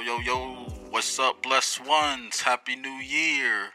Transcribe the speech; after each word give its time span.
yo, 0.00 0.18
yo, 0.18 0.20
yo, 0.20 0.54
what's 0.90 1.18
up, 1.18 1.42
blessed 1.42 1.84
ones? 1.84 2.42
Happy 2.42 2.76
New 2.76 2.88
Year. 2.88 3.70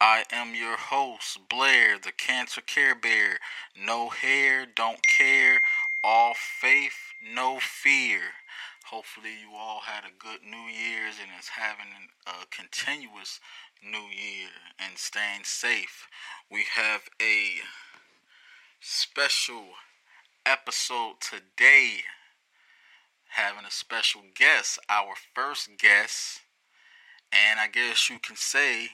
I 0.00 0.24
am 0.32 0.54
your 0.54 0.76
host, 0.76 1.48
Blair, 1.48 1.98
the 2.02 2.10
Cancer 2.10 2.60
Care 2.60 2.94
Bear. 2.96 3.38
No 3.80 4.08
hair, 4.08 4.66
don't 4.66 5.06
care, 5.06 5.60
all 6.02 6.34
faith, 6.34 7.12
no 7.32 7.58
fear. 7.60 8.20
Hopefully, 8.86 9.30
you 9.40 9.56
all 9.56 9.80
had 9.84 10.04
a 10.04 10.18
good 10.18 10.40
New 10.42 10.66
Year's 10.66 11.16
and 11.20 11.30
is 11.38 11.48
having 11.48 11.92
a 12.26 12.46
continuous 12.50 13.38
New 13.82 14.08
Year 14.08 14.48
and 14.80 14.98
staying 14.98 15.44
safe. 15.44 16.08
We 16.50 16.64
have 16.74 17.02
a 17.22 17.58
special 18.80 19.66
episode 20.44 21.20
today 21.20 22.00
having 23.28 23.64
a 23.64 23.70
special 23.70 24.22
guest, 24.34 24.78
our 24.88 25.14
first 25.34 25.70
guest, 25.78 26.40
and 27.32 27.60
I 27.60 27.68
guess 27.68 28.08
you 28.08 28.18
can 28.18 28.36
say 28.36 28.88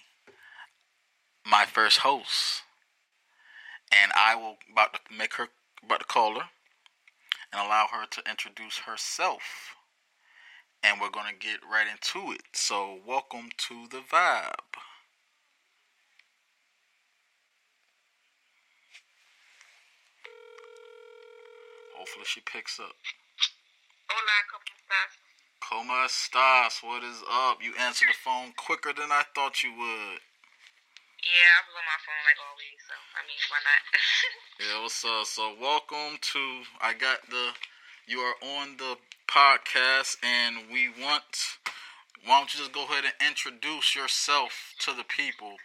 my 1.47 1.65
first 1.65 1.99
host. 1.99 2.63
And 3.93 4.13
I 4.17 4.35
will 4.35 4.57
about 4.73 4.95
to 4.95 5.01
make 5.17 5.35
her 5.35 5.49
about 5.85 6.01
to 6.01 6.07
call 6.07 6.35
her 6.35 6.49
and 7.53 7.61
allow 7.61 7.87
her 7.93 8.07
to 8.07 8.23
introduce 8.29 8.79
herself. 8.79 9.77
And 10.83 11.01
we're 11.01 11.11
gonna 11.11 11.33
get 11.39 11.61
right 11.71 11.87
into 11.87 12.33
it. 12.33 12.43
So 12.53 12.99
welcome 13.07 13.51
to 13.69 13.87
the 13.91 13.99
vibe. 13.99 14.75
Hopefully 21.97 22.25
she 22.27 22.41
picks 22.41 22.81
up. 22.81 22.93
Hola, 24.17 24.47
¿cómo 24.49 24.65
estás? 24.79 25.11
¿Cómo 25.59 26.05
estás? 26.05 26.83
What 26.85 27.03
is 27.03 27.21
up? 27.27 27.61
You 27.61 27.75
answered 27.75 28.11
the 28.11 28.15
phone 28.15 28.53
quicker 28.55 28.93
than 28.93 29.11
I 29.11 29.25
thought 29.35 29.65
you 29.65 29.75
would. 29.75 30.21
Yeah, 31.19 31.51
I 31.51 31.61
was 31.67 31.75
on 31.75 31.83
my 31.83 31.99
phone 31.99 32.23
like 32.23 32.39
always, 32.39 32.79
so 32.87 32.95
I 32.95 33.27
mean, 33.27 33.43
why 33.51 33.59
not? 33.67 33.83
yeah, 34.63 34.79
what's 34.87 35.03
up? 35.03 35.27
So, 35.27 35.59
welcome 35.59 36.23
to. 36.31 36.63
I 36.79 36.95
got 36.95 37.27
the. 37.29 37.59
You 38.07 38.21
are 38.21 38.39
on 38.39 38.79
the 38.79 38.95
podcast, 39.27 40.23
and 40.23 40.71
we 40.71 40.95
want. 40.95 41.59
Why 42.23 42.39
don't 42.39 42.55
you 42.55 42.61
just 42.61 42.71
go 42.71 42.87
ahead 42.87 43.11
and 43.11 43.19
introduce 43.19 43.97
yourself 43.99 44.79
to 44.87 44.95
the 44.95 45.03
people? 45.03 45.59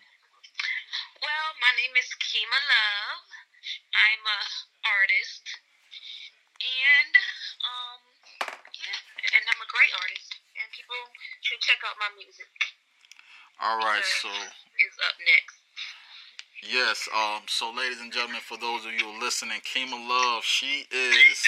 Well, 1.22 1.50
my 1.62 1.70
name 1.78 1.94
is 2.02 2.10
Kima 2.18 2.58
Love. 2.66 3.30
I'm 3.94 4.26
a 4.26 4.42
artist, 4.90 5.46
and 6.58 7.14
great 9.70 9.94
artist, 10.02 10.30
and 10.58 10.68
people 10.74 11.00
should 11.46 11.62
check 11.62 11.80
out 11.86 11.96
my 12.02 12.10
music. 12.18 12.50
All 13.62 13.80
right, 13.80 14.04
so 14.04 14.30
is 14.30 14.96
up 15.06 15.16
next. 15.22 15.58
Yes, 16.66 17.08
um, 17.16 17.48
so 17.48 17.72
ladies 17.72 18.02
and 18.02 18.12
gentlemen, 18.12 18.42
for 18.44 18.58
those 18.58 18.84
of 18.84 18.92
you 18.92 19.08
listening, 19.20 19.62
Kima 19.64 19.96
Love, 19.96 20.44
she 20.44 20.86
is 20.92 21.40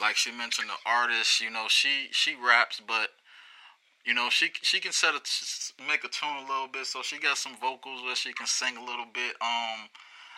like 0.00 0.16
she 0.16 0.32
mentioned 0.32 0.68
the 0.68 0.80
artist, 0.88 1.40
you 1.40 1.50
know, 1.50 1.66
she 1.68 2.08
she 2.12 2.34
raps, 2.34 2.80
but 2.80 3.10
you 4.04 4.14
know, 4.14 4.28
she 4.30 4.50
she 4.62 4.80
can 4.80 4.92
set 4.92 5.14
a 5.14 5.20
make 5.86 6.04
a 6.04 6.08
tune 6.08 6.42
a 6.44 6.48
little 6.48 6.68
bit, 6.68 6.86
so 6.86 7.02
she 7.02 7.18
got 7.18 7.38
some 7.38 7.56
vocals 7.60 8.02
where 8.02 8.16
she 8.16 8.32
can 8.32 8.46
sing 8.46 8.76
a 8.76 8.84
little 8.84 9.06
bit. 9.12 9.36
Um, 9.40 9.88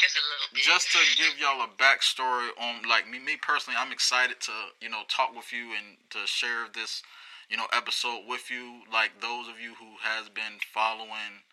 just 0.04 0.16
a 0.20 0.25
little 0.28 0.48
bit. 0.53 0.62
Just 0.62 0.87
to 0.92 1.00
give 1.16 1.34
y'all 1.41 1.65
a 1.65 1.70
backstory 1.81 2.53
on, 2.60 2.84
like 2.88 3.09
me, 3.09 3.19
me 3.19 3.37
personally, 3.41 3.76
I'm 3.81 3.92
excited 3.92 4.41
to 4.44 4.53
you 4.81 4.88
know 4.92 5.03
talk 5.09 5.34
with 5.34 5.53
you 5.53 5.72
and 5.72 5.97
to 6.10 6.26
share 6.28 6.69
this 6.72 7.03
you 7.48 7.56
know 7.56 7.66
episode 7.72 8.28
with 8.28 8.50
you. 8.50 8.84
Like 8.93 9.20
those 9.20 9.48
of 9.48 9.59
you 9.60 9.75
who 9.81 9.97
has 10.04 10.28
been 10.28 10.60
following 10.72 11.44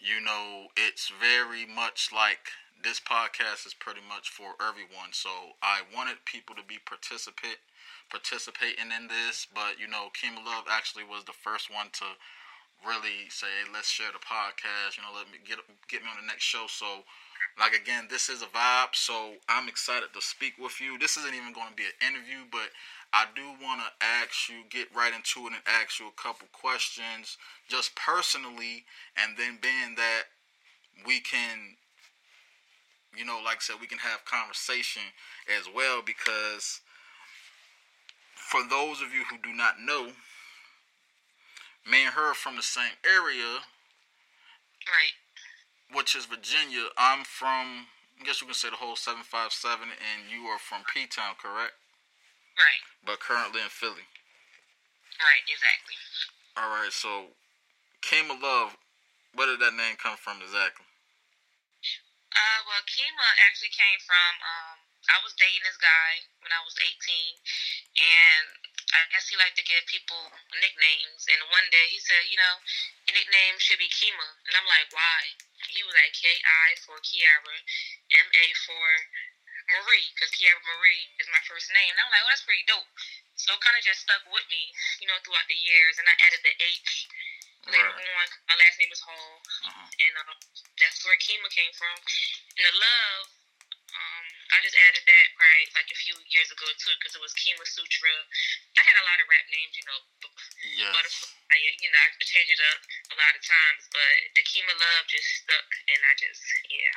you 0.00 0.20
know 0.20 0.68
it's 0.76 1.10
very 1.20 1.64
much 1.66 2.10
like 2.12 2.52
this 2.82 3.00
podcast 3.00 3.66
is 3.66 3.72
pretty 3.74 4.02
much 4.06 4.28
for 4.28 4.52
everyone. 4.60 5.12
So 5.12 5.56
i 5.62 5.80
wanted 5.94 6.24
people 6.24 6.54
to 6.56 6.64
be 6.64 6.78
participate 6.84 7.60
participating 8.10 8.92
in 8.92 9.08
this 9.08 9.46
but 9.48 9.80
you 9.80 9.88
know 9.88 10.12
kim 10.12 10.36
love 10.44 10.64
actually 10.70 11.04
was 11.04 11.24
the 11.24 11.32
first 11.32 11.72
one 11.72 11.88
to 11.92 12.04
really 12.84 13.30
say 13.32 13.48
hey, 13.48 13.70
let's 13.72 13.88
share 13.88 14.12
the 14.12 14.20
podcast 14.20 14.96
you 14.96 15.02
know 15.02 15.14
let 15.16 15.26
me 15.32 15.38
get 15.40 15.58
get 15.88 16.02
me 16.02 16.08
on 16.12 16.20
the 16.20 16.26
next 16.28 16.44
show. 16.44 16.66
So 16.68 17.04
like 17.58 17.74
again 17.74 18.06
this 18.10 18.28
is 18.28 18.42
a 18.42 18.46
vibe 18.46 18.94
so 18.94 19.34
i'm 19.48 19.68
excited 19.68 20.08
to 20.12 20.20
speak 20.20 20.54
with 20.58 20.80
you 20.80 20.98
this 20.98 21.16
isn't 21.16 21.34
even 21.34 21.52
going 21.52 21.68
to 21.68 21.76
be 21.76 21.84
an 21.84 22.14
interview 22.14 22.44
but 22.50 22.70
I 23.14 23.26
do 23.36 23.46
want 23.62 23.80
to 23.80 24.04
ask 24.04 24.48
you, 24.48 24.64
get 24.68 24.88
right 24.92 25.14
into 25.14 25.46
it 25.46 25.52
and 25.54 25.62
ask 25.66 26.00
you 26.00 26.08
a 26.08 26.20
couple 26.20 26.48
questions, 26.50 27.38
just 27.68 27.94
personally, 27.94 28.86
and 29.16 29.38
then 29.38 29.56
being 29.62 29.94
that 29.94 30.24
we 31.06 31.20
can, 31.20 31.76
you 33.16 33.24
know, 33.24 33.40
like 33.44 33.58
I 33.58 33.60
said, 33.60 33.76
we 33.80 33.86
can 33.86 33.98
have 33.98 34.24
conversation 34.24 35.02
as 35.56 35.68
well 35.72 36.02
because 36.04 36.80
for 38.34 38.62
those 38.68 39.00
of 39.00 39.14
you 39.14 39.22
who 39.30 39.38
do 39.38 39.54
not 39.56 39.76
know, 39.80 40.10
me 41.88 42.02
and 42.04 42.14
her 42.14 42.34
from 42.34 42.56
the 42.56 42.62
same 42.62 42.98
area, 43.06 43.62
right? 44.90 45.14
Which 45.94 46.14
is 46.18 46.26
Virginia. 46.26 46.90
I'm 46.98 47.22
from, 47.22 47.86
I 48.20 48.24
guess 48.26 48.42
you 48.42 48.50
can 48.50 48.58
say 48.58 48.68
the 48.68 48.76
whole 48.82 48.98
757, 48.98 49.86
and 49.86 50.20
you 50.26 50.50
are 50.50 50.58
from 50.58 50.82
P 50.90 51.06
Town, 51.06 51.38
correct? 51.38 51.78
Right. 52.58 52.82
But 53.06 53.22
currently 53.22 53.62
in 53.62 53.70
Philly. 53.70 54.06
Right, 55.22 55.44
exactly. 55.46 55.94
All 56.58 56.70
right, 56.70 56.90
so 56.90 57.34
Kima 58.02 58.34
Love, 58.34 58.74
where 59.34 59.46
did 59.46 59.62
that 59.62 59.74
name 59.74 59.94
come 59.98 60.18
from 60.18 60.42
exactly? 60.42 60.86
Uh, 62.34 62.60
well, 62.66 62.82
Kima 62.90 63.28
actually 63.46 63.70
came 63.70 63.98
from, 64.02 64.32
um, 64.42 64.76
I 65.06 65.22
was 65.22 65.38
dating 65.38 65.62
this 65.62 65.78
guy 65.78 66.26
when 66.42 66.50
I 66.50 66.62
was 66.66 66.74
18, 66.82 66.90
and 66.90 68.46
I 68.94 69.06
guess 69.10 69.30
he 69.30 69.38
liked 69.38 69.58
to 69.58 69.66
give 69.66 69.82
people 69.86 70.18
nicknames. 70.58 71.26
And 71.30 71.38
one 71.50 71.66
day 71.70 71.86
he 71.90 71.98
said, 72.02 72.26
you 72.26 72.38
know, 72.38 72.54
your 73.06 73.14
nickname 73.18 73.58
should 73.58 73.78
be 73.78 73.90
Kima. 73.90 74.28
And 74.50 74.54
I'm 74.58 74.66
like, 74.66 74.90
why? 74.90 75.20
He 75.72 75.80
was 75.86 75.94
like, 75.96 76.12
K 76.12 76.28
I 76.28 76.68
for 76.84 77.00
Kiara, 77.00 77.56
M 78.14 78.28
A 78.28 78.46
for 78.68 78.86
Marie, 79.64 80.08
because 80.12 80.30
Kiara 80.36 80.60
Marie 80.60 81.08
is 81.18 81.28
my 81.32 81.40
first 81.48 81.72
name. 81.72 81.92
And 81.96 82.00
I'm 82.04 82.12
like, 82.12 82.24
oh, 82.24 82.30
that's 82.30 82.44
pretty 82.44 82.68
dope. 82.68 82.88
So 83.34 83.56
it 83.56 83.64
kind 83.64 83.74
of 83.74 83.84
just 83.84 84.04
stuck 84.04 84.22
with 84.30 84.46
me, 84.52 84.70
you 85.02 85.08
know, 85.10 85.18
throughout 85.24 85.48
the 85.50 85.58
years. 85.58 85.98
And 85.98 86.06
I 86.06 86.14
added 86.22 86.44
the 86.44 86.54
H 86.62 87.08
later 87.66 87.90
right. 87.90 88.12
on. 88.14 88.26
My 88.46 88.56
last 88.60 88.76
name 88.78 88.92
is 88.92 89.02
Hall. 89.02 89.42
Uh-huh. 89.42 89.88
And 89.88 90.14
um, 90.22 90.38
that's 90.78 91.02
where 91.02 91.18
Kima 91.18 91.48
came 91.50 91.72
from. 91.74 91.96
And 92.60 92.64
the 92.68 92.76
love, 92.76 93.33
I 94.54 94.62
just 94.62 94.78
added 94.78 95.02
that 95.02 95.28
right 95.34 95.68
like 95.74 95.90
a 95.90 95.98
few 95.98 96.14
years 96.30 96.46
ago 96.54 96.66
too, 96.78 96.94
because 97.02 97.18
it 97.18 97.22
was 97.22 97.34
Kima 97.34 97.66
Sutra. 97.66 98.14
I 98.78 98.82
had 98.86 98.94
a 98.94 99.04
lot 99.04 99.18
of 99.18 99.26
rap 99.26 99.46
names, 99.50 99.74
you 99.74 99.84
know, 99.90 100.00
yes. 100.78 100.94
butterfly. 100.94 101.34
You 101.58 101.90
know, 101.90 101.98
I 101.98 102.08
changed 102.22 102.54
it 102.54 102.62
up 102.70 102.80
a 103.10 103.16
lot 103.18 103.34
of 103.34 103.42
times, 103.42 103.82
but 103.90 104.14
the 104.38 104.42
Kima 104.46 104.74
Love 104.74 105.04
just 105.10 105.26
stuck, 105.42 105.68
and 105.90 106.00
I 106.06 106.12
just 106.14 106.42
yeah. 106.70 106.94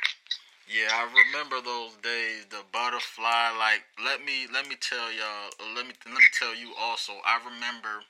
Yeah, 0.68 0.90
I 0.92 1.08
remember 1.08 1.64
those 1.64 1.96
days. 2.04 2.46
The 2.46 2.62
butterfly, 2.70 3.56
like 3.58 3.82
let 3.98 4.22
me 4.22 4.46
let 4.52 4.70
me 4.70 4.78
tell 4.78 5.10
y'all. 5.10 5.50
Let 5.74 5.86
me 5.86 5.94
let 6.06 6.14
me 6.14 6.30
tell 6.36 6.54
you 6.54 6.74
also. 6.78 7.18
I 7.26 7.42
remember 7.42 8.06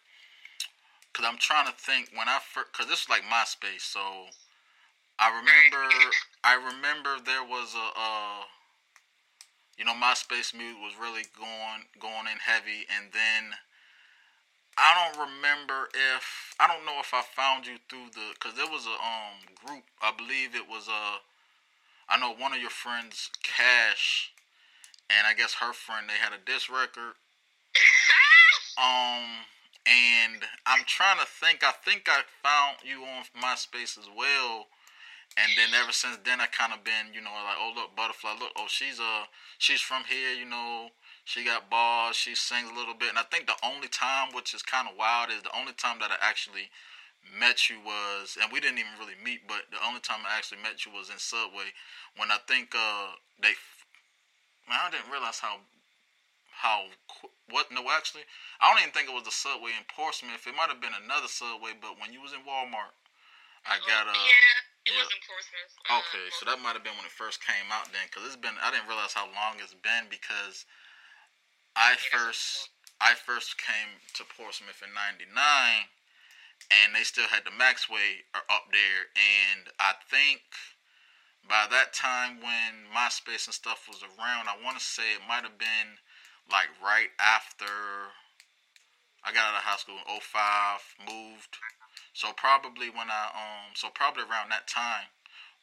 because 1.13 1.25
I'm 1.25 1.39
trying 1.39 1.67
to 1.67 1.77
think 1.77 2.11
when 2.15 2.29
I 2.29 2.39
first 2.43 2.73
because 2.73 2.87
this 2.87 3.07
was 3.07 3.13
like 3.17 3.25
MySpace. 3.25 3.87
So 3.87 4.29
I 5.19 5.31
remember 5.31 5.87
I 6.45 6.55
remember 6.55 7.19
there 7.25 7.43
was 7.43 7.75
a 7.75 7.89
uh, 7.95 8.43
you 9.79 9.85
know 9.85 9.95
MySpace 9.95 10.53
music 10.53 10.83
was 10.83 10.95
really 11.01 11.23
going 11.39 11.87
going 12.01 12.27
in 12.27 12.39
heavy, 12.43 12.85
and 12.91 13.13
then 13.13 13.55
I 14.77 14.95
don't 14.95 15.27
remember 15.31 15.89
if 15.95 16.55
I 16.61 16.67
don't 16.67 16.85
know 16.85 16.99
if 17.01 17.15
I 17.15 17.23
found 17.23 17.67
you 17.67 17.79
through 17.89 18.11
the 18.15 18.35
because 18.35 18.57
there 18.57 18.71
was 18.71 18.87
a 18.87 18.99
um 18.99 19.55
group. 19.65 19.85
I 20.03 20.13
believe 20.13 20.55
it 20.55 20.69
was 20.69 20.89
a 20.89 21.23
I 22.09 22.19
know 22.19 22.35
one 22.35 22.53
of 22.53 22.61
your 22.61 22.71
friends, 22.71 23.31
Cash, 23.43 24.33
and 25.11 25.27
I 25.27 25.35
guess 25.35 25.55
her 25.55 25.73
friend, 25.73 26.09
they 26.09 26.15
had 26.15 26.33
a 26.33 26.43
disc 26.45 26.71
record. 26.71 27.15
um, 28.79 29.45
and 29.85 30.43
I'm 30.65 30.85
trying 30.87 31.19
to 31.19 31.27
think. 31.27 31.63
I 31.63 31.73
think 31.73 32.09
I 32.09 32.23
found 32.43 32.79
you 32.83 33.05
on 33.05 33.25
MySpace 33.41 33.99
as 33.99 34.09
well. 34.17 34.67
And 35.39 35.55
then 35.55 35.71
ever 35.79 35.93
since 35.93 36.19
then, 36.27 36.41
I 36.41 36.47
kind 36.47 36.73
of 36.75 36.83
been, 36.83 37.15
you 37.15 37.23
know, 37.23 37.31
like, 37.31 37.59
oh 37.63 37.71
look, 37.75 37.95
Butterfly, 37.95 38.35
look, 38.41 38.51
oh 38.59 38.67
she's 38.67 38.99
uh, 38.99 39.31
she's 39.59 39.81
from 39.81 40.03
here, 40.03 40.35
you 40.35 40.45
know, 40.45 40.91
she 41.25 41.45
got 41.45 41.71
bars, 41.71 42.17
she 42.17 42.35
sings 42.35 42.71
a 42.71 42.75
little 42.75 42.95
bit. 42.95 43.11
And 43.11 43.19
I 43.19 43.27
think 43.31 43.47
the 43.47 43.59
only 43.63 43.87
time, 43.87 44.35
which 44.35 44.53
is 44.53 44.63
kind 44.63 44.89
of 44.91 44.99
wild, 44.99 45.31
is 45.31 45.43
the 45.47 45.55
only 45.55 45.73
time 45.79 46.03
that 46.03 46.11
I 46.11 46.19
actually 46.19 46.75
met 47.39 47.71
you 47.71 47.79
was, 47.85 48.39
and 48.41 48.51
we 48.51 48.59
didn't 48.59 48.83
even 48.83 48.99
really 48.99 49.19
meet, 49.23 49.47
but 49.47 49.71
the 49.71 49.79
only 49.87 50.01
time 50.01 50.27
I 50.27 50.35
actually 50.35 50.59
met 50.65 50.83
you 50.83 50.91
was 50.91 51.11
in 51.11 51.19
Subway 51.23 51.71
when 52.17 52.35
I 52.35 52.43
think 52.51 52.75
uh 52.75 53.15
they, 53.39 53.55
man, 54.67 54.81
I 54.83 54.91
didn't 54.91 55.13
realize 55.13 55.39
how 55.39 55.63
how 56.51 56.91
what 57.55 57.71
no 57.71 57.87
actually 57.95 58.27
I 58.59 58.71
don't 58.75 58.83
even 58.83 58.91
think 58.91 59.07
it 59.07 59.15
was 59.15 59.23
the 59.23 59.31
subway 59.31 59.71
in 59.79 59.87
Portsmouth. 59.87 60.43
It 60.43 60.59
might 60.59 60.67
have 60.67 60.83
been 60.83 60.99
another 60.99 61.31
subway, 61.31 61.79
but 61.79 61.95
when 62.03 62.11
you 62.11 62.19
was 62.19 62.35
in 62.35 62.43
Walmart, 62.43 62.91
I 63.63 63.79
got 63.87 64.11
a 64.11 64.17
uh, 64.17 64.27
yeah. 64.27 64.68
It 64.89 64.97
yeah. 64.97 65.05
was 65.05 65.13
in 65.13 65.21
Portsmouth. 65.29 65.73
Um, 65.93 66.01
okay, 66.01 66.27
so 66.33 66.49
that 66.49 66.65
might 66.65 66.73
have 66.73 66.81
been 66.81 66.97
when 66.97 67.05
it 67.05 67.13
first 67.13 67.45
came 67.45 67.69
out 67.69 67.93
then, 67.93 68.09
because 68.09 68.25
it's 68.25 68.41
been 68.41 68.57
I 68.65 68.73
didn't 68.73 68.89
realize 68.89 69.13
how 69.13 69.29
long 69.37 69.61
it's 69.61 69.77
been 69.77 70.09
because 70.09 70.65
I 71.77 72.01
first 72.09 72.73
I 72.97 73.13
first 73.13 73.61
came 73.61 74.01
to 74.17 74.25
Portsmouth 74.25 74.81
in 74.81 74.97
'99, 74.97 75.29
and 76.73 76.97
they 76.97 77.05
still 77.05 77.29
had 77.29 77.45
the 77.45 77.53
Maxway 77.53 78.25
up 78.33 78.73
there, 78.73 79.13
and 79.13 79.69
I 79.77 79.93
think 80.09 80.41
by 81.45 81.69
that 81.69 81.93
time 81.93 82.41
when 82.41 82.89
MySpace 82.89 83.45
and 83.45 83.57
stuff 83.57 83.89
was 83.89 84.01
around, 84.01 84.49
I 84.49 84.57
want 84.57 84.81
to 84.81 84.85
say 84.85 85.17
it 85.17 85.29
might 85.29 85.45
have 85.45 85.61
been 85.61 86.01
like 86.49 86.73
right 86.81 87.13
after 87.21 88.17
I 89.25 89.33
got 89.33 89.53
out 89.53 89.61
of 89.61 89.69
high 89.69 89.77
school 89.77 90.01
in 90.01 90.21
05, 90.21 91.05
moved. 91.05 91.57
So 92.19 92.35
probably 92.35 92.91
when 92.91 93.07
I 93.15 93.31
um 93.31 93.79
so 93.79 93.95
probably 93.95 94.27
around 94.27 94.51
that 94.51 94.67
time. 94.67 95.07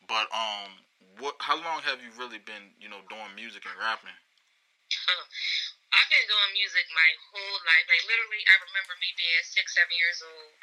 But 0.07 0.31
um 0.31 0.87
what 1.19 1.35
how 1.43 1.59
long 1.59 1.83
have 1.83 1.99
you 1.99 2.15
really 2.15 2.39
been, 2.39 2.71
you 2.79 2.87
know, 2.87 3.03
doing 3.11 3.35
music 3.35 3.67
and 3.67 3.75
rapping? 3.75 4.15
I've 5.95 6.11
been 6.11 6.27
doing 6.31 6.51
music 6.55 6.87
my 6.95 7.11
whole 7.27 7.59
life. 7.67 7.85
Like 7.91 8.07
literally, 8.07 8.39
I 8.47 8.55
remember 8.71 8.95
me 9.03 9.11
being 9.19 9.43
six, 9.43 9.75
seven 9.75 9.91
years 9.99 10.23
old, 10.23 10.55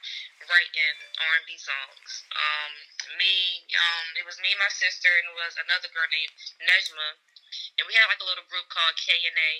writing 0.48 0.96
R 1.20 1.32
and 1.36 1.44
B 1.44 1.60
songs. 1.60 2.24
Um, 2.32 2.72
me, 3.20 3.60
um, 3.76 4.06
it 4.16 4.24
was 4.24 4.40
me, 4.40 4.48
my 4.56 4.72
sister, 4.72 5.12
and 5.12 5.28
it 5.28 5.36
was 5.36 5.60
another 5.60 5.92
girl 5.92 6.08
named 6.08 6.32
Nejma, 6.72 7.08
and 7.76 7.84
we 7.84 7.92
had 8.00 8.08
like 8.08 8.20
a 8.24 8.28
little 8.28 8.48
group 8.48 8.64
called 8.72 8.96
K 8.96 9.12
and 9.28 9.36
A. 9.36 9.52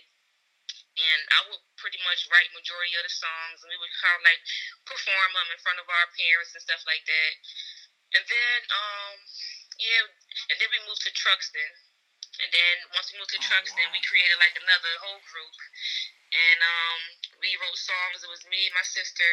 And 0.93 1.21
I 1.33 1.41
would 1.49 1.63
pretty 1.81 1.97
much 2.05 2.29
write 2.29 2.53
majority 2.53 2.93
of 3.01 3.05
the 3.07 3.13
songs, 3.13 3.65
and 3.65 3.73
we 3.73 3.81
would 3.81 3.95
kind 3.97 4.21
of 4.21 4.25
like 4.29 4.43
perform 4.85 5.31
them 5.33 5.49
in 5.49 5.61
front 5.65 5.81
of 5.81 5.89
our 5.89 6.07
parents 6.13 6.53
and 6.53 6.61
stuff 6.61 6.85
like 6.85 7.03
that. 7.09 7.33
And 8.13 8.25
then, 8.29 8.59
um, 8.69 9.17
yeah, 9.81 10.05
and 10.53 10.57
then 10.61 10.69
we 10.69 10.85
moved 10.85 11.01
to 11.09 11.13
Truxtun 11.17 11.73
and 12.41 12.49
then 12.49 12.77
once 12.97 13.13
we 13.13 13.21
moved 13.21 13.35
to 13.37 13.43
oh, 13.43 13.45
Trucks, 13.45 13.71
wow. 13.71 13.79
then 13.79 13.89
we 13.93 14.01
created 14.09 14.41
like 14.41 14.57
another 14.57 14.93
whole 15.05 15.21
group. 15.29 15.57
And 16.33 16.59
um, 16.65 17.01
we 17.45 17.53
wrote 17.61 17.77
songs. 17.77 18.25
It 18.25 18.31
was 18.33 18.41
me, 18.49 18.73
my 18.73 18.87
sister, 18.89 19.33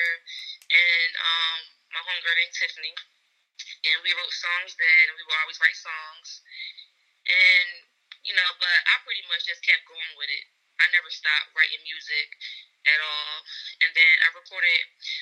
and 0.68 1.12
um, 1.16 1.60
my 1.96 2.02
homegirl 2.04 2.36
named 2.36 2.52
Tiffany. 2.52 2.94
And 3.88 4.04
we 4.04 4.12
wrote 4.12 4.36
songs 4.36 4.76
then, 4.76 5.04
and 5.08 5.16
we 5.16 5.24
would 5.24 5.40
always 5.40 5.60
write 5.64 5.80
songs. 5.80 6.44
And, 7.24 7.68
you 8.28 8.36
know, 8.36 8.50
but 8.60 8.80
I 8.92 9.00
pretty 9.08 9.24
much 9.32 9.48
just 9.48 9.64
kept 9.64 9.88
going 9.88 10.14
with 10.20 10.28
it. 10.28 10.46
I 10.80 10.86
never 10.96 11.12
stopped 11.12 11.52
writing 11.56 11.84
music 11.84 12.28
at 12.88 13.00
all. 13.04 13.36
And 13.84 13.92
then 13.92 14.16
I 14.24 14.30
recorded, 14.36 14.80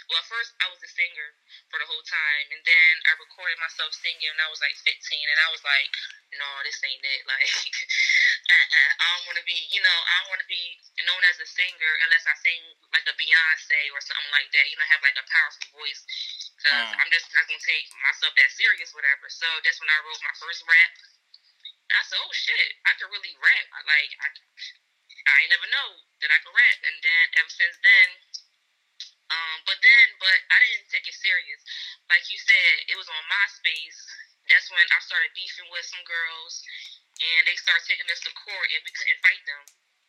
well, 0.10 0.22
at 0.22 0.28
first 0.30 0.54
I 0.62 0.70
was 0.70 0.82
a 0.82 0.90
singer 0.90 1.30
for 1.70 1.78
the 1.82 1.90
whole 1.90 2.06
time. 2.06 2.46
And 2.54 2.62
then 2.62 2.94
I 3.10 3.18
recorded 3.18 3.58
myself 3.58 3.94
singing 3.98 4.30
when 4.30 4.42
I 4.42 4.50
was 4.50 4.62
like 4.62 4.78
15. 4.78 4.94
And 4.94 5.40
I 5.42 5.50
was 5.50 5.64
like, 5.66 5.90
no, 6.38 6.48
this 6.62 6.78
ain't 6.86 7.04
it. 7.04 7.24
Like, 7.28 7.44
uh-uh, 7.44 8.92
I 9.04 9.06
don't 9.12 9.26
want 9.28 9.38
to 9.42 9.46
be, 9.46 9.58
you 9.68 9.84
know, 9.84 10.00
I 10.08 10.14
don't 10.24 10.32
want 10.32 10.42
to 10.42 10.50
be 10.50 10.80
known 11.04 11.22
as 11.28 11.38
a 11.44 11.48
singer 11.48 11.94
unless 12.08 12.24
I 12.24 12.36
sing 12.40 12.62
like 12.96 13.04
a 13.04 13.16
Beyonce 13.20 13.82
or 13.92 14.00
something 14.00 14.32
like 14.32 14.48
that. 14.56 14.66
You 14.72 14.80
know, 14.80 14.88
have 14.88 15.04
like 15.04 15.20
a 15.20 15.28
powerful 15.28 15.84
voice. 15.84 16.02
Because 16.56 16.88
mm. 16.88 17.00
I'm 17.04 17.12
just 17.12 17.28
not 17.36 17.46
going 17.52 17.60
to 17.60 17.68
take 17.68 17.86
myself 18.00 18.34
that 18.40 18.50
serious, 18.56 18.96
whatever. 18.96 19.28
So 19.28 19.46
that's 19.62 19.78
when 19.84 19.92
I 19.92 20.00
wrote 20.08 20.22
my 20.24 20.36
first 20.40 20.64
rap. 20.66 20.92
And 21.88 21.96
I 22.00 22.04
said, 22.08 22.20
oh 22.20 22.34
shit, 22.36 22.70
I 22.88 22.96
could 23.00 23.12
really 23.12 23.36
rap. 23.40 23.68
I, 23.76 23.80
like, 23.88 24.12
I, 24.20 24.28
I 25.28 25.48
never 25.52 25.68
know 25.68 25.90
that 26.24 26.32
I 26.32 26.40
could 26.40 26.56
rap. 26.56 26.80
And 26.88 26.98
then 27.04 27.26
ever 27.44 27.52
since 27.52 27.76
then, 27.84 28.08
um, 29.28 29.58
but 29.68 29.76
then, 29.84 30.06
but 30.24 30.40
I 30.52 30.58
didn't 30.64 30.88
take 30.88 31.04
it 31.04 31.18
serious. 31.20 31.62
Like 32.08 32.24
you 32.32 32.40
said, 32.40 32.72
it 32.88 32.96
was 32.96 33.12
on 33.12 33.24
MySpace. 33.28 34.00
That's 34.48 34.72
when 34.72 34.88
I 34.88 35.00
started 35.04 35.36
beefing 35.36 35.68
with 35.68 35.84
some 35.84 36.04
girls, 36.08 36.64
and 37.20 37.42
they 37.44 37.60
started 37.60 37.84
taking 37.84 38.08
us 38.08 38.24
to 38.24 38.32
court, 38.32 38.68
and 38.72 38.80
we 38.88 38.92
couldn't 38.96 39.20
fight 39.20 39.44
them 39.44 39.64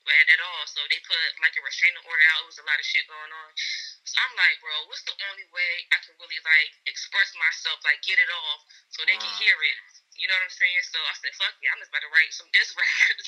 at, 0.07 0.27
at 0.31 0.41
all. 0.41 0.63
So 0.71 0.81
they 0.87 1.03
put 1.03 1.19
like 1.43 1.55
a 1.59 1.63
restraining 1.67 2.01
order 2.07 2.27
out. 2.33 2.47
It 2.47 2.51
was 2.55 2.61
a 2.63 2.67
lot 2.67 2.79
of 2.79 2.87
shit 2.87 3.05
going 3.11 3.33
on. 3.35 3.51
So 4.07 4.17
I'm 4.23 4.35
like, 4.39 4.57
bro, 4.63 4.73
what's 4.89 5.05
the 5.05 5.17
only 5.29 5.47
way 5.53 5.73
I 5.93 5.99
can 6.01 6.15
really 6.17 6.41
like 6.41 6.73
express 6.89 7.35
myself, 7.37 7.83
like 7.85 8.01
get 8.07 8.17
it 8.17 8.31
off, 8.31 8.63
so 8.95 9.05
they 9.05 9.19
wow. 9.19 9.27
can 9.27 9.33
hear 9.43 9.59
it. 9.59 9.79
You 10.19 10.27
know 10.27 10.35
what 10.35 10.51
I'm 10.51 10.55
saying? 10.55 10.83
So 10.87 10.99
I 10.99 11.15
said, 11.19 11.35
fuck 11.39 11.55
yeah, 11.63 11.71
I'm 11.75 11.83
just 11.83 11.91
about 11.91 12.03
to 12.03 12.11
write 12.11 12.33
some 12.35 12.51
diss 12.51 12.71
records. 12.79 13.27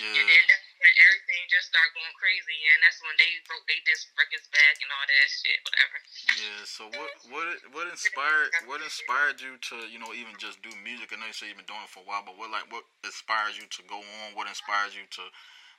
yeah. 0.00 0.16
And 0.16 0.26
then 0.28 0.44
that's 0.48 0.71
when 0.82 0.94
everything 0.98 1.42
just 1.46 1.70
started 1.70 1.94
going 1.94 2.10
crazy, 2.18 2.58
and 2.74 2.82
that's 2.82 2.98
when 3.06 3.14
they 3.14 3.30
broke 3.46 3.62
they 3.70 3.78
diss 3.86 4.02
records 4.18 4.50
back 4.50 4.74
and 4.82 4.90
all 4.90 5.06
that 5.06 5.28
shit, 5.30 5.58
whatever. 5.62 5.96
Yeah. 6.42 6.62
So 6.66 6.82
what 6.90 7.10
what 7.30 7.46
what 7.70 7.86
inspired 7.86 8.50
what 8.66 8.82
inspired 8.82 9.38
you 9.38 9.54
to 9.70 9.86
you 9.86 10.02
know 10.02 10.10
even 10.10 10.34
just 10.42 10.58
do 10.66 10.74
music? 10.82 11.14
I 11.14 11.22
know 11.22 11.30
you 11.30 11.36
say 11.36 11.46
you've 11.46 11.62
been 11.62 11.70
doing 11.70 11.86
it 11.86 11.92
for 11.94 12.02
a 12.02 12.08
while, 12.10 12.26
but 12.26 12.34
what 12.34 12.50
like 12.50 12.66
what 12.74 12.82
inspires 13.06 13.54
you 13.54 13.70
to 13.70 13.82
go 13.86 14.02
on? 14.02 14.34
What 14.34 14.50
inspires 14.50 14.98
you 14.98 15.06
to 15.06 15.24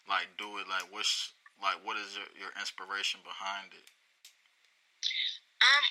like 0.07 0.31
do 0.39 0.47
it? 0.63 0.71
Like 0.71 0.87
what's 0.87 1.35
like 1.59 1.83
what 1.83 1.99
is 1.99 2.15
your, 2.15 2.47
your 2.47 2.51
inspiration 2.55 3.19
behind 3.27 3.75
it? 3.75 3.87
Um, 5.59 5.85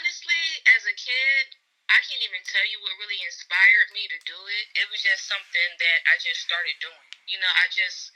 honestly, 0.00 0.44
as 0.72 0.88
a 0.88 0.96
kid, 0.96 1.44
I 1.92 2.00
can't 2.00 2.24
even 2.24 2.40
tell 2.48 2.64
you 2.64 2.80
what 2.80 2.96
really 2.96 3.20
inspired 3.28 3.88
me 3.92 4.08
to 4.08 4.18
do 4.24 4.36
it. 4.36 4.64
It 4.80 4.88
was 4.88 5.04
just 5.04 5.28
something 5.28 5.70
that 5.80 5.98
I 6.08 6.16
just 6.16 6.40
started 6.40 6.76
doing. 6.80 7.08
You 7.28 7.36
know, 7.40 7.52
I 7.60 7.68
just 7.68 8.08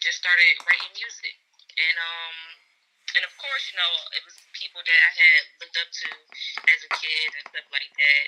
just 0.00 0.20
started 0.20 0.54
writing 0.64 0.92
music, 0.96 1.36
and 1.76 1.96
um, 1.96 2.36
and 3.16 3.22
of 3.24 3.32
course, 3.40 3.64
you 3.70 3.76
know, 3.78 3.92
it 4.12 4.22
was 4.26 4.36
people 4.52 4.82
that 4.84 5.00
I 5.00 5.12
had 5.16 5.42
looked 5.62 5.78
up 5.80 5.90
to 5.90 6.08
as 6.68 6.80
a 6.84 6.90
kid 7.00 7.28
and 7.40 7.44
stuff 7.48 7.68
like 7.72 7.92
that. 7.96 8.26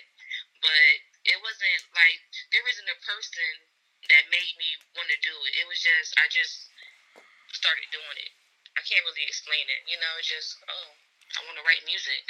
But 0.59 0.95
it 1.29 1.39
wasn't 1.45 1.83
like 1.93 2.21
there 2.51 2.65
isn't 2.65 2.89
a 2.89 2.99
person 3.05 3.53
that 4.09 4.33
made 4.33 4.55
me 4.57 4.79
want 4.97 5.11
to 5.13 5.19
do 5.21 5.35
it. 5.49 5.53
It 5.61 5.67
was 5.69 5.81
just 5.81 6.17
I 6.17 6.27
just 6.33 6.73
started 7.53 7.89
doing 7.93 8.19
it. 8.23 8.33
I 8.79 8.83
can't 8.87 9.05
really 9.05 9.27
explain 9.27 9.67
it. 9.67 9.83
You 9.91 9.99
know, 9.99 10.13
it's 10.17 10.31
just 10.31 10.57
oh, 10.65 10.89
I 11.37 11.45
want 11.45 11.59
to 11.61 11.65
write 11.67 11.85
music. 11.85 12.25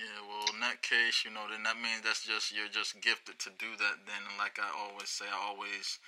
Yeah, 0.00 0.24
well, 0.24 0.48
in 0.54 0.64
that 0.64 0.80
case, 0.80 1.28
you 1.28 1.30
know, 1.34 1.44
then 1.50 1.60
that 1.68 1.76
means 1.76 2.00
that's 2.00 2.24
just 2.24 2.54
you're 2.56 2.72
just 2.72 2.96
gifted 3.04 3.36
to 3.44 3.50
do 3.60 3.76
that. 3.76 4.08
Then, 4.08 4.22
like 4.40 4.56
I 4.56 4.70
always 4.72 5.12
say, 5.12 5.28
I 5.28 5.36
always, 5.36 6.00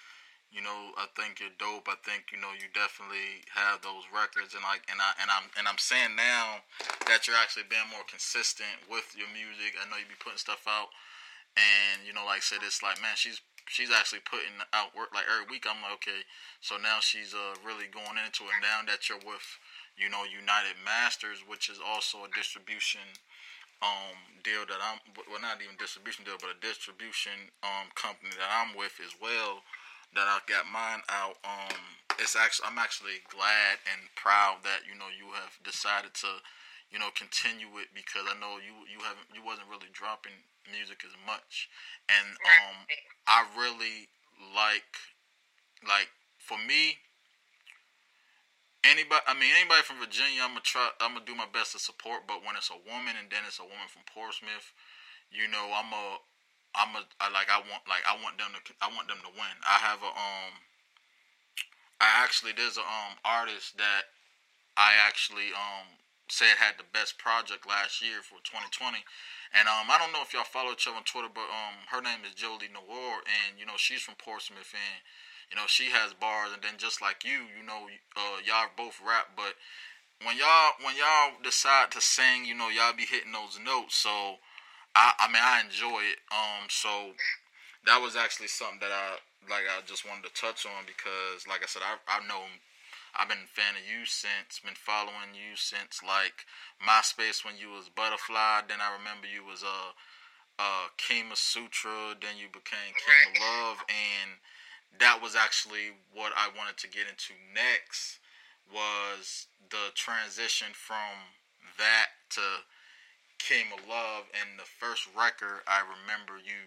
you 0.53 0.61
know, 0.61 0.93
I 1.01 1.09
think 1.17 1.41
you're 1.41 1.57
dope. 1.57 1.89
I 1.89 1.97
think 2.05 2.29
you 2.29 2.37
know 2.37 2.53
you 2.53 2.69
definitely 2.77 3.41
have 3.57 3.81
those 3.81 4.05
records, 4.13 4.53
and 4.53 4.61
like, 4.61 4.85
and 4.93 5.01
I 5.01 5.17
and 5.17 5.33
I'm 5.33 5.49
and 5.57 5.65
I'm 5.65 5.81
saying 5.81 6.13
now 6.13 6.61
that 7.09 7.25
you're 7.25 7.41
actually 7.41 7.65
being 7.73 7.89
more 7.89 8.05
consistent 8.05 8.85
with 8.85 9.17
your 9.17 9.33
music. 9.33 9.81
I 9.81 9.89
know 9.89 9.97
you 9.97 10.05
be 10.05 10.21
putting 10.21 10.37
stuff 10.37 10.69
out, 10.69 10.93
and 11.57 12.05
you 12.05 12.13
know, 12.13 12.29
like 12.29 12.45
I 12.45 12.47
said, 12.47 12.61
it's 12.61 12.85
like, 12.85 13.01
man, 13.01 13.17
she's 13.17 13.41
she's 13.65 13.89
actually 13.89 14.21
putting 14.29 14.61
out 14.77 14.93
work 14.93 15.09
like 15.17 15.25
every 15.25 15.49
week. 15.49 15.65
I'm 15.65 15.81
like, 15.81 16.05
okay, 16.05 16.21
so 16.61 16.77
now 16.77 17.01
she's 17.01 17.33
uh 17.33 17.57
really 17.65 17.89
going 17.89 18.21
into 18.21 18.45
it. 18.45 18.57
Now 18.61 18.85
that 18.85 19.09
you're 19.09 19.25
with, 19.25 19.49
you 19.97 20.13
know, 20.13 20.29
United 20.29 20.77
Masters, 20.85 21.41
which 21.49 21.73
is 21.73 21.81
also 21.81 22.29
a 22.29 22.31
distribution 22.37 23.09
um 23.83 24.15
deal 24.47 24.63
that 24.69 24.79
I'm 24.79 25.03
well 25.27 25.43
not 25.43 25.59
even 25.59 25.75
distribution 25.75 26.23
deal 26.23 26.39
but 26.39 26.55
a 26.55 26.59
distribution 26.63 27.51
um 27.67 27.91
company 27.99 28.31
that 28.39 28.47
I'm 28.47 28.79
with 28.79 29.03
as 29.03 29.11
well 29.19 29.67
that 30.15 30.29
I 30.29 30.41
got 30.45 30.69
mine 30.69 31.01
out 31.09 31.41
um 31.45 31.77
it's 32.21 32.37
actually 32.37 32.69
I'm 32.69 32.79
actually 32.79 33.25
glad 33.33 33.81
and 33.89 34.13
proud 34.15 34.65
that 34.65 34.85
you 34.85 34.95
know 34.99 35.09
you 35.09 35.33
have 35.33 35.57
decided 35.65 36.13
to 36.21 36.31
you 36.93 37.01
know 37.01 37.09
continue 37.17 37.73
it 37.81 37.91
because 37.97 38.29
I 38.29 38.37
know 38.37 38.61
you 38.61 38.85
you 38.87 39.01
haven't 39.01 39.33
you 39.33 39.41
wasn't 39.41 39.73
really 39.73 39.89
dropping 39.93 40.37
music 40.69 41.03
as 41.03 41.17
much. 41.25 41.73
And 42.13 42.37
um 42.45 42.77
I 43.27 43.49
really 43.57 44.13
like 44.53 44.93
like 45.83 46.13
for 46.37 46.61
me 46.61 47.01
anybody 48.85 49.25
I 49.25 49.35
mean 49.35 49.51
anybody 49.57 49.83
from 49.83 50.03
Virginia 50.03 50.45
I'm 50.45 50.59
gonna 50.59 50.67
try 50.67 50.93
I'm 51.01 51.15
gonna 51.17 51.25
do 51.25 51.39
my 51.39 51.49
best 51.49 51.73
to 51.73 51.81
support 51.81 52.29
but 52.29 52.45
when 52.45 52.59
it's 52.59 52.71
a 52.71 52.79
woman 52.85 53.17
and 53.17 53.31
then 53.33 53.47
it's 53.47 53.63
a 53.63 53.67
woman 53.67 53.89
from 53.89 54.05
Portsmouth 54.11 54.75
you 55.33 55.49
know 55.49 55.73
I'm 55.73 55.91
a 55.91 56.21
I'm 56.75 56.97
a 56.97 57.03
I 57.21 57.29
like 57.31 57.49
I 57.53 57.61
want 57.61 57.85
like 57.89 58.05
I 58.09 58.17
want 58.21 58.39
them 58.39 58.53
to 58.53 58.61
I 58.81 58.89
want 58.93 59.09
them 59.09 59.21
to 59.23 59.33
win 59.33 59.57
I 59.65 59.77
have 59.81 60.01
a 60.01 60.13
um 60.13 60.53
I 62.01 62.09
actually 62.25 62.53
there's 62.57 62.77
a 62.77 62.87
um 62.87 63.21
artist 63.25 63.77
that 63.79 64.13
I 64.77 64.97
actually 64.97 65.53
um 65.53 66.01
said 66.29 66.57
had 66.57 66.81
the 66.81 66.89
best 66.97 67.19
project 67.21 67.69
last 67.69 68.01
year 68.01 68.25
for 68.25 68.41
2020 68.45 69.05
and 69.53 69.69
um 69.69 69.93
I 69.93 70.01
don't 70.01 70.13
know 70.17 70.25
if 70.25 70.33
y'all 70.33 70.49
follow 70.49 70.73
each 70.73 70.89
other 70.89 70.97
on 70.97 71.05
Twitter 71.05 71.31
but 71.33 71.49
um 71.51 71.85
her 71.93 72.01
name 72.01 72.25
is 72.25 72.33
Jolie 72.33 72.73
Noir 72.73 73.21
and 73.27 73.61
you 73.61 73.69
know 73.69 73.77
she's 73.77 74.01
from 74.01 74.17
Portsmouth 74.17 74.73
and 74.73 75.01
you 75.53 75.61
know, 75.61 75.69
she 75.69 75.93
has 75.93 76.15
bars, 76.17 76.49
and 76.55 76.63
then 76.63 76.81
just 76.81 77.03
like 77.03 77.29
you, 77.29 77.45
you 77.53 77.61
know, 77.61 77.85
uh, 78.17 78.41
y'all 78.41 78.73
both 78.75 78.97
rap, 79.05 79.37
but 79.37 79.53
when 80.25 80.39
y'all 80.39 80.73
when 80.81 80.97
y'all 80.97 81.37
decide 81.45 81.91
to 81.93 82.01
sing, 82.01 82.47
you 82.47 82.55
know, 82.55 82.71
y'all 82.71 82.97
be 82.97 83.05
hitting 83.05 83.33
those 83.33 83.61
notes. 83.61 83.97
So 83.97 84.41
I 84.95 85.13
I 85.19 85.27
mean 85.29 85.43
I 85.43 85.63
enjoy 85.65 86.03
it. 86.05 86.21
Um, 86.31 86.69
so 86.69 87.13
that 87.87 88.01
was 88.01 88.17
actually 88.17 88.49
something 88.49 88.81
that 88.81 88.93
I 88.93 89.19
like. 89.51 89.67
I 89.67 89.83
just 89.87 90.07
wanted 90.07 90.29
to 90.29 90.35
touch 90.35 90.67
on 90.67 90.87
because, 90.87 91.47
like 91.49 91.63
I 91.63 91.67
said, 91.67 91.83
I 91.83 91.99
I 92.07 92.21
know 92.27 92.45
I've 93.17 93.29
been 93.29 93.45
a 93.45 93.53
fan 93.53 93.75
of 93.75 93.85
you 93.85 94.07
since. 94.07 94.61
Been 94.63 94.79
following 94.79 95.35
you 95.35 95.57
since 95.57 96.01
like 96.01 96.47
MySpace 96.79 97.45
when 97.45 97.59
you 97.59 97.75
was 97.75 97.91
Butterfly. 97.91 98.69
Then 98.69 98.81
I 98.81 98.95
remember 98.95 99.27
you 99.27 99.45
was 99.45 99.65
uh 99.65 99.93
uh 100.59 100.93
Kama 100.97 101.37
Sutra. 101.37 102.15
Then 102.21 102.39
you 102.39 102.47
became 102.53 102.95
Kima 102.95 103.41
Love, 103.41 103.83
and 103.91 104.39
that 105.01 105.21
was 105.23 105.35
actually 105.35 105.97
what 106.13 106.33
I 106.37 106.49
wanted 106.55 106.77
to 106.85 106.89
get 106.89 107.09
into 107.09 107.35
next. 107.51 108.21
Was 108.73 109.47
the 109.69 109.93
transition 109.95 110.69
from 110.73 111.37
that 111.77 112.15
to 112.39 112.41
Kima 113.43 113.75
Love, 113.89 114.31
and 114.39 114.59
the 114.59 114.69
first 114.79 115.09
record 115.19 115.67
I 115.67 115.83
remember 115.83 116.39
you 116.39 116.63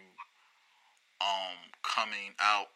um 1.21 1.71
coming 1.83 2.35
out 2.39 2.67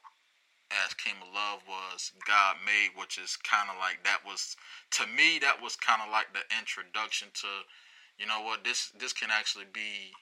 as 0.72 0.94
Kima 0.96 1.27
Love 1.34 1.60
was 1.68 2.12
God 2.25 2.58
Made, 2.63 2.96
which 2.96 3.18
is 3.18 3.36
kind 3.41 3.70
of 3.70 3.75
like 3.75 4.03
that 4.06 4.24
was 4.25 4.56
to 4.91 5.08
me 5.08 5.39
that 5.39 5.62
was 5.62 5.75
kind 5.75 6.01
of 6.01 6.10
like 6.12 6.32
the 6.32 6.46
introduction 6.56 7.27
to, 7.44 7.51
you 8.18 8.25
know 8.25 8.41
what 8.41 8.63
this 8.63 8.91
this 8.98 9.12
can 9.13 9.29
actually 9.32 9.68
be 9.74 10.15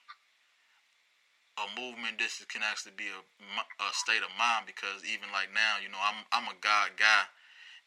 a 1.58 1.66
movement. 1.78 2.18
This 2.18 2.42
can 2.46 2.62
actually 2.62 2.94
be 2.96 3.10
a, 3.10 3.20
a 3.82 3.88
state 3.92 4.22
of 4.22 4.32
mind 4.38 4.66
because 4.66 5.02
even 5.06 5.30
like 5.30 5.50
now, 5.54 5.78
you 5.82 5.90
know, 5.90 6.00
I'm 6.02 6.26
I'm 6.32 6.50
a 6.50 6.56
God 6.58 6.98
guy, 6.98 7.30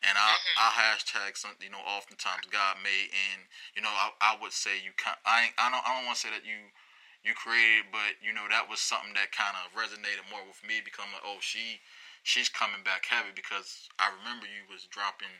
and 0.02 0.18
I 0.18 0.34
I 0.58 0.68
hashtag 0.74 1.38
something 1.38 1.62
you 1.66 1.74
know 1.74 1.84
oftentimes 1.86 2.50
God 2.50 2.82
made, 2.82 3.10
and 3.14 3.46
you 3.78 3.82
know 3.82 3.94
I, 3.94 4.12
I 4.22 4.32
would 4.42 4.54
say 4.54 4.82
you 4.82 4.94
can 4.98 5.14
I 5.26 5.54
I 5.58 5.70
don't 5.70 5.84
I 5.86 5.96
don't 5.98 6.06
want 6.10 6.18
to 6.18 6.24
say 6.28 6.34
that 6.34 6.46
you 6.46 6.74
you 7.22 7.38
created, 7.38 7.94
but 7.94 8.18
you 8.22 8.34
know 8.34 8.50
that 8.50 8.66
was 8.66 8.82
something 8.82 9.14
that 9.14 9.30
kind 9.30 9.54
of 9.62 9.70
resonated 9.78 10.26
more 10.30 10.42
with 10.46 10.62
me 10.66 10.82
because 10.82 11.06
I'm 11.06 11.14
like, 11.14 11.26
oh 11.26 11.38
she 11.42 11.82
she's 12.26 12.50
coming 12.50 12.82
back 12.86 13.06
heavy 13.06 13.34
because 13.34 13.90
I 14.02 14.10
remember 14.22 14.46
you 14.50 14.66
was 14.70 14.90
dropping, 14.90 15.34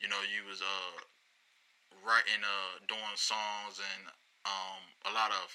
you 0.00 0.08
know, 0.08 0.20
you 0.24 0.44
was 0.48 0.60
uh 0.64 0.96
writing 2.00 2.40
uh 2.40 2.80
doing 2.88 3.16
songs 3.16 3.76
and 3.80 4.08
um 4.48 4.82
a 5.08 5.12
lot 5.12 5.30
of 5.30 5.52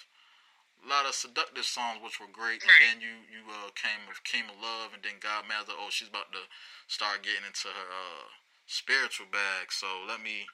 a 0.81 0.86
lot 0.88 1.05
of 1.10 1.13
seductive 1.13 1.65
songs 1.65 2.00
which 2.01 2.19
were 2.19 2.31
great 2.31 2.62
and 2.62 2.77
then 2.79 2.98
you 3.01 3.25
you 3.27 3.46
uh 3.50 3.74
came 3.74 4.05
with 4.05 4.22
Kima 4.24 4.53
Love 4.57 4.93
and 4.93 5.01
then 5.01 5.17
God 5.19 5.50
Master 5.50 5.74
oh 5.75 5.89
she's 5.89 6.10
about 6.10 6.31
to 6.31 6.43
start 6.88 7.25
getting 7.25 7.46
into 7.46 7.69
her 7.69 7.89
uh 7.89 8.27
spiritual 8.67 9.27
bag 9.31 9.72
so 9.74 9.88
let 10.07 10.22
me 10.22 10.46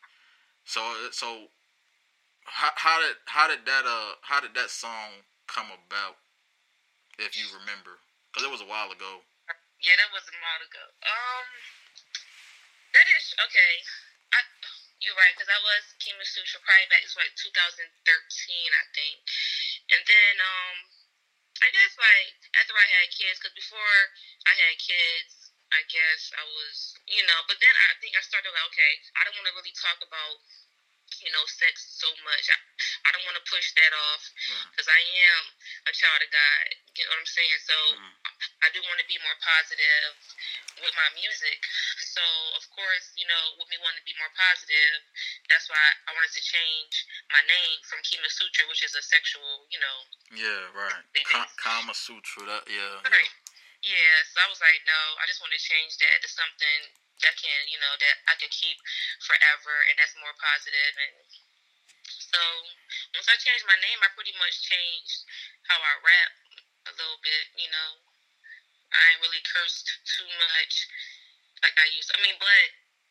so 0.63 0.81
so 1.11 1.49
how, 2.45 2.71
how 2.75 2.97
did 3.01 3.17
how 3.25 3.47
did 3.47 3.65
that 3.65 3.83
uh 3.85 4.19
how 4.23 4.39
did 4.39 4.55
that 4.55 4.69
song 4.69 5.25
come 5.47 5.67
about 5.73 6.17
if 7.19 7.35
you 7.37 7.45
remember 7.51 7.99
because 8.31 8.47
it 8.47 8.51
was 8.51 8.61
a 8.61 8.69
while 8.69 8.89
ago 8.89 9.21
yeah, 9.83 9.99
that 9.99 10.15
was 10.15 10.23
a 10.23 10.39
while 10.39 10.63
ago. 10.63 10.85
Um, 11.03 11.47
that 12.95 13.07
is 13.19 13.35
okay. 13.35 13.73
I, 14.31 14.39
you're 15.03 15.19
right, 15.19 15.35
because 15.35 15.51
I 15.51 15.59
was 15.59 15.91
Kima 15.99 16.23
Sutra 16.23 16.63
probably 16.63 16.87
back 16.87 17.03
to 17.03 17.19
like 17.19 17.35
2013, 17.35 17.83
I 17.83 18.85
think. 18.95 19.19
And 19.91 20.01
then, 20.07 20.33
um, 20.39 20.75
I 21.63 21.67
guess 21.71 21.93
like 21.99 22.35
after 22.59 22.75
I 22.75 22.87
had 22.87 23.07
kids, 23.11 23.39
because 23.39 23.55
before 23.55 23.95
I 24.47 24.53
had 24.55 24.75
kids, 24.79 25.51
I 25.73 25.81
guess 25.89 26.29
I 26.37 26.43
was, 26.45 26.95
you 27.09 27.23
know, 27.25 27.39
but 27.49 27.57
then 27.57 27.73
I 27.73 27.97
think 27.97 28.13
I 28.13 28.21
started 28.21 28.53
like, 28.53 28.67
okay, 28.71 28.93
I 29.17 29.25
don't 29.25 29.35
want 29.39 29.49
to 29.49 29.55
really 29.57 29.73
talk 29.73 29.99
about 30.05 30.37
you 31.21 31.29
know, 31.29 31.45
sex 31.45 31.99
so 31.99 32.09
much. 32.25 32.45
I, 32.49 32.57
I 33.05 33.09
don't 33.13 33.25
want 33.27 33.37
to 33.37 33.45
push 33.45 33.75
that 33.77 33.93
off 33.93 34.23
because 34.73 34.87
mm. 34.89 34.97
I 34.97 35.01
am 35.01 35.43
a 35.87 35.93
child 35.93 36.19
of 36.25 36.31
God. 36.31 36.65
You 36.97 37.05
know 37.05 37.13
what 37.13 37.21
I'm 37.21 37.29
saying? 37.29 37.59
So 37.63 37.77
mm. 37.99 38.11
I 38.65 38.67
do 38.73 38.81
want 38.81 38.97
to 38.97 39.07
be 39.07 39.19
more 39.21 39.37
positive 39.43 40.13
with 40.83 40.93
my 40.99 41.09
music. 41.15 41.57
So 42.03 42.21
of 42.59 42.63
course, 42.75 43.15
you 43.15 43.23
know, 43.25 43.43
with 43.57 43.71
me 43.71 43.79
wanting 43.79 44.03
to 44.03 44.07
be 44.07 44.13
more 44.19 44.31
positive, 44.35 44.99
that's 45.47 45.71
why 45.71 45.79
I 46.05 46.11
wanted 46.11 46.35
to 46.35 46.43
change 46.43 46.93
my 47.31 47.41
name 47.47 47.79
from 47.87 48.03
Kima 48.03 48.27
Sutra, 48.27 48.67
which 48.67 48.83
is 48.83 48.93
a 48.93 49.01
sexual, 49.01 49.65
you 49.71 49.79
know. 49.79 49.97
Yeah, 50.35 50.63
right. 50.75 51.03
Ka- 51.31 51.55
Kama 51.55 51.95
Sutra. 51.95 52.43
That 52.45 52.67
yeah. 52.67 52.99
Right. 53.07 53.31
Yeah. 53.81 53.95
yeah. 53.95 54.17
So 54.27 54.43
I 54.43 54.47
was 54.51 54.59
like, 54.59 54.83
no, 54.83 55.01
I 55.17 55.25
just 55.25 55.39
want 55.39 55.55
to 55.55 55.61
change 55.61 55.95
that 56.03 56.19
to 56.21 56.29
something 56.29 56.79
that 57.23 57.39
can, 57.39 57.59
you 57.71 57.79
know, 57.79 57.93
that 58.03 58.15
I 58.27 58.35
can 58.35 58.51
keep 58.51 58.75
forever 59.23 59.75
and 59.87 59.95
that's 59.95 60.13
more 60.19 60.35
positive 60.35 60.93
and 60.99 61.15
so 62.03 62.41
once 63.15 63.29
I 63.31 63.37
changed 63.39 63.63
my 63.63 63.79
name 63.79 63.99
I 64.03 64.11
pretty 64.11 64.35
much 64.35 64.65
changed 64.65 65.23
how 65.69 65.79
I 65.79 65.93
rap 66.03 66.31
a 66.89 66.91
little 66.99 67.21
bit, 67.23 67.45
you 67.55 67.71
know. 67.71 68.12
I 68.93 69.01
ain't 69.13 69.21
really 69.25 69.43
cursed 69.43 69.89
too 70.05 70.29
much 70.29 70.73
like 71.65 71.75
I 71.77 71.87
used. 71.93 72.13
I 72.13 72.19
mean, 72.21 72.37
but 72.37 72.65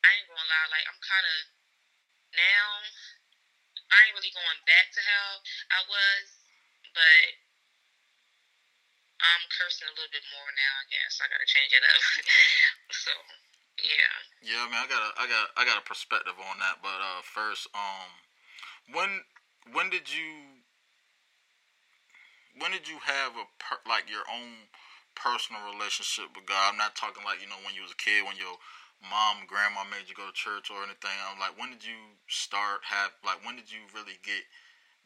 I 0.07 0.09
ain't 0.19 0.29
gonna 0.31 0.47
lie, 0.47 0.69
like 0.71 0.87
I'm 0.87 1.01
kinda 1.03 1.35
now 2.33 2.69
I 3.93 3.99
ain't 4.09 4.17
really 4.17 4.33
going 4.33 4.61
back 4.65 4.89
to 4.97 5.01
how 5.05 5.27
I 5.77 5.81
was, 5.85 6.25
but 6.97 7.29
I'm 9.21 9.45
cursing 9.53 9.87
a 9.87 9.95
little 9.95 10.11
bit 10.11 10.25
more 10.33 10.51
now, 10.57 10.73
I 10.81 10.87
guess. 10.89 11.21
I 11.21 11.29
gotta 11.29 11.47
change 11.47 11.73
it 11.77 11.85
up. 11.85 12.01
so 13.05 13.13
yeah. 13.85 14.15
Yeah, 14.43 14.61
I 14.65 14.67
mean, 14.67 14.81
I 14.81 14.87
got 14.91 15.03
a, 15.03 15.11
I 15.21 15.25
got, 15.29 15.47
I 15.57 15.63
got 15.65 15.79
a 15.79 15.87
perspective 15.87 16.35
on 16.37 16.59
that. 16.59 16.83
But 16.83 16.99
uh, 16.99 17.23
first, 17.23 17.69
um, 17.75 18.11
when, 18.91 19.23
when 19.73 19.89
did 19.91 20.11
you, 20.11 20.65
when 22.59 22.73
did 22.75 22.89
you 22.89 22.99
have 23.03 23.39
a 23.39 23.47
per, 23.63 23.79
like 23.87 24.11
your 24.11 24.27
own 24.29 24.69
personal 25.15 25.63
relationship 25.69 26.33
with 26.35 26.47
God? 26.47 26.73
I'm 26.73 26.81
not 26.81 26.97
talking 26.97 27.25
like 27.25 27.41
you 27.41 27.49
know 27.49 27.61
when 27.65 27.75
you 27.75 27.83
was 27.85 27.95
a 27.95 28.01
kid 28.01 28.25
when 28.25 28.39
your 28.39 28.57
mom, 29.03 29.43
grandma 29.51 29.83
made 29.89 30.07
you 30.07 30.15
go 30.15 30.31
to 30.31 30.35
church 30.35 30.71
or 30.71 30.83
anything. 30.87 31.15
I'm 31.27 31.43
like, 31.43 31.59
when 31.59 31.75
did 31.75 31.83
you 31.83 32.17
start 32.31 32.87
have 32.87 33.15
like 33.23 33.43
when 33.45 33.59
did 33.59 33.71
you 33.71 33.85
really 33.93 34.19
get 34.23 34.47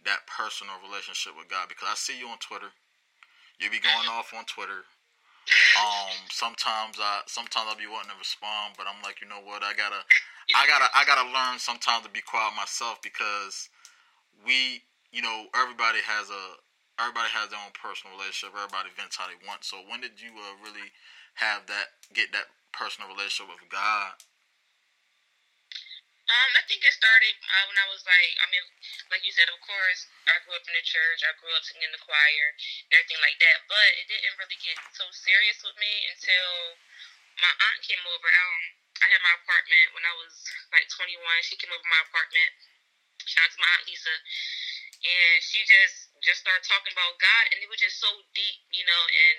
that 0.05 0.29
personal 0.29 0.77
relationship 0.85 1.35
with 1.35 1.49
God? 1.49 1.69
Because 1.69 1.89
I 1.91 1.97
see 1.97 2.17
you 2.17 2.29
on 2.29 2.39
Twitter. 2.39 2.71
You 3.57 3.73
be 3.73 3.81
going 3.81 4.09
off 4.13 4.37
on 4.37 4.45
Twitter 4.45 4.85
um, 5.79 6.17
sometimes 6.31 6.99
I 6.99 7.23
sometimes 7.27 7.69
I'll 7.71 7.79
be 7.79 7.87
wanting 7.87 8.11
to 8.11 8.19
respond, 8.19 8.75
but 8.77 8.87
I'm 8.89 8.99
like, 9.03 9.21
you 9.21 9.29
know 9.29 9.43
what? 9.45 9.63
I 9.63 9.73
gotta, 9.77 10.03
I 10.57 10.67
gotta, 10.67 10.89
I 10.95 11.05
gotta 11.05 11.27
learn 11.31 11.59
sometimes 11.59 12.05
to 12.05 12.11
be 12.11 12.21
quiet 12.21 12.57
myself 12.57 12.99
because 13.03 13.69
we, 14.45 14.83
you 15.13 15.23
know, 15.23 15.47
everybody 15.55 16.01
has 16.03 16.31
a 16.31 16.45
everybody 17.01 17.29
has 17.33 17.53
their 17.53 17.61
own 17.61 17.73
personal 17.77 18.17
relationship. 18.17 18.57
Everybody 18.57 18.93
vents 18.97 19.17
how 19.17 19.29
they 19.29 19.39
want. 19.45 19.65
So 19.65 19.81
when 19.85 20.01
did 20.01 20.21
you 20.21 20.33
uh, 20.37 20.57
really 20.65 20.93
have 21.37 21.69
that 21.69 22.01
get 22.17 22.33
that 22.33 22.49
personal 22.73 23.13
relationship 23.13 23.53
with 23.53 23.65
God? 23.69 24.17
Um, 26.27 26.51
I 26.59 26.63
think 26.67 26.83
it 26.83 26.91
started 26.91 27.39
uh, 27.39 27.65
when 27.71 27.79
I 27.79 27.87
was 27.87 28.03
like, 28.03 28.35
I 28.43 28.47
mean, 28.51 28.67
like 29.15 29.23
you 29.23 29.31
said, 29.31 29.47
of 29.47 29.63
course, 29.63 30.11
I 30.27 30.43
grew 30.43 30.59
up 30.59 30.67
in 30.67 30.75
the 30.75 30.83
church. 30.83 31.23
I 31.23 31.31
grew 31.39 31.55
up 31.55 31.63
singing 31.63 31.87
in 31.87 31.95
the 31.95 32.03
choir 32.03 32.47
and 32.91 32.99
everything 32.99 33.23
like 33.23 33.39
that. 33.39 33.63
But 33.71 33.89
it 34.03 34.11
didn't 34.11 34.35
really 34.35 34.59
get 34.59 34.75
so 34.91 35.07
serious 35.15 35.63
with 35.63 35.79
me 35.79 35.93
until 36.11 36.75
my 37.39 37.53
aunt 37.71 37.81
came 37.87 38.03
over. 38.11 38.27
Um, 38.27 38.59
I 38.99 39.07
had 39.07 39.23
my 39.23 39.39
apartment 39.39 39.87
when 39.95 40.03
I 40.03 40.15
was 40.19 40.35
like 40.75 40.91
21. 40.91 41.15
She 41.47 41.55
came 41.63 41.71
over 41.71 41.87
my 41.87 42.03
apartment. 42.11 42.51
Shout 43.23 43.47
out 43.47 43.53
to 43.55 43.63
my 43.63 43.71
aunt 43.79 43.87
Lisa, 43.87 44.15
and 45.03 45.37
she 45.43 45.63
just 45.67 46.11
just 46.25 46.43
started 46.43 46.65
talking 46.67 46.95
about 46.95 47.19
God, 47.21 47.45
and 47.55 47.63
it 47.63 47.69
was 47.71 47.79
just 47.79 48.01
so 48.01 48.11
deep, 48.35 48.59
you 48.75 48.85
know, 48.87 49.03
and 49.07 49.39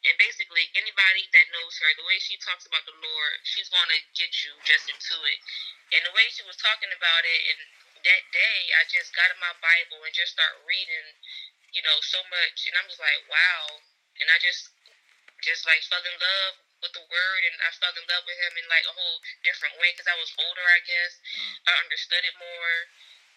and 0.00 0.16
basically, 0.16 0.64
anybody 0.72 1.28
that 1.28 1.52
knows 1.52 1.76
her, 1.76 1.90
the 1.92 2.08
way 2.08 2.16
she 2.16 2.40
talks 2.40 2.64
about 2.64 2.88
the 2.88 2.96
Lord, 2.96 3.36
she's 3.44 3.68
going 3.68 3.90
to 3.92 4.00
get 4.16 4.32
you 4.40 4.56
just 4.64 4.88
into 4.88 5.16
it. 5.28 5.38
And 5.92 6.00
the 6.08 6.16
way 6.16 6.24
she 6.32 6.40
was 6.48 6.56
talking 6.56 6.88
about 6.88 7.22
it, 7.28 7.40
and 7.52 7.60
that 8.08 8.22
day, 8.32 8.60
I 8.80 8.88
just 8.88 9.12
got 9.12 9.28
in 9.28 9.36
my 9.36 9.52
Bible 9.60 10.00
and 10.00 10.14
just 10.16 10.32
start 10.32 10.56
reading, 10.64 11.08
you 11.76 11.84
know, 11.84 12.00
so 12.00 12.16
much. 12.32 12.64
And 12.64 12.80
I'm 12.80 12.88
just 12.88 13.02
like, 13.02 13.28
wow. 13.28 13.76
And 14.24 14.32
I 14.32 14.40
just, 14.40 14.72
just 15.44 15.68
like 15.68 15.84
fell 15.84 16.00
in 16.00 16.16
love 16.16 16.54
with 16.80 16.96
the 16.96 17.04
word 17.04 17.40
and 17.44 17.56
I 17.60 17.68
fell 17.76 17.92
in 17.92 18.04
love 18.08 18.24
with 18.24 18.40
him 18.40 18.56
in 18.56 18.66
like 18.72 18.88
a 18.88 18.96
whole 18.96 19.20
different 19.44 19.76
way 19.76 19.92
because 19.92 20.08
I 20.08 20.16
was 20.16 20.32
older, 20.40 20.64
I 20.64 20.80
guess. 20.80 21.12
Mm. 21.20 21.56
I 21.68 21.72
understood 21.84 22.24
it 22.24 22.36
more. 22.40 22.76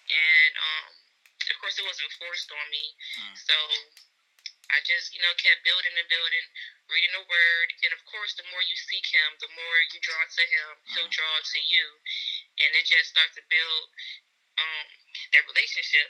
And, 0.08 0.54
um, 0.56 1.03
of 1.52 1.58
course, 1.60 1.76
it 1.80 1.86
wasn't 1.88 2.12
forced 2.16 2.50
on 2.52 2.66
me. 2.72 2.86
Mm. 3.20 3.36
So 3.36 3.58
I 4.72 4.80
just, 4.88 5.14
you 5.14 5.22
know, 5.22 5.34
kept 5.38 5.62
building 5.62 5.94
and 5.94 6.10
building, 6.10 6.46
reading 6.90 7.14
the 7.14 7.26
word, 7.28 7.70
and 7.84 7.92
of 7.94 8.02
course, 8.10 8.34
the 8.34 8.48
more 8.50 8.64
you 8.64 8.74
seek 8.74 9.06
Him, 9.06 9.30
the 9.38 9.52
more 9.54 9.78
you 9.92 10.00
draw 10.02 10.24
to 10.24 10.44
Him, 10.50 10.70
He'll 10.96 11.06
mm-hmm. 11.06 11.14
draw 11.14 11.36
to 11.44 11.60
you, 11.68 11.86
and 12.64 12.70
it 12.74 12.86
just 12.88 13.14
starts 13.14 13.36
to 13.38 13.44
build 13.52 13.86
um, 14.58 14.88
that 15.36 15.44
relationship. 15.46 16.10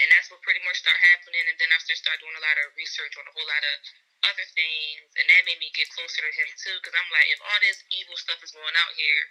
And 0.00 0.08
that's 0.14 0.30
what 0.30 0.40
pretty 0.46 0.62
much 0.64 0.80
started 0.80 1.02
happening. 1.12 1.44
And 1.50 1.58
then 1.58 1.68
I 1.74 1.78
started 1.82 2.22
doing 2.22 2.38
a 2.38 2.44
lot 2.44 2.56
of 2.62 2.72
research 2.78 3.12
on 3.18 3.26
a 3.26 3.34
whole 3.34 3.48
lot 3.50 3.64
of 3.66 3.76
other 4.32 4.46
things, 4.56 5.10
and 5.20 5.26
that 5.28 5.44
made 5.44 5.60
me 5.60 5.68
get 5.76 5.92
closer 5.92 6.22
to 6.22 6.32
Him 6.32 6.48
too. 6.56 6.76
Because 6.80 6.96
I'm 6.96 7.10
like, 7.12 7.28
if 7.28 7.40
all 7.42 7.60
this 7.60 7.82
evil 7.92 8.16
stuff 8.16 8.40
is 8.40 8.54
going 8.54 8.76
out 8.80 8.92
here, 8.96 9.22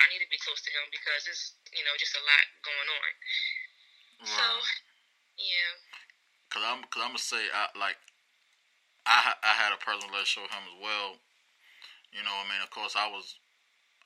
I 0.00 0.08
need 0.12 0.22
to 0.22 0.30
be 0.30 0.38
close 0.40 0.62
to 0.62 0.70
Him 0.70 0.86
because 0.94 1.26
it's, 1.26 1.56
you 1.74 1.82
know, 1.82 1.96
just 1.98 2.14
a 2.14 2.22
lot 2.22 2.44
going 2.62 2.88
on. 2.88 3.10
So, 4.24 4.44
yeah. 5.40 5.72
Cause 6.50 6.62
I'm, 6.66 6.82
cause 6.92 7.00
I'm 7.00 7.16
gonna 7.16 7.24
say, 7.24 7.40
I 7.54 7.72
like, 7.78 7.96
I 9.06 9.32
I 9.40 9.52
had 9.56 9.72
a 9.72 9.80
personal 9.80 10.12
relationship 10.12 10.50
with 10.50 10.54
him 10.56 10.66
as 10.68 10.78
well. 10.82 11.16
You 12.12 12.22
know, 12.26 12.34
I 12.34 12.44
mean, 12.50 12.60
of 12.60 12.70
course, 12.74 12.98
I 12.98 13.06
was, 13.08 13.38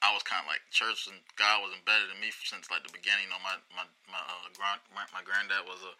I 0.04 0.12
was 0.12 0.23
kind 0.23 0.44
of 0.44 0.49
like 0.49 0.62
church 0.71 1.09
and 1.09 1.18
God 1.40 1.64
was 1.64 1.73
embedded 1.75 2.12
in 2.12 2.21
me 2.21 2.30
since 2.30 2.71
like 2.71 2.85
the 2.85 2.92
beginning. 2.94 3.26
You 3.26 3.35
know, 3.35 3.42
my 3.42 3.56
my 3.75 3.87
my 4.06 4.23
uh, 4.23 4.52
grand 4.54 4.80
my 4.92 5.25
granddad 5.25 5.64
was 5.66 5.83
a 5.83 5.92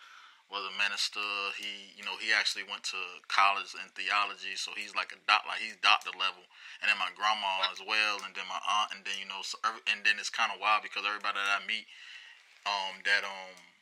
was 0.52 0.62
a 0.68 0.75
minister. 0.76 1.25
He 1.56 1.97
you 1.97 2.04
know 2.04 2.14
he 2.21 2.30
actually 2.30 2.68
went 2.68 2.85
to 2.92 3.00
college 3.26 3.73
in 3.75 3.88
theology, 3.97 4.54
so 4.54 4.76
he's 4.76 4.94
like 4.94 5.11
a 5.16 5.21
doc 5.26 5.49
like 5.49 5.59
he's 5.64 5.80
doctor 5.80 6.12
level. 6.14 6.44
And 6.85 6.92
then 6.92 7.00
my 7.00 7.11
grandma 7.16 7.66
as 7.73 7.80
well, 7.83 8.23
and 8.23 8.37
then 8.37 8.47
my 8.47 8.61
aunt, 8.61 8.92
and 8.94 9.02
then 9.02 9.16
you 9.18 9.26
know, 9.26 9.40
so, 9.42 9.56
and 9.88 10.04
then 10.04 10.21
it's 10.21 10.30
kind 10.30 10.52
of 10.52 10.61
wild 10.61 10.85
because 10.85 11.09
everybody 11.09 11.40
that 11.40 11.59
I 11.59 11.64
meet, 11.64 11.88
um, 12.68 13.00
that 13.09 13.25
um 13.25 13.73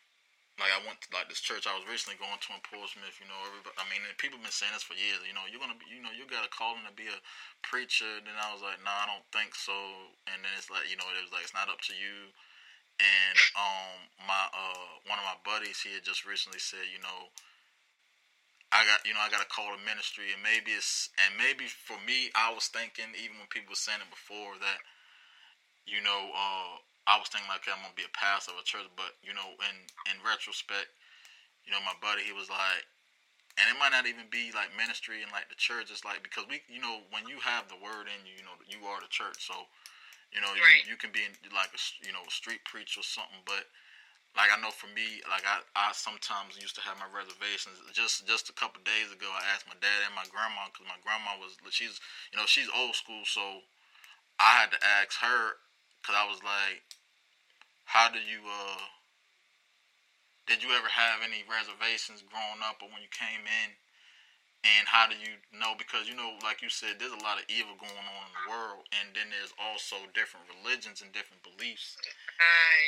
like 0.62 0.71
I 0.71 0.81
went 0.87 1.02
to 1.02 1.11
like 1.11 1.26
this 1.26 1.42
church 1.42 1.66
I 1.66 1.75
was 1.75 1.83
recently 1.90 2.14
going 2.23 2.38
to 2.38 2.50
in 2.54 2.62
Portsmouth. 2.62 3.19
You 3.19 3.26
know, 3.26 3.40
everybody. 3.50 3.75
I 3.75 3.85
mean, 3.90 4.07
people 4.23 4.38
have 4.38 4.47
been 4.47 4.54
saying 4.54 4.71
this 4.71 4.87
for 4.87 4.95
years. 4.95 5.19
You 5.26 5.35
know, 5.35 5.42
you're 5.50 5.59
gonna, 5.59 5.75
be, 5.75 5.90
you 5.90 5.99
know, 5.99 6.14
you 6.14 6.23
got 6.31 6.47
a 6.47 6.52
calling 6.54 6.87
to 6.87 6.95
be 6.95 7.11
a 7.11 7.19
preacher. 7.66 8.23
Then 8.23 8.38
I 8.38 8.54
was 8.54 8.62
like, 8.62 8.78
no, 8.87 8.87
nah, 8.87 9.02
I 9.02 9.11
don't 9.11 9.26
think 9.35 9.59
so. 9.59 9.75
And 10.31 10.38
then 10.38 10.54
it's 10.54 10.71
like, 10.71 10.87
you 10.87 10.95
know, 10.95 11.07
it 11.11 11.26
was 11.26 11.35
like 11.35 11.42
it's 11.42 11.57
not 11.57 11.66
up 11.66 11.83
to 11.90 11.95
you. 11.99 12.31
And 13.02 13.37
um, 13.59 13.99
my 14.31 14.42
uh, 14.54 15.02
one 15.11 15.19
of 15.19 15.26
my 15.26 15.38
buddies, 15.42 15.83
he 15.83 15.99
had 15.99 16.07
just 16.07 16.23
recently 16.23 16.62
said, 16.62 16.87
you 16.87 17.02
know, 17.02 17.35
I 18.71 18.87
got, 18.87 19.02
you 19.02 19.12
know, 19.12 19.21
I 19.21 19.28
got 19.28 19.42
a 19.45 19.50
call 19.50 19.75
to 19.75 19.81
ministry, 19.83 20.33
and 20.33 20.40
maybe 20.40 20.73
it's, 20.73 21.12
and 21.21 21.37
maybe 21.37 21.69
for 21.69 22.00
me, 22.09 22.33
I 22.33 22.54
was 22.57 22.73
thinking, 22.73 23.12
even 23.21 23.37
when 23.37 23.50
people 23.52 23.76
were 23.76 23.81
saying 23.81 24.00
it 24.00 24.09
before, 24.09 24.57
that, 24.64 24.81
you 25.85 26.00
know, 26.00 26.33
uh, 26.33 26.81
I 27.06 27.18
was 27.18 27.26
thinking 27.26 27.50
like 27.50 27.66
I'm 27.66 27.82
gonna 27.82 27.99
be 27.99 28.06
a 28.06 28.14
pastor 28.14 28.54
of 28.54 28.62
a 28.62 28.66
church, 28.66 28.87
but 28.94 29.18
you 29.26 29.35
know, 29.35 29.59
in 29.59 29.76
in 30.06 30.16
retrospect, 30.23 30.94
you 31.66 31.75
know, 31.75 31.82
my 31.82 31.99
buddy 31.99 32.23
he 32.23 32.35
was 32.35 32.47
like, 32.47 32.87
and 33.59 33.66
it 33.66 33.76
might 33.78 33.90
not 33.90 34.06
even 34.06 34.30
be 34.30 34.54
like 34.54 34.71
ministry 34.78 35.18
and 35.23 35.30
like 35.35 35.50
the 35.50 35.59
church. 35.59 35.90
It's 35.90 36.06
like 36.06 36.23
because 36.23 36.47
we, 36.47 36.62
you 36.71 36.78
know, 36.78 37.02
when 37.11 37.26
you 37.26 37.42
have 37.42 37.66
the 37.66 37.78
word 37.78 38.06
in 38.06 38.23
you, 38.23 38.38
you 38.38 38.44
know, 38.47 38.54
you 38.71 38.87
are 38.87 39.02
the 39.02 39.11
church. 39.11 39.42
So, 39.42 39.66
you 40.30 40.38
know, 40.38 40.54
right. 40.54 40.87
you, 40.87 40.94
you 40.94 40.97
can 40.97 41.11
be 41.11 41.26
in, 41.26 41.35
like 41.50 41.75
a 41.75 41.80
you 42.06 42.14
know 42.14 42.23
a 42.23 42.30
street 42.30 42.62
preacher 42.62 43.02
or 43.02 43.06
something, 43.06 43.42
but 43.42 43.66
like 44.38 44.54
I 44.54 44.62
know 44.62 44.71
for 44.71 44.87
me, 44.94 45.26
like 45.26 45.42
I, 45.42 45.59
I 45.75 45.90
sometimes 45.90 46.54
used 46.54 46.78
to 46.78 46.87
have 46.87 47.02
my 47.02 47.11
reservations. 47.11 47.82
Just 47.90 48.30
just 48.30 48.47
a 48.47 48.54
couple 48.54 48.78
days 48.87 49.11
ago, 49.11 49.26
I 49.26 49.42
asked 49.50 49.66
my 49.66 49.78
dad 49.82 50.06
and 50.06 50.14
my 50.14 50.25
grandma 50.30 50.71
because 50.71 50.87
my 50.87 51.02
grandma 51.02 51.35
was 51.42 51.59
she's 51.75 51.99
you 52.30 52.38
know 52.38 52.47
she's 52.47 52.71
old 52.71 52.94
school, 52.94 53.26
so 53.26 53.66
I 54.38 54.62
had 54.62 54.71
to 54.71 54.78
ask 54.78 55.18
her 55.18 55.59
Cause 56.02 56.18
I 56.18 56.26
was 56.26 56.42
like, 56.42 56.82
how 57.85 58.09
do 58.09 58.19
you 58.19 58.41
uh? 58.47 58.83
Did 60.47 60.62
you 60.62 60.75
ever 60.75 60.91
have 60.91 61.23
any 61.23 61.47
reservations 61.47 62.27
growing 62.27 62.61
up, 62.67 62.83
or 62.83 62.91
when 62.91 63.03
you 63.03 63.12
came 63.12 63.47
in? 63.47 63.71
And 64.62 64.87
how 64.87 65.11
do 65.11 65.19
you 65.19 65.43
know? 65.51 65.75
Because 65.75 66.07
you 66.07 66.15
know, 66.15 66.39
like 66.43 66.62
you 66.62 66.71
said, 66.71 66.99
there's 66.99 67.15
a 67.15 67.27
lot 67.27 67.43
of 67.43 67.47
evil 67.51 67.75
going 67.79 68.07
on 68.07 68.23
in 68.31 68.35
the 68.35 68.47
world, 68.47 68.87
and 68.95 69.11
then 69.11 69.27
there's 69.31 69.55
also 69.59 69.99
different 70.15 70.47
religions 70.47 71.03
and 71.03 71.11
different 71.11 71.43
beliefs. 71.43 71.99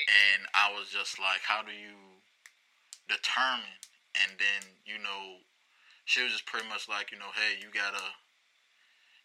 And 0.06 0.46
I 0.54 0.70
was 0.70 0.86
just 0.90 1.18
like, 1.18 1.42
how 1.42 1.66
do 1.66 1.74
you 1.74 2.22
determine? 3.10 3.82
And 4.14 4.38
then 4.38 4.62
you 4.86 5.02
know, 5.02 5.42
she 6.06 6.22
was 6.22 6.30
just 6.30 6.46
pretty 6.46 6.70
much 6.70 6.86
like, 6.86 7.10
you 7.10 7.18
know, 7.18 7.34
hey, 7.34 7.58
you 7.58 7.74
gotta, 7.74 8.14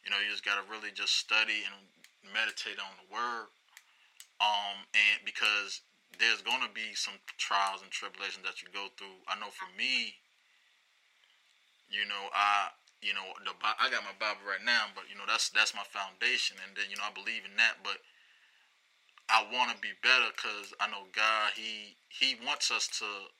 you 0.01 0.09
know, 0.09 0.17
you 0.17 0.33
just 0.33 0.45
gotta 0.45 0.65
really 0.65 0.89
just 0.89 1.21
study 1.21 1.61
and 1.69 1.77
meditate 2.33 2.81
on 2.81 2.97
the 2.97 3.07
word 3.13 3.53
um, 4.39 4.87
and 4.95 5.19
because 5.23 5.81
there's 6.17 6.41
going 6.41 6.63
to 6.63 6.71
be 6.73 6.95
some 6.95 7.15
trials 7.37 7.83
and 7.83 7.91
tribulations 7.91 8.43
that 8.43 8.59
you 8.59 8.67
go 8.73 8.91
through. 8.97 9.23
I 9.27 9.39
know 9.39 9.51
for 9.53 9.69
me, 9.77 10.19
you 11.91 12.03
know, 12.09 12.27
I 12.33 12.73
you 12.99 13.15
know 13.15 13.23
the 13.47 13.55
I 13.63 13.87
got 13.87 14.03
my 14.03 14.15
Bible 14.19 14.43
right 14.43 14.63
now, 14.63 14.91
but 14.91 15.07
you 15.07 15.15
know 15.15 15.27
that's 15.27 15.49
that's 15.49 15.75
my 15.75 15.85
foundation, 15.87 16.59
and 16.65 16.75
then 16.75 16.91
you 16.91 16.97
know 16.99 17.07
I 17.07 17.15
believe 17.15 17.47
in 17.47 17.55
that, 17.55 17.79
but 17.83 18.03
I 19.31 19.45
want 19.53 19.71
to 19.71 19.77
be 19.79 19.93
better 20.01 20.33
because 20.35 20.73
I 20.81 20.89
know 20.91 21.07
God 21.15 21.55
he 21.55 21.95
he 22.09 22.35
wants 22.43 22.71
us 22.71 22.87
to 22.99 23.31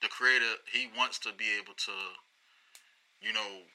the 0.00 0.08
Creator 0.08 0.62
he 0.70 0.90
wants 0.94 1.18
to 1.26 1.34
be 1.34 1.50
able 1.58 1.74
to 1.88 1.96
you 3.22 3.32
know 3.32 3.66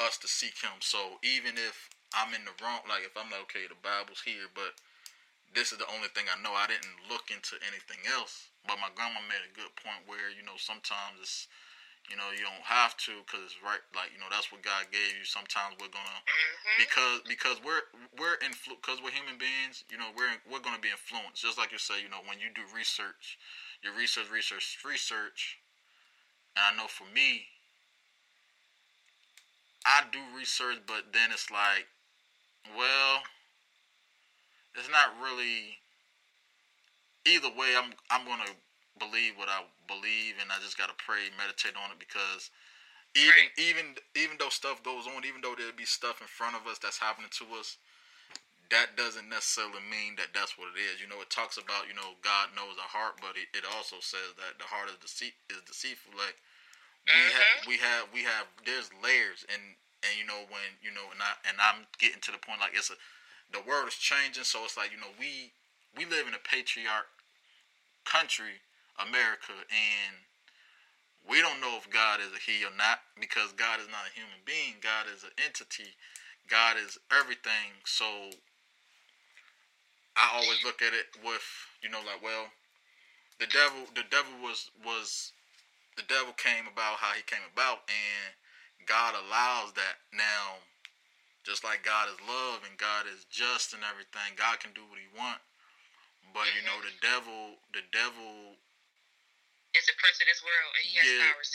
us 0.00 0.16
to 0.18 0.28
seek 0.28 0.56
Him. 0.62 0.80
So 0.80 1.20
even 1.22 1.54
if 1.54 1.90
I'm 2.14 2.32
in 2.34 2.44
the 2.44 2.56
wrong, 2.62 2.80
like 2.88 3.04
if 3.04 3.14
I'm 3.16 3.30
like 3.30 3.46
okay, 3.50 3.68
the 3.68 3.78
Bible's 3.78 4.22
here, 4.24 4.48
but 4.54 4.74
this 5.54 5.72
is 5.72 5.78
the 5.78 5.88
only 5.92 6.08
thing 6.16 6.24
I 6.28 6.40
know. 6.40 6.52
I 6.56 6.66
didn't 6.68 6.96
look 7.08 7.28
into 7.28 7.60
anything 7.64 8.00
else. 8.08 8.52
But 8.66 8.78
my 8.78 8.88
grandma 8.94 9.18
made 9.26 9.42
a 9.42 9.52
good 9.52 9.70
point 9.74 10.06
where 10.06 10.30
you 10.30 10.46
know 10.46 10.54
sometimes 10.54 11.18
it's 11.18 11.50
you 12.06 12.14
know 12.14 12.30
you 12.30 12.46
don't 12.46 12.66
have 12.66 12.94
to 13.08 13.22
because 13.26 13.42
it's 13.50 13.58
right 13.58 13.82
like 13.94 14.14
you 14.14 14.22
know 14.22 14.30
that's 14.30 14.54
what 14.54 14.62
God 14.62 14.86
gave 14.94 15.18
you. 15.18 15.26
Sometimes 15.26 15.74
we're 15.82 15.90
gonna 15.90 16.18
mm-hmm. 16.22 16.78
because 16.78 17.18
because 17.26 17.58
we're 17.66 17.82
we're 18.14 18.38
influ 18.38 18.78
because 18.78 19.02
we're 19.02 19.14
human 19.14 19.34
beings. 19.34 19.82
You 19.90 19.98
know 19.98 20.14
we're 20.14 20.30
we're 20.46 20.62
gonna 20.62 20.82
be 20.82 20.94
influenced 20.94 21.42
just 21.42 21.58
like 21.58 21.74
you 21.74 21.82
say. 21.82 21.98
You 21.98 22.10
know 22.10 22.22
when 22.30 22.38
you 22.38 22.54
do 22.54 22.62
research, 22.70 23.38
you 23.82 23.90
research 23.90 24.30
research 24.30 24.78
research, 24.86 25.58
and 26.54 26.62
I 26.62 26.70
know 26.78 26.86
for 26.86 27.06
me. 27.10 27.50
I 29.82 30.06
do 30.14 30.22
research, 30.38 30.78
but 30.86 31.10
then 31.10 31.34
it's 31.34 31.50
like, 31.50 31.90
well, 32.78 33.18
it's 34.74 34.90
not 34.90 35.14
really 35.20 35.78
either 37.26 37.52
way 37.54 37.76
I'm 37.76 37.92
I'm 38.10 38.24
gonna 38.26 38.52
believe 38.98 39.36
what 39.36 39.48
I 39.48 39.64
believe 39.88 40.38
and 40.40 40.50
I 40.50 40.58
just 40.62 40.78
gotta 40.78 40.96
pray, 40.98 41.30
meditate 41.38 41.76
on 41.76 41.92
it 41.92 42.00
because 42.00 42.50
even 43.14 43.36
right. 43.36 43.52
even 43.60 43.86
even 44.16 44.36
though 44.40 44.52
stuff 44.52 44.80
goes 44.80 45.04
on, 45.04 45.24
even 45.28 45.44
though 45.44 45.54
there'll 45.56 45.76
be 45.76 45.88
stuff 45.88 46.24
in 46.24 46.28
front 46.28 46.56
of 46.56 46.64
us 46.64 46.80
that's 46.80 46.96
happening 46.96 47.32
to 47.40 47.44
us, 47.60 47.76
that 48.72 48.96
doesn't 48.96 49.28
necessarily 49.28 49.84
mean 49.92 50.16
that 50.16 50.32
that's 50.32 50.56
what 50.56 50.72
it 50.72 50.80
is. 50.80 50.96
You 50.96 51.08
know, 51.12 51.20
it 51.20 51.28
talks 51.28 51.60
about 51.60 51.92
you 51.92 51.96
know 51.96 52.16
God 52.24 52.56
knows 52.56 52.80
our 52.80 52.88
heart, 52.88 53.20
but 53.20 53.36
it, 53.36 53.52
it 53.52 53.68
also 53.68 54.00
says 54.00 54.32
that 54.40 54.56
the 54.56 54.64
heart 54.64 54.88
is 54.88 54.96
deceit 54.96 55.36
is 55.52 55.60
deceitful. 55.68 56.16
Like 56.16 56.40
we 57.04 57.12
mm-hmm. 57.12 57.36
have 57.36 57.58
we 57.68 57.76
have 57.76 58.04
we 58.16 58.20
have 58.24 58.44
there's 58.64 58.88
layers 59.04 59.44
and 59.52 59.76
and 60.08 60.12
you 60.16 60.24
know 60.24 60.48
when 60.48 60.64
you 60.80 60.88
know 60.96 61.04
and 61.12 61.20
I 61.20 61.36
and 61.44 61.60
I'm 61.60 61.84
getting 62.00 62.24
to 62.24 62.32
the 62.32 62.40
point 62.40 62.64
like 62.64 62.72
it's 62.72 62.88
a 62.88 62.96
the 63.52 63.62
world 63.62 63.88
is 63.88 63.94
changing, 63.94 64.44
so 64.44 64.64
it's 64.64 64.76
like 64.76 64.90
you 64.92 65.00
know 65.00 65.12
we 65.18 65.52
we 65.96 66.04
live 66.04 66.26
in 66.26 66.34
a 66.34 66.42
patriarch 66.42 67.12
country, 68.04 68.64
America, 68.98 69.52
and 69.68 70.16
we 71.28 71.40
don't 71.40 71.60
know 71.60 71.78
if 71.78 71.88
God 71.90 72.18
is 72.20 72.32
a 72.34 72.40
he 72.40 72.64
or 72.64 72.74
not 72.74 73.00
because 73.20 73.52
God 73.52 73.78
is 73.78 73.86
not 73.86 74.08
a 74.10 74.16
human 74.16 74.42
being. 74.44 74.82
God 74.82 75.06
is 75.06 75.22
an 75.22 75.34
entity. 75.38 75.94
God 76.50 76.76
is 76.76 76.98
everything. 77.12 77.78
So 77.84 78.04
I 80.16 80.34
always 80.34 80.64
look 80.64 80.82
at 80.82 80.92
it 80.92 81.14
with 81.22 81.46
you 81.82 81.88
know 81.88 82.02
like 82.02 82.22
well, 82.22 82.50
the 83.38 83.46
devil 83.46 83.86
the 83.94 84.04
devil 84.10 84.32
was 84.42 84.70
was 84.84 85.32
the 85.96 86.04
devil 86.08 86.32
came 86.34 86.66
about 86.66 86.98
how 86.98 87.12
he 87.12 87.22
came 87.22 87.44
about 87.52 87.84
and 87.86 88.32
God 88.86 89.14
allows 89.14 89.72
that 89.74 90.02
now 90.12 90.58
just 91.42 91.66
like 91.66 91.82
God 91.82 92.08
is 92.08 92.18
love 92.22 92.62
and 92.62 92.78
God 92.78 93.10
is 93.10 93.26
just 93.26 93.74
and 93.74 93.82
everything, 93.82 94.38
God 94.38 94.62
can 94.62 94.70
do 94.72 94.86
what 94.86 94.98
He 94.98 95.10
want. 95.12 95.42
But 96.30 96.46
mm-hmm. 96.48 96.56
you 96.56 96.62
know, 96.64 96.78
the 96.80 96.94
devil, 97.02 97.60
the 97.74 97.84
devil 97.90 98.56
is 99.76 99.88
a 99.88 99.96
prince 100.00 100.20
of 100.20 100.28
this 100.28 100.40
world, 100.44 100.72
and 100.76 100.84
he 100.84 100.92
has 101.00 101.08
yeah, 101.08 101.24
powers. 101.32 101.50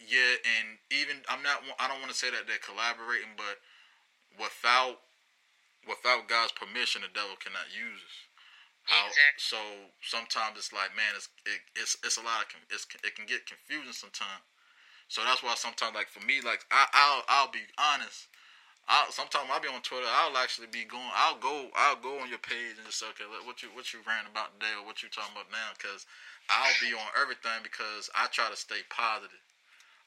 Yeah, 0.00 0.32
and 0.58 0.66
even 0.90 1.22
I'm 1.30 1.42
not. 1.42 1.62
I 1.78 1.86
don't 1.86 2.02
want 2.02 2.10
to 2.10 2.18
say 2.18 2.30
that 2.30 2.46
they're 2.46 2.62
collaborating, 2.62 3.34
but 3.38 3.62
without 4.38 5.02
without 5.86 6.26
God's 6.26 6.52
permission, 6.52 7.02
the 7.02 7.12
devil 7.12 7.38
cannot 7.38 7.70
use 7.70 8.00
us. 8.00 8.16
How, 8.88 9.06
exactly. 9.06 9.38
So 9.38 9.60
sometimes 10.02 10.58
it's 10.58 10.72
like, 10.72 10.94
man, 10.98 11.14
it's 11.14 11.30
it, 11.46 11.60
it's 11.78 11.94
it's 12.02 12.18
a 12.18 12.24
lot 12.24 12.42
of 12.42 12.58
it's 12.70 12.86
it 13.06 13.14
can 13.14 13.26
get 13.26 13.46
confusing 13.46 13.94
sometimes. 13.94 14.42
So 15.10 15.22
that's 15.26 15.42
why 15.42 15.54
sometimes, 15.58 15.94
like 15.94 16.10
for 16.10 16.22
me, 16.22 16.42
like 16.42 16.66
I, 16.70 16.86
I'll 16.90 17.22
I'll 17.26 17.52
be 17.52 17.66
honest. 17.78 18.29
I 18.88 19.06
sometimes 19.10 19.46
I'll 19.50 19.62
be 19.62 19.70
on 19.70 19.82
Twitter. 19.82 20.08
I'll 20.08 20.36
actually 20.38 20.70
be 20.70 20.84
going. 20.88 21.10
I'll 21.14 21.38
go. 21.38 21.68
I'll 21.76 22.00
go 22.00 22.18
on 22.18 22.30
your 22.30 22.42
page 22.42 22.78
and 22.78 22.86
just 22.86 23.02
okay, 23.02 23.26
what 23.44 23.62
you 23.62 23.70
what 23.76 23.92
you 23.92 24.00
ran 24.06 24.26
about 24.26 24.56
today 24.58 24.72
or 24.78 24.86
what 24.86 25.02
you 25.02 25.08
talking 25.10 25.34
about 25.34 25.52
now? 25.52 25.74
Because 25.76 26.06
I'll 26.50 26.74
be 26.82 26.90
on 26.90 27.10
everything 27.14 27.62
because 27.62 28.10
I 28.16 28.26
try 28.34 28.50
to 28.50 28.58
stay 28.58 28.82
positive. 28.90 29.42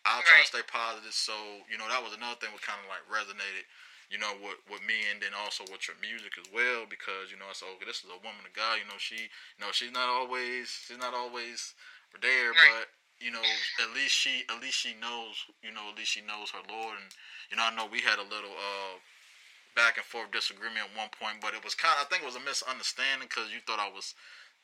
I'll 0.04 0.24
try 0.28 0.44
right. 0.44 0.48
to 0.48 0.52
stay 0.52 0.66
positive. 0.68 1.16
So 1.16 1.36
you 1.72 1.80
know 1.80 1.88
that 1.88 2.04
was 2.04 2.12
another 2.12 2.36
thing 2.40 2.52
that 2.52 2.64
kind 2.64 2.80
of 2.84 2.92
like 2.92 3.04
resonated. 3.08 3.68
You 4.12 4.20
know 4.20 4.36
with 4.44 4.60
with 4.68 4.84
me 4.84 5.08
and 5.10 5.24
then 5.24 5.32
also 5.34 5.64
with 5.72 5.88
your 5.88 5.98
music 6.04 6.36
as 6.36 6.46
well 6.52 6.84
because 6.86 7.32
you 7.32 7.40
know 7.40 7.48
I 7.50 7.56
said, 7.56 7.72
okay, 7.80 7.88
this 7.88 8.04
is 8.04 8.12
a 8.12 8.20
woman 8.20 8.44
of 8.44 8.54
God. 8.54 8.84
You 8.84 8.88
know 8.92 9.00
she, 9.00 9.32
you 9.32 9.62
know 9.64 9.72
she's 9.72 9.96
not 9.96 10.12
always 10.12 10.70
she's 10.70 11.00
not 11.00 11.16
always 11.16 11.74
there, 12.20 12.52
right. 12.52 12.84
but 12.84 12.92
you 13.24 13.32
know, 13.32 13.44
at 13.80 13.96
least 13.96 14.12
she 14.12 14.44
at 14.52 14.60
least 14.60 14.76
she 14.84 14.92
knows, 15.00 15.48
you 15.64 15.72
know, 15.72 15.88
at 15.90 15.98
least 15.98 16.12
she 16.12 16.22
knows 16.22 16.52
her 16.52 16.64
Lord 16.68 17.00
and 17.00 17.08
you 17.50 17.56
know, 17.56 17.64
I 17.64 17.72
know 17.76 17.88
we 17.88 18.02
had 18.02 18.20
a 18.20 18.28
little 18.28 18.52
uh, 18.52 19.00
back 19.78 19.98
and 19.98 20.06
forth 20.06 20.34
disagreement 20.34 20.90
at 20.90 20.98
one 20.98 21.14
point, 21.14 21.38
but 21.38 21.54
it 21.54 21.62
was 21.62 21.78
kind 21.78 21.94
of, 21.98 22.06
I 22.06 22.10
think 22.10 22.26
it 22.26 22.30
was 22.30 22.38
a 22.38 22.46
misunderstanding 22.46 23.30
because 23.30 23.54
you 23.54 23.62
thought 23.66 23.82
I 23.82 23.90
was, 23.94 24.18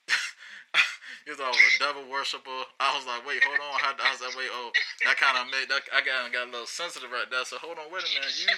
you 1.30 1.38
thought 1.38 1.54
I 1.54 1.58
was 1.58 1.70
a 1.78 1.82
devil 1.82 2.04
worshiper. 2.10 2.66
I 2.82 2.98
was 2.98 3.06
like, 3.06 3.22
wait, 3.26 3.46
hold 3.46 3.62
on. 3.62 3.78
I 3.78 4.10
was 4.10 4.22
like, 4.22 4.34
wait, 4.38 4.50
oh, 4.50 4.74
that 5.06 5.22
kind 5.22 5.38
of 5.38 5.50
made, 5.54 5.70
that, 5.70 5.86
I 5.94 6.02
got, 6.02 6.34
got 6.34 6.50
a 6.50 6.52
little 6.54 6.70
sensitive 6.70 7.14
right 7.14 7.30
there. 7.30 7.46
So 7.46 7.62
hold 7.62 7.78
on, 7.78 7.90
wait 7.94 8.06
a 8.06 8.12
minute. 8.18 8.34
You, 8.38 8.50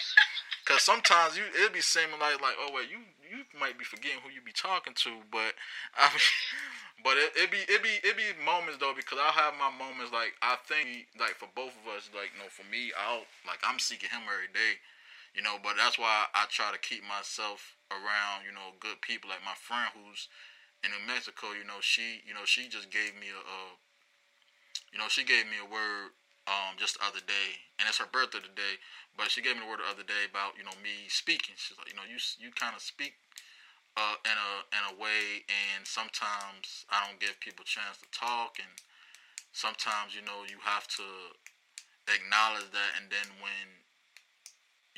because 0.64 0.84
sometimes 0.84 1.36
you, 1.36 1.44
it'd 1.60 1.76
be 1.76 1.84
seeming 1.84 2.20
like, 2.20 2.40
like, 2.40 2.56
oh, 2.56 2.72
wait, 2.72 2.88
you, 2.88 3.04
you 3.32 3.48
might 3.56 3.80
be 3.80 3.88
forgetting 3.88 4.20
who 4.20 4.28
you 4.28 4.44
be 4.44 4.52
talking 4.52 4.92
to, 5.08 5.24
but 5.32 5.56
I 5.96 6.12
but 7.08 7.16
it, 7.16 7.32
it 7.40 7.48
be 7.48 7.64
it 7.72 7.80
be 7.80 7.96
it 8.04 8.20
be 8.20 8.28
moments 8.44 8.84
though 8.84 8.92
because 8.92 9.16
I 9.16 9.32
have 9.32 9.56
my 9.56 9.72
moments 9.72 10.12
like 10.12 10.36
I 10.44 10.60
think 10.68 11.08
like 11.16 11.40
for 11.40 11.48
both 11.56 11.72
of 11.80 11.88
us 11.88 12.12
like 12.12 12.36
you 12.36 12.44
know 12.44 12.52
for 12.52 12.68
me 12.68 12.92
I'll 12.92 13.24
like 13.48 13.64
I'm 13.64 13.80
seeking 13.80 14.12
him 14.12 14.28
every 14.28 14.52
day, 14.52 14.84
you 15.32 15.40
know. 15.40 15.56
But 15.64 15.80
that's 15.80 15.96
why 15.96 16.28
I 16.36 16.52
try 16.52 16.76
to 16.76 16.82
keep 16.84 17.08
myself 17.08 17.80
around 17.88 18.44
you 18.44 18.52
know 18.52 18.76
good 18.84 19.00
people 19.00 19.32
like 19.32 19.48
my 19.48 19.56
friend 19.56 19.88
who's 19.96 20.28
in 20.84 20.92
New 20.92 21.04
Mexico. 21.08 21.56
You 21.56 21.64
know 21.64 21.80
she 21.80 22.20
you 22.28 22.36
know 22.36 22.44
she 22.44 22.68
just 22.68 22.92
gave 22.92 23.16
me 23.16 23.32
a, 23.32 23.40
a 23.40 23.60
you 24.92 25.00
know 25.00 25.08
she 25.08 25.24
gave 25.24 25.48
me 25.48 25.56
a 25.64 25.68
word 25.68 26.12
um, 26.52 26.76
just 26.76 27.00
the 27.00 27.08
other 27.08 27.24
day, 27.24 27.64
and 27.80 27.88
it's 27.88 28.04
her 28.04 28.10
birthday 28.12 28.44
today. 28.44 28.76
But 29.16 29.32
she 29.32 29.40
gave 29.40 29.56
me 29.56 29.64
the 29.64 29.72
word 29.72 29.80
the 29.80 29.88
other 29.88 30.04
day 30.04 30.28
about 30.28 30.60
you 30.60 30.68
know 30.68 30.76
me 30.84 31.08
speaking. 31.08 31.56
She's 31.56 31.80
like, 31.80 31.88
you 31.88 31.96
know, 31.96 32.04
you 32.04 32.20
you 32.44 32.52
kind 32.52 32.76
of 32.76 32.84
speak 32.84 33.16
uh, 33.96 34.20
in 34.28 34.36
a 34.36 34.52
in 34.76 34.84
a 34.92 34.94
way, 35.00 35.48
and 35.48 35.88
sometimes 35.88 36.84
I 36.92 37.08
don't 37.08 37.24
give 37.24 37.40
people 37.40 37.64
a 37.64 37.70
chance 37.72 38.04
to 38.04 38.08
talk, 38.12 38.60
and 38.60 38.72
sometimes 39.56 40.12
you 40.12 40.24
know 40.28 40.44
you 40.44 40.60
have 40.60 40.92
to 41.00 41.08
acknowledge 42.12 42.68
that, 42.76 42.92
and 43.00 43.08
then 43.08 43.40
when 43.40 43.88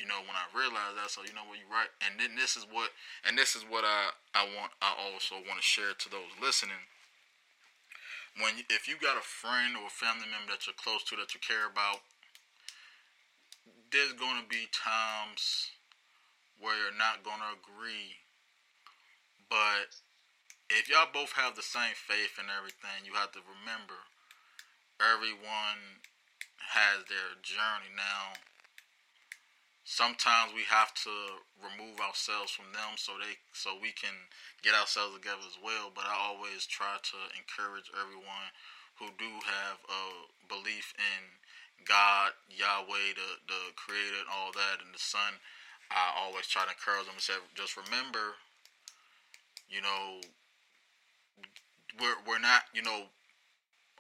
you 0.02 0.10
know 0.10 0.26
when 0.26 0.34
I 0.34 0.50
realize 0.58 0.98
that, 0.98 1.14
so 1.14 1.22
you 1.22 1.38
know 1.38 1.46
what 1.46 1.62
you're 1.62 1.70
right, 1.70 1.94
and 2.02 2.18
then 2.18 2.34
this 2.34 2.58
is 2.58 2.66
what 2.66 2.90
and 3.30 3.38
this 3.38 3.54
is 3.54 3.62
what 3.62 3.86
I 3.86 4.10
I 4.34 4.50
want 4.58 4.74
I 4.82 4.98
also 4.98 5.38
want 5.46 5.62
to 5.62 5.66
share 5.66 5.94
to 5.94 6.08
those 6.10 6.34
listening 6.42 6.82
when 8.42 8.66
if 8.70 8.88
you 8.88 8.96
got 8.98 9.18
a 9.18 9.26
friend 9.26 9.78
or 9.78 9.88
a 9.88 9.94
family 9.94 10.26
member 10.26 10.54
that 10.54 10.66
you're 10.66 10.78
close 10.78 11.04
to 11.10 11.16
that 11.18 11.34
you 11.34 11.42
care 11.42 11.70
about, 11.70 12.02
there's 13.92 14.14
going 14.14 14.42
to 14.42 14.48
be 14.50 14.66
times 14.74 15.70
where 16.58 16.74
you're 16.74 16.98
not 16.98 17.22
going 17.22 17.42
to 17.42 17.54
agree. 17.54 18.18
But 19.50 19.94
if 20.74 20.90
y'all 20.90 21.14
both 21.14 21.38
have 21.38 21.54
the 21.54 21.66
same 21.66 21.94
faith 21.94 22.42
and 22.42 22.50
everything, 22.50 23.06
you 23.06 23.14
have 23.14 23.36
to 23.38 23.44
remember 23.46 24.02
everyone 24.98 26.02
has 26.74 27.06
their 27.06 27.38
journey 27.46 27.94
now. 27.94 28.34
Sometimes 29.84 30.56
we 30.56 30.64
have 30.72 30.94
to 31.04 31.12
remove 31.60 32.00
ourselves 32.00 32.52
from 32.56 32.72
them 32.72 32.96
so 32.96 33.20
they 33.20 33.36
so 33.52 33.76
we 33.76 33.92
can 33.92 34.16
get 34.64 34.72
ourselves 34.74 35.16
together 35.20 35.44
as 35.44 35.60
well. 35.60 35.92
But 35.92 36.08
I 36.08 36.16
always 36.16 36.66
try 36.66 36.98
to 37.04 37.20
encourage 37.36 37.92
everyone 37.92 38.48
who 38.96 39.12
do 39.20 39.28
have 39.44 39.78
a 39.92 40.04
belief 40.48 40.96
in 40.96 41.22
God, 41.84 42.32
Yahweh, 42.48 43.20
the 43.20 43.30
the 43.48 43.62
Creator, 43.76 44.24
and 44.24 44.32
all 44.32 44.56
that, 44.56 44.80
and 44.80 44.96
the 44.96 45.04
Son. 45.04 45.36
I 45.92 46.16
always 46.16 46.48
try 46.48 46.64
to 46.64 46.72
encourage 46.72 47.06
them 47.06 47.20
and 47.20 47.22
say, 47.22 47.38
just 47.54 47.76
remember, 47.76 48.40
you 49.68 49.84
know, 49.84 50.24
we're 52.00 52.18
we're 52.26 52.40
not, 52.40 52.72
you 52.74 52.82
know, 52.82 53.12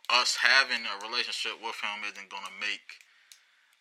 us 0.09 0.39
having 0.39 0.87
a 0.87 0.95
relationship 1.03 1.59
with 1.59 1.75
Him 1.83 2.07
isn't 2.07 2.31
gonna 2.31 2.55
make 2.59 3.02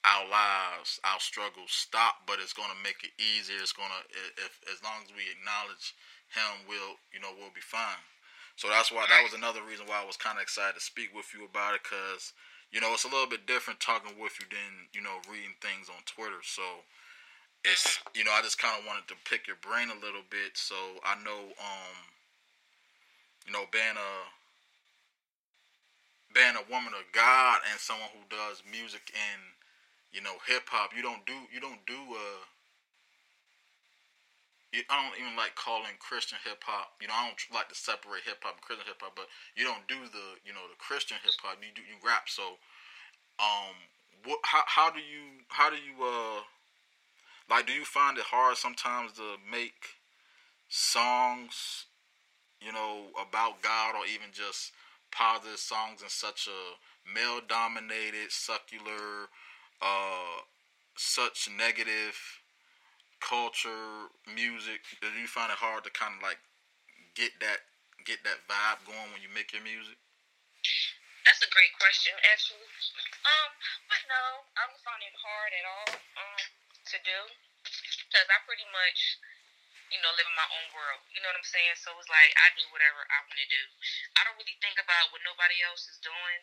our 0.03 0.27
lives, 0.27 0.99
our 1.07 1.23
struggles 1.23 1.71
stop, 1.71 2.27
but 2.27 2.43
it's 2.43 2.53
gonna 2.53 2.79
make 2.83 3.07
it 3.07 3.15
easier. 3.23 3.63
It's 3.63 3.73
gonna 3.73 4.03
if 4.43 4.59
as 4.67 4.83
long 4.83 5.07
as 5.07 5.15
we 5.15 5.31
acknowledge 5.31 5.95
him, 6.35 6.67
we'll 6.67 6.99
you 7.15 7.23
know 7.23 7.31
we'll 7.39 7.55
be 7.55 7.63
fine. 7.63 8.03
So 8.59 8.69
that's 8.69 8.91
why 8.91 9.07
that 9.09 9.23
was 9.23 9.33
another 9.33 9.63
reason 9.63 9.87
why 9.87 10.03
I 10.03 10.07
was 10.07 10.19
kind 10.19 10.37
of 10.37 10.43
excited 10.43 10.75
to 10.75 10.83
speak 10.83 11.15
with 11.15 11.31
you 11.33 11.47
about 11.47 11.79
it, 11.79 11.87
cause 11.87 12.35
you 12.75 12.83
know 12.83 12.91
it's 12.93 13.07
a 13.07 13.13
little 13.15 13.31
bit 13.31 13.47
different 13.47 13.79
talking 13.79 14.19
with 14.19 14.35
you 14.43 14.47
than 14.51 14.91
you 14.91 15.03
know 15.07 15.23
reading 15.31 15.55
things 15.63 15.87
on 15.87 16.03
Twitter. 16.03 16.43
So 16.43 16.83
it's 17.63 18.03
you 18.11 18.27
know 18.27 18.35
I 18.35 18.43
just 18.43 18.59
kind 18.59 18.75
of 18.75 18.87
wanted 18.87 19.07
to 19.07 19.17
pick 19.23 19.47
your 19.47 19.61
brain 19.63 19.87
a 19.87 20.03
little 20.03 20.27
bit, 20.27 20.59
so 20.59 20.75
I 21.07 21.15
know 21.23 21.55
um 21.63 21.99
you 23.47 23.55
know 23.55 23.71
being 23.71 23.95
a 23.95 24.13
being 26.35 26.57
a 26.57 26.67
woman 26.67 26.97
of 26.97 27.07
God 27.13 27.61
and 27.71 27.79
someone 27.79 28.09
who 28.11 28.25
does 28.27 28.65
music 28.67 29.13
and 29.15 29.41
you 30.13 30.21
know 30.23 30.37
hip 30.47 30.69
hop, 30.69 30.93
you 30.97 31.03
don't 31.03 31.25
do 31.27 31.37
you 31.53 31.61
don't 31.61 31.85
do 31.87 31.97
uh 31.97 32.43
I 34.73 35.05
don't 35.05 35.21
even 35.21 35.37
like 35.37 35.53
calling 35.55 36.01
Christian 36.01 36.39
hip 36.45 36.65
hop. 36.65 36.97
You 37.01 37.09
know, 37.09 37.13
I 37.13 37.29
don't 37.29 37.37
like 37.53 37.69
to 37.69 37.77
separate 37.77 38.25
hip 38.25 38.41
hop 38.41 38.57
and 38.57 38.65
Christian 38.65 38.89
hip 38.89 39.05
hop, 39.05 39.13
but 39.13 39.29
you 39.53 39.65
don't 39.69 39.85
do 39.85 40.01
the 40.09 40.41
you 40.49 40.57
know 40.57 40.65
the 40.65 40.81
Christian 40.81 41.19
hip 41.23 41.37
hop. 41.45 41.61
You 41.61 41.69
do 41.77 41.85
you 41.85 42.01
rap. 42.01 42.33
So, 42.33 42.57
um, 43.37 43.77
what 44.25 44.41
how 44.45 44.65
how 44.65 44.89
do 44.91 45.01
you 45.01 45.45
how 45.49 45.69
do 45.69 45.77
you 45.77 46.01
uh 46.01 46.41
like 47.51 47.67
do 47.67 47.73
you 47.73 47.85
find 47.85 48.17
it 48.17 48.25
hard 48.25 48.57
sometimes 48.57 49.13
to 49.21 49.37
make 49.45 50.01
songs, 50.69 51.85
you 52.61 52.73
know, 52.73 53.13
about 53.21 53.61
God 53.61 53.95
or 53.95 54.07
even 54.07 54.33
just 54.33 54.73
positive 55.11 55.59
songs 55.59 56.01
in 56.01 56.09
such 56.09 56.49
a 56.49 57.13
male 57.13 57.41
dominated, 57.47 58.33
secular, 58.33 59.29
uh, 59.83 60.47
such 60.97 61.51
negative 61.51 62.15
culture, 63.19 64.11
music, 64.31 64.83
do 65.03 65.11
you 65.19 65.27
find 65.27 65.51
it 65.51 65.59
hard 65.59 65.83
to 65.85 65.91
kind 65.91 66.15
of 66.17 66.23
like 66.23 66.39
get 67.15 67.35
that 67.43 67.67
get 68.07 68.23
that 68.27 68.43
vibe 68.51 68.83
going 68.87 69.11
when 69.15 69.23
you 69.23 69.31
make 69.35 69.51
your 69.51 69.63
music? 69.63 69.99
That's 71.27 71.43
a 71.43 71.51
great 71.55 71.71
question, 71.79 72.15
actually. 72.35 72.67
Um, 73.23 73.51
but 73.87 74.03
no, 74.11 74.47
I 74.59 74.67
don't 74.67 74.83
find 74.83 75.03
it 75.03 75.15
hard 75.19 75.51
at 75.55 75.65
all 75.67 75.91
um 76.19 76.43
to 76.95 76.97
do 77.03 77.19
because 78.07 78.27
I 78.27 78.39
pretty 78.47 78.67
much 78.75 79.23
you 79.93 80.01
know, 80.01 80.09
live 80.17 80.25
in 80.25 80.33
my 80.41 80.49
own 80.49 80.69
world. 80.73 81.05
You 81.13 81.21
know 81.21 81.29
what 81.29 81.37
I'm 81.37 81.45
saying? 81.45 81.77
So 81.77 81.93
it's 82.01 82.09
like 82.09 82.33
I 82.41 82.49
do 82.57 82.65
whatever 82.73 83.05
I 83.13 83.19
want 83.29 83.37
to 83.37 83.49
do. 83.53 83.63
I 84.17 84.25
don't 84.25 84.41
really 84.41 84.57
think 84.65 84.81
about 84.81 85.13
what 85.13 85.21
nobody 85.21 85.61
else 85.69 85.85
is 85.85 86.01
doing. 86.01 86.41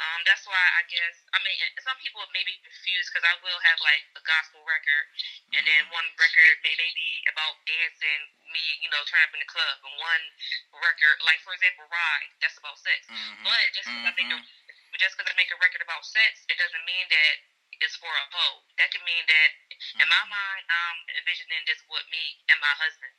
Um, 0.00 0.20
that's 0.24 0.42
why 0.48 0.64
I 0.80 0.82
guess 0.88 1.14
I 1.30 1.38
mean 1.44 1.54
some 1.84 1.94
people 2.00 2.24
may 2.32 2.42
be 2.42 2.56
confused 2.64 3.12
because 3.12 3.22
I 3.22 3.36
will 3.44 3.60
have 3.60 3.78
like 3.84 4.02
a 4.18 4.22
gospel 4.24 4.64
record, 4.64 5.04
and 5.54 5.62
then 5.62 5.86
one 5.92 6.08
record 6.18 6.54
may, 6.64 6.74
may 6.74 6.90
be 6.96 7.22
about 7.28 7.60
dancing, 7.68 8.22
me 8.50 8.64
you 8.82 8.90
know 8.90 9.04
turn 9.06 9.22
up 9.22 9.36
in 9.36 9.40
the 9.44 9.50
club, 9.50 9.76
and 9.84 9.94
one 10.00 10.24
record 10.80 11.16
like 11.22 11.38
for 11.44 11.54
example 11.54 11.86
Ride 11.86 12.30
that's 12.40 12.58
about 12.58 12.80
sex. 12.80 13.06
Mm-hmm. 13.06 13.46
But 13.46 13.64
just 13.76 13.86
because 13.86 14.02
mm-hmm. 14.02 14.10
I 14.10 14.18
make 14.18 14.32
a 14.32 14.38
mm-hmm. 14.40 14.98
just 14.98 15.12
because 15.14 15.28
I 15.30 15.34
make 15.38 15.52
a 15.54 15.60
record 15.60 15.82
about 15.84 16.02
sex, 16.02 16.42
it 16.50 16.56
doesn't 16.58 16.84
mean 16.88 17.06
that 17.12 17.34
it's 17.78 17.98
for 17.98 18.10
a 18.10 18.26
hoe. 18.34 18.64
That 18.82 18.90
can 18.90 19.02
mean 19.06 19.24
that 19.28 19.50
in 20.02 20.06
my 20.08 20.18
mm-hmm. 20.18 20.34
mind 20.34 20.62
I'm 20.66 20.98
envisioning 21.20 21.62
this 21.68 21.78
with 21.86 22.06
me 22.10 22.42
and 22.50 22.58
my 22.58 22.74
husband. 22.74 23.14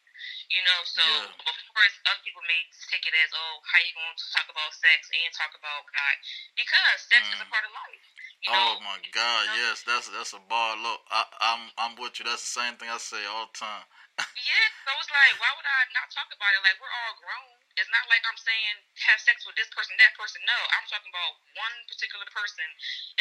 You 0.52 0.62
know, 0.63 0.80
so 0.86 1.04
yeah. 1.04 1.30
of 1.30 1.56
course 1.73 1.95
other 2.06 2.21
people 2.21 2.43
may 2.45 2.62
take 2.89 3.06
it 3.06 3.15
as, 3.26 3.32
oh, 3.34 3.56
how 3.65 3.80
you 3.82 3.93
going 3.95 4.17
to 4.17 4.28
talk 4.34 4.47
about 4.49 4.71
sex 4.76 5.10
and 5.10 5.30
talk 5.34 5.54
about 5.58 5.84
God? 5.89 6.15
Because 6.54 6.97
sex 7.10 7.26
mm. 7.26 7.34
is 7.36 7.41
a 7.41 7.47
mm. 7.47 7.54
part 7.54 7.65
of 7.65 7.73
life. 7.73 8.06
You 8.43 8.52
know? 8.52 8.76
Oh 8.76 8.84
my 8.84 8.99
God, 9.15 9.41
you 9.47 9.56
know? 9.56 9.71
yes, 9.71 9.88
that's 9.88 10.12
that's 10.12 10.36
a 10.36 10.41
bar. 10.52 10.76
Look, 10.76 10.99
I, 11.08 11.23
I'm 11.39 11.63
I'm 11.80 11.93
with 11.95 12.19
you. 12.19 12.28
That's 12.28 12.43
the 12.43 12.60
same 12.60 12.76
thing 12.76 12.91
I 12.91 12.99
say 12.99 13.23
all 13.23 13.47
the 13.47 13.56
time. 13.56 13.88
yeah, 14.19 14.67
so 14.84 14.91
it's 14.99 15.10
like, 15.10 15.34
why 15.41 15.49
would 15.56 15.65
I 15.65 15.89
not 15.95 16.12
talk 16.12 16.28
about 16.28 16.52
it? 16.54 16.62
Like 16.62 16.76
we're 16.78 16.91
all 16.91 17.15
grown. 17.17 17.56
It's 17.80 17.89
not 17.89 18.06
like 18.12 18.21
I'm 18.28 18.38
saying 18.38 18.84
have 19.10 19.23
sex 19.23 19.47
with 19.47 19.56
this 19.56 19.71
person, 19.71 19.95
that 19.95 20.13
person. 20.19 20.43
No, 20.43 20.60
I'm 20.76 20.86
talking 20.91 21.10
about 21.10 21.39
one 21.56 21.76
particular 21.88 22.28
person 22.30 22.67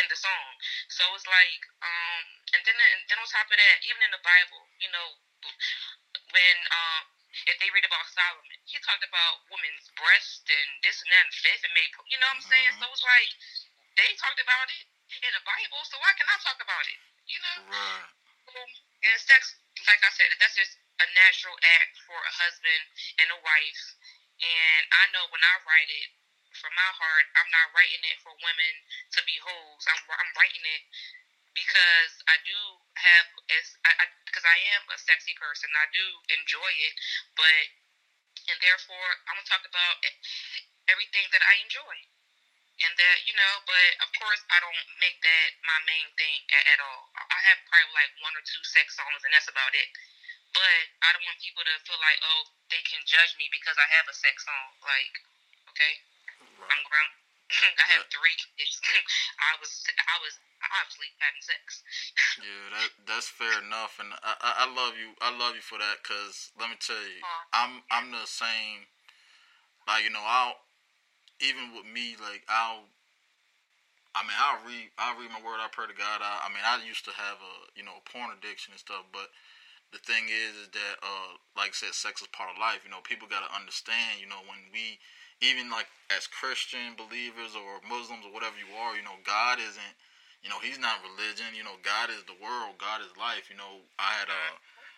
in 0.03 0.05
the 0.11 0.19
song. 0.19 0.47
So 0.91 1.07
it's 1.15 1.25
like, 1.25 1.63
um, 1.81 2.25
and 2.59 2.63
then 2.67 2.77
and 2.77 3.01
then 3.07 3.23
on 3.23 3.29
top 3.31 3.47
of 3.47 3.57
that, 3.57 3.79
even 3.87 4.03
in 4.05 4.13
the 4.13 4.21
Bible, 4.27 4.67
you 4.83 4.91
know, 4.91 5.09
when 6.33 6.57
um, 6.73 7.03
if 7.49 7.57
they 7.61 7.69
read 7.73 7.85
about 7.89 8.05
Solomon, 8.13 8.59
he 8.69 8.77
talked 8.85 9.05
about 9.05 9.45
women's 9.49 9.89
breast 9.97 10.45
and 10.49 10.69
this 10.85 11.01
and 11.05 11.11
that 11.13 11.29
and 11.29 11.35
fifth 11.37 11.65
and 11.65 11.75
made, 11.77 11.93
you 12.09 12.19
know 12.21 12.29
what 12.29 12.41
I'm 12.41 12.45
saying? 12.45 12.73
Mm-hmm. 12.77 12.89
So 12.89 12.93
it's 12.93 13.05
like 13.05 13.31
they 13.97 14.11
talked 14.21 14.41
about 14.41 14.69
it 14.69 14.85
in 15.25 15.33
the 15.33 15.45
Bible, 15.45 15.81
so 15.85 16.01
why 16.01 16.13
can 16.17 16.29
I 16.29 16.37
talk 16.41 16.59
about 16.61 16.85
it? 16.89 17.01
You 17.29 17.39
know? 17.41 17.57
Right. 17.69 18.09
Um, 18.53 18.69
and 19.03 19.19
sex, 19.21 19.57
like 19.89 20.03
I 20.03 20.11
said, 20.13 20.29
that's 20.41 20.57
just 20.57 20.77
a 21.01 21.07
natural 21.17 21.57
act 21.81 21.95
for 22.05 22.17
a 22.17 22.33
husband 22.33 22.83
and 23.23 23.29
a 23.33 23.39
wife. 23.41 23.85
And 24.43 24.83
I 24.91 25.05
know 25.15 25.25
when 25.31 25.43
I 25.43 25.55
write 25.67 25.91
it 25.91 26.11
from 26.57 26.73
my 26.77 26.91
heart, 26.99 27.27
I'm 27.39 27.51
not 27.51 27.73
writing 27.73 28.03
it 28.07 28.19
for 28.21 28.35
women 28.43 28.75
to 29.17 29.21
be 29.25 29.37
hoes. 29.41 29.83
I'm 29.89 30.01
I'm 30.11 30.33
writing 30.37 30.65
it 30.67 30.83
because 31.53 32.13
I 32.29 32.37
do 32.45 32.59
have 32.97 33.27
as 33.53 33.67
I, 33.85 34.09
because 34.25 34.45
I, 34.45 34.53
I 34.53 34.59
am 34.77 34.83
a 34.93 34.99
sexy 35.01 35.37
person. 35.37 35.69
I 35.77 35.89
do 35.93 36.05
enjoy 36.41 36.71
it, 36.71 36.95
but 37.37 37.65
and 38.49 38.59
therefore 38.61 39.09
I'm 39.29 39.37
gonna 39.37 39.49
talk 39.49 39.65
about 39.65 39.97
everything 40.89 41.25
that 41.31 41.45
I 41.45 41.55
enjoy, 41.63 41.97
and 42.85 42.93
that 42.97 43.17
you 43.29 43.35
know. 43.37 43.55
But 43.69 43.89
of 44.03 44.11
course, 44.17 44.43
I 44.49 44.59
don't 44.65 44.83
make 45.01 45.21
that 45.21 45.49
my 45.65 45.79
main 45.85 46.09
thing 46.17 46.39
at, 46.57 46.65
at 46.77 46.81
all. 46.81 47.13
I 47.17 47.41
have 47.53 47.61
probably 47.69 47.93
like 47.97 48.13
one 48.25 48.35
or 48.37 48.45
two 48.45 48.63
sex 48.65 48.97
songs, 48.97 49.23
and 49.25 49.33
that's 49.33 49.49
about 49.49 49.73
it. 49.77 49.89
But 50.53 50.85
I 51.01 51.17
don't 51.17 51.25
want 51.25 51.41
people 51.41 51.65
to 51.65 51.75
feel 51.85 52.01
like 52.01 52.21
oh 52.25 52.43
they 52.69 52.83
can 52.85 53.01
judge 53.09 53.37
me 53.41 53.49
because 53.53 53.77
I 53.77 53.89
have 54.01 54.09
a 54.09 54.17
sex 54.17 54.45
song. 54.45 54.69
Like 54.85 55.15
okay, 55.73 55.95
right. 56.61 56.71
I'm 56.73 56.83
grown. 56.85 57.11
I 57.85 57.87
have 57.97 58.09
three 58.09 58.37
kids. 58.57 58.81
I 59.49 59.57
was 59.61 59.73
I 59.97 60.17
was 60.21 60.35
obviously 60.71 61.11
having 61.19 61.43
sex. 61.43 61.83
yeah, 62.39 62.65
that 62.79 62.91
that's 63.09 63.29
fair 63.29 63.59
enough, 63.63 63.99
and 63.99 64.15
I, 64.23 64.33
I, 64.39 64.51
I 64.63 64.67
love 64.71 64.95
you. 64.95 65.15
I 65.19 65.31
love 65.35 65.59
you 65.59 65.65
for 65.65 65.79
that, 65.79 66.03
cause 66.07 66.55
let 66.59 66.71
me 66.71 66.77
tell 66.79 67.01
you, 67.03 67.21
I'm 67.53 67.83
I'm 67.91 68.11
the 68.15 68.27
same. 68.29 68.87
Like 69.87 70.07
you 70.07 70.13
know, 70.15 70.23
I'll 70.23 70.57
even 71.43 71.75
with 71.75 71.87
me, 71.87 72.15
like 72.21 72.47
I'll. 72.47 72.87
I 74.13 74.21
mean, 74.29 74.37
I'll 74.37 74.61
read. 74.69 74.93
I'll 75.01 75.17
read 75.17 75.33
my 75.33 75.41
word. 75.41 75.59
I 75.59 75.73
pray 75.73 75.89
to 75.89 75.97
God. 75.97 76.21
I, 76.21 76.45
I 76.45 76.49
mean, 76.53 76.61
I 76.61 76.85
used 76.85 77.09
to 77.09 77.15
have 77.17 77.41
a 77.41 77.55
you 77.75 77.83
know 77.83 77.97
a 77.97 78.05
porn 78.05 78.29
addiction 78.31 78.77
and 78.77 78.81
stuff, 78.81 79.09
but 79.09 79.33
the 79.93 80.01
thing 80.05 80.29
is, 80.29 80.57
is 80.57 80.69
that 80.73 80.97
uh, 81.05 81.37
like 81.57 81.73
I 81.73 81.77
said, 81.77 81.97
sex 81.97 82.25
is 82.25 82.29
part 82.33 82.53
of 82.53 82.61
life. 82.61 82.85
You 82.85 82.93
know, 82.93 83.05
people 83.05 83.29
got 83.29 83.45
to 83.45 83.53
understand. 83.53 84.21
You 84.21 84.29
know, 84.29 84.41
when 84.49 84.61
we 84.73 85.01
even 85.45 85.69
like 85.69 85.89
as 86.09 86.27
Christian 86.27 86.97
believers 86.97 87.53
or 87.53 87.83
Muslims 87.85 88.25
or 88.25 88.33
whatever 88.33 88.57
you 88.57 88.71
are, 88.73 88.97
you 88.97 89.05
know, 89.05 89.21
God 89.27 89.61
isn't 89.61 89.95
you 90.43 90.51
know, 90.51 90.59
he's 90.59 90.79
not 90.79 91.03
religion. 91.07 91.55
You 91.55 91.63
know, 91.63 91.79
God 91.87 92.11
is 92.11 92.23
the 92.27 92.37
world. 92.43 92.79
God 92.83 93.01
is 93.01 93.15
life. 93.15 93.47
You 93.47 93.57
know, 93.57 93.83
I 93.99 94.11
had 94.19 94.29
a, 94.29 94.45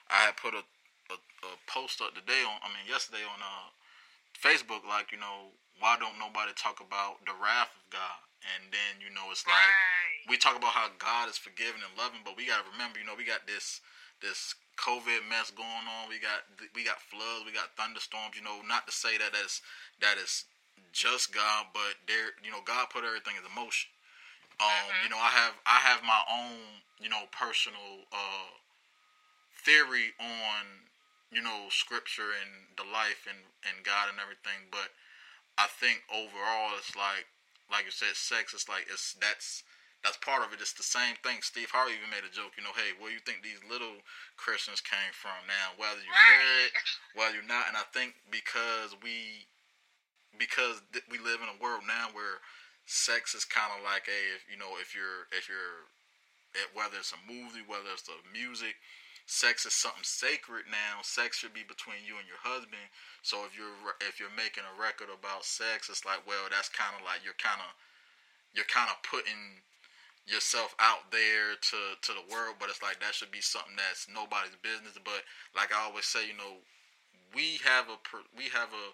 I 0.09 0.19
had 0.29 0.37
put 0.41 0.57
a, 0.57 0.65
a, 1.13 1.17
a 1.21 1.53
post 1.69 2.01
up 2.01 2.17
today 2.17 2.41
on. 2.45 2.57
I 2.65 2.73
mean, 2.73 2.89
yesterday 2.89 3.25
on 3.25 3.39
uh, 3.41 3.69
Facebook, 4.37 4.89
like 4.89 5.13
you 5.13 5.21
know, 5.21 5.53
why 5.79 6.01
don't 6.01 6.17
nobody 6.17 6.57
talk 6.57 6.81
about 6.81 7.21
the 7.29 7.37
wrath 7.37 7.73
of 7.77 7.85
God? 7.93 8.21
And 8.57 8.73
then 8.73 9.01
you 9.05 9.13
know, 9.13 9.29
it's 9.29 9.45
like 9.45 9.73
we 10.29 10.41
talk 10.41 10.57
about 10.57 10.73
how 10.73 10.89
God 10.97 11.29
is 11.29 11.37
forgiving 11.37 11.85
and 11.85 11.93
loving, 11.97 12.25
but 12.25 12.37
we 12.37 12.49
gotta 12.49 12.65
remember, 12.73 13.01
you 13.01 13.05
know, 13.05 13.17
we 13.17 13.25
got 13.29 13.45
this 13.45 13.85
this 14.25 14.57
COVID 14.81 15.29
mess 15.29 15.53
going 15.53 15.87
on. 15.87 16.09
We 16.09 16.17
got 16.21 16.49
we 16.73 16.85
got 16.85 17.01
floods. 17.01 17.45
We 17.45 17.53
got 17.53 17.77
thunderstorms. 17.77 18.37
You 18.37 18.45
know, 18.45 18.65
not 18.65 18.89
to 18.89 18.93
say 18.93 19.21
that 19.21 19.37
that's 19.37 19.61
that 20.01 20.17
is 20.17 20.49
just 20.93 21.35
God, 21.35 21.67
but 21.75 21.99
there, 22.07 22.39
you 22.43 22.51
know, 22.51 22.63
God 22.65 22.91
put 22.91 23.05
everything 23.05 23.35
in 23.37 23.45
motion. 23.55 23.91
Um, 24.61 24.69
mm-hmm. 24.69 25.03
you 25.05 25.11
know, 25.11 25.19
I 25.19 25.33
have 25.35 25.55
I 25.67 25.79
have 25.83 26.01
my 26.03 26.23
own, 26.31 26.83
you 27.01 27.09
know, 27.09 27.27
personal 27.33 28.07
uh, 28.13 28.55
theory 29.65 30.15
on, 30.21 30.91
you 31.33 31.43
know, 31.43 31.67
scripture 31.71 32.31
and 32.31 32.71
the 32.77 32.87
life 32.87 33.27
and, 33.27 33.39
and 33.67 33.85
God 33.85 34.11
and 34.11 34.19
everything, 34.21 34.71
but 34.71 34.95
I 35.59 35.67
think 35.67 36.03
overall 36.11 36.75
it's 36.79 36.95
like 36.95 37.27
like 37.71 37.85
you 37.85 37.95
said, 37.95 38.15
sex 38.15 38.55
it's 38.55 38.69
like 38.69 38.87
it's 38.91 39.15
that's 39.19 39.65
that's 40.05 40.21
part 40.21 40.45
of 40.45 40.53
it. 40.53 40.61
It's 40.61 40.77
the 40.77 40.85
same 40.85 41.17
thing. 41.25 41.41
Steve 41.41 41.73
Harvey 41.73 41.97
even 41.97 42.13
made 42.13 42.29
a 42.29 42.31
joke, 42.31 42.53
you 42.61 42.63
know, 42.63 42.77
hey, 42.77 42.93
where 43.01 43.09
do 43.09 43.17
you 43.17 43.25
think 43.25 43.41
these 43.41 43.65
little 43.65 44.05
Christians 44.37 44.85
came 44.85 45.17
from 45.17 45.41
now, 45.49 45.73
whether 45.81 45.97
you're 46.05 46.29
married, 46.29 46.73
whether 47.17 47.35
you're 47.41 47.49
not. 47.49 47.73
And 47.73 47.77
I 47.81 47.89
think 47.97 48.13
because 48.29 48.93
we 49.01 49.49
because 50.37 50.85
th- 50.93 51.09
we 51.09 51.17
live 51.17 51.41
in 51.41 51.49
a 51.49 51.57
world 51.57 51.89
now 51.89 52.13
where 52.13 52.45
sex 52.87 53.35
is 53.35 53.45
kind 53.45 53.73
of 53.73 53.85
like 53.85 54.09
a 54.09 54.23
you 54.51 54.59
know 54.59 54.77
if 54.81 54.95
you're 54.95 55.29
if 55.33 55.49
you're 55.49 55.89
eh, 56.57 56.69
whether 56.77 57.01
it's 57.01 57.13
a 57.17 57.21
movie 57.25 57.65
whether 57.67 57.89
it's 57.93 58.05
the 58.05 58.17
music 58.33 58.77
sex 59.27 59.65
is 59.65 59.73
something 59.73 60.05
sacred 60.05 60.69
now. 60.69 61.01
Sex 61.01 61.41
should 61.41 61.57
be 61.57 61.65
between 61.65 62.05
you 62.05 62.21
and 62.21 62.29
your 62.29 62.41
husband. 62.45 62.85
So 63.25 63.45
if 63.49 63.57
you're 63.57 63.73
if 64.05 64.21
you're 64.21 64.33
making 64.37 64.69
a 64.69 64.75
record 64.77 65.09
about 65.09 65.45
sex 65.45 65.89
it's 65.89 66.05
like 66.05 66.21
well 66.29 66.49
that's 66.53 66.69
kind 66.69 66.93
of 66.97 67.03
like 67.05 67.25
you're 67.25 67.39
kind 67.41 67.61
of 67.61 67.73
you're 68.53 68.69
kind 68.69 68.93
of 68.93 69.01
putting 69.03 69.65
yourself 70.29 70.77
out 70.81 71.09
there 71.13 71.57
to 71.61 71.97
to 72.01 72.13
the 72.17 72.25
world 72.33 72.57
but 72.61 72.69
it's 72.73 72.81
like 72.81 73.01
that 73.01 73.13
should 73.13 73.33
be 73.33 73.45
something 73.45 73.77
that's 73.77 74.09
nobody's 74.13 74.57
business. 74.61 74.97
But 75.01 75.25
like 75.57 75.73
i 75.73 75.81
always 75.85 76.05
say 76.05 76.29
you 76.29 76.37
know 76.37 76.61
we 77.33 77.61
have 77.65 77.89
a 77.89 77.97
we 78.37 78.53
have 78.53 78.73
a 78.73 78.87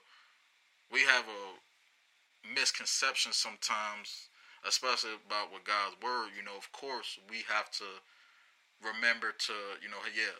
we 0.94 1.02
have 1.06 1.26
a 1.26 1.42
misconceptions 2.44 3.36
sometimes, 3.36 4.28
especially 4.66 5.16
about 5.26 5.52
with 5.52 5.64
God's 5.64 5.96
word. 6.02 6.32
You 6.36 6.42
know, 6.44 6.56
of 6.56 6.70
course, 6.72 7.18
we 7.30 7.44
have 7.48 7.70
to 7.82 7.88
remember 8.82 9.32
to, 9.48 9.56
you 9.82 9.88
know, 9.90 10.00
yeah, 10.12 10.36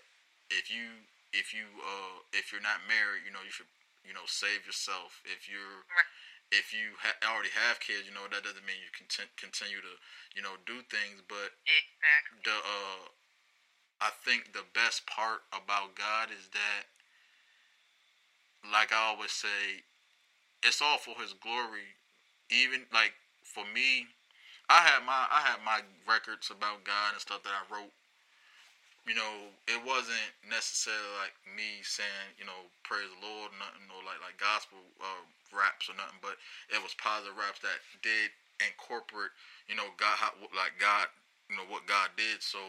if 0.51 0.71
you 0.73 1.05
if 1.33 1.55
you 1.55 1.67
uh 1.83 2.25
if 2.33 2.51
you're 2.53 2.65
not 2.65 2.83
married, 2.89 3.25
you 3.27 3.33
know, 3.33 3.43
you 3.45 3.53
should 3.53 3.71
you 4.07 4.15
know 4.15 4.27
save 4.27 4.67
yourself. 4.67 5.21
If 5.25 5.49
you're 5.49 5.85
if 6.53 6.73
you 6.75 6.97
ha- 7.01 7.21
already 7.27 7.53
have 7.55 7.81
kids, 7.81 8.07
you 8.09 8.15
know 8.15 8.27
that 8.31 8.43
doesn't 8.45 8.67
mean 8.67 8.81
you 8.83 8.93
can 8.95 9.07
continue 9.39 9.81
to 9.83 9.95
you 10.35 10.43
know 10.43 10.57
do 10.67 10.83
things. 10.91 11.23
But 11.29 11.55
exactly. 11.67 12.43
the 12.47 12.57
uh, 12.59 13.03
I 14.01 14.11
think 14.25 14.53
the 14.53 14.65
best 14.75 15.07
part 15.07 15.45
about 15.53 15.95
God 15.97 16.31
is 16.33 16.49
that, 16.53 16.89
like 18.73 18.93
I 18.93 18.97
always 19.13 19.33
say, 19.33 19.85
it's 20.63 20.83
all 20.83 20.99
for 20.99 21.15
his 21.21 21.33
glory. 21.41 21.97
Even 22.51 22.85
like 22.93 23.15
for 23.43 23.65
me, 23.75 24.07
I 24.69 24.83
had 24.85 25.03
my 25.07 25.27
I 25.31 25.41
had 25.43 25.61
my 25.65 25.81
records 26.07 26.51
about 26.51 26.85
God 26.85 27.15
and 27.15 27.23
stuff 27.23 27.43
that 27.45 27.55
I 27.55 27.65
wrote. 27.73 27.93
You 29.09 29.17
know, 29.17 29.49
it 29.67 29.81
wasn't 29.83 30.31
necessarily 30.45 31.09
like 31.19 31.35
me 31.57 31.81
saying, 31.83 32.37
you 32.37 32.45
know, 32.45 32.69
praise 32.85 33.09
the 33.09 33.25
Lord, 33.25 33.51
nothing, 33.57 33.89
or 33.91 34.05
like 34.05 34.21
like 34.21 34.37
gospel 34.37 34.79
uh, 35.01 35.25
raps 35.51 35.89
or 35.89 35.97
nothing, 35.97 36.21
but 36.21 36.37
it 36.69 36.79
was 36.79 36.95
positive 37.01 37.35
raps 37.35 37.65
that 37.65 37.81
did 38.05 38.31
incorporate, 38.61 39.33
you 39.67 39.75
know, 39.75 39.89
God, 39.97 40.21
how, 40.21 40.37
like 40.53 40.77
God, 40.77 41.09
you 41.49 41.57
know, 41.57 41.67
what 41.73 41.89
God 41.89 42.13
did. 42.15 42.45
So 42.45 42.61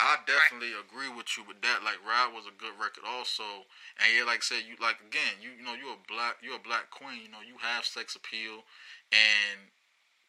I 0.00 0.18
definitely 0.24 0.72
right. 0.72 0.84
agree 0.84 1.12
with 1.12 1.36
you 1.36 1.44
with 1.44 1.60
that. 1.60 1.84
Like 1.84 2.00
Ride 2.00 2.32
was 2.32 2.48
a 2.48 2.56
good 2.56 2.72
record 2.80 3.04
also, 3.04 3.68
and 4.00 4.08
yeah, 4.08 4.24
like 4.24 4.40
I 4.40 4.46
said, 4.46 4.64
you 4.64 4.80
like 4.80 4.98
again, 5.04 5.38
you 5.44 5.52
you 5.52 5.62
know 5.62 5.76
you're 5.76 5.94
a 5.94 6.08
black 6.08 6.40
you're 6.40 6.58
a 6.58 6.64
black 6.64 6.88
queen. 6.88 7.20
You 7.20 7.30
know 7.30 7.44
you 7.44 7.60
have 7.60 7.84
sex 7.84 8.16
appeal, 8.16 8.64
and 9.12 9.70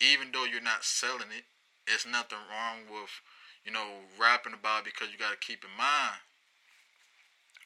even 0.03 0.35
though 0.35 0.43
you're 0.43 0.63
not 0.63 0.83
selling 0.83 1.31
it, 1.31 1.47
it's 1.87 2.05
nothing 2.05 2.43
wrong 2.51 2.91
with 2.91 3.11
you 3.63 3.71
know 3.71 4.03
rapping 4.19 4.53
about 4.53 4.83
it 4.83 4.93
because 4.93 5.09
you 5.09 5.17
got 5.17 5.31
to 5.31 5.39
keep 5.39 5.63
in 5.63 5.73
mind 5.79 6.19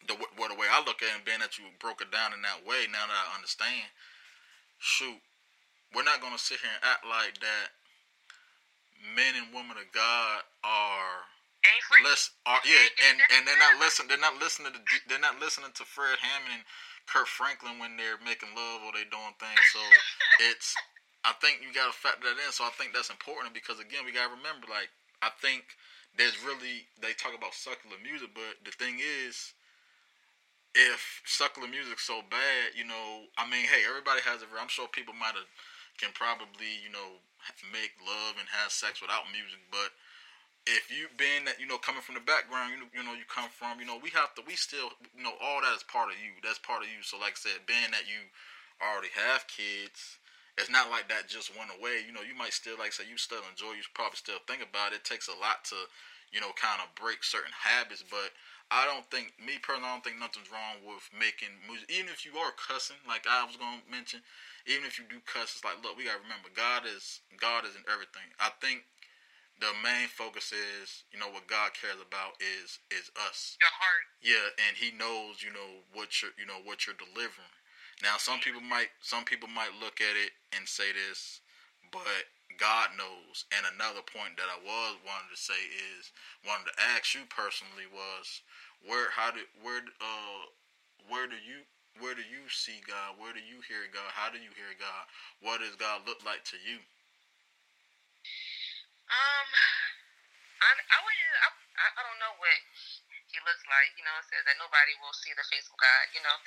the 0.08 0.16
what 0.38 0.54
the 0.54 0.58
way 0.58 0.70
I 0.70 0.80
look 0.86 1.04
at 1.04 1.12
it, 1.18 1.26
being 1.26 1.42
that 1.42 1.58
you 1.58 1.66
broke 1.82 2.02
it 2.02 2.14
down 2.14 2.32
in 2.32 2.42
that 2.46 2.64
way. 2.64 2.88
Now 2.88 3.10
that 3.10 3.20
I 3.28 3.36
understand, 3.36 3.92
shoot, 4.80 5.20
we're 5.92 6.08
not 6.08 6.22
gonna 6.22 6.40
sit 6.40 6.64
here 6.64 6.72
and 6.72 6.86
act 6.86 7.04
like 7.04 7.42
that. 7.44 7.76
Men 9.16 9.36
and 9.36 9.54
women 9.54 9.78
of 9.78 9.90
God 9.94 10.42
are 10.64 11.28
Listen, 12.04 12.32
uh, 12.46 12.62
yeah, 12.64 12.86
and 13.10 13.18
and 13.36 13.42
they're 13.48 13.60
not 13.60 13.80
listening. 13.80 14.08
They're 14.08 14.22
not 14.22 14.38
listening 14.40 14.74
to 14.74 14.82
they're 15.10 15.24
not 15.24 15.40
listening 15.40 15.72
to 15.76 15.84
Fred 15.84 16.20
Hammond 16.22 16.62
and 16.62 16.66
Kirk 17.08 17.28
Franklin 17.28 17.80
when 17.80 17.96
they're 17.98 18.20
making 18.24 18.52
love 18.56 18.84
or 18.84 18.92
they're 18.94 19.10
doing 19.10 19.36
things. 19.40 19.64
So 19.74 19.82
it's 20.52 20.76
I 21.26 21.34
think 21.44 21.60
you 21.60 21.74
got 21.76 21.92
to 21.92 21.96
factor 21.96 22.28
that 22.28 22.40
in. 22.40 22.52
So 22.56 22.64
I 22.64 22.72
think 22.76 22.94
that's 22.94 23.12
important 23.12 23.52
because 23.52 23.80
again, 23.80 24.08
we 24.08 24.16
got 24.16 24.32
to 24.32 24.38
remember 24.38 24.70
like 24.72 24.92
I 25.20 25.34
think 25.42 25.76
there's 26.16 26.38
really 26.44 26.88
they 27.02 27.12
talk 27.18 27.34
about 27.36 27.58
secular 27.58 27.98
music, 28.00 28.32
but 28.32 28.62
the 28.64 28.72
thing 28.76 29.02
is, 29.02 29.54
if 30.76 31.22
secular 31.26 31.68
music's 31.68 32.06
so 32.06 32.22
bad, 32.30 32.76
you 32.78 32.86
know, 32.86 33.28
I 33.36 33.50
mean, 33.50 33.66
hey, 33.66 33.84
everybody 33.88 34.22
has 34.24 34.42
it. 34.42 34.50
I'm 34.54 34.72
sure 34.72 34.88
people 34.88 35.14
might 35.18 35.36
have 35.36 35.50
can 35.98 36.14
probably 36.14 36.78
you 36.86 36.94
know 36.94 37.18
make 37.74 37.98
love 38.06 38.38
and 38.38 38.46
have 38.54 38.70
sex 38.70 39.02
without 39.02 39.26
music, 39.34 39.58
but 39.74 39.92
if 40.76 40.92
you 40.92 41.08
been 41.16 41.48
that 41.48 41.60
you 41.60 41.68
know 41.68 41.80
coming 41.80 42.04
from 42.04 42.20
the 42.20 42.26
background 42.28 42.76
you 42.76 42.80
know, 42.80 42.90
you 42.92 43.04
know 43.04 43.16
you 43.16 43.24
come 43.32 43.48
from 43.48 43.80
you 43.80 43.88
know 43.88 43.96
we 44.02 44.12
have 44.12 44.36
to 44.36 44.44
we 44.44 44.60
still 44.60 44.92
you 45.16 45.24
know 45.24 45.36
all 45.40 45.64
that 45.64 45.72
is 45.76 45.84
part 45.88 46.12
of 46.12 46.18
you. 46.20 46.36
That's 46.44 46.60
part 46.60 46.84
of 46.84 46.90
you. 46.92 47.00
So 47.02 47.16
like 47.18 47.40
I 47.40 47.52
said 47.52 47.64
being 47.66 47.92
that 47.96 48.08
you 48.08 48.28
already 48.84 49.12
have 49.16 49.48
kids 49.48 50.20
it's 50.58 50.74
not 50.74 50.90
like 50.90 51.06
that 51.06 51.30
just 51.30 51.54
went 51.54 51.70
away. 51.70 52.02
You 52.02 52.12
know 52.12 52.26
you 52.26 52.34
might 52.34 52.52
still 52.54 52.76
like 52.82 52.92
say 52.92 53.06
you 53.06 53.16
still 53.18 53.46
enjoy 53.46 53.78
you 53.78 53.86
probably 53.94 54.18
still 54.18 54.42
think 54.50 54.66
about 54.66 54.92
it. 54.92 55.06
It 55.06 55.08
takes 55.08 55.30
a 55.30 55.38
lot 55.38 55.64
to 55.72 55.78
you 56.34 56.42
know 56.42 56.52
kind 56.58 56.82
of 56.82 56.92
break 56.98 57.24
certain 57.24 57.54
habits 57.54 58.04
but 58.04 58.36
I 58.68 58.84
don't 58.84 59.08
think 59.08 59.32
me 59.40 59.56
personally 59.64 59.88
I 59.88 59.96
don't 59.96 60.04
think 60.04 60.20
nothing's 60.20 60.52
wrong 60.52 60.84
with 60.84 61.06
making 61.16 61.56
music. 61.64 61.88
Even 61.88 62.12
if 62.12 62.28
you 62.28 62.36
are 62.36 62.52
cussing 62.60 63.00
like 63.08 63.24
I 63.30 63.46
was 63.48 63.56
gonna 63.56 63.86
mention 63.88 64.20
even 64.68 64.84
if 64.84 65.00
you 65.00 65.06
do 65.08 65.24
cuss 65.24 65.56
it's 65.56 65.64
like 65.64 65.80
look 65.86 65.96
we 65.96 66.10
gotta 66.10 66.20
remember 66.26 66.52
God 66.52 66.84
is 66.84 67.24
God 67.40 67.64
is 67.64 67.78
in 67.78 67.86
everything. 67.88 68.28
I 68.42 68.52
think 68.60 68.84
the 69.60 69.74
main 69.82 70.08
focus 70.08 70.54
is, 70.54 71.04
you 71.12 71.20
know, 71.20 71.30
what 71.30 71.48
God 71.50 71.74
cares 71.74 71.98
about 71.98 72.38
is 72.38 72.78
is 72.94 73.10
us. 73.28 73.58
Your 73.58 73.74
heart. 73.74 74.06
Yeah, 74.22 74.48
and 74.68 74.78
He 74.78 74.94
knows, 74.94 75.42
you 75.42 75.50
know, 75.54 75.82
what 75.94 76.22
you're, 76.22 76.34
you 76.38 76.46
know, 76.46 76.62
what 76.64 76.86
you're 76.86 76.98
delivering. 76.98 77.54
Now, 78.06 78.22
some 78.22 78.38
people 78.40 78.62
might, 78.62 78.94
some 79.02 79.26
people 79.26 79.50
might 79.50 79.74
look 79.82 80.02
at 80.02 80.14
it 80.14 80.30
and 80.54 80.70
say 80.70 80.94
this, 80.94 81.42
but 81.90 82.30
God 82.62 82.94
knows. 82.94 83.50
And 83.50 83.66
another 83.74 84.06
point 84.06 84.38
that 84.38 84.50
I 84.50 84.60
was 84.62 85.02
wanted 85.02 85.34
to 85.34 85.40
say 85.40 85.58
is, 85.98 86.14
wanted 86.46 86.70
to 86.70 86.78
ask 86.94 87.18
you 87.18 87.26
personally 87.34 87.90
was, 87.90 88.46
where, 88.86 89.10
how 89.10 89.34
did, 89.34 89.50
where, 89.66 89.82
uh, 89.98 90.42
where 91.10 91.26
do 91.26 91.42
you, 91.42 91.66
where 91.98 92.14
do 92.14 92.22
you 92.22 92.46
see 92.54 92.78
God? 92.86 93.18
Where 93.18 93.34
do 93.34 93.42
you 93.42 93.66
hear 93.66 93.90
God? 93.90 94.14
How 94.14 94.30
do 94.30 94.38
you 94.38 94.54
hear 94.54 94.78
God? 94.78 95.04
What 95.42 95.66
does 95.66 95.74
God 95.74 96.06
look 96.06 96.22
like 96.22 96.46
to 96.54 96.58
you? 96.62 96.78
Um, 99.08 99.48
I, 100.64 100.70
I 100.76 100.98
wouldn't. 101.04 101.36
I, 101.44 101.50
I 101.98 102.02
don't 102.04 102.20
know 102.20 102.36
what 102.40 102.60
he 103.32 103.38
looks 103.44 103.64
like. 103.70 103.92
You 103.96 104.04
know, 104.04 104.16
it 104.20 104.28
says 104.28 104.44
that 104.48 104.58
nobody 104.60 104.94
will 105.00 105.16
see 105.16 105.32
the 105.36 105.46
face 105.48 105.68
of 105.70 105.78
God. 105.80 106.06
You 106.12 106.22
know, 106.24 106.38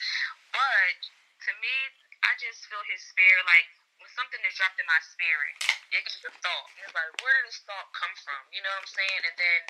but 0.53 0.97
to 1.49 1.51
me, 1.63 1.75
I 2.27 2.37
just 2.37 2.67
feel 2.69 2.83
his 2.91 3.01
spirit. 3.01 3.45
Like 3.49 3.69
when 4.01 4.11
something 4.17 4.41
is 4.45 4.57
dropped 4.57 4.81
in 4.81 4.89
my 4.89 5.01
spirit, 5.05 5.55
it 5.93 6.01
can 6.05 6.17
be 6.21 6.29
a 6.29 6.35
thought. 6.41 6.69
It's 6.85 6.95
like, 6.97 7.13
where 7.21 7.35
did 7.41 7.53
this 7.53 7.61
thought 7.65 7.89
come 7.97 8.13
from? 8.21 8.41
You 8.53 8.61
know 8.65 8.73
what 8.77 8.85
I'm 8.85 8.93
saying? 8.93 9.23
And 9.29 9.37
then 9.37 9.61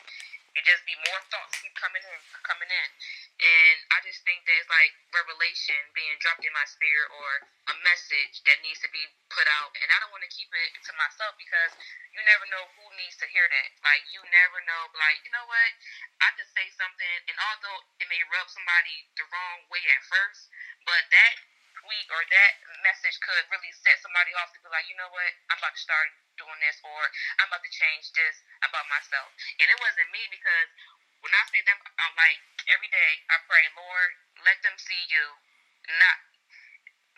it 0.58 0.62
just 0.66 0.82
be 0.86 0.94
more 1.06 1.20
thoughts 1.30 1.58
keep 1.62 1.74
coming 1.78 2.02
in, 2.02 2.20
coming 2.42 2.70
in. 2.70 2.88
And 3.40 3.76
I 3.96 4.04
just 4.04 4.20
think 4.28 4.44
that 4.44 4.52
it's 4.60 4.68
like 4.68 4.92
revelation 5.16 5.80
being 5.96 6.12
dropped 6.20 6.44
in 6.44 6.52
my 6.52 6.68
spirit 6.68 7.08
or 7.08 7.30
a 7.72 7.76
message 7.80 8.44
that 8.44 8.60
needs 8.60 8.84
to 8.84 8.90
be 8.92 9.00
put 9.32 9.48
out. 9.60 9.72
And 9.80 9.88
I 9.88 9.96
don't 10.04 10.12
want 10.12 10.20
to 10.28 10.32
keep 10.32 10.52
it 10.52 10.70
to 10.76 10.92
myself 11.00 11.32
because 11.40 11.72
you 12.12 12.20
never 12.28 12.44
know 12.52 12.68
who 12.76 12.84
needs 13.00 13.16
to 13.16 13.26
hear 13.32 13.48
that. 13.48 13.68
Like, 13.80 14.04
you 14.12 14.20
never 14.28 14.60
know, 14.68 14.92
like, 14.92 15.24
you 15.24 15.32
know 15.32 15.48
what? 15.48 15.70
I 16.20 16.36
could 16.36 16.52
say 16.52 16.68
something, 16.76 17.16
and 17.32 17.36
although 17.40 17.80
it 17.96 18.08
may 18.12 18.20
rub 18.28 18.44
somebody 18.52 19.08
the 19.16 19.24
wrong 19.24 19.64
way 19.72 19.80
at 19.88 20.04
first, 20.04 20.52
but 20.84 21.08
that 21.08 21.32
tweet 21.80 22.06
or 22.12 22.20
that 22.28 22.52
message 22.84 23.16
could 23.24 23.44
really 23.48 23.72
set 23.72 23.96
somebody 24.04 24.36
off 24.36 24.52
to 24.52 24.60
be 24.60 24.68
like, 24.68 24.84
you 24.92 24.96
know 25.00 25.08
what, 25.08 25.32
I'm 25.48 25.56
about 25.56 25.72
to 25.72 25.80
start 25.80 26.12
doing 26.36 26.60
this 26.60 26.76
or 26.84 27.00
I'm 27.40 27.48
about 27.48 27.64
to 27.64 27.72
change 27.72 28.12
this 28.12 28.44
about 28.60 28.84
myself. 28.92 29.32
And 29.60 29.66
it 29.68 29.78
wasn't 29.80 30.12
me 30.12 30.22
because 30.28 30.68
when 31.20 31.32
I 31.36 31.42
say 31.52 31.60
them, 31.64 31.78
I'm 32.00 32.14
like, 32.16 32.38
every 32.68 32.88
day 32.88 33.12
I 33.28 33.36
pray, 33.44 33.64
Lord, 33.76 34.10
let 34.44 34.58
them 34.64 34.76
see 34.80 35.02
you, 35.12 35.24
not 36.00 36.18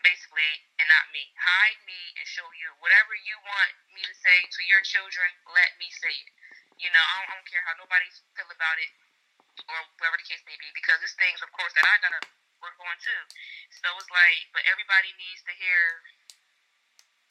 basically, 0.02 0.66
and 0.82 0.86
not 0.90 1.06
me. 1.14 1.30
Hide 1.38 1.78
me 1.86 2.00
and 2.18 2.26
show 2.26 2.46
you 2.58 2.74
whatever 2.82 3.14
you 3.14 3.38
want 3.46 3.70
me 3.94 4.02
to 4.02 4.14
say 4.18 4.38
to 4.50 4.60
your 4.66 4.82
children, 4.82 5.30
let 5.54 5.78
me 5.78 5.86
say 5.94 6.10
it. 6.10 6.30
You 6.82 6.90
know, 6.90 7.02
I 7.02 7.14
don't, 7.22 7.28
I 7.30 7.34
don't 7.38 7.48
care 7.48 7.62
how 7.62 7.78
nobody 7.78 8.10
feel 8.34 8.50
about 8.50 8.78
it 8.82 8.90
or 9.70 9.78
whatever 10.00 10.18
the 10.18 10.26
case 10.26 10.42
may 10.48 10.58
be 10.58 10.68
because 10.74 10.98
it's 11.04 11.14
things, 11.14 11.38
of 11.44 11.50
course, 11.54 11.70
that 11.78 11.86
I 11.86 11.94
gotta 12.02 12.22
work 12.58 12.74
on 12.82 12.96
too. 12.98 13.22
So 13.70 13.86
it's 13.98 14.10
like, 14.10 14.50
but 14.50 14.66
everybody 14.66 15.14
needs 15.14 15.42
to 15.46 15.54
hear 15.54 15.82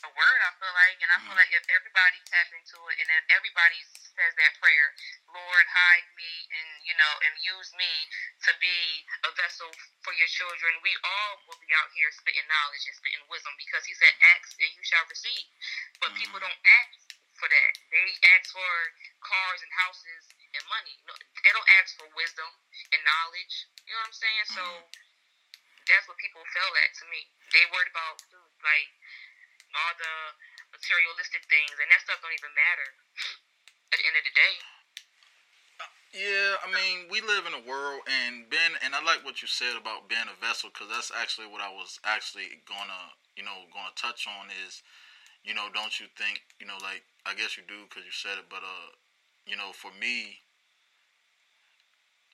a 0.08 0.12
word. 0.12 0.40
I 0.46 0.52
feel 0.56 0.74
like, 0.76 0.98
and 1.04 1.10
I 1.12 1.18
feel 1.20 1.36
mm-hmm. 1.36 1.42
like 1.42 1.52
if 1.52 1.66
everybody 1.68 2.18
tap 2.30 2.48
into 2.56 2.80
it, 2.94 2.96
and 3.04 3.10
if 3.12 3.26
everybody 3.36 3.80
says 4.16 4.34
that 4.36 4.54
prayer, 4.60 4.88
Lord, 5.32 5.66
hide 5.72 6.08
me, 6.20 6.32
and 6.52 6.70
you 6.84 6.96
know, 6.96 7.14
and 7.24 7.34
use 7.40 7.72
me 7.80 7.92
to 8.48 8.52
be 8.60 9.08
a 9.24 9.32
vessel 9.40 9.72
for 10.04 10.12
your 10.16 10.28
children, 10.28 10.76
we 10.84 10.94
all 11.04 11.34
will 11.48 11.60
be 11.64 11.72
out 11.80 11.92
here 11.96 12.12
spitting 12.12 12.48
knowledge 12.48 12.84
and 12.88 12.96
spitting 12.98 13.24
wisdom 13.32 13.56
because 13.56 13.88
He 13.88 13.96
said, 13.96 14.12
"Ask 14.36 14.56
and 14.60 14.72
you 14.76 14.84
shall 14.84 15.06
receive." 15.08 15.48
But 16.04 16.12
mm-hmm. 16.12 16.20
people 16.20 16.40
don't 16.44 16.62
ask 16.84 17.16
for 17.40 17.48
that. 17.48 17.72
They 17.90 18.06
ask 18.38 18.52
for 18.54 18.72
cars 19.24 19.60
and 19.64 19.74
houses 19.74 20.24
and 20.54 20.64
money. 20.68 20.96
No, 21.08 21.16
they 21.42 21.52
don't 21.56 21.72
ask 21.82 21.96
for 21.98 22.08
wisdom 22.14 22.50
and 22.94 23.02
knowledge. 23.02 23.56
You 23.88 23.96
know 23.96 24.06
what 24.06 24.14
I'm 24.14 24.18
saying? 24.18 24.46
Mm-hmm. 24.52 24.60
So 24.60 24.66
that's 25.90 26.06
what 26.06 26.20
people 26.22 26.44
feel 26.52 26.72
at 26.86 26.92
to 27.02 27.06
me. 27.10 27.26
They 27.56 27.64
worried 27.72 27.90
about 27.90 28.22
like 28.62 28.92
all 29.72 29.96
the 29.96 30.16
materialistic 30.76 31.44
things, 31.48 31.76
and 31.80 31.88
that 31.90 32.02
stuff 32.04 32.20
don't 32.20 32.36
even 32.36 32.52
matter 32.54 32.88
at 33.92 34.00
the 34.00 34.06
end 34.08 34.18
of 34.18 34.26
the 34.26 34.36
day. 34.36 34.54
Yeah, 36.12 36.60
I 36.60 36.68
mean, 36.68 37.08
we 37.08 37.24
live 37.24 37.48
in 37.48 37.56
a 37.56 37.64
world, 37.64 38.04
and 38.04 38.44
Ben, 38.52 38.76
and 38.84 38.92
I 38.92 39.00
like 39.04 39.24
what 39.24 39.40
you 39.40 39.48
said 39.48 39.80
about 39.80 40.12
being 40.12 40.28
a 40.28 40.36
vessel, 40.44 40.68
because 40.68 40.92
that's 40.92 41.12
actually 41.16 41.48
what 41.48 41.64
I 41.64 41.72
was 41.72 42.04
actually 42.04 42.60
gonna, 42.68 43.16
you 43.40 43.48
know, 43.48 43.64
gonna 43.72 43.96
touch 43.96 44.28
on 44.28 44.52
is, 44.68 44.84
you 45.48 45.56
know, 45.56 45.72
don't 45.72 45.96
you 46.04 46.12
think, 46.20 46.44
you 46.60 46.68
know, 46.68 46.76
like 46.84 47.08
I 47.24 47.32
guess 47.32 47.56
you 47.56 47.64
do 47.64 47.88
because 47.88 48.04
you 48.04 48.12
said 48.12 48.36
it, 48.44 48.52
but 48.52 48.60
uh, 48.60 48.92
you 49.48 49.56
know, 49.56 49.72
for 49.72 49.92
me, 50.00 50.44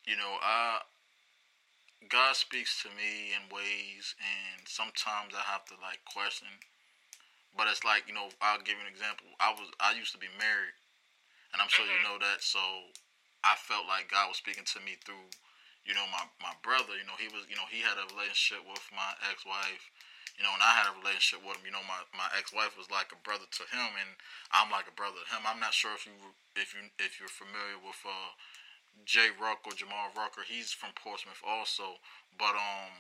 you 0.10 0.18
know, 0.18 0.42
I 0.42 0.82
God 2.10 2.34
speaks 2.34 2.82
to 2.82 2.90
me 2.90 3.34
in 3.38 3.54
ways, 3.54 4.18
and 4.18 4.66
sometimes 4.66 5.38
I 5.38 5.46
have 5.46 5.66
to 5.70 5.78
like 5.82 6.02
question. 6.06 6.50
But 7.54 7.68
it's 7.70 7.86
like 7.86 8.10
you 8.10 8.14
know, 8.14 8.30
I'll 8.42 8.62
give 8.62 8.78
you 8.78 8.86
an 8.86 8.92
example. 8.92 9.28
I 9.38 9.54
was 9.54 9.70
I 9.78 9.94
used 9.94 10.14
to 10.14 10.22
be 10.22 10.34
married, 10.38 10.78
and 11.54 11.62
I'm 11.62 11.72
sure 11.72 11.86
you 11.86 11.96
mm-hmm. 12.02 12.16
know 12.16 12.18
that. 12.20 12.44
So 12.44 12.60
I 13.44 13.56
felt 13.56 13.88
like 13.88 14.12
God 14.12 14.32
was 14.32 14.42
speaking 14.42 14.68
to 14.76 14.80
me 14.84 15.00
through, 15.04 15.32
you 15.88 15.94
know, 15.96 16.06
my 16.12 16.28
my 16.44 16.56
brother. 16.66 16.96
You 16.98 17.08
know, 17.08 17.18
he 17.20 17.32
was 17.32 17.48
you 17.48 17.56
know 17.56 17.68
he 17.70 17.84
had 17.84 17.96
a 17.96 18.10
relationship 18.12 18.66
with 18.68 18.84
my 18.92 19.16
ex-wife. 19.32 19.86
You 20.38 20.46
know, 20.46 20.54
and 20.54 20.62
I 20.62 20.70
had 20.78 20.94
a 20.94 21.00
relationship 21.02 21.42
with 21.42 21.58
him. 21.58 21.66
You 21.66 21.74
know, 21.74 21.82
my, 21.90 21.98
my 22.14 22.30
ex-wife 22.38 22.78
was 22.78 22.94
like 22.94 23.10
a 23.10 23.18
brother 23.26 23.50
to 23.50 23.64
him, 23.74 23.90
and 23.98 24.14
I'm 24.54 24.70
like 24.70 24.86
a 24.86 24.94
brother 24.94 25.18
to 25.18 25.30
him. 25.34 25.42
I'm 25.50 25.58
not 25.58 25.74
sure 25.74 25.98
if 25.98 26.06
you 26.06 26.14
if 26.54 26.78
you 26.78 26.94
if 27.02 27.18
you're 27.18 27.32
familiar 27.32 27.82
with 27.82 27.98
uh, 28.06 28.38
Jay 29.02 29.34
Rucker, 29.34 29.74
Jamal 29.74 30.14
Rucker, 30.14 30.46
he's 30.46 30.70
from 30.70 30.94
Portsmouth 30.94 31.42
also. 31.42 31.98
But 32.38 32.54
um, 32.54 32.94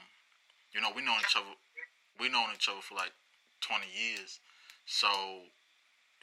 you 0.74 0.82
know, 0.82 0.90
we 0.90 1.06
known 1.06 1.22
each 1.22 1.38
other. 1.38 1.54
We 2.18 2.26
known 2.34 2.50
each 2.58 2.66
other 2.66 2.82
for 2.82 2.98
like 2.98 3.14
twenty 3.62 3.94
years. 3.94 4.42
So 4.90 5.46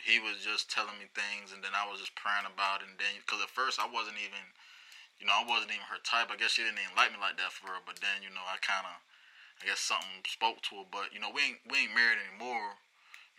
he 0.04 0.20
was 0.20 0.44
just 0.44 0.68
telling 0.68 1.00
me 1.00 1.08
things, 1.16 1.56
and 1.56 1.64
then 1.64 1.72
I 1.72 1.88
was 1.88 1.98
just 1.98 2.14
praying 2.14 2.44
about 2.44 2.84
it. 2.84 2.92
And 2.92 3.00
then, 3.00 3.16
because 3.24 3.40
at 3.40 3.52
first 3.52 3.80
I 3.80 3.88
wasn't 3.88 4.20
even, 4.20 4.44
you 5.16 5.24
know, 5.24 5.34
I 5.34 5.48
wasn't 5.48 5.72
even 5.72 5.88
her 5.88 6.02
type. 6.04 6.28
I 6.28 6.36
guess 6.36 6.52
she 6.54 6.62
didn't 6.62 6.84
even 6.84 6.94
like 6.94 7.10
me 7.10 7.18
like 7.18 7.40
that 7.40 7.56
for 7.56 7.72
her. 7.72 7.80
But 7.80 8.04
then, 8.04 8.20
you 8.20 8.30
know, 8.30 8.44
I 8.44 8.60
kind 8.60 8.84
of, 8.84 8.96
I 9.64 9.72
guess 9.72 9.80
something 9.80 10.22
spoke 10.28 10.60
to 10.68 10.84
her. 10.84 10.88
But 10.88 11.10
you 11.16 11.18
know, 11.18 11.32
we 11.32 11.56
ain't 11.56 11.60
we 11.66 11.88
ain't 11.88 11.96
married 11.96 12.20
anymore. 12.20 12.76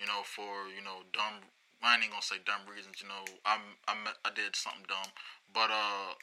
You 0.01 0.09
know, 0.09 0.25
for 0.25 0.67
you 0.73 0.83
know 0.83 1.07
dumb 1.13 1.45
I 1.85 2.01
ain't 2.01 2.09
gonna 2.09 2.21
say 2.21 2.41
dumb 2.41 2.65
reasons. 2.65 3.01
You 3.01 3.09
know, 3.09 3.23
I 3.45 3.61
I 3.87 3.93
I 4.25 4.31
did 4.33 4.55
something 4.55 4.89
dumb, 4.89 5.13
but 5.53 5.69
uh, 5.69 6.17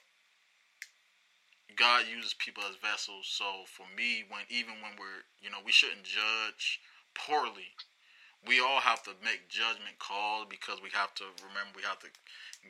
God 1.77 2.11
uses 2.11 2.35
people 2.35 2.65
as 2.67 2.77
vessels. 2.77 3.31
So 3.31 3.63
for 3.67 3.87
me, 3.95 4.25
when 4.29 4.43
even 4.51 4.83
when 4.83 4.99
we're 4.99 5.23
you 5.41 5.51
know 5.51 5.63
we 5.65 5.73
shouldn't 5.73 6.03
judge 6.03 6.81
poorly. 7.15 7.79
We 8.43 8.59
all 8.59 8.83
have 8.83 9.03
to 9.07 9.15
make 9.23 9.47
judgment 9.47 9.99
calls 10.03 10.51
because 10.51 10.83
we 10.83 10.91
have 10.91 11.15
to 11.23 11.31
remember 11.47 11.79
we 11.79 11.87
have 11.87 12.03
to 12.03 12.11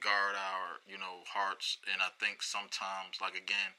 guard 0.00 0.36
our 0.36 0.80
you 0.84 0.96
know 0.96 1.24
hearts. 1.28 1.78
And 1.88 2.00
I 2.00 2.12
think 2.20 2.42
sometimes, 2.42 3.20
like 3.20 3.34
again, 3.34 3.72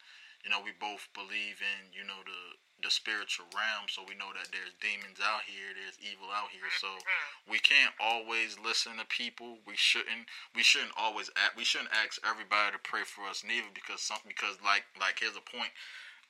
you 0.44 0.50
know, 0.52 0.60
we 0.60 0.76
both 0.76 1.08
believe 1.14 1.64
in 1.64 1.94
you 1.94 2.04
know 2.04 2.20
the 2.26 2.58
the 2.84 2.92
spiritual 2.92 3.48
realm, 3.56 3.88
so 3.88 4.04
we 4.04 4.14
know 4.20 4.36
that 4.36 4.52
there's 4.52 4.76
demons 4.84 5.24
out 5.24 5.48
here, 5.48 5.72
there's 5.72 5.96
evil 6.04 6.28
out 6.36 6.52
here. 6.52 6.68
So 6.84 6.92
mm-hmm. 6.92 7.48
we 7.48 7.58
can't 7.64 7.96
always 7.96 8.60
listen 8.60 9.00
to 9.00 9.08
people. 9.08 9.64
We 9.64 9.80
shouldn't. 9.80 10.28
We 10.52 10.62
shouldn't 10.62 10.94
always 11.00 11.32
act. 11.40 11.56
We 11.56 11.64
shouldn't 11.64 11.96
ask 11.96 12.20
everybody 12.28 12.76
to 12.76 12.82
pray 12.84 13.08
for 13.08 13.24
us, 13.26 13.42
neither 13.48 13.72
because 13.72 14.04
some 14.04 14.20
because 14.28 14.60
like 14.60 14.84
like 15.00 15.24
here's 15.24 15.40
a 15.40 15.46
point. 15.46 15.72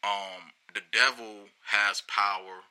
Um, 0.06 0.54
the 0.76 0.84
devil 0.92 1.50
has 1.72 2.04
power, 2.06 2.68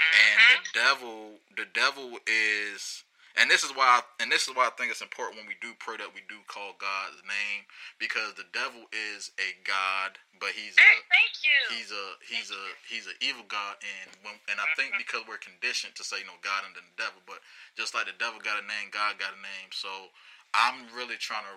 and 0.00 0.36
the 0.38 0.58
mm-hmm. 0.58 0.78
devil 0.78 1.16
the 1.56 1.66
devil 1.72 2.18
is 2.26 3.04
and 3.38 3.46
this 3.46 3.62
is 3.62 3.70
why, 3.72 3.86
I, 3.86 4.00
and 4.18 4.26
this 4.26 4.50
is 4.50 4.52
why 4.52 4.66
I 4.66 4.74
think 4.74 4.90
it's 4.90 5.00
important 5.00 5.38
when 5.38 5.46
we 5.46 5.54
do 5.62 5.70
pray 5.78 5.94
that 6.02 6.10
we 6.10 6.26
do 6.26 6.42
call 6.50 6.74
God's 6.82 7.22
name 7.22 7.62
because 8.02 8.34
the 8.34 8.44
devil 8.50 8.90
is 8.90 9.30
a 9.38 9.54
god, 9.62 10.18
but 10.42 10.50
he's 10.50 10.74
a 10.74 10.82
thank 11.08 11.34
you. 11.40 11.60
He's 11.72 11.90
a 11.94 12.06
he's 12.26 12.50
a 12.50 12.62
he's 12.90 13.06
an 13.06 13.14
evil 13.22 13.46
god, 13.46 13.78
and 13.80 14.10
when, 14.26 14.34
and 14.50 14.58
I 14.58 14.66
think 14.74 14.92
mm-hmm. 14.92 15.02
because 15.06 15.22
we're 15.30 15.40
conditioned 15.40 15.94
to 15.96 16.04
say 16.04 16.20
you 16.20 16.26
know 16.26 16.42
God 16.42 16.66
and 16.66 16.74
then 16.74 16.84
the 16.90 17.06
devil, 17.06 17.22
but 17.22 17.38
just 17.78 17.94
like 17.94 18.10
the 18.10 18.18
devil 18.18 18.42
got 18.42 18.58
a 18.58 18.66
name, 18.66 18.90
God 18.90 19.16
got 19.22 19.32
a 19.32 19.40
name. 19.40 19.70
So 19.70 20.10
I'm 20.50 20.90
really 20.90 21.16
trying 21.16 21.46
to 21.46 21.56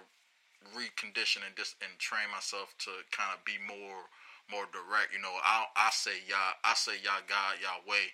recondition 0.77 1.41
and 1.43 1.57
just 1.57 1.75
and 1.81 1.91
train 1.97 2.29
myself 2.29 2.71
to 2.85 3.01
kind 3.09 3.33
of 3.33 3.41
be 3.43 3.57
more 3.59 4.07
more 4.49 4.65
direct. 4.71 5.13
You 5.13 5.21
know, 5.21 5.33
I 5.43 5.65
I 5.75 5.89
say 5.91 6.23
Yah, 6.27 6.59
I 6.63 6.73
say 6.73 6.99
Yah 7.03 7.23
God 7.27 7.59
Yahweh, 7.61 8.07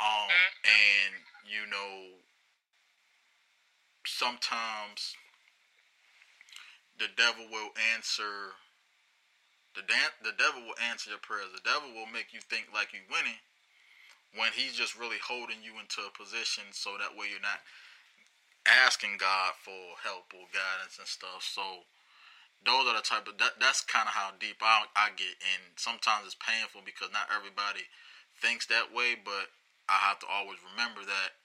um, 0.00 0.28
mm-hmm. 0.28 0.64
and 0.64 1.12
you 1.44 1.64
know 1.70 2.20
sometimes 4.06 5.16
the 6.98 7.08
devil 7.16 7.44
will 7.50 7.72
answer 7.94 8.54
the 9.74 9.82
dan- 9.82 10.18
the 10.22 10.36
devil 10.38 10.62
will 10.62 10.78
answer 10.78 11.10
your 11.10 11.22
prayers. 11.22 11.50
The 11.50 11.66
devil 11.66 11.90
will 11.90 12.10
make 12.10 12.30
you 12.32 12.40
think 12.40 12.70
like 12.72 12.94
you're 12.94 13.10
winning 13.10 13.42
when 14.34 14.50
he's 14.54 14.74
just 14.74 14.98
really 14.98 15.18
holding 15.22 15.62
you 15.62 15.78
into 15.78 16.02
a 16.02 16.14
position 16.14 16.70
so 16.70 16.98
that 16.98 17.14
way 17.14 17.30
you're 17.30 17.42
not 17.42 17.62
asking 18.66 19.18
God 19.18 19.54
for 19.58 19.98
help 20.02 20.30
or 20.34 20.46
guidance 20.50 20.98
and 20.98 21.06
stuff. 21.06 21.42
So 21.42 21.86
those 22.64 22.88
are 22.88 22.96
the 22.96 23.04
type 23.04 23.28
of 23.28 23.36
that, 23.38 23.60
that's 23.60 23.84
kind 23.84 24.08
of 24.08 24.14
how 24.16 24.32
deep 24.40 24.58
I, 24.60 24.88
I 24.96 25.12
get 25.14 25.36
and 25.40 25.76
sometimes 25.76 26.26
it's 26.26 26.38
painful 26.40 26.82
because 26.84 27.12
not 27.12 27.30
everybody 27.30 27.86
thinks 28.40 28.66
that 28.72 28.92
way 28.92 29.14
but 29.16 29.52
I 29.88 30.00
have 30.08 30.18
to 30.24 30.28
always 30.28 30.58
remember 30.64 31.04
that 31.04 31.36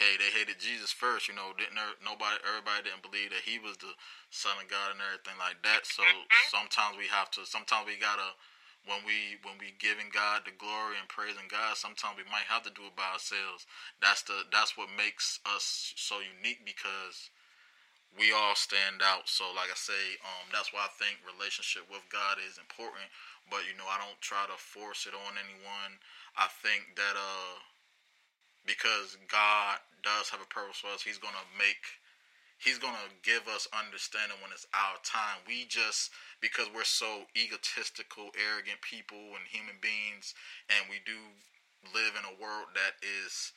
hey, 0.00 0.16
they 0.16 0.30
hated 0.32 0.56
Jesus 0.62 0.94
first, 0.94 1.28
you 1.28 1.34
know, 1.34 1.52
didn't 1.58 1.76
nobody, 2.00 2.38
everybody 2.46 2.88
didn't 2.88 3.04
believe 3.04 3.34
that 3.34 3.44
he 3.44 3.58
was 3.60 3.76
the 3.76 3.92
son 4.30 4.56
of 4.56 4.70
God 4.70 4.96
and 4.96 5.02
everything 5.02 5.36
like 5.36 5.60
that. 5.66 5.84
So 5.84 6.00
mm-hmm. 6.00 6.46
sometimes 6.48 6.96
we 6.96 7.10
have 7.10 7.28
to, 7.36 7.44
sometimes 7.44 7.84
we 7.84 8.00
gotta, 8.00 8.32
when 8.88 9.04
we 9.04 9.36
when 9.44 9.60
we 9.60 9.76
giving 9.76 10.08
God 10.08 10.48
the 10.48 10.56
glory 10.56 10.96
and 10.96 11.04
praising 11.04 11.52
God, 11.52 11.76
sometimes 11.76 12.16
we 12.16 12.24
might 12.32 12.48
have 12.48 12.64
to 12.64 12.72
do 12.72 12.88
it 12.88 12.96
by 12.96 13.12
ourselves. 13.12 13.68
That's 14.00 14.24
the 14.24 14.48
that's 14.48 14.72
what 14.72 14.88
makes 14.96 15.36
us 15.44 15.92
so 16.00 16.16
unique 16.24 16.64
because 16.64 17.28
we 18.18 18.34
all 18.34 18.54
stand 18.58 19.02
out. 19.02 19.30
So 19.30 19.46
like 19.54 19.70
I 19.70 19.78
say, 19.78 20.18
um, 20.26 20.50
that's 20.50 20.72
why 20.74 20.86
I 20.86 20.92
think 20.98 21.22
relationship 21.22 21.86
with 21.86 22.02
God 22.10 22.42
is 22.42 22.58
important. 22.58 23.06
But 23.48 23.66
you 23.66 23.74
know, 23.78 23.86
I 23.86 23.98
don't 24.02 24.18
try 24.22 24.46
to 24.50 24.58
force 24.58 25.06
it 25.06 25.14
on 25.14 25.38
anyone. 25.38 25.98
I 26.38 26.50
think 26.62 26.94
that 26.98 27.14
uh 27.14 27.58
because 28.66 29.16
God 29.26 29.80
does 30.02 30.28
have 30.30 30.40
a 30.42 30.48
purpose 30.52 30.78
for 30.82 30.92
us. 30.92 31.02
He's 31.02 31.18
gonna 31.18 31.44
make 31.58 32.00
He's 32.60 32.76
gonna 32.76 33.08
give 33.24 33.48
us 33.48 33.64
understanding 33.72 34.36
when 34.44 34.52
it's 34.52 34.68
our 34.76 35.00
time. 35.00 35.40
We 35.48 35.64
just 35.64 36.12
because 36.44 36.68
we're 36.68 36.84
so 36.84 37.24
egotistical, 37.32 38.28
arrogant 38.36 38.84
people 38.84 39.32
and 39.32 39.48
human 39.48 39.80
beings, 39.80 40.36
and 40.68 40.84
we 40.92 41.00
do 41.08 41.16
live 41.96 42.12
in 42.20 42.28
a 42.28 42.36
world 42.36 42.68
that 42.76 43.00
is 43.00 43.52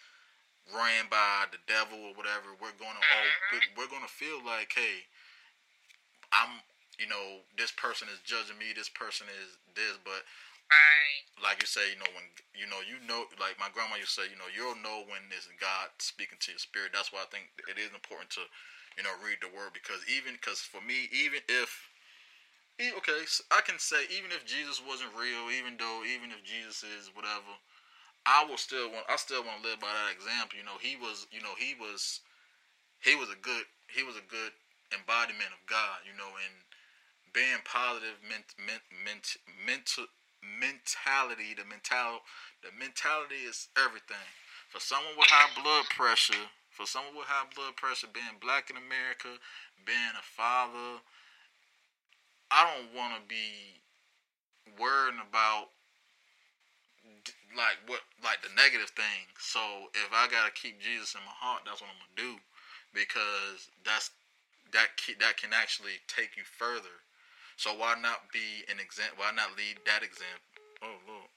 ran 0.72 1.12
by 1.12 1.50
the 1.52 1.60
devil 1.68 2.00
or 2.00 2.14
whatever. 2.16 2.56
We're 2.62 2.76
gonna 2.80 3.02
all 3.02 3.30
Mm-hmm. 3.52 3.76
we're 3.78 3.92
gonna 3.92 4.10
feel 4.12 4.40
like, 4.46 4.72
hey, 4.74 5.06
I'm 6.32 6.62
you 7.00 7.08
know 7.10 7.44
this 7.58 7.72
person 7.72 8.08
is 8.08 8.22
judging 8.24 8.58
me. 8.58 8.72
This 8.76 8.90
person 8.90 9.28
is 9.28 9.58
this, 9.76 10.00
but 10.06 10.24
like 11.42 11.60
you 11.62 11.68
say, 11.68 11.90
you 11.92 12.00
know, 12.00 12.10
when 12.14 12.26
you 12.54 12.70
know, 12.70 12.82
you 12.86 13.02
know, 13.06 13.26
like 13.42 13.58
my 13.58 13.70
grandma 13.74 13.98
used 13.98 14.14
to 14.16 14.24
say, 14.24 14.28
you 14.30 14.38
know, 14.38 14.50
you'll 14.54 14.78
know 14.86 15.04
when 15.10 15.26
it's 15.34 15.50
God 15.58 15.90
speaking 15.98 16.38
to 16.46 16.54
your 16.54 16.62
spirit. 16.62 16.94
That's 16.94 17.10
why 17.12 17.26
I 17.26 17.30
think 17.34 17.50
it 17.66 17.82
is 17.82 17.90
important 17.92 18.30
to, 18.38 18.46
you 18.98 19.04
know, 19.04 19.14
read 19.22 19.42
the 19.42 19.50
word 19.50 19.74
because 19.74 20.06
even 20.06 20.38
because 20.38 20.62
for 20.62 20.80
me, 20.86 21.10
even 21.10 21.42
if, 21.50 21.90
okay, 22.80 23.26
so 23.26 23.44
I 23.50 23.62
can 23.66 23.82
say 23.82 24.06
even 24.14 24.30
if 24.32 24.46
Jesus 24.46 24.80
wasn't 24.84 25.14
real, 25.18 25.50
even 25.50 25.76
though 25.76 26.06
even 26.06 26.30
if 26.30 26.46
Jesus 26.46 26.86
is 26.86 27.10
whatever, 27.18 27.54
I 28.26 28.46
will 28.48 28.58
still 28.58 28.88
want, 28.90 29.06
I 29.10 29.18
still 29.18 29.44
want 29.44 29.64
to 29.64 29.68
live 29.68 29.80
by 29.80 29.92
that 29.92 30.16
example. 30.16 30.58
You 30.58 30.64
know, 30.64 30.80
he 30.80 30.96
was, 30.96 31.28
you 31.32 31.44
know, 31.44 31.56
he 31.60 31.76
was, 31.76 32.22
he 33.04 33.16
was 33.16 33.28
a 33.28 33.40
good, 33.40 33.68
he 33.92 34.04
was 34.04 34.16
a 34.16 34.26
good 34.32 34.56
embodiment 34.96 35.52
of 35.52 35.62
God. 35.68 36.08
You 36.08 36.16
know, 36.16 36.32
and 36.32 36.56
being 37.34 37.60
positive 37.66 38.22
ment, 38.24 38.56
ment, 38.62 38.86
ment, 39.04 39.38
mental 39.66 40.06
mentality 40.44 41.56
the 41.56 41.64
mental 41.64 42.20
the 42.62 42.72
mentality 42.76 43.48
is 43.48 43.72
everything 43.80 44.28
for 44.68 44.80
someone 44.80 45.16
with 45.16 45.32
high 45.32 45.48
blood 45.56 45.88
pressure 45.96 46.52
for 46.70 46.86
someone 46.86 47.16
with 47.16 47.28
high 47.32 47.48
blood 47.56 47.76
pressure 47.80 48.12
being 48.12 48.36
black 48.44 48.68
in 48.70 48.76
america 48.76 49.40
being 49.88 50.16
a 50.20 50.26
father 50.36 51.00
i 52.52 52.68
don't 52.68 52.92
want 52.92 53.16
to 53.16 53.24
be 53.32 53.80
worrying 54.76 55.20
about 55.24 55.72
like 57.56 57.78
what 57.86 58.02
like 58.24 58.42
the 58.42 58.50
negative 58.56 58.90
things 58.96 59.30
so 59.38 59.92
if 59.94 60.10
i 60.14 60.26
gotta 60.32 60.52
keep 60.52 60.82
jesus 60.82 61.14
in 61.14 61.22
my 61.22 61.36
heart 61.38 61.62
that's 61.66 61.82
what 61.82 61.90
i'm 61.92 62.00
gonna 62.02 62.18
do 62.18 62.40
because 62.94 63.70
that's 63.86 64.12
that 64.72 64.96
ki- 64.98 65.20
that 65.20 65.38
can 65.38 65.52
actually 65.54 66.02
take 66.08 66.36
you 66.38 66.44
further 66.44 67.04
so 67.58 67.74
why 67.74 67.96
not 68.02 68.32
be 68.32 68.66
an 68.70 68.80
example? 68.80 69.18
Why 69.20 69.32
not 69.32 69.56
lead 69.58 69.78
that 69.86 70.04
example? 70.04 70.42
Oh 70.82 70.98
Lord, 71.08 71.30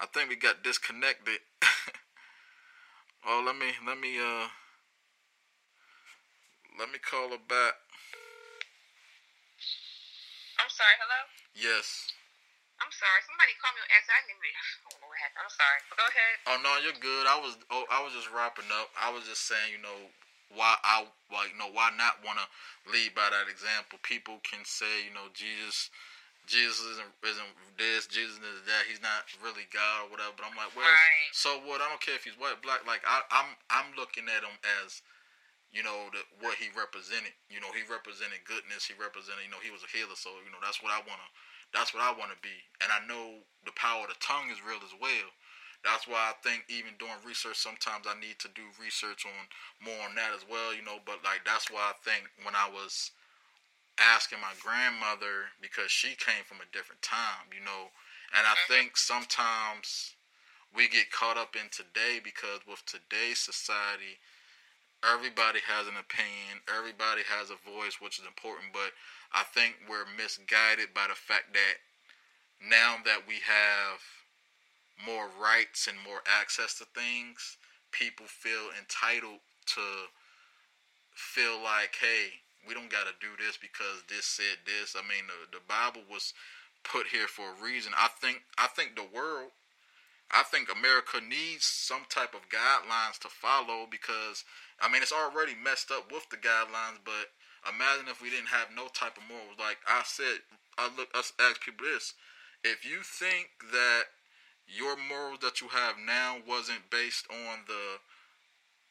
I 0.00 0.06
think 0.06 0.28
we 0.30 0.36
got 0.36 0.62
disconnected. 0.64 1.38
oh, 3.26 3.42
let 3.44 3.56
me 3.56 3.72
let 3.86 3.98
me 4.00 4.18
uh 4.18 4.48
let 6.78 6.90
me 6.90 6.98
call 6.98 7.30
her 7.30 7.42
back. 7.48 7.74
I'm 10.58 10.70
sorry. 10.70 10.96
Hello. 10.98 11.20
Yes. 11.54 12.12
I'm 12.82 12.90
sorry. 12.92 13.20
Somebody 13.24 13.54
called 13.62 13.74
me 13.78 13.86
on 13.86 13.90
accident. 13.94 14.18
I 14.18 14.22
didn't 14.26 14.42
even. 14.42 14.52
I 14.58 14.90
don't 14.90 14.98
know 15.00 15.08
what 15.08 15.18
happened. 15.22 15.42
I'm 15.46 15.54
sorry. 15.54 15.78
But 15.88 15.96
go 16.02 16.06
ahead. 16.10 16.34
Oh 16.50 16.58
no, 16.66 16.72
you're 16.82 16.98
good. 16.98 17.24
I 17.30 17.38
was 17.38 17.54
oh 17.70 17.86
I 17.88 18.02
was 18.02 18.12
just 18.12 18.28
wrapping 18.34 18.68
up. 18.74 18.90
I 18.98 19.08
was 19.14 19.22
just 19.24 19.46
saying, 19.46 19.70
you 19.70 19.80
know, 19.80 20.10
why 20.52 20.74
I 20.82 21.06
why 21.30 21.46
you 21.46 21.56
know 21.56 21.70
why 21.70 21.94
not 21.94 22.18
want 22.26 22.42
to 22.42 22.46
lead 22.90 23.14
by 23.14 23.30
that 23.30 23.46
example? 23.46 24.02
People 24.02 24.42
can 24.42 24.66
say, 24.66 25.06
you 25.06 25.14
know, 25.14 25.30
Jesus. 25.32 25.88
Jesus 26.42 26.82
isn't 26.98 27.14
isn't 27.22 27.52
this, 27.78 28.10
Jesus 28.10 28.34
is 28.42 28.66
that. 28.66 28.82
He's 28.90 28.98
not 28.98 29.30
really 29.38 29.62
God 29.70 30.04
or 30.04 30.08
whatever. 30.10 30.34
But 30.34 30.50
I'm 30.50 30.58
like, 30.58 30.74
well, 30.74 30.82
Right. 30.90 31.30
so 31.30 31.62
what? 31.62 31.78
I 31.78 31.86
don't 31.86 32.02
care 32.02 32.18
if 32.18 32.26
he's 32.26 32.34
white, 32.34 32.58
black. 32.66 32.82
Like 32.82 33.06
I, 33.06 33.22
I'm 33.30 33.54
I'm 33.70 33.94
looking 33.94 34.26
at 34.26 34.42
him 34.42 34.58
as, 34.82 35.06
you 35.70 35.86
know, 35.86 36.10
the, 36.10 36.18
what 36.42 36.58
he 36.58 36.66
represented. 36.74 37.30
You 37.46 37.62
know, 37.62 37.70
he 37.70 37.86
represented 37.86 38.42
goodness. 38.42 38.90
He 38.90 38.94
represented, 38.98 39.46
you 39.46 39.54
know, 39.54 39.62
he 39.62 39.70
was 39.70 39.86
a 39.86 39.90
healer. 39.94 40.18
So 40.18 40.34
you 40.42 40.50
know, 40.50 40.58
that's 40.58 40.82
what 40.82 40.90
I 40.90 40.98
wanna. 41.06 41.28
That's 41.72 41.92
what 41.92 42.04
I 42.04 42.12
want 42.12 42.30
to 42.30 42.40
be. 42.44 42.54
And 42.84 42.92
I 42.92 43.00
know 43.08 43.40
the 43.64 43.72
power 43.74 44.04
of 44.04 44.12
the 44.12 44.20
tongue 44.20 44.52
is 44.52 44.60
real 44.60 44.80
as 44.84 44.92
well. 45.00 45.28
That's 45.82 46.06
why 46.06 46.30
I 46.30 46.38
think 46.46 46.70
even 46.70 46.94
doing 47.00 47.18
research, 47.26 47.58
sometimes 47.58 48.06
I 48.06 48.14
need 48.20 48.38
to 48.38 48.50
do 48.54 48.62
research 48.78 49.26
on 49.26 49.42
more 49.82 49.98
on 50.06 50.14
that 50.14 50.30
as 50.30 50.46
well. 50.46 50.70
You 50.70 50.84
know, 50.86 51.02
but 51.02 51.24
like 51.26 51.42
that's 51.42 51.70
why 51.70 51.90
I 51.90 51.96
think 52.06 52.30
when 52.44 52.54
I 52.54 52.70
was 52.70 53.10
asking 53.98 54.40
my 54.40 54.54
grandmother 54.62 55.50
because 55.60 55.90
she 55.90 56.14
came 56.14 56.46
from 56.46 56.62
a 56.62 56.72
different 56.72 57.02
time, 57.02 57.50
you 57.50 57.64
know, 57.64 57.90
and 58.32 58.46
I 58.46 58.54
mm-hmm. 58.54 58.72
think 58.72 58.96
sometimes 58.96 60.14
we 60.74 60.88
get 60.88 61.10
caught 61.10 61.36
up 61.36 61.56
in 61.56 61.68
today 61.68 62.22
because 62.22 62.64
with 62.64 62.80
today's 62.86 63.38
society, 63.38 64.22
everybody 65.02 65.60
has 65.66 65.86
an 65.86 65.98
opinion, 65.98 66.62
everybody 66.70 67.22
has 67.26 67.50
a 67.50 67.58
voice, 67.66 67.98
which 68.00 68.18
is 68.18 68.26
important, 68.26 68.72
but 68.72 68.94
I 69.34 69.42
think 69.42 69.76
we're 69.90 70.08
misguided 70.16 70.94
by 70.94 71.10
the 71.10 71.18
fact 71.18 71.52
that 71.54 71.76
now 72.62 73.02
that 73.04 73.26
we 73.26 73.42
have 73.42 73.98
more 75.02 75.26
rights 75.34 75.90
and 75.90 75.98
more 76.06 76.22
access 76.26 76.78
to 76.78 76.86
things, 76.94 77.58
people 77.90 78.26
feel 78.26 78.70
entitled 78.78 79.42
to 79.74 79.84
feel 81.14 81.58
like, 81.62 81.98
hey, 82.00 82.42
we 82.66 82.74
don't 82.74 82.90
got 82.90 83.10
to 83.10 83.14
do 83.18 83.34
this 83.42 83.58
because 83.58 84.06
this 84.08 84.24
said 84.24 84.62
this. 84.64 84.94
I 84.94 85.02
mean, 85.02 85.26
the, 85.26 85.58
the 85.58 85.64
Bible 85.66 86.06
was 86.10 86.32
put 86.84 87.08
here 87.08 87.26
for 87.26 87.50
a 87.50 87.62
reason. 87.62 87.92
I 87.98 88.08
think 88.20 88.42
I 88.58 88.66
think 88.66 88.94
the 88.94 89.06
world 89.06 89.50
I 90.32 90.42
think 90.44 90.72
America 90.72 91.20
needs 91.20 91.64
some 91.64 92.08
type 92.08 92.32
of 92.34 92.48
guidelines 92.48 93.20
to 93.20 93.28
follow 93.28 93.86
because 93.90 94.44
I 94.80 94.88
mean 94.90 95.02
it's 95.02 95.12
already 95.12 95.52
messed 95.52 95.90
up 95.90 96.10
with 96.10 96.24
the 96.30 96.40
guidelines, 96.40 97.04
but 97.04 97.36
imagine 97.68 98.08
if 98.08 98.22
we 98.22 98.30
didn't 98.30 98.48
have 98.48 98.72
no 98.74 98.88
type 98.88 99.20
of 99.20 99.28
morals. 99.28 99.60
Like 99.60 99.78
I 99.86 100.02
said, 100.04 100.40
I 100.78 100.88
look 100.96 101.12
us 101.14 101.32
ask 101.38 101.60
people 101.60 101.84
this. 101.84 102.14
If 102.64 102.88
you 102.88 103.04
think 103.04 103.50
that 103.72 104.08
your 104.64 104.96
morals 104.96 105.40
that 105.42 105.60
you 105.60 105.68
have 105.68 105.96
now 106.00 106.38
wasn't 106.48 106.88
based 106.88 107.26
on 107.28 107.68
the 107.68 108.00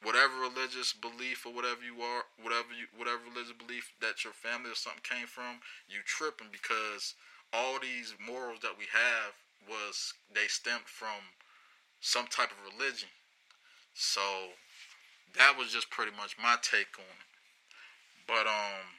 whatever 0.06 0.38
religious 0.38 0.92
belief 0.92 1.46
or 1.46 1.50
whatever 1.50 1.82
you 1.82 2.02
are, 2.02 2.22
whatever 2.38 2.70
you 2.70 2.86
whatever 2.94 3.18
religious 3.26 3.58
belief 3.58 3.90
that 3.98 4.22
your 4.22 4.32
family 4.32 4.70
or 4.70 4.78
something 4.78 5.02
came 5.02 5.26
from, 5.26 5.58
you 5.90 6.06
tripping 6.06 6.54
because 6.54 7.14
all 7.52 7.82
these 7.82 8.14
morals 8.22 8.62
that 8.62 8.78
we 8.78 8.86
have 8.94 9.34
was 9.68 10.14
they 10.34 10.46
stemmed 10.48 10.86
from 10.86 11.36
some 12.00 12.26
type 12.26 12.50
of 12.50 12.58
religion. 12.72 13.08
So 13.94 14.20
that 15.36 15.56
was 15.56 15.72
just 15.72 15.90
pretty 15.90 16.12
much 16.16 16.36
my 16.40 16.56
take 16.62 16.98
on 16.98 17.04
it. 17.04 17.30
But 18.26 18.46
um 18.46 18.98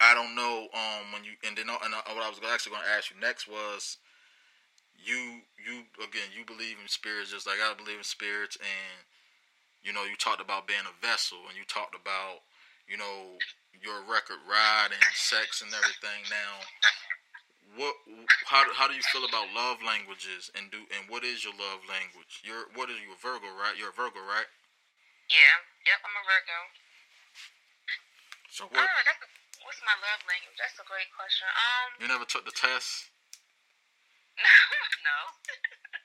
I 0.00 0.14
don't 0.14 0.34
know 0.34 0.68
um 0.72 1.12
when 1.12 1.24
you 1.24 1.32
and 1.44 1.56
then 1.56 1.68
and 1.68 1.94
uh, 1.94 2.02
what 2.14 2.24
I 2.24 2.28
was 2.28 2.40
actually 2.40 2.72
going 2.72 2.84
to 2.84 2.96
ask 2.96 3.10
you 3.10 3.20
next 3.20 3.46
was 3.46 3.98
you 4.96 5.44
you 5.60 5.84
again 6.00 6.32
you 6.36 6.44
believe 6.44 6.76
in 6.80 6.88
spirits 6.88 7.32
just 7.32 7.46
like 7.46 7.60
I 7.60 7.72
believe 7.74 7.98
in 7.98 8.04
spirits 8.04 8.56
and 8.60 9.04
you 9.82 9.92
know 9.92 10.04
you 10.04 10.16
talked 10.16 10.40
about 10.40 10.68
being 10.68 10.84
a 10.88 10.96
vessel 11.04 11.38
and 11.48 11.56
you 11.56 11.64
talked 11.64 11.96
about 11.96 12.44
you 12.88 12.96
know 12.96 13.36
your 13.80 14.00
record 14.04 14.40
ride 14.48 14.92
and 14.92 15.14
sex 15.14 15.62
and 15.62 15.72
everything 15.72 16.24
now 16.28 16.64
what 17.78 17.94
how 18.50 18.66
how 18.74 18.86
do 18.90 18.94
you 18.94 19.04
feel 19.14 19.22
about 19.26 19.46
love 19.54 19.78
languages 19.84 20.50
and 20.58 20.70
do 20.74 20.82
and 20.96 21.06
what 21.06 21.22
is 21.22 21.44
your 21.46 21.54
love 21.54 21.82
language 21.86 22.42
you're 22.42 22.66
what 22.74 22.90
is 22.90 22.98
you 23.02 23.14
a 23.14 23.18
Virgo 23.20 23.46
right 23.54 23.78
you're 23.78 23.94
a 23.94 23.96
Virgo 23.96 24.18
right 24.22 24.48
Yeah. 25.30 25.56
Yep. 25.86 25.98
I'm 26.02 26.16
a 26.18 26.24
Virgo. 26.26 26.58
so 28.50 28.62
what 28.70 28.82
Oh, 28.82 29.00
that's 29.06 29.22
a, 29.22 29.28
what's 29.62 29.80
my 29.86 29.94
love 30.02 30.22
language? 30.26 30.58
That's 30.58 30.78
a 30.82 30.86
great 30.88 31.10
question. 31.14 31.46
Um. 31.46 31.88
you 32.02 32.06
never 32.10 32.26
took 32.26 32.42
the 32.42 32.54
test 32.54 33.10
no. 34.40 34.56
no. 35.06 35.18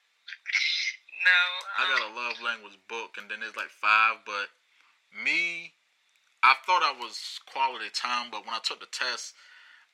No. 1.26 1.42
I 1.80 1.90
got 1.90 2.06
um, 2.06 2.14
a 2.14 2.16
love 2.16 2.38
language 2.44 2.78
book, 2.88 3.18
and 3.18 3.26
then 3.30 3.42
there's 3.42 3.58
like 3.58 3.74
five. 3.74 4.22
But 4.26 4.54
me, 5.10 5.74
I 6.44 6.54
thought 6.66 6.86
I 6.86 6.94
was 6.94 7.40
quality 7.50 7.90
time, 7.94 8.30
but 8.30 8.46
when 8.46 8.54
I 8.54 8.62
took 8.62 8.80
the 8.80 8.92
test, 8.92 9.34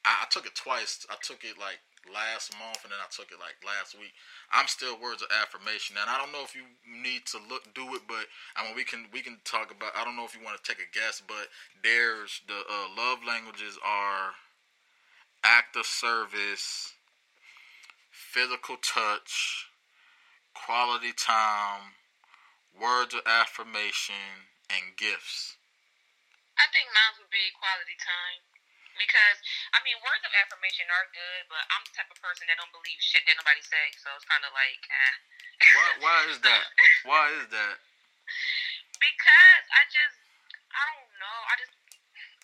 I, 0.05 0.23
I 0.23 0.25
took 0.29 0.45
it 0.45 0.55
twice. 0.55 1.05
I 1.09 1.15
took 1.21 1.43
it 1.43 1.57
like 1.59 1.79
last 2.09 2.53
month, 2.57 2.81
and 2.83 2.91
then 2.91 3.01
I 3.01 3.09
took 3.13 3.29
it 3.29 3.37
like 3.37 3.61
last 3.61 3.93
week. 3.93 4.13
I'm 4.49 4.67
still 4.67 4.97
words 4.97 5.21
of 5.21 5.29
affirmation, 5.29 5.97
and 6.01 6.09
I 6.09 6.17
don't 6.17 6.33
know 6.33 6.43
if 6.43 6.55
you 6.55 6.65
need 6.85 7.25
to 7.33 7.37
look 7.37 7.69
do 7.73 7.93
it, 7.93 8.03
but 8.07 8.25
I 8.55 8.65
mean 8.65 8.75
we 8.75 8.83
can 8.83 9.05
we 9.13 9.21
can 9.21 9.37
talk 9.45 9.69
about. 9.69 9.93
I 9.95 10.03
don't 10.03 10.15
know 10.15 10.25
if 10.25 10.33
you 10.33 10.43
want 10.43 10.57
to 10.57 10.65
take 10.65 10.81
a 10.81 10.89
guess, 10.89 11.21
but 11.21 11.49
there's 11.83 12.41
the 12.47 12.57
uh, 12.57 12.87
love 12.97 13.19
languages 13.25 13.77
are 13.85 14.33
act 15.43 15.75
of 15.75 15.85
service, 15.85 16.93
physical 18.09 18.77
touch, 18.81 19.69
quality 20.53 21.13
time, 21.13 21.97
words 22.73 23.13
of 23.13 23.21
affirmation, 23.25 24.49
and 24.69 24.97
gifts. 24.97 25.57
I 26.57 26.69
think 26.69 26.93
mine 26.93 27.17
would 27.17 27.31
be 27.33 27.49
quality 27.57 27.97
time. 27.97 28.50
Because 29.01 29.37
I 29.73 29.81
mean, 29.81 29.97
words 30.05 30.21
of 30.21 30.33
affirmation 30.45 30.85
are 30.93 31.09
good, 31.09 31.49
but 31.49 31.63
I'm 31.73 31.81
the 31.89 31.93
type 31.97 32.09
of 32.13 32.21
person 32.21 32.45
that 32.45 32.61
don't 32.61 32.69
believe 32.69 33.01
shit 33.01 33.25
that 33.25 33.33
nobody 33.33 33.65
say. 33.65 33.89
So 33.97 34.13
it's 34.13 34.29
kind 34.29 34.45
of 34.45 34.53
like, 34.53 34.81
eh. 34.85 35.13
Why, 35.73 35.89
why 36.05 36.17
is 36.29 36.39
that? 36.47 36.65
Why 37.09 37.23
is 37.41 37.45
that? 37.49 37.75
Because 39.01 39.65
I 39.73 39.81
just, 39.89 40.17
I 40.69 40.81
don't 40.93 41.11
know. 41.17 41.39
I 41.49 41.53
just, 41.57 41.73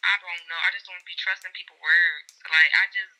I 0.01 0.13
don't 0.17 0.45
know. 0.49 0.59
I 0.65 0.69
just 0.73 0.89
don't 0.89 1.05
be 1.05 1.13
trusting 1.21 1.53
people's 1.53 1.77
words. 1.77 2.33
Like 2.49 2.71
I 2.73 2.89
just 2.89 3.13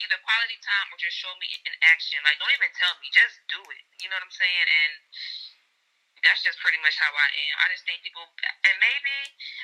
either 0.00 0.18
quality 0.24 0.58
time 0.58 0.88
or 0.90 0.98
just 0.98 1.14
show 1.14 1.32
me 1.36 1.46
in 1.52 1.74
action. 1.92 2.18
Like 2.24 2.40
don't 2.40 2.52
even 2.56 2.72
tell 2.74 2.96
me, 2.98 3.12
just 3.12 3.44
do 3.46 3.60
it. 3.60 3.84
You 4.00 4.08
know 4.08 4.16
what 4.16 4.26
I'm 4.26 4.34
saying? 4.34 4.66
And 4.68 4.92
that's 6.24 6.40
just 6.40 6.56
pretty 6.64 6.80
much 6.80 6.96
how 6.96 7.12
I 7.12 7.28
am. 7.28 7.54
I 7.60 7.66
just 7.68 7.84
think 7.84 8.00
people, 8.00 8.24
and 8.64 8.76
maybe 8.80 9.16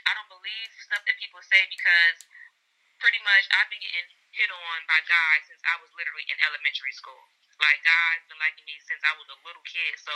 I 0.05 0.13
don't 0.13 0.29
believe 0.29 0.69
stuff 0.85 1.01
that 1.09 1.17
people 1.17 1.41
say 1.41 1.65
because 1.73 2.29
pretty 3.01 3.21
much 3.25 3.49
I've 3.57 3.73
been 3.73 3.81
getting 3.81 4.09
hit 4.37 4.51
on 4.53 4.79
by 4.87 5.01
guys 5.09 5.43
since 5.49 5.61
I 5.65 5.81
was 5.81 5.91
literally 5.97 6.23
in 6.29 6.37
elementary 6.45 6.95
school. 6.95 7.19
Like 7.61 7.85
guys 7.85 8.25
been 8.25 8.41
liking 8.41 8.65
me 8.65 8.73
since 8.81 9.05
I 9.05 9.13
was 9.21 9.29
a 9.29 9.37
little 9.45 9.61
kid. 9.69 9.93
So 10.01 10.13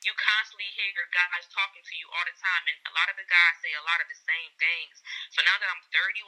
you 0.00 0.16
constantly 0.16 0.64
hear 0.72 0.96
guys 1.12 1.44
talking 1.52 1.84
to 1.84 1.94
you 2.00 2.08
all 2.08 2.24
the 2.24 2.32
time, 2.40 2.64
and 2.72 2.76
a 2.88 2.92
lot 2.96 3.12
of 3.12 3.20
the 3.20 3.28
guys 3.28 3.60
say 3.60 3.68
a 3.76 3.84
lot 3.84 4.00
of 4.00 4.08
the 4.08 4.16
same 4.16 4.48
things. 4.56 5.04
So 5.28 5.44
now 5.44 5.60
that 5.60 5.68
I'm 5.68 5.84
31, 5.92 6.24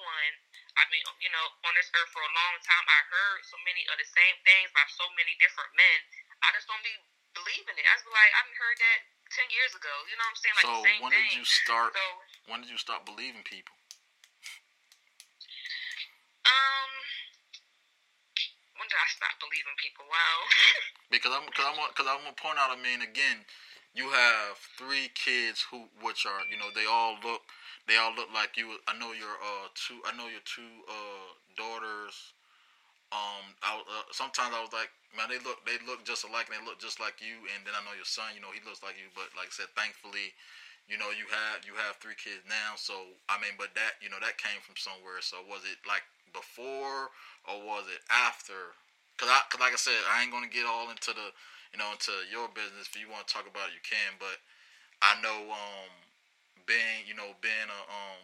I've 0.77 0.93
been 0.93 1.01
you 1.25 1.33
know 1.33 1.47
on 1.65 1.73
this 1.73 1.89
earth 1.97 2.13
for 2.13 2.21
a 2.21 2.33
long 2.37 2.55
time. 2.61 2.85
I 2.85 3.01
heard 3.09 3.49
so 3.49 3.57
many 3.65 3.81
of 3.89 3.97
the 3.97 4.09
same 4.13 4.37
things 4.45 4.69
by 4.77 4.85
so 4.93 5.09
many 5.17 5.41
different 5.41 5.73
men. 5.73 5.99
I 6.45 6.53
just 6.53 6.69
don't 6.69 6.85
be 6.85 6.93
believing 7.33 7.81
it. 7.81 7.89
I 7.89 7.97
was 7.97 8.05
like, 8.13 8.33
I've 8.37 8.53
heard 8.53 8.77
that 8.77 8.99
ten 9.33 9.49
years 9.49 9.73
ago. 9.73 9.95
You 10.13 10.21
know 10.21 10.29
what 10.29 10.37
I'm 10.37 10.41
saying? 10.45 10.57
Like 10.61 10.69
so 10.69 10.75
the 10.77 10.85
same 10.85 11.01
when 11.01 11.13
thing. 11.17 11.33
did 11.33 11.41
you 11.41 11.49
start? 11.49 11.97
So, 11.97 12.05
when 12.53 12.61
did 12.61 12.69
you 12.69 12.77
start 12.77 13.09
believing 13.09 13.41
people? 13.41 13.73
Um, 16.49 16.91
when 18.79 18.87
did 18.89 18.97
I 19.01 19.09
stop 19.13 19.35
believing 19.43 19.77
people? 19.81 20.05
Wow. 20.09 20.39
Because 21.09 21.33
I'm, 21.33 21.49
cause 21.57 21.65
I'm, 21.65 21.81
cause 21.97 22.05
I'm 22.05 22.21
gonna 22.21 22.37
point 22.37 22.61
out. 22.61 22.69
I 22.69 22.77
mean, 22.77 23.01
again, 23.01 23.41
you 23.97 24.13
have 24.13 24.61
three 24.77 25.09
kids 25.17 25.65
who, 25.73 25.89
which 26.05 26.29
are, 26.29 26.45
you 26.53 26.61
know, 26.61 26.69
they 26.77 26.85
all 26.85 27.17
look, 27.25 27.49
they 27.89 27.97
all 27.97 28.13
look 28.13 28.29
like 28.37 28.61
you. 28.61 28.77
I 28.85 28.93
know 28.93 29.17
your 29.17 29.41
uh 29.41 29.73
two, 29.73 30.05
I 30.05 30.13
know 30.21 30.29
your 30.29 30.45
two 30.45 30.69
uh 30.85 31.33
daughters. 31.57 32.13
Um, 33.09 33.57
I 33.65 33.81
uh, 33.81 34.05
sometimes 34.13 34.53
I 34.53 34.61
was 34.61 34.73
like, 34.77 34.93
man, 35.17 35.33
they 35.33 35.41
look, 35.41 35.65
they 35.65 35.81
look 35.89 36.05
just 36.05 36.29
alike, 36.29 36.53
and 36.53 36.61
they 36.61 36.65
look 36.67 36.77
just 36.77 37.01
like 37.01 37.25
you. 37.25 37.49
And 37.57 37.65
then 37.65 37.73
I 37.73 37.81
know 37.89 37.97
your 37.97 38.09
son, 38.09 38.37
you 38.37 38.45
know, 38.45 38.53
he 38.53 38.61
looks 38.69 38.85
like 38.85 39.01
you. 39.01 39.09
But 39.17 39.33
like 39.33 39.49
I 39.49 39.55
said, 39.57 39.73
thankfully, 39.73 40.37
you 40.89 41.01
know, 41.01 41.09
you 41.17 41.25
have 41.33 41.65
you 41.65 41.73
have 41.81 41.97
three 42.05 42.17
kids 42.21 42.45
now. 42.45 42.77
So 42.77 43.17
I 43.33 43.41
mean, 43.41 43.57
but 43.57 43.73
that, 43.81 43.97
you 44.05 44.13
know, 44.13 44.21
that 44.21 44.37
came 44.37 44.61
from 44.61 44.77
somewhere. 44.77 45.25
So 45.25 45.41
was 45.49 45.65
it 45.65 45.81
like 45.89 46.05
before 46.33 47.11
or 47.47 47.57
was 47.65 47.85
it 47.89 48.03
after? 48.11 48.77
Cause 49.17 49.29
I, 49.31 49.43
cause 49.51 49.61
like 49.61 49.73
I 49.75 49.81
said, 49.81 49.99
I 50.11 50.23
ain't 50.23 50.31
gonna 50.31 50.51
get 50.51 50.67
all 50.67 50.91
into 50.91 51.11
the, 51.11 51.35
you 51.73 51.79
know, 51.79 51.91
into 51.91 52.15
your 52.31 52.47
business. 52.55 52.87
If 52.87 52.97
you 53.01 53.11
want 53.11 53.27
to 53.27 53.31
talk 53.35 53.51
about 53.51 53.71
it, 53.71 53.79
you 53.79 53.83
can. 53.83 54.15
But 54.21 54.39
I 55.03 55.19
know, 55.21 55.51
um, 55.51 55.91
being, 56.67 57.09
you 57.09 57.17
know, 57.17 57.33
being 57.41 57.69
a 57.73 57.81
um 57.89 58.23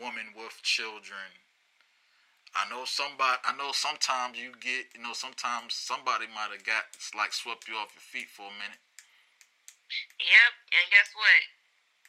woman 0.00 0.32
with 0.36 0.60
children. 0.62 1.32
I 2.52 2.68
know 2.68 2.84
somebody. 2.84 3.40
I 3.48 3.56
know 3.56 3.72
sometimes 3.72 4.36
you 4.36 4.52
get, 4.60 4.92
you 4.92 5.00
know, 5.00 5.16
sometimes 5.16 5.72
somebody 5.72 6.28
might 6.28 6.52
have 6.52 6.64
got 6.64 6.84
like 7.16 7.32
swept 7.32 7.64
you 7.68 7.80
off 7.80 7.96
your 7.96 8.04
feet 8.04 8.28
for 8.28 8.44
a 8.44 8.54
minute. 8.60 8.80
Yep, 10.20 10.52
and 10.76 10.86
guess 10.92 11.08
what? 11.16 11.42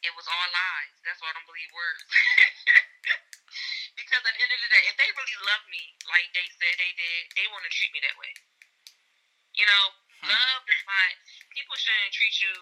It 0.03 0.11
was 0.19 0.27
all 0.27 0.47
lies. 0.51 0.95
That's 1.07 1.19
why 1.23 1.31
I 1.31 1.35
don't 1.39 1.47
believe 1.47 1.71
words. 1.71 2.03
because 4.03 4.23
at 4.27 4.33
the 4.35 4.41
end 4.43 4.51
of 4.51 4.59
the 4.59 4.71
day, 4.71 4.83
if 4.91 4.95
they 4.99 5.09
really 5.15 5.39
love 5.47 5.63
me 5.71 5.95
like 6.11 6.27
they 6.35 6.47
said 6.59 6.75
they 6.75 6.91
did, 6.99 7.21
they 7.39 7.47
want 7.47 7.63
to 7.63 7.71
treat 7.71 7.91
me 7.95 8.03
that 8.03 8.19
way. 8.19 8.31
You 9.55 9.65
know, 9.65 9.85
Hmm. 10.23 10.31
love 10.31 10.61
does 10.67 10.83
not. 10.87 11.13
People 11.51 11.75
shouldn't 11.75 12.15
treat 12.15 12.35
you 12.39 12.55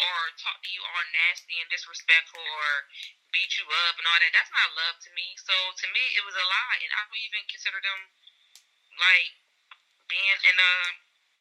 or 0.00 0.16
talk 0.40 0.58
to 0.60 0.70
you 0.72 0.82
all 0.82 1.04
nasty 1.12 1.60
and 1.60 1.68
disrespectful 1.68 2.40
or 2.40 2.88
beat 3.32 3.52
you 3.56 3.64
up 3.88 3.96
and 3.96 4.06
all 4.08 4.18
that. 4.20 4.32
That's 4.32 4.52
not 4.52 4.72
love 4.76 4.96
to 5.04 5.10
me. 5.12 5.36
So 5.36 5.52
to 5.52 5.86
me, 5.92 6.04
it 6.16 6.24
was 6.24 6.34
a 6.36 6.44
lie, 6.44 6.80
and 6.84 6.92
I 6.96 7.00
don't 7.08 7.22
even 7.22 7.44
consider 7.48 7.80
them 7.80 8.00
like 8.98 9.32
being 10.08 10.38
in 10.48 10.56
a 10.58 10.74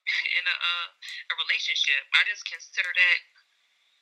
in 0.40 0.44
a 0.48 0.56
uh, 0.56 0.88
a 1.32 1.34
relationship. 1.36 2.08
I 2.16 2.24
just 2.28 2.44
consider 2.48 2.92
that 2.92 3.20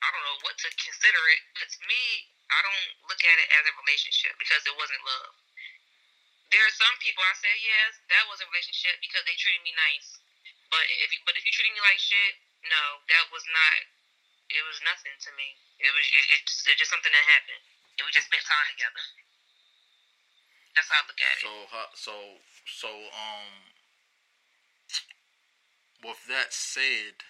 I 0.02 0.06
don't 0.10 0.24
know 0.24 0.38
what 0.44 0.56
to 0.66 0.68
consider 0.76 1.22
it, 1.34 1.42
but 1.56 1.68
to 1.68 1.80
me, 1.86 2.04
I 2.50 2.58
don't 2.66 2.86
look 3.06 3.22
at 3.22 3.36
it 3.38 3.48
as 3.54 3.64
a 3.70 3.74
relationship 3.78 4.34
because 4.42 4.62
it 4.66 4.74
wasn't 4.74 5.02
love. 5.06 5.34
There 6.50 6.66
are 6.66 6.74
some 6.74 6.96
people 6.98 7.22
I 7.22 7.34
say 7.38 7.54
yes, 7.62 8.02
that 8.10 8.26
was 8.26 8.42
a 8.42 8.46
relationship 8.50 8.98
because 8.98 9.22
they 9.22 9.38
treated 9.38 9.62
me 9.62 9.70
nice. 9.78 10.18
But 10.66 10.82
if 11.06 11.14
you, 11.14 11.22
but 11.22 11.38
if 11.38 11.46
you 11.46 11.52
treated 11.54 11.74
me 11.74 11.82
like 11.82 11.98
shit, 12.02 12.42
no, 12.66 13.02
that 13.06 13.30
was 13.30 13.46
not. 13.46 13.78
It 14.50 14.66
was 14.66 14.82
nothing 14.82 15.14
to 15.14 15.30
me. 15.38 15.54
It 15.78 15.90
was 15.94 16.06
it, 16.10 16.24
it, 16.34 16.40
just, 16.42 16.66
just 16.66 16.90
something 16.90 17.14
that 17.14 17.26
happened, 17.30 17.62
and 17.98 18.02
we 18.02 18.10
just 18.10 18.26
spent 18.26 18.42
time 18.42 18.66
together. 18.74 19.02
That's 20.74 20.90
how 20.90 21.02
I 21.02 21.06
look 21.06 21.22
at 21.22 21.34
it. 21.38 21.42
So, 21.46 21.54
so, 21.94 22.14
so, 22.66 22.90
um, 23.14 23.50
with 26.02 26.22
that 26.30 26.50
said, 26.54 27.22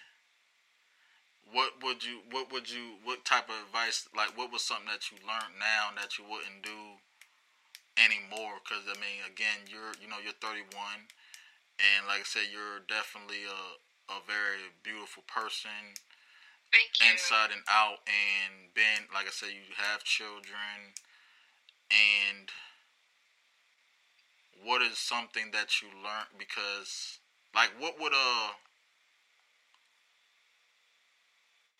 what 1.49 1.81
would 1.83 2.03
you, 2.05 2.21
what 2.29 2.51
would 2.51 2.69
you, 2.69 3.01
what 3.03 3.25
type 3.25 3.49
of 3.49 3.57
advice, 3.67 4.07
like, 4.15 4.37
what 4.37 4.51
was 4.51 4.61
something 4.61 4.87
that 4.87 5.09
you 5.09 5.17
learned 5.25 5.57
now 5.57 5.89
that 5.97 6.17
you 6.17 6.23
wouldn't 6.23 6.61
do 6.61 7.01
anymore? 7.97 8.61
Because 8.61 8.85
I 8.85 8.95
mean, 9.01 9.25
again, 9.25 9.65
you're, 9.67 9.97
you 9.97 10.07
know, 10.07 10.21
you're 10.21 10.37
31, 10.37 10.69
and 11.81 12.07
like 12.07 12.21
I 12.21 12.27
said, 12.27 12.53
you're 12.53 12.85
definitely 12.85 13.43
a, 13.49 13.61
a 14.13 14.19
very 14.23 14.69
beautiful 14.85 15.23
person 15.25 15.97
Thank 16.71 17.03
you. 17.03 17.11
inside 17.11 17.51
and 17.51 17.63
out 17.67 17.99
and 18.07 18.71
being 18.73 19.11
like 19.13 19.27
I 19.27 19.33
said, 19.35 19.51
you 19.51 19.75
have 19.75 20.03
children 20.03 20.95
and 21.91 22.47
what 24.63 24.81
is 24.81 24.97
something 24.97 25.51
that 25.51 25.81
you 25.81 25.89
learned 25.89 26.31
because 26.39 27.19
like 27.53 27.71
what 27.79 27.99
would 27.99 28.13
a 28.13 28.55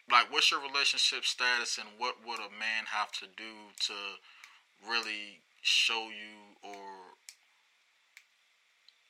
like 0.10 0.32
what's 0.32 0.49
your 0.52 0.62
relationship 0.62 1.26
status 1.26 1.78
and 1.78 1.88
what 1.97 2.16
would 2.26 2.39
a 2.39 2.52
man 2.52 2.88
have 2.88 3.12
to 3.12 3.26
do 3.36 3.76
to 3.80 3.93
really 4.88 5.41
show 5.62 6.10
you 6.10 6.58
or 6.64 7.14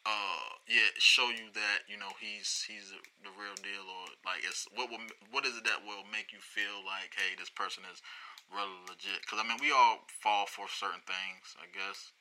uh 0.05 0.51
yeah 0.67 0.89
show 0.97 1.29
you 1.29 1.53
that 1.53 1.85
you 1.85 1.93
know 1.93 2.09
he's 2.17 2.65
he's 2.65 2.89
the 3.21 3.33
real 3.37 3.53
deal 3.61 3.85
or 3.85 4.09
like 4.25 4.41
it's 4.41 4.65
what 4.73 4.89
will 4.89 5.01
what 5.29 5.45
is 5.45 5.53
it 5.55 5.63
that 5.63 5.85
will 5.85 6.01
make 6.09 6.33
you 6.33 6.41
feel 6.41 6.81
like 6.83 7.13
hey 7.13 7.37
this 7.37 7.53
person 7.53 7.85
is 7.85 8.01
really 8.49 8.81
legit 8.89 9.21
because 9.21 9.37
i 9.37 9.45
mean 9.45 9.61
we 9.61 9.69
all 9.69 10.01
fall 10.09 10.49
for 10.49 10.65
certain 10.65 11.05
things 11.05 11.53
i 11.61 11.69
guess 11.69 12.17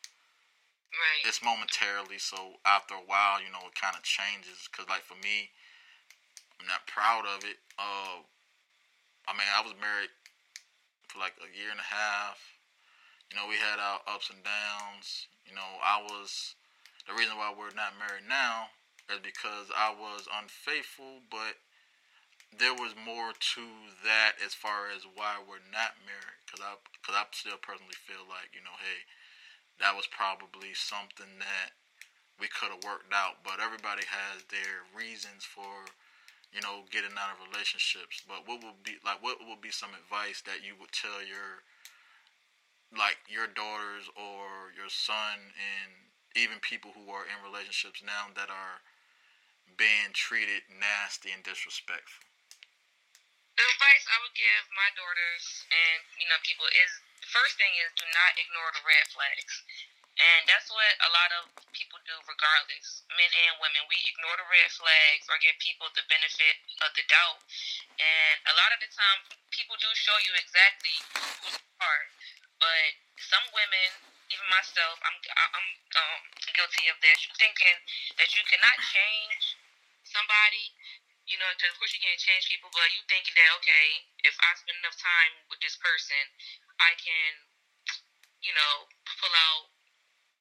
right. 0.93 1.25
it's 1.25 1.41
momentarily 1.41 2.21
so 2.21 2.61
after 2.69 2.93
a 2.95 3.07
while 3.09 3.41
you 3.41 3.49
know 3.49 3.65
it 3.65 3.75
kind 3.75 3.97
of 3.97 4.05
changes 4.05 4.69
because 4.69 4.85
like 4.93 5.03
for 5.03 5.17
me 5.25 5.49
i'm 6.61 6.69
not 6.69 6.85
proud 6.85 7.25
of 7.25 7.43
it 7.49 7.59
uh 7.81 8.21
i 9.29 9.33
mean 9.33 9.49
i 9.53 9.61
was 9.61 9.75
married 9.81 10.13
for 11.09 11.19
like 11.19 11.35
a 11.43 11.51
year 11.53 11.73
and 11.73 11.83
a 11.83 11.91
half 11.91 12.39
you 13.31 13.37
know 13.37 13.49
we 13.49 13.59
had 13.59 13.81
our 13.81 14.01
ups 14.09 14.31
and 14.31 14.43
downs 14.45 15.27
you 15.45 15.55
know 15.55 15.81
i 15.83 16.01
was 16.01 16.55
the 17.09 17.17
reason 17.17 17.37
why 17.37 17.51
we're 17.51 17.75
not 17.75 17.99
married 17.99 18.27
now 18.29 18.71
is 19.11 19.21
because 19.21 19.69
i 19.75 19.91
was 19.91 20.29
unfaithful 20.31 21.25
but 21.31 21.59
there 22.51 22.75
was 22.75 22.99
more 22.99 23.31
to 23.39 23.63
that 24.03 24.35
as 24.43 24.55
far 24.55 24.91
as 24.91 25.07
why 25.07 25.39
we're 25.39 25.63
not 25.71 25.99
married 26.03 26.41
because 26.47 26.63
i 26.63 26.75
because 26.95 27.17
i 27.17 27.25
still 27.31 27.59
personally 27.61 27.97
feel 28.07 28.27
like 28.27 28.51
you 28.55 28.63
know 28.63 28.75
hey 28.79 29.07
that 29.81 29.97
was 29.97 30.05
probably 30.07 30.77
something 30.77 31.41
that 31.41 31.73
we 32.41 32.49
could 32.49 32.73
have 32.73 32.85
worked 32.85 33.13
out. 33.13 33.45
But 33.45 33.61
everybody 33.61 34.05
has 34.09 34.45
their 34.49 34.89
reasons 34.97 35.45
for, 35.45 35.89
you 36.51 36.61
know, 36.61 36.83
getting 36.91 37.15
out 37.15 37.35
of 37.35 37.43
relationships. 37.47 38.23
But 38.27 38.47
what 38.47 38.63
would 38.63 38.83
be 38.83 38.99
like? 39.07 39.23
What 39.23 39.39
would 39.43 39.63
be 39.63 39.71
some 39.71 39.95
advice 39.95 40.43
that 40.47 40.67
you 40.67 40.75
would 40.79 40.91
tell 40.91 41.23
your, 41.23 41.63
like 42.91 43.23
your 43.31 43.47
daughters 43.47 44.11
or 44.19 44.75
your 44.75 44.91
son, 44.91 45.55
and 45.55 46.11
even 46.35 46.59
people 46.63 46.91
who 46.95 47.11
are 47.11 47.27
in 47.27 47.39
relationships 47.43 48.03
now 48.03 48.31
that 48.35 48.51
are 48.51 48.83
being 49.79 50.11
treated 50.13 50.67
nasty 50.71 51.31
and 51.31 51.47
disrespectful? 51.47 52.27
The 53.55 53.67
advice 53.77 54.05
I 54.09 54.19
would 54.25 54.33
give 54.33 54.65
my 54.73 54.89
daughters 54.97 55.45
and 55.69 56.01
you 56.17 56.25
know 56.33 56.41
people 56.41 56.65
is 56.73 56.91
first 57.29 57.61
thing 57.61 57.69
is 57.77 57.93
do 57.93 58.09
not 58.09 58.33
ignore 58.41 58.73
the 58.73 58.81
red 58.89 59.05
flags. 59.13 59.53
And 60.21 60.45
that's 60.45 60.69
what 60.69 60.95
a 61.01 61.11
lot 61.17 61.31
of 61.41 61.49
people 61.73 61.97
do 62.05 62.13
regardless, 62.29 63.09
men 63.17 63.33
and 63.49 63.57
women. 63.57 63.89
We 63.89 63.97
ignore 64.05 64.37
the 64.37 64.45
red 64.53 64.69
flags 64.69 65.25
or 65.33 65.41
give 65.41 65.57
people 65.65 65.89
the 65.97 66.05
benefit 66.13 66.61
of 66.85 66.93
the 66.93 67.05
doubt. 67.09 67.41
And 67.97 68.35
a 68.53 68.55
lot 68.61 68.77
of 68.77 68.85
the 68.85 68.91
time 68.93 69.33
people 69.49 69.81
do 69.81 69.89
show 69.97 70.17
you 70.21 70.37
exactly 70.37 70.93
who 71.17 71.57
you 71.57 71.61
are. 71.81 72.05
But 72.61 73.01
some 73.17 73.49
women, 73.57 73.89
even 74.29 74.45
myself, 74.53 75.01
I'm 75.01 75.17
I'm 75.25 75.69
um, 75.97 76.21
guilty 76.53 76.93
of 76.93 77.01
this. 77.01 77.25
You 77.25 77.33
thinking 77.41 77.77
that 78.21 78.29
you 78.37 78.45
cannot 78.45 78.77
change 78.93 79.57
somebody 80.05 80.77
you 81.31 81.39
know, 81.39 81.47
because 81.55 81.71
of 81.71 81.79
course 81.79 81.95
you 81.95 82.03
can't 82.03 82.19
change 82.19 82.51
people, 82.51 82.67
but 82.75 82.91
you 82.91 83.07
thinking 83.07 83.31
that 83.39 83.51
okay, 83.63 83.87
if 84.27 84.35
I 84.43 84.51
spend 84.59 84.83
enough 84.83 84.99
time 84.99 85.33
with 85.47 85.63
this 85.63 85.79
person, 85.79 86.19
I 86.83 86.99
can, 86.99 87.31
you 88.43 88.51
know, 88.51 88.91
pull 89.23 89.31
out 89.31 89.71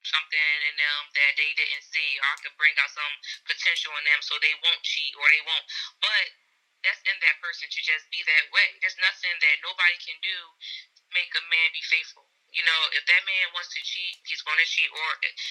something 0.03 0.49
in 0.69 0.75
them 0.79 1.01
that 1.15 1.31
they 1.35 1.51
didn't 1.55 1.85
see, 1.85 2.09
or 2.19 2.25
I 2.27 2.35
could 2.39 2.55
bring 2.55 2.75
out 2.79 2.91
some 2.91 3.13
potential 3.47 3.91
in 3.99 4.03
them 4.07 4.21
so 4.23 4.39
they 4.39 4.55
won't 4.63 4.83
cheat 4.83 5.13
or 5.19 5.25
they 5.27 5.43
won't. 5.43 5.65
But 5.99 6.25
that's 6.83 7.03
in 7.03 7.17
that 7.19 7.35
person 7.43 7.67
to 7.67 7.79
just 7.83 8.07
be 8.07 8.23
that 8.23 8.45
way. 8.55 8.79
There's 8.79 8.95
nothing 9.03 9.35
that 9.43 9.55
nobody 9.63 9.97
can 9.99 10.15
do 10.23 10.37
to 10.95 11.01
make 11.11 11.31
a 11.35 11.43
man 11.51 11.67
be 11.75 11.83
faithful. 11.83 12.23
You 12.49 12.63
know, 12.65 12.81
if 12.97 13.03
that 13.05 13.21
man 13.27 13.45
wants 13.53 13.69
to 13.75 13.81
cheat, 13.83 14.15
he's 14.25 14.41
going 14.41 14.57
to 14.57 14.65
cheat. 14.65 14.89
Or 14.89 15.09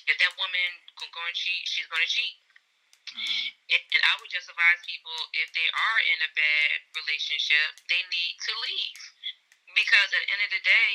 if 0.08 0.16
that 0.18 0.32
woman 0.40 0.68
going 0.98 1.12
to 1.12 1.36
cheat, 1.36 1.62
she's 1.68 1.86
going 1.86 2.02
to 2.02 2.10
cheat. 2.10 2.36
Mm-hmm. 3.08 3.46
And, 3.72 3.82
and 3.88 4.02
I 4.04 4.12
would 4.20 4.32
just 4.32 4.50
advise 4.50 4.80
people 4.84 5.16
if 5.32 5.48
they 5.56 5.68
are 5.68 5.98
in 6.12 6.18
a 6.26 6.30
bad 6.32 6.76
relationship, 6.96 7.68
they 7.88 8.02
need 8.08 8.34
to 8.36 8.52
leave. 8.64 9.00
Because 9.76 10.08
at 10.10 10.20
the 10.24 10.30
end 10.32 10.42
of 10.48 10.50
the 10.52 10.64
day, 10.64 10.92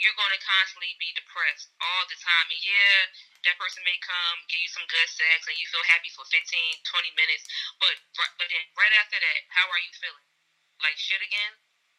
you're 0.00 0.16
going 0.16 0.34
to 0.34 0.42
constantly 0.42 0.92
be 1.00 1.10
depressed 1.16 1.72
all 1.80 2.04
the 2.08 2.18
time. 2.20 2.46
And 2.52 2.60
yeah, 2.60 2.98
that 3.48 3.56
person 3.56 3.80
may 3.86 3.96
come, 4.02 4.36
give 4.48 4.60
you 4.60 4.70
some 4.72 4.84
good 4.88 5.08
sex, 5.08 5.48
and 5.48 5.56
you 5.56 5.66
feel 5.68 5.84
happy 5.88 6.12
for 6.12 6.24
15, 6.28 6.36
20 6.42 7.20
minutes. 7.20 7.44
But 7.80 7.96
but 8.16 8.48
then 8.48 8.64
right 8.76 8.94
after 9.00 9.16
that, 9.16 9.40
how 9.52 9.66
are 9.68 9.80
you 9.80 9.92
feeling? 9.96 10.28
Like 10.84 10.96
shit 11.00 11.20
again? 11.20 11.52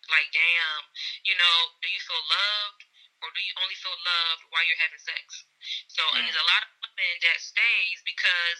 Like 0.08 0.30
damn, 0.32 0.84
you 1.26 1.36
know, 1.36 1.58
do 1.82 1.88
you 1.90 2.02
feel 2.02 2.22
loved? 2.22 2.86
Or 3.18 3.34
do 3.34 3.42
you 3.42 3.50
only 3.66 3.74
feel 3.82 3.98
loved 3.98 4.46
while 4.54 4.62
you're 4.70 4.78
having 4.78 5.02
sex? 5.02 5.42
So 5.90 6.06
mm. 6.06 6.22
there's 6.22 6.38
a 6.38 6.50
lot 6.54 6.62
of 6.62 6.70
women 6.86 7.18
that 7.26 7.42
stays 7.42 7.98
because 8.06 8.60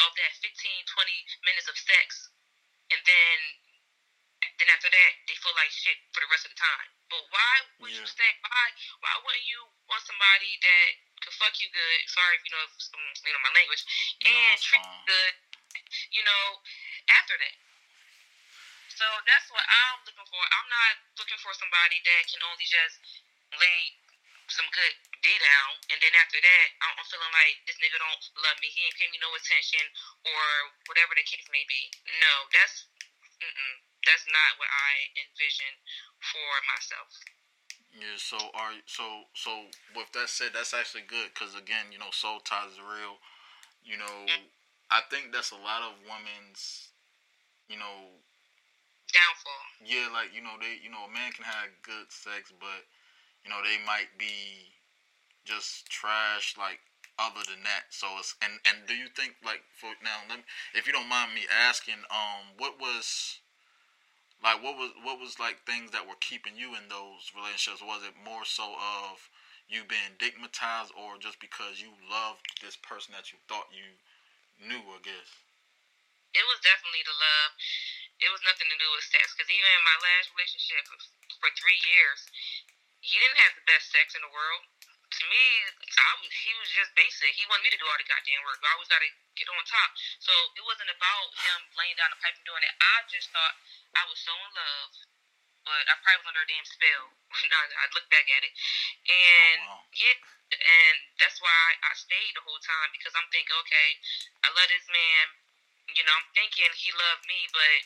of 0.00 0.10
that 0.16 0.32
15, 0.40 0.48
20 0.48 1.44
minutes 1.44 1.68
of 1.68 1.76
sex. 1.76 2.32
And 2.88 3.04
then 3.04 3.36
then 4.58 4.68
after 4.72 4.88
that, 4.90 5.12
they 5.28 5.36
feel 5.36 5.54
like 5.54 5.70
shit 5.70 5.98
for 6.14 6.24
the 6.24 6.30
rest 6.30 6.46
of 6.48 6.56
the 6.56 6.60
time. 6.60 6.88
But 7.08 7.24
why 7.32 7.54
would 7.80 7.92
yeah. 7.92 8.00
you 8.00 8.06
stay? 8.06 8.30
Why 8.44 8.66
why 9.00 9.14
wouldn't 9.24 9.48
you 9.48 9.64
want 9.88 10.04
somebody 10.04 10.60
that 10.60 10.88
could 11.24 11.36
fuck 11.40 11.56
you 11.56 11.68
good? 11.72 11.98
Sorry 12.08 12.36
if 12.36 12.44
you 12.44 12.52
know 12.52 12.64
if, 12.68 12.72
you 13.24 13.32
know 13.32 13.42
my 13.44 13.54
language, 13.56 13.82
and 14.28 14.56
no, 14.56 14.60
treat 14.60 14.84
you 14.84 15.00
good. 15.08 15.34
You 16.12 16.22
know, 16.24 16.44
after 17.16 17.36
that. 17.40 17.56
So 18.92 19.06
that's 19.24 19.48
what 19.48 19.62
I'm 19.62 20.04
looking 20.04 20.26
for. 20.26 20.42
I'm 20.42 20.68
not 20.68 20.92
looking 21.16 21.38
for 21.40 21.54
somebody 21.54 22.02
that 22.02 22.22
can 22.28 22.42
only 22.44 22.66
just 22.66 22.98
lay 23.56 23.94
some 24.48 24.66
good 24.72 24.94
D 25.22 25.28
down, 25.28 25.70
and 25.92 25.98
then 26.00 26.12
after 26.18 26.40
that, 26.40 26.66
I'm 26.80 26.96
feeling 27.08 27.32
like 27.36 27.56
this 27.68 27.76
nigga 27.80 28.00
don't 28.00 28.24
love 28.42 28.56
me. 28.60 28.68
He 28.72 28.84
ain't 28.84 28.96
paying 28.96 29.12
me 29.12 29.20
no 29.20 29.32
attention, 29.32 29.84
or 30.24 30.42
whatever 30.88 31.12
the 31.16 31.24
case 31.24 31.44
may 31.52 31.64
be. 31.68 31.88
No, 32.20 32.32
that's 32.52 32.88
mm-mm, 33.38 33.74
that's 34.08 34.24
not 34.32 34.56
what 34.56 34.72
I 34.72 34.92
envision 35.20 35.72
for 36.24 36.52
myself. 36.64 37.12
Yeah. 37.92 38.16
So 38.16 38.40
are 38.56 38.72
so 38.88 39.28
so 39.36 39.68
with 39.92 40.08
that 40.16 40.32
said, 40.32 40.56
that's 40.56 40.72
actually 40.72 41.04
good 41.04 41.36
because 41.36 41.52
again, 41.52 41.92
you 41.92 42.00
know, 42.00 42.08
soul 42.12 42.40
ties 42.40 42.72
is 42.72 42.80
real. 42.80 43.20
You 43.84 44.00
know, 44.00 44.16
mm-hmm. 44.24 44.48
I 44.88 45.04
think 45.12 45.32
that's 45.32 45.52
a 45.52 45.60
lot 45.60 45.84
of 45.84 46.00
women's, 46.08 46.92
you 47.68 47.76
know, 47.76 48.16
downfall. 49.12 49.64
Yeah, 49.84 50.08
like 50.12 50.32
you 50.32 50.40
know, 50.40 50.56
they 50.56 50.80
you 50.80 50.88
know, 50.88 51.04
a 51.04 51.12
man 51.12 51.32
can 51.36 51.44
have 51.44 51.68
good 51.84 52.08
sex, 52.08 52.48
but 52.56 52.88
you 53.44 53.52
know, 53.52 53.60
they 53.60 53.76
might 53.84 54.12
be 54.16 54.72
just 55.44 55.88
trash 55.88 56.56
like 56.56 56.80
other 57.18 57.40
than 57.48 57.64
that. 57.64 57.88
So 57.90 58.08
it's 58.20 58.36
and 58.40 58.56
and 58.68 58.88
do 58.88 58.94
you 58.94 59.08
think 59.16 59.36
like 59.44 59.64
for 59.76 59.92
now, 60.04 60.24
let 60.28 60.40
me, 60.40 60.44
if 60.74 60.86
you 60.86 60.92
don't 60.92 61.08
mind 61.08 61.34
me 61.34 61.44
asking, 61.48 62.00
um, 62.12 62.56
what 62.56 62.80
was 62.80 63.40
like 64.42 64.62
what 64.62 64.78
was 64.78 64.94
what 65.02 65.18
was 65.18 65.38
like 65.42 65.66
things 65.66 65.90
that 65.90 66.06
were 66.06 66.18
keeping 66.20 66.54
you 66.54 66.78
in 66.78 66.86
those 66.88 67.32
relationships? 67.34 67.82
Was 67.82 68.06
it 68.06 68.14
more 68.14 68.46
so 68.46 68.78
of 68.78 69.28
you 69.66 69.84
being 69.84 70.16
stigmatized, 70.16 70.94
or 70.96 71.18
just 71.18 71.42
because 71.42 71.82
you 71.82 71.92
loved 72.06 72.46
this 72.62 72.78
person 72.78 73.12
that 73.12 73.34
you 73.34 73.38
thought 73.50 73.68
you 73.74 73.98
knew? 74.62 74.80
I 74.80 75.00
guess 75.02 75.30
it 76.38 76.44
was 76.46 76.60
definitely 76.62 77.02
the 77.02 77.18
love. 77.18 77.50
It 78.18 78.30
was 78.34 78.42
nothing 78.42 78.66
to 78.70 78.78
do 78.78 78.88
with 78.94 79.06
sex. 79.06 79.34
Because 79.34 79.50
even 79.50 79.70
in 79.78 79.84
my 79.86 79.98
last 79.98 80.30
relationship 80.34 80.86
for 81.38 81.50
three 81.54 81.78
years, 81.86 82.20
he 83.02 83.18
didn't 83.18 83.42
have 83.42 83.54
the 83.58 83.66
best 83.66 83.90
sex 83.90 84.14
in 84.18 84.22
the 84.22 84.30
world 84.30 84.66
to 85.08 85.22
me, 85.24 85.44
I 85.88 86.10
was 86.20 86.28
he 86.28 86.52
was 86.60 86.68
just 86.68 86.92
basic. 86.92 87.32
He 87.32 87.44
wanted 87.48 87.64
me 87.64 87.72
to 87.72 87.80
do 87.80 87.88
all 87.88 87.96
the 87.96 88.04
goddamn 88.04 88.44
work. 88.44 88.60
I 88.60 88.76
always 88.76 88.92
got 88.92 89.00
to 89.00 89.10
get 89.40 89.48
on 89.48 89.64
top. 89.64 89.90
So 90.20 90.32
it 90.52 90.64
wasn't 90.68 90.92
about 90.92 91.28
him 91.32 91.58
laying 91.80 91.96
down 91.96 92.12
the 92.12 92.20
pipe 92.20 92.36
and 92.36 92.44
doing 92.44 92.60
it. 92.60 92.74
I 92.76 92.96
just 93.08 93.32
thought 93.32 93.54
I 93.96 94.04
was 94.04 94.20
so 94.20 94.32
in 94.36 94.50
love, 94.52 94.90
but 95.64 95.84
I 95.88 95.94
probably 96.04 96.20
was 96.20 96.28
under 96.28 96.44
a 96.44 96.48
damn 96.48 96.66
spell. 96.68 97.04
I 97.80 97.84
look 97.96 98.06
back 98.12 98.28
at 98.28 98.42
it, 98.44 98.52
and 99.08 99.60
oh, 99.64 99.80
wow. 99.80 99.96
yeah, 99.96 100.18
and 100.52 100.96
that's 101.16 101.40
why 101.40 101.60
I 101.88 101.92
stayed 101.96 102.36
the 102.36 102.44
whole 102.44 102.60
time 102.60 102.92
because 102.92 103.16
I'm 103.16 103.28
thinking, 103.32 103.56
okay, 103.64 103.88
I 104.44 104.48
love 104.52 104.68
this 104.68 104.88
man. 104.92 105.24
You 105.96 106.04
know, 106.04 106.12
I'm 106.12 106.28
thinking 106.36 106.68
he 106.76 106.92
loved 106.92 107.24
me, 107.24 107.48
but 107.48 107.80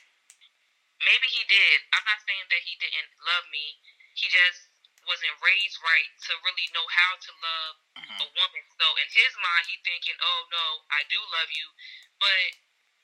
maybe 1.06 1.26
he 1.30 1.42
did. 1.46 1.86
I'm 1.94 2.02
not 2.02 2.18
saying 2.26 2.46
that 2.50 2.62
he 2.66 2.74
didn't 2.82 3.14
love 3.22 3.46
me. 3.54 3.78
He 4.18 4.26
just 4.26 4.71
wasn't 5.06 5.34
raised 5.42 5.78
right 5.82 6.10
to 6.28 6.32
really 6.46 6.68
know 6.72 6.86
how 6.86 7.18
to 7.18 7.30
love 7.42 7.74
mm-hmm. 7.98 8.18
a 8.22 8.26
woman. 8.32 8.64
So 8.78 8.86
in 8.98 9.08
his 9.10 9.32
mind, 9.38 9.64
he 9.66 9.76
thinking, 9.82 10.16
"Oh 10.22 10.40
no, 10.50 10.66
I 10.92 11.02
do 11.10 11.18
love 11.18 11.50
you," 11.50 11.68
but 12.22 12.46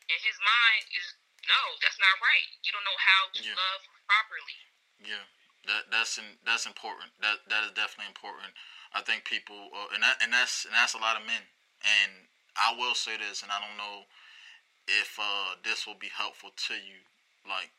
in 0.09 0.19
his 0.23 0.39
mind 0.41 0.85
is 0.95 1.07
no, 1.47 1.61
that's 1.81 2.01
not 2.01 2.17
right. 2.21 2.49
You 2.67 2.75
don't 2.75 2.85
know 2.85 3.01
how 3.01 3.23
to 3.33 3.43
yeah. 3.43 3.57
love 3.57 3.83
properly. 4.05 4.59
Yeah, 5.01 5.27
that 5.71 5.89
that's 5.89 6.19
in, 6.19 6.39
that's 6.45 6.67
important. 6.67 7.15
That 7.23 7.47
that 7.49 7.65
is 7.65 7.73
definitely 7.73 8.11
important. 8.11 8.53
I 8.93 9.05
think 9.05 9.25
people, 9.29 9.71
uh, 9.73 9.95
and 9.95 10.03
that 10.03 10.19
and 10.21 10.33
that's 10.33 10.67
and 10.67 10.75
that's 10.75 10.95
a 10.95 11.03
lot 11.03 11.17
of 11.17 11.25
men. 11.25 11.45
And 11.81 12.27
I 12.59 12.75
will 12.75 12.99
say 12.99 13.17
this, 13.17 13.47
and 13.47 13.53
I 13.55 13.63
don't 13.63 13.79
know 13.79 14.09
if 14.89 15.15
uh, 15.21 15.57
this 15.63 15.87
will 15.87 15.99
be 15.99 16.11
helpful 16.11 16.51
to 16.69 16.75
you. 16.75 17.01
Like 17.47 17.71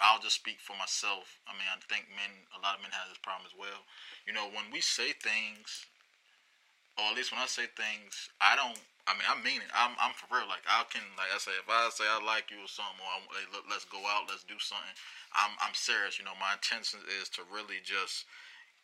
I'll 0.00 0.20
just 0.20 0.36
speak 0.36 0.60
for 0.60 0.76
myself. 0.76 1.40
I 1.48 1.56
mean, 1.56 1.68
I 1.68 1.80
think 1.88 2.12
men, 2.12 2.44
a 2.52 2.60
lot 2.60 2.76
of 2.76 2.84
men 2.84 2.92
have 2.92 3.08
this 3.08 3.20
problem 3.22 3.48
as 3.48 3.56
well. 3.56 3.84
You 4.28 4.36
know, 4.36 4.48
when 4.52 4.68
we 4.68 4.84
say 4.84 5.16
things, 5.16 5.88
or 6.96 7.12
at 7.12 7.16
least 7.16 7.32
when 7.32 7.40
I 7.40 7.48
say 7.48 7.68
things, 7.72 8.28
I 8.40 8.56
don't. 8.56 8.76
I 9.06 9.14
mean, 9.14 9.28
I 9.30 9.38
mean 9.38 9.62
it. 9.62 9.70
I'm, 9.70 9.94
I'm 10.02 10.10
for 10.18 10.26
real. 10.34 10.50
Like 10.50 10.66
I 10.66 10.82
can, 10.90 11.04
like 11.14 11.30
I 11.30 11.38
say, 11.38 11.54
if 11.54 11.70
I 11.70 11.86
say 11.94 12.02
I 12.10 12.18
like 12.26 12.50
you 12.50 12.58
or 12.58 12.70
something, 12.70 12.98
or 12.98 13.22
let's 13.70 13.86
go 13.86 14.02
out, 14.02 14.26
let's 14.26 14.42
do 14.42 14.58
something. 14.58 14.96
I'm, 15.30 15.54
I'm 15.62 15.78
serious. 15.78 16.18
You 16.18 16.26
know, 16.26 16.34
my 16.42 16.58
intention 16.58 16.98
is 17.22 17.30
to 17.38 17.46
really 17.46 17.78
just 17.86 18.26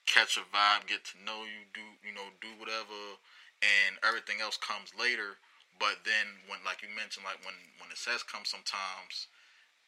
catch 0.06 0.38
a 0.38 0.46
vibe, 0.46 0.86
get 0.86 1.02
to 1.10 1.16
know 1.26 1.42
you, 1.42 1.66
do, 1.74 1.82
you 2.06 2.14
know, 2.14 2.30
do 2.38 2.54
whatever, 2.54 3.18
and 3.62 3.98
everything 4.06 4.38
else 4.38 4.54
comes 4.54 4.94
later. 4.94 5.42
But 5.82 6.06
then, 6.06 6.38
when, 6.46 6.62
like 6.62 6.86
you 6.86 6.90
mentioned, 6.94 7.26
like 7.26 7.42
when 7.42 7.58
when 7.82 7.90
the 7.90 7.98
sex 7.98 8.22
comes, 8.22 8.46
sometimes 8.54 9.26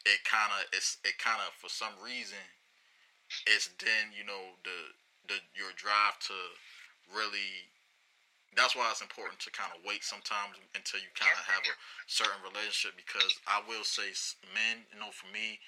it 0.05 0.21
kind 0.25 0.53
of 0.53 0.69
it's 0.73 0.99
it 1.05 1.17
kind 1.19 1.41
of 1.41 1.53
for 1.57 1.69
some 1.69 1.93
reason 2.05 2.41
it's 3.49 3.73
then 3.81 4.13
you 4.13 4.25
know 4.25 4.57
the 4.65 4.93
the 5.29 5.37
your 5.57 5.73
drive 5.77 6.17
to 6.21 6.37
really 7.13 7.73
that's 8.55 8.79
why 8.79 8.87
it's 8.91 9.03
important 9.03 9.41
to 9.43 9.51
kind 9.51 9.73
of 9.75 9.83
wait 9.83 10.07
sometimes 10.07 10.55
until 10.79 11.03
you 11.03 11.11
kind 11.19 11.35
of 11.35 11.45
have 11.51 11.65
a 11.67 11.75
certain 12.07 12.39
relationship 12.47 12.95
because 12.95 13.35
I 13.51 13.59
will 13.67 13.83
say 13.83 14.15
men 14.55 14.87
you 14.93 15.01
know 15.01 15.11
for 15.11 15.27
me 15.33 15.59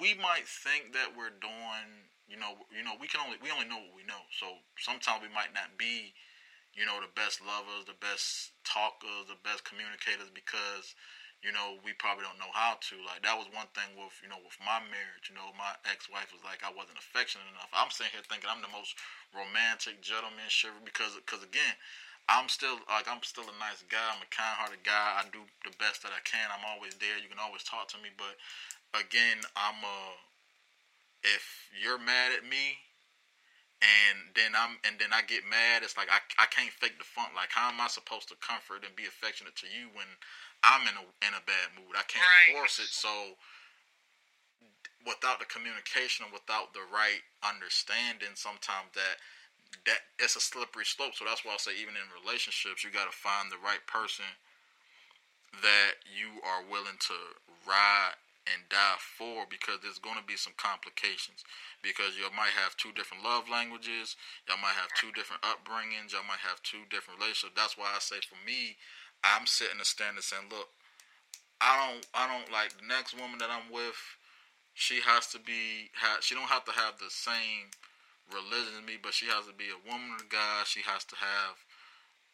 we 0.00 0.18
might 0.18 0.48
think 0.48 0.90
that 0.96 1.14
we're 1.14 1.34
doing 1.38 2.08
you 2.26 2.40
know 2.40 2.58
you 2.72 2.82
know 2.82 2.98
we 2.98 3.06
can 3.06 3.22
only 3.22 3.38
we 3.38 3.52
only 3.52 3.68
know 3.68 3.78
what 3.78 3.94
we 3.94 4.02
know. 4.08 4.24
So 4.34 4.58
sometimes 4.80 5.22
we 5.22 5.30
might 5.30 5.54
not 5.54 5.76
be 5.78 6.16
you 6.74 6.88
know 6.88 6.98
the 6.98 7.12
best 7.14 7.44
lovers 7.44 7.84
the 7.84 7.98
best 8.00 8.56
talkers 8.64 9.28
the 9.28 9.38
best 9.44 9.62
communicators 9.62 10.32
because 10.32 10.96
you 11.42 11.50
know, 11.50 11.82
we 11.82 11.90
probably 11.98 12.22
don't 12.22 12.38
know 12.38 12.54
how 12.54 12.78
to. 12.78 12.94
Like 13.02 13.26
that 13.26 13.34
was 13.34 13.50
one 13.50 13.66
thing 13.74 13.98
with, 13.98 14.14
you 14.22 14.30
know, 14.30 14.38
with 14.38 14.54
my 14.62 14.78
marriage. 14.86 15.26
You 15.26 15.34
know, 15.34 15.50
my 15.58 15.74
ex-wife 15.90 16.30
was 16.30 16.42
like, 16.46 16.62
I 16.62 16.70
wasn't 16.70 17.02
affectionate 17.02 17.50
enough. 17.50 17.70
I'm 17.74 17.90
sitting 17.90 18.14
here 18.14 18.22
thinking 18.22 18.46
I'm 18.46 18.62
the 18.62 18.70
most 18.70 18.94
romantic 19.34 19.98
gentleman 20.00 20.46
shiver 20.46 20.78
because, 20.86 21.18
because 21.18 21.42
again, 21.42 21.74
I'm 22.30 22.46
still 22.46 22.78
like 22.86 23.10
I'm 23.10 23.22
still 23.26 23.50
a 23.50 23.56
nice 23.58 23.82
guy. 23.90 24.02
I'm 24.14 24.22
a 24.22 24.30
kind-hearted 24.30 24.86
guy. 24.86 25.18
I 25.18 25.26
do 25.34 25.42
the 25.66 25.74
best 25.82 26.06
that 26.06 26.14
I 26.14 26.22
can. 26.22 26.46
I'm 26.54 26.62
always 26.62 26.94
there. 27.02 27.18
You 27.18 27.26
can 27.26 27.42
always 27.42 27.66
talk 27.66 27.90
to 27.92 27.98
me. 27.98 28.14
But 28.14 28.38
again, 28.94 29.42
I'm 29.58 29.82
a. 29.82 29.98
If 31.26 31.70
you're 31.74 31.98
mad 31.98 32.34
at 32.34 32.46
me, 32.46 32.78
and 33.82 34.30
then 34.38 34.54
I'm 34.54 34.78
and 34.86 34.94
then 35.02 35.10
I 35.10 35.26
get 35.26 35.42
mad. 35.42 35.82
It's 35.82 35.98
like 35.98 36.06
I 36.06 36.22
I 36.38 36.46
can't 36.46 36.70
fake 36.70 37.02
the 37.02 37.06
funk. 37.06 37.34
Like 37.34 37.50
how 37.50 37.66
am 37.66 37.82
I 37.82 37.90
supposed 37.90 38.30
to 38.30 38.38
comfort 38.38 38.86
and 38.86 38.94
be 38.94 39.10
affectionate 39.10 39.58
to 39.58 39.66
you 39.66 39.90
when 39.90 40.06
I'm 40.62 40.86
in 40.86 40.94
a 40.94 41.04
in 41.26 41.32
a 41.34 41.42
bad 41.44 41.74
mood. 41.74 41.94
I 41.98 42.06
can't 42.06 42.22
right. 42.22 42.56
force 42.56 42.78
it. 42.78 42.90
So 42.90 43.10
without 45.06 45.42
the 45.42 45.48
communication, 45.50 46.24
and 46.26 46.32
without 46.32 46.74
the 46.74 46.86
right 46.90 47.22
understanding, 47.42 48.34
sometimes 48.38 48.94
that 48.94 49.18
that 49.86 50.06
it's 50.22 50.36
a 50.36 50.42
slippery 50.42 50.86
slope. 50.86 51.14
So 51.18 51.24
that's 51.26 51.44
why 51.44 51.54
I 51.54 51.60
say 51.60 51.74
even 51.80 51.98
in 51.98 52.06
relationships, 52.14 52.84
you 52.84 52.90
got 52.94 53.10
to 53.10 53.16
find 53.16 53.50
the 53.50 53.60
right 53.62 53.82
person 53.90 54.28
that 55.60 56.00
you 56.08 56.40
are 56.40 56.64
willing 56.70 56.96
to 57.08 57.16
ride 57.68 58.16
and 58.48 58.66
die 58.72 58.98
for 58.98 59.46
because 59.46 59.78
there's 59.82 60.02
going 60.02 60.18
to 60.18 60.26
be 60.26 60.34
some 60.34 60.54
complications 60.58 61.46
because 61.84 62.18
you 62.18 62.26
might 62.34 62.50
have 62.58 62.74
two 62.74 62.90
different 62.90 63.22
love 63.22 63.46
languages 63.46 64.18
y'all 64.50 64.58
might 64.58 64.74
have 64.74 64.90
two 64.98 65.14
different 65.14 65.38
upbringings 65.46 66.10
y'all 66.10 66.26
might 66.26 66.42
have 66.42 66.58
two 66.66 66.82
different 66.90 67.20
relationships 67.22 67.54
that's 67.54 67.78
why 67.78 67.86
i 67.94 68.02
say 68.02 68.18
for 68.26 68.34
me 68.42 68.74
i'm 69.24 69.46
setting 69.46 69.80
a 69.80 69.84
standard 69.84 70.22
saying 70.24 70.50
look 70.50 70.68
i 71.60 71.78
don't 71.78 72.06
i 72.14 72.26
don't 72.26 72.50
like 72.52 72.76
the 72.78 72.86
next 72.86 73.14
woman 73.18 73.38
that 73.38 73.50
i'm 73.50 73.72
with 73.72 73.98
she 74.74 75.00
has 75.04 75.26
to 75.28 75.38
be 75.38 75.90
she 76.20 76.34
don't 76.34 76.48
have 76.48 76.64
to 76.64 76.72
have 76.72 76.98
the 76.98 77.10
same 77.10 77.68
religion 78.32 78.80
as 78.80 78.86
me 78.86 78.96
but 78.96 79.12
she 79.12 79.26
has 79.26 79.44
to 79.46 79.52
be 79.52 79.68
a 79.68 79.80
woman 79.84 80.16
of 80.16 80.28
god. 80.28 80.66
She 80.66 80.80
has 80.82 81.04
to 81.04 81.16
have 81.16 81.60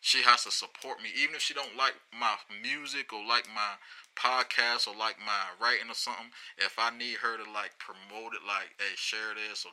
she 0.01 0.22
has 0.22 0.45
to 0.45 0.53
support 0.55 1.03
me. 1.03 1.11
Even 1.18 1.34
if 1.34 1.43
she 1.43 1.55
don't 1.55 1.74
like 1.76 1.99
my 2.14 2.39
music 2.62 3.12
or 3.12 3.26
like 3.26 3.51
my 3.51 3.74
podcast 4.14 4.86
or 4.86 4.95
like 4.95 5.18
my 5.18 5.51
writing 5.62 5.91
or 5.91 5.95
something 5.95 6.34
if 6.59 6.74
i 6.74 6.91
need 6.91 7.14
her 7.22 7.39
to 7.39 7.47
like 7.55 7.70
promote 7.78 8.34
it 8.34 8.43
like 8.43 8.66
hey 8.82 8.91
share 8.99 9.30
this 9.39 9.62
or 9.62 9.70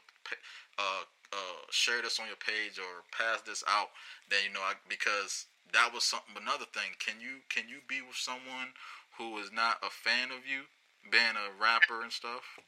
uh 0.78 1.02
uh 1.34 1.58
share 1.72 1.98
this 2.06 2.20
on 2.20 2.30
your 2.30 2.38
page 2.38 2.78
or 2.78 3.02
pass 3.10 3.42
this 3.42 3.64
out 3.66 3.90
then 4.30 4.38
you 4.46 4.54
know 4.54 4.62
I, 4.62 4.78
because 4.88 5.50
that 5.74 5.94
was 5.94 6.04
something 6.04 6.36
another 6.38 6.68
thing 6.70 6.94
can 7.00 7.18
you 7.22 7.42
can 7.50 7.70
you 7.70 7.82
be 7.88 8.02
with 8.02 8.18
someone 8.18 8.76
who 9.18 9.38
is 9.40 9.50
not 9.52 9.80
a 9.82 9.90
fan 9.90 10.30
of 10.30 10.46
you 10.46 10.68
being 11.10 11.38
a 11.38 11.48
rapper 11.56 12.02
and 12.02 12.12
stuff 12.12 12.60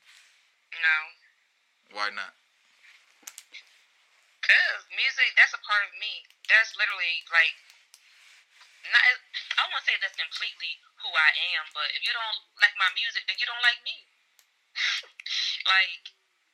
no 0.73 0.97
why 1.95 2.09
not 2.13 2.33
Cause 4.47 4.87
music, 4.95 5.35
that's 5.35 5.51
a 5.51 5.59
part 5.59 5.83
of 5.91 5.93
me. 5.99 6.23
That's 6.47 6.71
literally 6.79 7.19
like 7.27 7.51
not. 8.87 9.03
I 9.59 9.67
won't 9.67 9.83
say 9.83 9.91
that's 9.99 10.15
completely 10.15 10.79
who 11.03 11.11
I 11.11 11.31
am, 11.59 11.67
but 11.75 11.91
if 11.91 11.99
you 12.07 12.15
don't 12.15 12.39
like 12.63 12.71
my 12.79 12.87
music, 12.95 13.27
then 13.27 13.35
you 13.35 13.43
don't 13.43 13.59
like 13.59 13.83
me. 13.83 14.07
like 15.75 16.03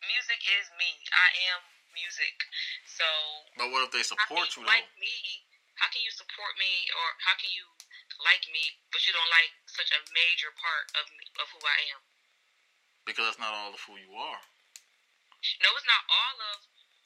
music 0.10 0.42
is 0.42 0.74
me. 0.74 0.90
I 1.14 1.30
am 1.54 1.62
music. 1.94 2.34
So. 2.90 3.06
But 3.62 3.70
what 3.70 3.86
if 3.86 3.94
they 3.94 4.02
support 4.02 4.50
you, 4.58 4.66
though? 4.66 4.74
Like 4.74 4.90
me, 4.98 5.43
how 5.78 5.90
can 5.90 6.02
you 6.06 6.14
support 6.14 6.54
me, 6.58 6.88
or 6.94 7.08
how 7.26 7.36
can 7.38 7.50
you 7.54 7.66
like 8.22 8.46
me, 8.54 8.78
but 8.94 9.02
you 9.06 9.12
don't 9.12 9.32
like 9.34 9.52
such 9.66 9.90
a 9.94 10.02
major 10.14 10.54
part 10.54 10.86
of 10.98 11.06
me, 11.18 11.26
of 11.42 11.48
who 11.54 11.62
I 11.66 11.78
am? 11.94 12.02
Because 13.04 13.28
that's 13.28 13.42
not 13.42 13.52
all 13.52 13.74
of 13.74 13.82
who 13.84 14.00
you 14.00 14.14
are. 14.16 14.42
No, 15.60 15.70
it's 15.76 15.90
not 15.90 16.04
all 16.08 16.38
of 16.56 16.58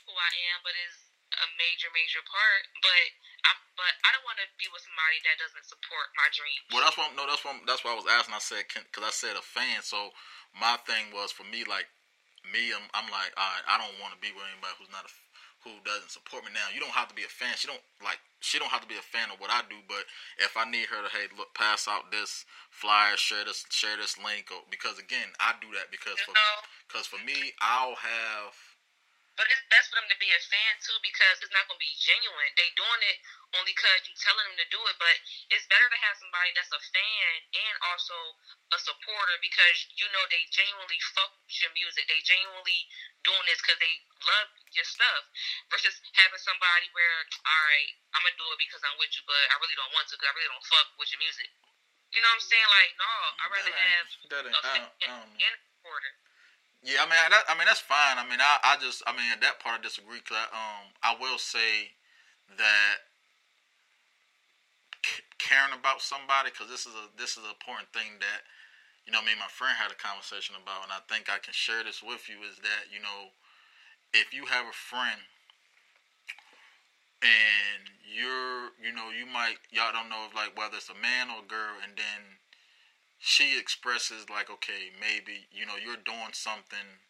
who 0.06 0.14
I 0.14 0.34
am, 0.54 0.62
but 0.62 0.76
it's 0.78 1.10
a 1.34 1.48
major, 1.58 1.90
major 1.90 2.22
part. 2.30 2.64
But 2.86 3.06
I, 3.50 3.52
but 3.74 3.94
I 4.06 4.14
don't 4.14 4.26
want 4.28 4.38
to 4.38 4.48
be 4.62 4.70
with 4.70 4.86
somebody 4.86 5.18
that 5.26 5.42
doesn't 5.42 5.66
support 5.66 6.14
my 6.14 6.30
dreams. 6.30 6.66
Well, 6.70 6.86
that's 6.86 6.98
what 6.98 7.10
no, 7.18 7.26
that's 7.26 7.42
what 7.42 7.58
that's 7.66 7.82
why 7.82 7.98
I 7.98 8.00
was 8.00 8.06
asking. 8.06 8.38
I 8.38 8.44
said 8.44 8.64
because 8.70 9.06
I 9.06 9.14
said 9.14 9.34
a 9.34 9.44
fan. 9.44 9.82
So 9.82 10.14
my 10.54 10.78
thing 10.86 11.10
was 11.10 11.34
for 11.34 11.50
me, 11.50 11.66
like 11.66 11.90
me, 12.54 12.72
I'm, 12.72 12.86
I'm 12.96 13.10
like, 13.12 13.34
all 13.36 13.44
right, 13.44 13.66
I 13.68 13.76
don't 13.82 13.98
want 14.00 14.16
to 14.16 14.20
be 14.24 14.32
with 14.32 14.46
anybody 14.48 14.76
who's 14.80 14.94
not 14.94 15.04
a 15.04 15.12
who 15.64 15.72
doesn't 15.84 16.12
support 16.12 16.46
me. 16.46 16.52
Now 16.54 16.70
you 16.74 16.80
don't 16.80 16.94
have 16.94 17.08
to 17.10 17.18
be 17.18 17.24
a 17.24 17.32
fan. 17.32 17.56
She 17.58 17.68
don't 17.68 17.82
like 18.04 18.20
she 18.40 18.60
don't 18.60 18.72
have 18.72 18.82
to 18.82 18.92
be 18.92 19.00
a 19.00 19.06
fan 19.06 19.32
of 19.32 19.40
what 19.40 19.50
I 19.50 19.62
do. 19.70 19.80
But 19.88 20.06
if 20.38 20.56
I 20.58 20.70
need 20.70 20.88
her 20.92 21.02
to 21.02 21.10
hey 21.10 21.32
look 21.38 21.54
pass 21.56 21.88
out 21.88 22.12
this 22.12 22.46
flyer, 22.70 23.18
share 23.18 23.46
this 23.46 23.66
share 23.70 23.98
this 23.98 24.18
link, 24.18 24.52
or 24.52 24.62
because 24.70 25.00
again 25.00 25.34
I 25.40 25.54
do 25.62 25.68
that 25.74 25.90
because 25.90 26.20
for 26.22 26.34
because 26.88 27.08
for 27.08 27.22
me 27.24 27.54
I'll 27.62 27.98
have 27.98 28.54
but 29.38 29.46
it's 29.54 29.62
best 29.70 29.94
for 29.94 30.02
them 30.02 30.10
to 30.10 30.18
be 30.18 30.34
a 30.34 30.42
fan 30.50 30.74
too 30.82 30.98
because 31.06 31.38
it's 31.46 31.54
not 31.54 31.70
going 31.70 31.78
to 31.78 31.86
be 31.86 31.94
genuine. 32.02 32.52
They 32.58 32.74
doing 32.74 33.02
it 33.06 33.18
only 33.54 33.70
because 33.70 34.02
you 34.10 34.18
telling 34.18 34.42
them 34.50 34.58
to 34.58 34.68
do 34.74 34.82
it. 34.90 34.98
But 34.98 35.14
it's 35.54 35.70
better 35.70 35.86
to 35.86 36.00
have 36.02 36.18
somebody 36.18 36.50
that's 36.58 36.74
a 36.74 36.82
fan 36.82 37.34
and 37.54 37.76
also 37.86 38.18
a 38.74 38.80
supporter 38.82 39.38
because 39.46 39.78
you 39.94 40.10
know 40.10 40.26
they 40.34 40.42
genuinely 40.50 40.98
fuck 41.14 41.30
with 41.46 41.54
your 41.62 41.70
music. 41.78 42.10
They 42.10 42.18
genuinely 42.26 42.82
doing 43.22 43.46
this 43.46 43.62
because 43.62 43.78
they 43.78 43.94
love 44.26 44.50
your 44.74 44.88
stuff. 44.90 45.24
Versus 45.70 46.02
having 46.18 46.42
somebody 46.42 46.90
where, 46.98 47.18
all 47.46 47.64
right, 47.70 47.92
I'm 48.18 48.26
gonna 48.26 48.42
do 48.42 48.50
it 48.50 48.60
because 48.60 48.82
I'm 48.82 48.98
with 48.98 49.14
you, 49.14 49.24
but 49.30 49.44
I 49.54 49.62
really 49.62 49.78
don't 49.78 49.94
want 49.94 50.10
to 50.10 50.18
because 50.18 50.34
I 50.34 50.36
really 50.36 50.50
don't 50.50 50.66
fuck 50.66 50.98
with 50.98 51.14
your 51.14 51.22
music. 51.22 51.54
You 52.10 52.26
know 52.26 52.32
what 52.34 52.42
I'm 52.42 52.50
saying? 52.50 52.70
Like, 52.74 52.92
no, 52.98 53.12
I'd 53.38 53.52
rather 53.54 53.74
have 53.78 54.08
a 54.50 54.62
fan 54.66 54.82
and 55.14 55.54
a 55.54 55.60
supporter. 55.78 56.27
Yeah, 56.88 57.04
I 57.04 57.12
mean, 57.12 57.20
I 57.20 57.54
mean 57.60 57.68
that's 57.68 57.84
fine. 57.84 58.16
I 58.16 58.24
mean, 58.24 58.40
I, 58.40 58.64
I 58.64 58.80
just, 58.80 59.04
I 59.04 59.12
mean, 59.12 59.28
at 59.36 59.44
that 59.44 59.60
part 59.60 59.76
I 59.76 59.84
disagree. 59.84 60.24
Cause 60.24 60.40
I, 60.40 60.48
um, 60.56 60.88
I 61.04 61.20
will 61.20 61.36
say 61.36 61.92
that 62.56 63.04
caring 65.36 65.76
about 65.76 66.00
somebody, 66.00 66.48
because 66.48 66.72
this 66.72 66.88
is 66.88 66.96
a 66.96 67.12
this 67.20 67.36
is 67.36 67.44
an 67.44 67.52
important 67.52 67.92
thing 67.92 68.16
that, 68.24 68.48
you 69.04 69.12
know, 69.12 69.20
me 69.20 69.36
and 69.36 69.44
my 69.44 69.52
friend 69.52 69.76
had 69.76 69.92
a 69.92 70.00
conversation 70.00 70.56
about, 70.56 70.88
and 70.88 70.96
I 70.96 71.04
think 71.12 71.28
I 71.28 71.44
can 71.44 71.52
share 71.52 71.84
this 71.84 72.00
with 72.00 72.32
you. 72.32 72.40
Is 72.48 72.56
that 72.64 72.88
you 72.88 73.04
know, 73.04 73.36
if 74.16 74.32
you 74.32 74.48
have 74.48 74.64
a 74.64 74.76
friend 74.76 75.20
and 77.20 77.84
you're, 78.08 78.72
you 78.80 78.96
know, 78.96 79.12
you 79.12 79.28
might 79.28 79.60
y'all 79.76 79.92
don't 79.92 80.08
know 80.08 80.24
if 80.24 80.32
like 80.32 80.56
whether 80.56 80.80
it's 80.80 80.88
a 80.88 80.96
man 81.04 81.28
or 81.36 81.44
a 81.44 81.52
girl, 81.52 81.84
and 81.84 82.00
then 82.00 82.40
she 83.20 83.58
expresses 83.58 84.30
like 84.30 84.50
okay 84.50 84.94
maybe 85.00 85.50
you 85.52 85.66
know 85.66 85.76
you're 85.76 86.02
doing 86.06 86.34
something 86.34 87.02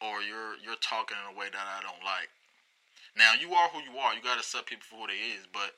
or 0.00 0.22
you're 0.22 0.58
you're 0.62 0.78
talking 0.78 1.18
in 1.18 1.34
a 1.34 1.38
way 1.38 1.50
that 1.50 1.66
I 1.66 1.82
don't 1.82 2.02
like. 2.06 2.30
Now 3.16 3.34
you 3.34 3.54
are 3.54 3.68
who 3.70 3.82
you 3.82 3.98
are. 3.98 4.14
You 4.14 4.22
got 4.22 4.38
to 4.38 4.46
accept 4.46 4.70
people 4.70 4.86
for 4.86 5.06
who 5.06 5.10
they 5.10 5.34
is. 5.34 5.46
But 5.50 5.74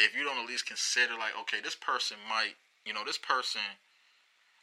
if 0.00 0.16
you 0.16 0.24
don't 0.24 0.40
at 0.40 0.48
least 0.48 0.64
consider 0.64 1.12
like 1.16 1.36
okay, 1.44 1.60
this 1.60 1.76
person 1.76 2.16
might 2.28 2.56
you 2.84 2.92
know 2.92 3.04
this 3.04 3.20
person. 3.20 3.64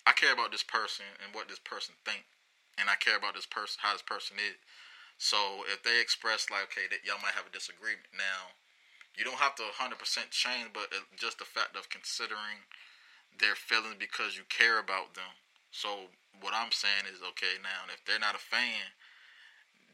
I 0.07 0.13
care 0.15 0.33
about 0.33 0.49
this 0.49 0.65
person 0.65 1.05
and 1.21 1.35
what 1.35 1.51
this 1.51 1.61
person 1.61 1.93
think, 2.01 2.25
and 2.81 2.89
I 2.89 2.97
care 2.97 3.19
about 3.19 3.37
this 3.37 3.45
person 3.45 3.77
how 3.85 3.93
this 3.93 4.05
person 4.05 4.41
is. 4.41 4.57
So 5.19 5.67
if 5.69 5.83
they 5.83 6.01
express 6.01 6.49
like 6.49 6.65
okay 6.73 6.89
that 6.89 7.05
y'all 7.05 7.21
might 7.21 7.37
have 7.37 7.45
a 7.45 7.53
disagreement 7.53 8.09
now, 8.15 8.57
you 9.13 9.27
don't 9.27 9.37
have 9.37 9.53
to 9.59 9.67
100% 9.67 9.99
change, 10.31 10.71
but 10.73 10.89
just 11.19 11.37
the 11.37 11.45
fact 11.45 11.75
of 11.75 11.91
considering 11.91 12.65
their 13.37 13.55
feelings 13.55 13.95
because 13.99 14.35
you 14.35 14.43
care 14.49 14.79
about 14.79 15.13
them. 15.13 15.37
So 15.71 16.09
what 16.41 16.53
I'm 16.57 16.71
saying 16.71 17.05
is 17.05 17.21
okay 17.35 17.61
now 17.61 17.85
if 17.93 18.01
they're 18.05 18.19
not 18.21 18.35
a 18.35 18.41
fan, 18.41 18.95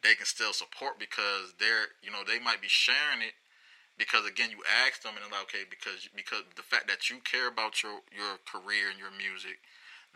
they 0.03 0.15
can 0.15 0.25
still 0.25 0.53
support 0.53 0.99
because 0.99 1.57
they're 1.59 1.97
you 2.05 2.11
know 2.11 2.23
they 2.23 2.39
might 2.39 2.61
be 2.61 2.71
sharing 2.71 3.25
it 3.25 3.35
because 3.97 4.25
again 4.27 4.51
you 4.51 4.61
ask 4.85 5.01
them 5.01 5.15
and 5.15 5.23
they're 5.23 5.33
like 5.33 5.49
okay 5.49 5.65
because 5.67 6.07
because 6.15 6.43
the 6.55 6.65
fact 6.65 6.87
that 6.87 7.09
you 7.09 7.17
care 7.23 7.47
about 7.47 7.81
your 7.81 8.05
your 8.13 8.37
career 8.45 8.91
and 8.91 8.99
your 8.99 9.11
music, 9.11 9.59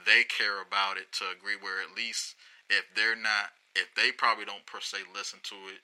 they 0.06 0.24
care 0.24 0.62
about 0.62 0.98
it 0.98 1.12
to 1.20 1.28
agree 1.34 1.58
where 1.60 1.82
at 1.82 1.96
least 1.96 2.36
if 2.70 2.86
they're 2.96 3.18
not 3.18 3.58
if 3.76 3.90
they 3.96 4.12
probably 4.12 4.46
don't 4.46 4.66
per 4.66 4.80
se 4.80 5.06
listen 5.14 5.40
to 5.44 5.58
it, 5.74 5.82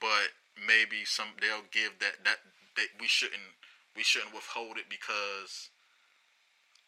but 0.00 0.36
maybe 0.58 1.04
some 1.04 1.32
they'll 1.40 1.66
give 1.72 1.98
that 2.00 2.20
that 2.24 2.44
they, 2.76 2.90
we 3.00 3.06
shouldn't 3.06 3.56
we 3.96 4.02
shouldn't 4.02 4.34
withhold 4.34 4.76
it 4.76 4.88
because 4.88 5.70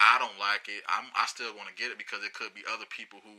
I 0.03 0.19
don't 0.19 0.35
like 0.43 0.67
it. 0.67 0.83
I'm 0.91 1.07
I 1.15 1.31
still 1.31 1.55
want 1.55 1.71
to 1.71 1.79
get 1.79 1.95
it 1.95 1.99
because 2.03 2.27
it 2.27 2.35
could 2.35 2.51
be 2.59 2.67
other 2.67 2.91
people 2.91 3.23
who 3.23 3.39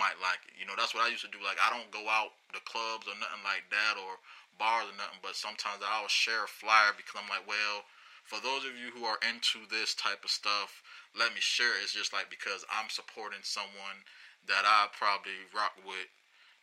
might 0.00 0.16
like 0.24 0.40
it. 0.48 0.56
You 0.56 0.64
know, 0.64 0.72
that's 0.72 0.96
what 0.96 1.04
I 1.04 1.12
used 1.12 1.24
to 1.28 1.32
do. 1.32 1.44
Like 1.44 1.60
I 1.60 1.68
don't 1.68 1.92
go 1.92 2.08
out 2.08 2.32
the 2.56 2.64
clubs 2.64 3.04
or 3.04 3.16
nothing 3.20 3.44
like 3.44 3.68
that 3.68 4.00
or 4.00 4.16
bars 4.56 4.88
or 4.88 4.96
nothing, 4.96 5.20
but 5.20 5.36
sometimes 5.36 5.84
I'll 5.84 6.08
share 6.08 6.48
a 6.48 6.50
flyer 6.50 6.96
because 6.96 7.12
I'm 7.12 7.28
like, 7.28 7.44
well, 7.44 7.84
for 8.24 8.40
those 8.40 8.64
of 8.64 8.72
you 8.72 8.88
who 8.88 9.04
are 9.04 9.20
into 9.20 9.68
this 9.68 9.92
type 9.92 10.24
of 10.24 10.32
stuff, 10.32 10.80
let 11.12 11.36
me 11.36 11.44
share. 11.44 11.76
It's 11.84 11.92
just 11.92 12.16
like 12.16 12.32
because 12.32 12.64
I'm 12.72 12.88
supporting 12.88 13.44
someone 13.44 14.00
that 14.48 14.64
I 14.64 14.88
probably 14.96 15.44
rock 15.52 15.76
with. 15.84 16.08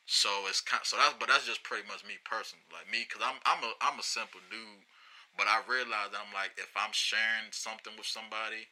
So 0.10 0.50
it's 0.50 0.58
kind 0.58 0.82
so 0.82 0.98
that's 0.98 1.14
but 1.22 1.30
that's 1.30 1.46
just 1.46 1.62
pretty 1.62 1.86
much 1.86 2.02
me 2.02 2.18
personally. 2.26 2.66
Like 2.74 2.90
me, 2.90 3.06
cause 3.06 3.22
I'm 3.22 3.38
I'm 3.46 3.62
a 3.62 3.78
I'm 3.78 4.02
a 4.02 4.06
simple 4.06 4.42
dude, 4.50 4.90
but 5.38 5.46
I 5.46 5.62
realize 5.70 6.10
that 6.10 6.18
I'm 6.18 6.34
like 6.34 6.58
if 6.58 6.74
I'm 6.74 6.98
sharing 6.98 7.54
something 7.54 7.94
with 7.94 8.10
somebody 8.10 8.66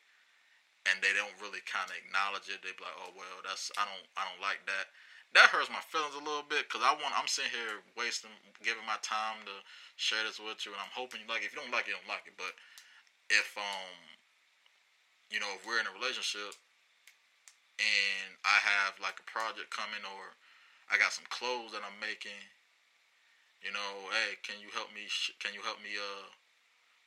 and 0.90 1.00
they 1.04 1.12
don't 1.14 1.36
really 1.44 1.62
kind 1.68 1.90
of 1.92 1.98
acknowledge 2.00 2.48
it. 2.50 2.64
They 2.64 2.74
be 2.76 2.84
like, 2.84 2.96
"Oh 2.98 3.14
well, 3.16 3.44
that's 3.44 3.72
I 3.78 3.86
don't 3.88 4.06
I 4.18 4.26
don't 4.28 4.42
like 4.44 4.64
that." 4.68 4.88
That 5.36 5.52
hurts 5.52 5.70
my 5.70 5.84
feelings 5.84 6.16
a 6.16 6.24
little 6.24 6.46
bit 6.48 6.66
because 6.70 6.82
I 6.86 6.96
want 6.98 7.14
I'm 7.18 7.28
sitting 7.30 7.52
here 7.54 7.84
wasting 7.98 8.34
giving 8.64 8.86
my 8.88 8.98
time 9.04 9.44
to 9.46 9.56
share 10.00 10.24
this 10.26 10.40
with 10.40 10.64
you, 10.66 10.72
and 10.74 10.82
I'm 10.82 10.94
hoping 10.96 11.22
you 11.24 11.30
like. 11.30 11.44
It. 11.44 11.52
If 11.52 11.54
you 11.56 11.62
don't 11.62 11.74
like 11.74 11.88
it, 11.88 11.96
you 11.96 12.00
don't 12.00 12.10
like 12.12 12.26
it. 12.28 12.36
But 12.40 12.56
if 13.32 13.56
um 13.58 13.94
you 15.32 15.40
know 15.40 15.52
if 15.56 15.66
we're 15.66 15.80
in 15.80 15.88
a 15.88 15.96
relationship 15.96 16.56
and 17.80 18.38
I 18.46 18.58
have 18.62 18.98
like 19.02 19.20
a 19.22 19.28
project 19.30 19.70
coming 19.70 20.02
or 20.06 20.34
I 20.90 20.98
got 20.98 21.14
some 21.14 21.26
clothes 21.30 21.74
that 21.74 21.84
I'm 21.86 22.00
making, 22.00 22.38
you 23.62 23.72
know, 23.74 24.10
hey, 24.14 24.38
can 24.46 24.62
you 24.62 24.70
help 24.74 24.94
me? 24.94 25.06
Sh- 25.10 25.36
Can 25.40 25.54
you 25.54 25.62
help 25.62 25.82
me 25.82 25.98
uh 25.98 26.30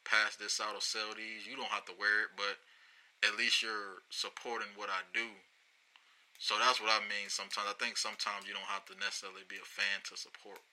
pass 0.05 0.37
this 0.37 0.61
out 0.61 0.75
or 0.77 0.83
sell 0.83 1.15
these? 1.17 1.47
You 1.47 1.57
don't 1.57 1.73
have 1.73 1.87
to 1.87 1.97
wear 1.99 2.29
it, 2.29 2.33
but 2.37 2.59
at 3.25 3.37
least 3.37 3.63
you're 3.63 4.05
supporting 4.09 4.73
what 4.77 4.89
I 4.89 5.05
do. 5.13 5.29
So 6.41 6.57
that's 6.57 6.81
what 6.81 6.89
I 6.89 7.05
mean 7.05 7.29
sometimes. 7.29 7.69
I 7.69 7.77
think 7.77 8.01
sometimes 8.01 8.49
you 8.49 8.57
don't 8.57 8.73
have 8.73 8.89
to 8.89 8.97
necessarily 8.97 9.45
be 9.45 9.61
a 9.61 9.69
fan 9.69 10.01
to 10.09 10.17
support. 10.17 10.65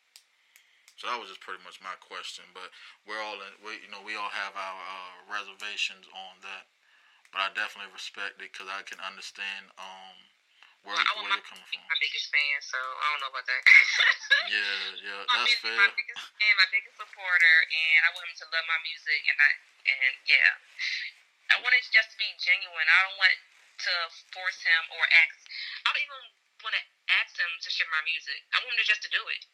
So 0.95 1.05
that 1.11 1.19
was 1.19 1.29
just 1.29 1.43
pretty 1.43 1.61
much 1.61 1.77
my 1.83 1.93
question. 1.99 2.47
But 2.55 2.71
we're 3.03 3.19
all 3.19 3.37
in, 3.37 3.53
we 3.61 3.77
you 3.83 3.91
know 3.91 4.01
we 4.01 4.15
all 4.15 4.31
have 4.31 4.55
our 4.55 4.79
uh, 4.79 5.13
reservations 5.27 6.07
on 6.09 6.39
that. 6.41 6.71
But 7.35 7.43
I 7.43 7.47
definitely 7.51 7.91
respect 7.91 8.39
it 8.39 8.49
because 8.49 8.71
I 8.71 8.87
can 8.87 9.03
understand 9.03 9.67
um, 9.75 10.15
where, 10.87 10.95
I 10.95 11.03
where 11.19 11.27
you're 11.27 11.43
coming 11.43 11.67
from. 11.67 11.83
my 11.83 11.99
biggest 11.99 12.31
fan, 12.31 12.57
so 12.63 12.79
I 12.79 13.05
don't 13.11 13.21
know 13.27 13.31
about 13.35 13.45
that. 13.45 13.61
Yeah, 14.47 15.03
yeah, 15.03 15.21
my, 15.27 15.43
that's 15.43 15.59
fair. 15.59 15.75
my 15.75 15.91
biggest 15.91 16.23
fan, 16.39 16.53
my 16.55 16.69
biggest 16.71 16.95
supporter, 16.95 17.57
and 17.67 17.99
I 18.07 18.09
want 18.15 18.31
him 18.31 18.37
to 18.39 18.47
love 18.47 18.63
my 18.63 18.79
music, 18.87 19.21
and 19.27 19.35
I 19.35 19.51
and 19.91 20.15
yeah, 20.23 20.51
I 21.51 21.59
want 21.63 21.73
it 21.75 21.83
just 21.91 22.11
to 22.13 22.17
be 22.19 22.27
genuine. 22.39 22.87
I 22.87 22.99
don't 23.07 23.17
want 23.19 23.37
to 23.87 23.93
force 24.33 24.59
him 24.63 24.83
or 24.91 25.03
ask. 25.23 25.37
I 25.85 25.93
don't 25.93 26.03
even 26.03 26.23
want 26.65 26.75
to 26.75 26.83
ask 27.21 27.37
him 27.37 27.51
to 27.61 27.69
share 27.71 27.87
my 27.93 28.03
music. 28.03 28.43
I 28.51 28.59
want 28.63 28.75
him 28.75 28.81
to 28.83 28.87
just 28.87 29.03
to 29.05 29.11
do 29.13 29.23
it. 29.31 29.45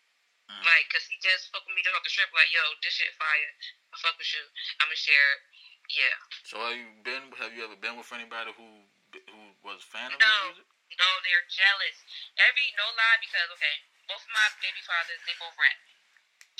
Mhm. 0.50 0.64
Like, 0.66 0.90
cause 0.90 1.06
he 1.08 1.18
just 1.20 1.52
fuck 1.52 1.66
with 1.66 1.76
me 1.76 1.84
just 1.84 1.96
off 1.96 2.04
the 2.04 2.10
strip. 2.10 2.32
Like, 2.34 2.52
yo, 2.52 2.62
this 2.82 2.94
shit 2.96 3.14
fire. 3.16 3.54
I 3.94 3.96
fuck 3.98 4.18
with 4.18 4.34
you. 4.34 4.44
I'ma 4.82 4.96
share. 4.96 5.34
it. 5.36 5.42
Yeah. 5.90 6.16
So 6.48 6.60
have 6.64 6.76
you 6.80 6.90
been? 7.04 7.32
Have 7.38 7.54
you 7.54 7.64
ever 7.64 7.76
been 7.76 7.98
with 8.00 8.12
anybody 8.14 8.52
who 8.56 8.88
who 9.30 9.54
was 9.62 9.84
a 9.84 9.88
fan 9.92 10.14
of 10.14 10.20
No. 10.20 10.48
music? 10.56 10.66
No, 10.98 11.10
they're 11.22 11.46
jealous. 11.50 11.98
Every 12.38 12.72
no 12.78 12.88
lie 12.96 13.18
because 13.20 13.50
okay, 13.52 13.84
both 14.08 14.24
of 14.24 14.32
my 14.32 14.48
baby 14.62 14.80
fathers 14.82 15.20
they 15.28 15.36
both 15.36 15.56
rap. 15.60 15.78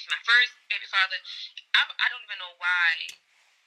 My 0.10 0.20
first 0.28 0.54
baby 0.70 0.86
father, 0.86 1.18
I 1.74 1.88
I 1.88 2.10
don't 2.10 2.24
even 2.24 2.38
know 2.40 2.54
why 2.60 3.08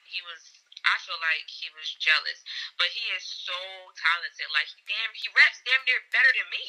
he 0.05 0.21
was. 0.23 0.66
I 0.87 0.97
feel 1.03 1.19
like 1.19 1.51
he 1.51 1.67
was 1.75 1.91
jealous, 1.99 2.47
but 2.79 2.95
he 2.95 3.03
is 3.15 3.27
so 3.27 3.59
talented. 3.99 4.49
Like 4.55 4.71
damn, 4.87 5.13
he 5.19 5.27
raps 5.35 5.63
damn 5.67 5.83
near 5.85 6.03
better 6.15 6.33
than 6.33 6.49
me. 6.51 6.65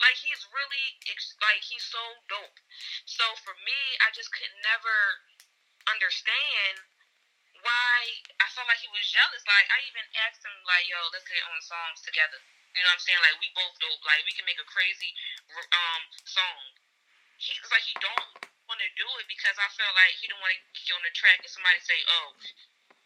Like 0.00 0.16
he's 0.20 0.44
really 0.52 0.86
like 1.40 1.64
he's 1.64 1.84
so 1.84 2.00
dope. 2.28 2.60
So 3.08 3.24
for 3.40 3.56
me, 3.64 3.80
I 4.04 4.12
just 4.12 4.28
could 4.32 4.52
never 4.60 5.24
understand 5.88 6.84
why 7.64 7.96
I 8.38 8.46
felt 8.52 8.68
like 8.68 8.82
he 8.82 8.90
was 8.92 9.06
jealous. 9.08 9.42
Like 9.48 9.68
I 9.72 9.80
even 9.88 10.04
asked 10.28 10.44
him 10.44 10.56
like, 10.68 10.84
"Yo, 10.86 11.00
let's 11.10 11.26
get 11.26 11.40
on 11.48 11.58
songs 11.64 12.04
together." 12.04 12.38
You 12.76 12.84
know 12.84 12.92
what 12.92 13.00
I'm 13.00 13.04
saying? 13.08 13.22
Like 13.24 13.40
we 13.40 13.48
both 13.56 13.72
dope. 13.80 14.04
Like 14.04 14.20
we 14.28 14.36
can 14.36 14.44
make 14.44 14.60
a 14.60 14.68
crazy 14.68 15.10
um 15.48 16.02
song. 16.28 16.76
He 17.40 17.56
it's 17.56 17.72
like 17.72 17.84
he 17.88 17.96
don't 18.04 18.28
want 18.68 18.80
to 18.82 18.90
do 18.98 19.08
it 19.22 19.26
because 19.30 19.56
I 19.56 19.68
felt 19.72 19.94
like 19.96 20.12
he 20.20 20.28
don't 20.28 20.42
want 20.42 20.52
to 20.52 20.60
get 20.84 20.92
on 20.92 21.04
the 21.06 21.14
track 21.16 21.40
and 21.40 21.48
somebody 21.48 21.80
say, 21.80 21.98
"Oh, 22.04 22.36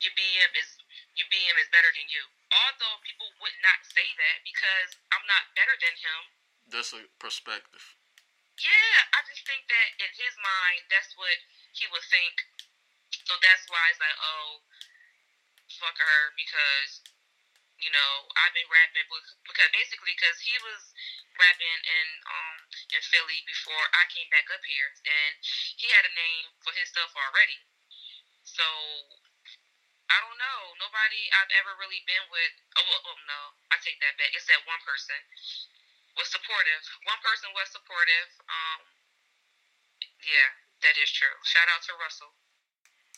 your 0.00 0.14
BM 0.16 0.52
is 0.56 0.80
your 1.16 1.28
BM 1.28 1.56
is 1.60 1.68
better 1.72 1.92
than 1.92 2.08
you." 2.08 2.24
Although 2.50 2.98
people 3.06 3.30
would 3.40 3.56
not 3.62 3.84
say 3.86 4.08
that 4.16 4.42
because 4.42 4.98
I'm 5.14 5.24
not 5.28 5.54
better 5.54 5.76
than 5.78 5.94
him. 5.94 6.20
That's 6.66 6.92
a 6.92 7.06
perspective. 7.18 7.96
Yeah, 8.60 8.96
I 9.16 9.24
just 9.24 9.46
think 9.48 9.64
that 9.72 9.88
in 10.04 10.10
his 10.12 10.34
mind, 10.36 10.84
that's 10.92 11.16
what 11.16 11.38
he 11.72 11.88
would 11.88 12.04
think. 12.04 12.44
So 13.24 13.32
that's 13.40 13.64
why 13.70 13.80
it's 13.88 14.02
like, 14.02 14.18
oh, 14.20 14.60
fuck 15.80 15.96
her 15.96 16.20
because, 16.36 17.00
you 17.80 17.88
know, 17.88 18.12
I've 18.36 18.52
been 18.52 18.68
rapping 18.68 19.08
because 19.46 19.70
basically 19.72 20.12
because 20.18 20.38
he 20.44 20.54
was 20.60 20.92
rapping 21.38 21.80
in 21.86 22.08
um 22.28 22.56
in 22.92 23.00
Philly 23.00 23.40
before 23.48 23.86
I 23.96 24.04
came 24.12 24.28
back 24.28 24.50
up 24.52 24.60
here, 24.66 24.92
and 25.08 25.32
he 25.80 25.88
had 25.94 26.04
a 26.04 26.12
name 26.12 26.52
for 26.60 26.74
his 26.76 26.90
stuff 26.92 27.14
already. 27.16 27.56
So 28.44 28.66
I 30.10 30.18
don't 30.26 30.38
know. 30.42 30.60
Nobody 30.82 31.22
I've 31.38 31.52
ever 31.62 31.78
really 31.78 32.02
been 32.04 32.26
with. 32.34 32.54
Oh, 32.78 32.84
well, 32.84 33.14
oh 33.14 33.18
no, 33.30 33.40
I 33.70 33.78
take 33.82 33.98
that 34.02 34.18
back. 34.18 34.34
It's 34.34 34.46
that 34.50 34.62
one 34.66 34.80
person 34.82 35.16
was 36.18 36.26
supportive. 36.28 36.82
One 37.06 37.20
person 37.22 37.48
was 37.54 37.70
supportive. 37.70 38.28
Um, 38.50 38.80
yeah, 40.26 40.50
that 40.82 40.98
is 40.98 41.10
true. 41.14 41.32
Shout 41.46 41.70
out 41.70 41.82
to 41.86 41.94
Russell. 42.02 42.34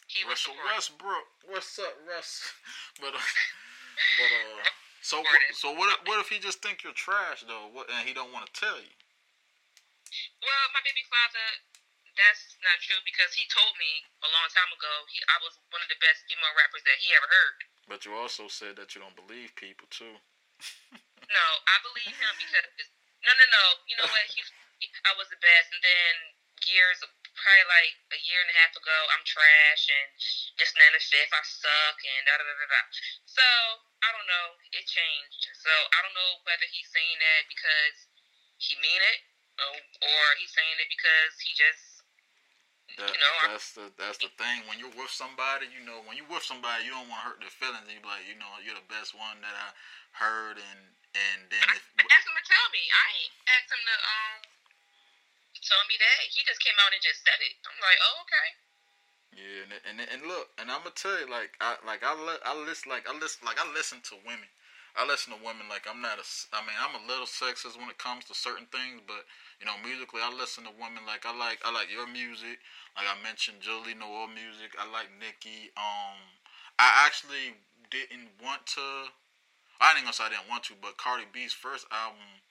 He 0.07 0.21
Russell. 0.29 0.53
Westbrook. 0.69 1.27
What's 1.49 1.79
up, 1.81 1.97
Russ? 2.05 2.53
but 3.01 3.17
uh, 3.17 3.25
but 4.21 4.31
uh, 4.31 4.69
so 5.01 5.25
what, 5.25 5.41
so 5.57 5.73
what? 5.73 5.89
if- 5.97 6.05
What 6.05 6.21
if 6.21 6.29
he 6.29 6.37
just 6.39 6.61
think 6.61 6.85
you're 6.85 6.93
trash 6.93 7.45
though? 7.49 7.73
What 7.73 7.89
and 7.89 8.05
he 8.05 8.13
don't 8.13 8.33
want 8.37 8.45
to 8.45 8.53
tell 8.53 8.77
you? 8.77 8.93
Well, 10.45 10.65
my 10.77 10.85
baby 10.85 11.01
father, 11.09 11.47
that's 12.17 12.57
not 12.61 12.79
true 12.85 13.01
because 13.09 13.33
he 13.33 13.49
told 13.49 13.73
me 13.81 14.05
a 14.21 14.29
long 14.31 14.49
time 14.53 14.71
ago 14.73 14.93
he 15.09 15.19
I 15.29 15.39
was 15.41 15.57
one 15.73 15.81
of 15.81 15.89
the 15.89 15.99
best 16.01 16.29
female 16.29 16.53
rappers 16.57 16.85
that 16.85 17.01
he 17.01 17.13
ever 17.17 17.29
heard. 17.29 17.57
But 17.89 18.05
you 18.05 18.13
also 18.15 18.47
said 18.47 18.77
that 18.77 18.93
you 18.95 19.01
don't 19.01 19.17
believe 19.17 19.57
people 19.57 19.89
too. 19.91 20.17
No, 21.33 21.49
I 21.65 21.77
believe 21.81 22.13
him 22.13 22.35
because 22.37 22.91
no, 23.23 23.33
no, 23.33 23.47
no. 23.49 23.65
You 23.87 23.95
know 23.97 24.09
what? 24.11 24.27
He, 24.29 24.43
I 25.07 25.15
was 25.15 25.31
the 25.31 25.39
best, 25.39 25.71
and 25.71 25.81
then 25.81 26.15
years, 26.67 26.99
probably 27.03 27.67
like 27.71 27.95
a 28.13 28.21
year 28.27 28.43
and 28.43 28.51
a 28.51 28.57
half 28.59 28.75
ago, 28.75 28.99
I'm 29.15 29.23
trash, 29.23 29.87
and 29.89 30.09
this 30.59 30.75
and 30.75 30.83
that 30.83 30.93
and 30.93 30.99
the 30.99 31.03
fifth, 31.03 31.33
I 31.33 31.43
suck, 31.47 31.99
and 32.03 32.23
da 32.27 32.35
da 32.39 32.45
da 32.45 32.55
da 32.55 32.67
da. 32.67 32.83
So 33.27 33.47
I 34.03 34.11
don't 34.15 34.27
know. 34.27 34.59
It 34.75 34.85
changed. 34.91 35.43
So 35.55 35.71
I 35.71 35.99
don't 36.03 36.17
know 36.19 36.43
whether 36.47 36.67
he's 36.71 36.91
saying 36.91 37.19
that 37.23 37.43
because 37.47 37.97
he 38.59 38.75
mean 38.83 39.03
it, 39.15 39.21
or, 39.63 39.75
or 39.79 40.23
he's 40.43 40.53
saying 40.55 40.79
it 40.83 40.91
because 40.91 41.35
he 41.43 41.55
just 41.55 41.92
That, 43.01 43.09
You 43.09 43.17
know, 43.17 43.37
that's 43.49 43.73
the 43.73 43.87
that's 43.97 44.21
the 44.21 44.29
thing. 44.37 44.69
When 44.69 44.77
you're 44.77 44.93
with 44.93 45.11
somebody, 45.11 45.71
you 45.73 45.81
know, 45.83 46.05
when 46.05 46.19
you're 46.21 46.29
with 46.29 46.45
somebody, 46.45 46.85
you 46.85 46.93
don't 46.93 47.09
want 47.09 47.25
to 47.25 47.27
hurt 47.33 47.41
their 47.41 47.55
feelings. 47.55 47.89
And 47.89 47.97
you 47.97 48.05
like, 48.05 48.29
you 48.29 48.37
know, 48.37 48.51
you're 48.61 48.77
the 48.77 48.91
best 48.93 49.17
one 49.17 49.41
that 49.41 49.57
I 49.57 49.69
heard, 50.13 50.61
and 50.61 50.81
and 51.17 51.39
then 51.49 51.65
if 51.73 51.85
I 51.97 52.05
asked 52.05 52.29
him 52.29 52.37
to 52.37 52.45
tell 52.45 52.67
me. 52.73 52.83
I 52.85 53.07
ain't 53.17 53.35
asked 53.49 53.71
him 53.73 53.83
to 53.83 53.97
um 53.97 54.39
tell 55.65 55.83
me 55.89 55.97
that. 55.97 56.21
He 56.29 56.45
just 56.45 56.61
came 56.61 56.77
out 56.85 56.93
and 56.93 57.01
just 57.01 57.25
said 57.25 57.41
it. 57.41 57.57
I'm 57.65 57.81
like, 57.81 58.01
oh 58.05 58.17
okay. 58.29 58.49
Yeah, 59.33 59.65
and 59.65 59.73
and, 59.89 59.97
and 60.05 60.23
look, 60.29 60.53
and 60.61 60.69
I'm 60.69 60.85
gonna 60.85 60.93
tell 60.93 61.17
you, 61.17 61.29
like 61.33 61.57
I 61.65 61.81
like 61.89 62.05
I 62.05 62.13
li- 62.13 62.45
I 62.45 62.53
listen 62.53 62.93
like 62.93 63.09
I 63.09 63.17
listen 63.17 63.45
like 63.49 63.57
I 63.57 63.65
listen 63.73 64.05
to 64.13 64.21
women. 64.29 64.49
I 64.93 65.09
listen 65.09 65.33
to 65.33 65.41
women 65.41 65.73
like 65.73 65.89
I'm 65.89 66.05
not 66.05 66.21
a 66.21 66.27
I 66.53 66.61
mean, 66.69 66.77
I'm 66.77 66.93
a 67.01 67.05
little 67.09 67.25
sexist 67.25 67.81
when 67.81 67.89
it 67.89 67.97
comes 67.97 68.29
to 68.29 68.35
certain 68.37 68.69
things, 68.69 69.01
but 69.09 69.25
you 69.63 69.71
know, 69.71 69.79
musically, 69.79 70.19
I 70.19 70.27
listen 70.35 70.67
to 70.67 70.75
women 70.75 71.07
like 71.07 71.23
I 71.23 71.31
like 71.31 71.63
I 71.63 71.71
like 71.71 71.87
your 71.87 72.11
music. 72.11 72.59
Like 72.99 73.07
I 73.07 73.15
mentioned, 73.23 73.63
Jolie 73.63 73.95
Noel 73.95 74.27
music. 74.27 74.75
I 74.75 74.91
like 74.91 75.07
Nicki. 75.23 75.71
Um, 75.79 76.19
I 76.83 77.07
actually 77.07 77.55
didn't 77.95 78.35
want 78.43 78.67
to. 78.75 79.15
I 79.79 79.95
ain't 79.95 80.03
gonna 80.03 80.19
say 80.19 80.27
I 80.27 80.35
didn't 80.35 80.51
want 80.51 80.67
to, 80.67 80.75
but 80.83 80.99
Cardi 80.99 81.31
B's 81.31 81.55
first 81.55 81.87
album, 81.95 82.43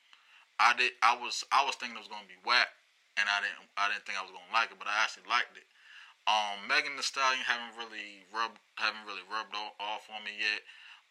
I 0.55 0.71
did. 0.71 0.95
I 1.03 1.19
was 1.19 1.43
I 1.51 1.67
was 1.67 1.75
thinking 1.75 1.99
it 1.99 2.03
was 2.07 2.07
gonna 2.07 2.31
be 2.31 2.39
whack, 2.47 2.71
and 3.19 3.27
I 3.27 3.43
didn't. 3.43 3.67
I 3.75 3.91
didn't 3.91 4.07
think 4.07 4.15
I 4.15 4.23
was 4.23 4.31
gonna 4.31 4.55
like 4.55 4.71
it, 4.71 4.79
but 4.79 4.87
I 4.87 5.03
actually 5.03 5.27
liked 5.27 5.51
it. 5.59 5.67
Um, 6.31 6.63
Megan 6.63 6.95
Thee 6.95 7.03
Stallion 7.03 7.43
haven't 7.43 7.75
really 7.75 8.23
rubbed 8.31 8.63
haven't 8.79 9.03
really 9.03 9.27
rubbed 9.27 9.51
off 9.83 10.07
on 10.07 10.23
me 10.23 10.31
yet. 10.39 10.63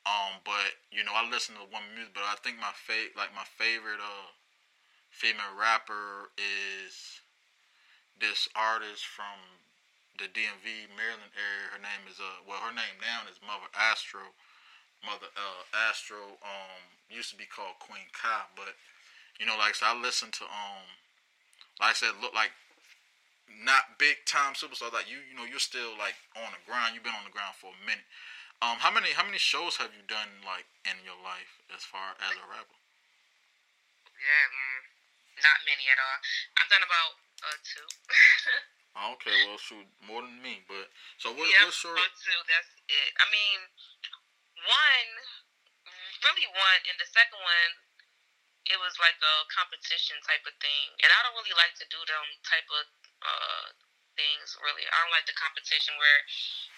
Um, 0.09 0.41
but 0.49 0.81
you 0.89 1.05
know 1.05 1.13
I 1.13 1.29
listen 1.29 1.61
to 1.61 1.69
women 1.69 1.93
music, 1.93 2.17
but 2.17 2.25
I 2.25 2.41
think 2.41 2.57
my 2.57 2.73
fa- 2.73 3.13
like 3.21 3.37
my 3.37 3.45
favorite 3.45 4.01
uh 4.01 4.33
female 5.21 5.53
rapper 5.53 6.33
is 6.41 7.21
this 8.17 8.49
artist 8.57 9.05
from 9.05 9.61
the 10.17 10.33
DMV 10.33 10.89
Maryland 10.97 11.37
area. 11.37 11.77
Her 11.77 11.83
name 11.85 12.09
is 12.09 12.17
uh 12.17 12.41
well 12.49 12.65
her 12.65 12.73
name 12.73 12.97
now 13.05 13.29
is 13.29 13.37
Mother 13.45 13.69
Astro. 13.77 14.33
Mother 15.05 15.29
uh 15.37 15.65
Astro 15.77 16.41
um 16.41 16.81
used 17.13 17.29
to 17.29 17.37
be 17.37 17.45
called 17.45 17.77
Queen 17.85 18.09
Kai, 18.17 18.49
but 18.57 18.81
you 19.37 19.45
know 19.45 19.61
like 19.61 19.77
I 19.77 19.93
said, 19.93 19.93
I 19.93 19.97
listen 20.01 20.33
to 20.41 20.45
um 20.49 20.89
like 21.85 21.93
I 21.93 21.97
said 22.01 22.17
look 22.25 22.33
like 22.33 22.57
not 23.61 24.01
big 24.01 24.25
time 24.25 24.57
superstars 24.57 24.97
like 24.97 25.05
you 25.05 25.21
you 25.21 25.37
know 25.37 25.45
you're 25.45 25.61
still 25.61 25.93
like 26.01 26.17
on 26.33 26.49
the 26.57 26.63
ground 26.65 26.97
you've 26.97 27.05
been 27.05 27.17
on 27.17 27.29
the 27.29 27.35
ground 27.35 27.53
for 27.53 27.77
a 27.77 27.81
minute 27.85 28.09
um 28.65 28.81
how 28.81 28.89
many 28.89 29.13
how 29.13 29.27
many 29.27 29.37
shows 29.37 29.77
have 29.77 29.93
you 29.93 30.01
done 30.09 30.41
like 30.49 30.65
in 30.89 30.97
your 31.05 31.19
life 31.21 31.61
as 31.69 31.85
far 31.85 32.17
as 32.25 32.33
a 32.41 32.47
rapper 32.49 32.79
Yeah, 34.17 34.47
mm, 34.49 34.90
not 35.45 35.59
many 35.67 35.89
at 35.89 35.99
all. 35.99 36.19
I've 36.61 36.71
done 36.71 36.85
about 36.85 37.13
uh 37.45 37.59
two. 37.65 37.87
Oh, 38.91 39.15
okay 39.15 39.47
well 39.47 39.55
shoot 39.55 39.87
more 40.03 40.19
than 40.19 40.43
me 40.43 40.67
but 40.67 40.91
so 41.23 41.31
what, 41.31 41.47
yeah, 41.47 41.63
what's 41.63 41.79
your 41.87 41.95
about 41.95 42.11
two. 42.19 42.41
That's 42.51 42.75
it. 42.91 43.11
I 43.23 43.27
mean, 43.31 43.59
one, 44.67 45.11
really 46.27 46.51
one, 46.51 46.81
and 46.91 46.99
the 46.99 47.07
second 47.07 47.39
one, 47.39 47.73
it 48.67 48.83
was 48.83 48.99
like 48.99 49.15
a 49.23 49.35
competition 49.47 50.19
type 50.27 50.43
of 50.43 50.59
thing, 50.59 50.87
and 51.07 51.09
I 51.15 51.19
don't 51.23 51.39
really 51.39 51.55
like 51.55 51.79
to 51.79 51.87
do 51.87 52.03
them 52.03 52.27
type 52.43 52.67
of 52.67 52.85
uh 53.23 53.67
things. 54.19 54.59
Really, 54.59 54.83
I 54.83 54.97
don't 55.07 55.15
like 55.15 55.31
the 55.31 55.39
competition 55.39 55.95
where 55.95 56.21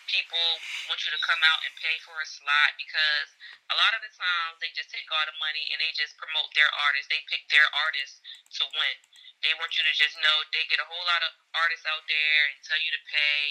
people 0.08 0.48
want 0.88 1.00
you 1.04 1.10
to 1.14 1.20
come 1.22 1.42
out 1.42 1.60
and 1.66 1.72
pay 1.78 1.96
for 2.02 2.16
a 2.18 2.26
slot 2.26 2.70
because 2.78 3.28
a 3.70 3.76
lot 3.76 3.94
of 3.94 4.02
the 4.02 4.12
times 4.12 4.58
they 4.58 4.70
just 4.74 4.90
take 4.90 5.06
all 5.10 5.26
the 5.26 5.36
money 5.38 5.64
and 5.72 5.78
they 5.78 5.92
just 5.94 6.16
promote 6.18 6.50
their 6.54 6.70
artists. 6.88 7.08
They 7.10 7.22
pick 7.28 7.46
their 7.50 7.66
artists 7.86 8.18
to 8.58 8.64
win. 8.72 8.96
They 9.42 9.54
want 9.58 9.74
you 9.74 9.82
to 9.82 9.94
just 9.94 10.14
know 10.22 10.36
they 10.54 10.64
get 10.70 10.82
a 10.82 10.86
whole 10.86 11.06
lot 11.06 11.22
of 11.26 11.32
artists 11.54 11.86
out 11.86 12.06
there 12.06 12.42
and 12.50 12.58
tell 12.62 12.78
you 12.78 12.92
to 12.94 13.02
pay, 13.10 13.42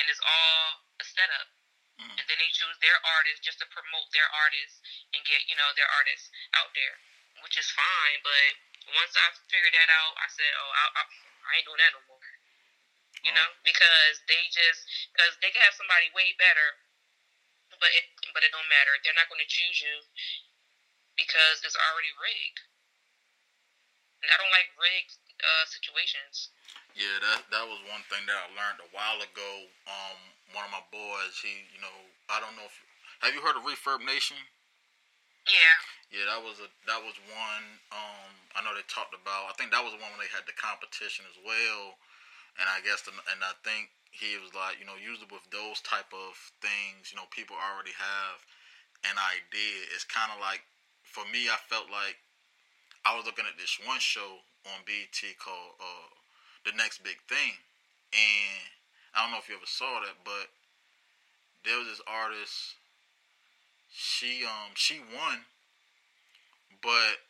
and 0.00 0.08
it's 0.08 0.22
all 0.24 0.84
a 1.00 1.04
setup. 1.04 1.48
Mhm. 1.98 2.16
And 2.16 2.24
then 2.28 2.38
they 2.38 2.50
choose 2.54 2.78
their 2.78 2.98
artists 3.04 3.44
just 3.44 3.58
to 3.58 3.66
promote 3.66 4.08
their 4.12 4.28
artists 4.30 4.80
and 5.12 5.20
get 5.26 5.44
you 5.48 5.56
know 5.56 5.72
their 5.74 5.90
artists 5.90 6.30
out 6.54 6.72
there, 6.74 6.96
which 7.42 7.58
is 7.58 7.68
fine. 7.70 8.22
But 8.22 8.56
once 8.94 9.12
I 9.16 9.28
figured 9.50 9.74
that 9.74 9.90
out, 9.90 10.14
I 10.16 10.28
said, 10.32 10.52
oh, 10.56 10.70
I, 10.72 10.84
I, 10.96 11.02
I 11.04 11.56
ain't 11.60 11.66
doing 11.66 11.80
that 11.82 11.92
no 11.92 12.00
more. 12.08 12.17
You 13.26 13.34
know, 13.34 13.48
because 13.66 14.22
they 14.30 14.46
just 14.50 14.86
because 15.10 15.34
they 15.42 15.50
can 15.50 15.62
have 15.66 15.74
somebody 15.74 16.08
way 16.14 16.34
better, 16.38 16.78
but 17.76 17.90
it 17.94 18.06
but 18.30 18.46
it 18.46 18.54
don't 18.54 18.70
matter. 18.70 18.94
They're 19.02 19.16
not 19.18 19.26
going 19.26 19.42
to 19.42 19.50
choose 19.50 19.82
you 19.82 19.96
because 21.18 21.62
it's 21.66 21.78
already 21.78 22.14
rigged. 22.14 22.62
And 24.22 24.30
I 24.30 24.36
don't 24.38 24.54
like 24.54 24.70
rigged 24.78 25.14
uh, 25.42 25.66
situations. 25.66 26.54
Yeah, 26.94 27.18
that 27.22 27.46
that 27.50 27.66
was 27.66 27.78
one 27.90 28.02
thing 28.10 28.22
that 28.26 28.38
I 28.38 28.46
learned 28.54 28.82
a 28.82 28.90
while 28.94 29.18
ago. 29.22 29.50
Um, 29.86 30.18
one 30.54 30.66
of 30.66 30.72
my 30.74 30.82
boys, 30.90 31.38
he, 31.38 31.66
you 31.74 31.82
know, 31.82 31.94
I 32.30 32.38
don't 32.38 32.54
know 32.54 32.66
if 32.66 32.76
have 33.22 33.34
you 33.34 33.42
heard 33.42 33.58
of 33.58 33.66
Refurb 33.66 34.06
Nation? 34.06 34.38
Yeah. 35.50 35.76
Yeah, 36.08 36.24
that 36.30 36.40
was 36.40 36.62
a 36.62 36.68
that 36.88 37.02
was 37.02 37.18
one. 37.28 37.66
Um, 37.92 38.30
I 38.56 38.64
know 38.64 38.72
they 38.72 38.86
talked 38.88 39.12
about. 39.12 39.50
I 39.50 39.54
think 39.58 39.74
that 39.74 39.82
was 39.82 39.92
the 39.92 40.00
one 40.00 40.08
when 40.14 40.22
they 40.22 40.32
had 40.32 40.46
the 40.48 40.56
competition 40.56 41.26
as 41.28 41.36
well, 41.44 41.98
and 42.58 42.66
I 42.66 42.82
guess 42.82 43.02
the, 43.06 43.14
and 43.30 43.40
I 43.40 43.54
think 43.62 43.90
he 44.10 44.34
was 44.38 44.52
like, 44.52 44.82
you 44.82 44.86
know, 44.86 44.98
usually 44.98 45.30
with 45.30 45.46
those 45.50 45.80
type 45.86 46.10
of 46.10 46.34
things, 46.60 47.10
you 47.10 47.16
know, 47.16 47.30
people 47.30 47.54
already 47.54 47.94
have 47.94 48.38
an 49.06 49.16
idea. 49.16 49.86
It's 49.94 50.04
kind 50.04 50.30
of 50.34 50.42
like 50.42 50.62
for 51.06 51.24
me, 51.30 51.48
I 51.48 51.58
felt 51.70 51.88
like 51.88 52.18
I 53.06 53.14
was 53.14 53.24
looking 53.24 53.46
at 53.46 53.56
this 53.56 53.78
one 53.86 54.02
show 54.02 54.42
on 54.68 54.84
BT 54.84 55.38
called 55.38 55.78
uh, 55.78 56.10
"The 56.66 56.74
Next 56.74 57.00
Big 57.06 57.22
Thing," 57.30 57.54
and 58.12 58.62
I 59.14 59.22
don't 59.22 59.32
know 59.32 59.40
if 59.40 59.48
you 59.48 59.56
ever 59.56 59.68
saw 59.68 60.02
that, 60.02 60.18
but 60.26 60.50
there 61.64 61.78
was 61.78 61.88
this 61.88 62.04
artist. 62.06 62.76
She 63.88 64.44
um 64.44 64.76
she 64.76 65.00
won 65.00 65.48
but 66.82 67.24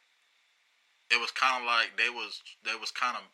it 1.10 1.20
was 1.20 1.30
kind 1.30 1.62
of 1.62 1.66
like 1.66 1.96
they 1.96 2.10
was 2.10 2.42
they 2.64 2.76
was 2.76 2.90
kind 2.90 3.16
of 3.16 3.24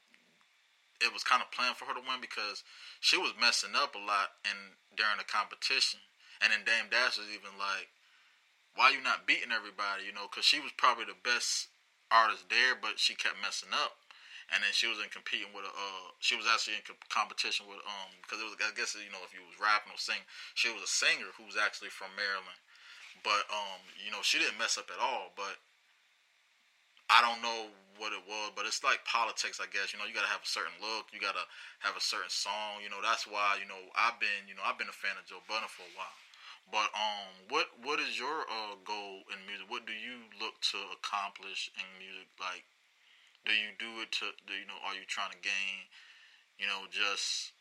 it 1.05 1.13
was 1.13 1.23
kind 1.23 1.45
of 1.45 1.53
planned 1.53 1.77
for 1.77 1.85
her 1.85 1.93
to 1.93 2.01
win 2.01 2.25
because 2.25 2.65
she 3.05 3.21
was 3.21 3.37
messing 3.37 3.77
up 3.77 3.93
a 3.95 4.01
lot 4.01 4.41
in 4.49 4.81
during 4.97 5.21
the 5.21 5.29
competition, 5.29 6.01
and 6.41 6.49
then 6.51 6.65
Dame 6.65 6.89
Dash 6.89 7.21
was 7.21 7.29
even 7.29 7.55
like, 7.61 7.93
"Why 8.75 8.91
you 8.91 9.05
not 9.05 9.29
beating 9.29 9.53
everybody?" 9.53 10.09
You 10.09 10.17
know, 10.17 10.27
because 10.27 10.49
she 10.49 10.59
was 10.59 10.73
probably 10.73 11.05
the 11.05 11.21
best 11.21 11.69
artist 12.11 12.49
there, 12.49 12.75
but 12.75 12.97
she 12.97 13.15
kept 13.15 13.43
messing 13.43 13.77
up. 13.77 14.01
And 14.53 14.61
then 14.61 14.77
she 14.77 14.85
was 14.85 15.01
in 15.01 15.09
competing 15.09 15.57
with 15.57 15.65
a, 15.65 15.73
uh, 15.73 16.13
she 16.21 16.37
was 16.37 16.45
actually 16.45 16.77
in 16.77 16.85
competition 17.09 17.65
with, 17.65 17.81
um, 17.81 18.13
because 18.21 18.45
it 18.45 18.47
was, 18.47 18.53
I 18.61 18.77
guess, 18.77 18.93
you 18.93 19.09
know, 19.09 19.25
if 19.25 19.33
you 19.33 19.41
was 19.41 19.57
rapping 19.57 19.89
or 19.89 19.97
singing, 19.97 20.29
she 20.53 20.69
was 20.69 20.85
a 20.85 20.91
singer 20.91 21.33
who 21.41 21.49
was 21.49 21.57
actually 21.57 21.89
from 21.89 22.13
Maryland. 22.13 22.61
But, 23.25 23.49
um, 23.49 23.81
you 23.97 24.13
know, 24.13 24.21
she 24.21 24.37
didn't 24.37 24.61
mess 24.61 24.77
up 24.77 24.93
at 24.93 25.01
all. 25.01 25.33
But 25.33 25.57
I 27.11 27.21
don't 27.21 27.43
know 27.43 27.69
what 27.97 28.13
it 28.13 28.23
was, 28.27 28.51
but 28.57 28.67
it's 28.67 28.83
like 28.83 29.05
politics, 29.05 29.61
I 29.63 29.69
guess. 29.71 29.93
You 29.93 29.99
know, 30.01 30.07
you 30.09 30.15
gotta 30.15 30.31
have 30.33 30.43
a 30.43 30.49
certain 30.49 30.75
look, 30.81 31.13
you 31.13 31.21
gotta 31.21 31.47
have 31.81 31.97
a 31.97 32.03
certain 32.03 32.33
song. 32.33 32.83
You 32.83 32.91
know, 32.91 33.01
that's 33.03 33.27
why 33.27 33.57
you 33.61 33.67
know 33.69 33.79
I've 33.95 34.19
been, 34.19 34.49
you 34.49 34.55
know, 34.57 34.65
I've 34.65 34.79
been 34.81 34.91
a 34.91 34.97
fan 34.97 35.17
of 35.21 35.27
Joe 35.29 35.45
Budden 35.47 35.69
for 35.69 35.85
a 35.87 35.95
while. 35.95 36.17
But 36.73 36.89
um, 36.97 37.47
what 37.49 37.69
what 37.83 38.01
is 38.01 38.19
your 38.19 38.49
uh, 38.49 38.81
goal 38.85 39.29
in 39.31 39.45
music? 39.47 39.69
What 39.69 39.87
do 39.87 39.93
you 39.93 40.33
look 40.41 40.61
to 40.73 40.81
accomplish 40.97 41.71
in 41.77 41.87
music? 42.01 42.29
Like, 42.41 42.65
do 43.47 43.53
you 43.53 43.73
do 43.79 44.01
it 44.03 44.13
to? 44.21 44.33
Do 44.47 44.55
you 44.55 44.67
know? 44.67 44.81
Are 44.85 44.95
you 44.97 45.07
trying 45.07 45.33
to 45.33 45.41
gain? 45.41 45.89
You 46.59 46.67
know, 46.67 46.87
just 46.91 47.53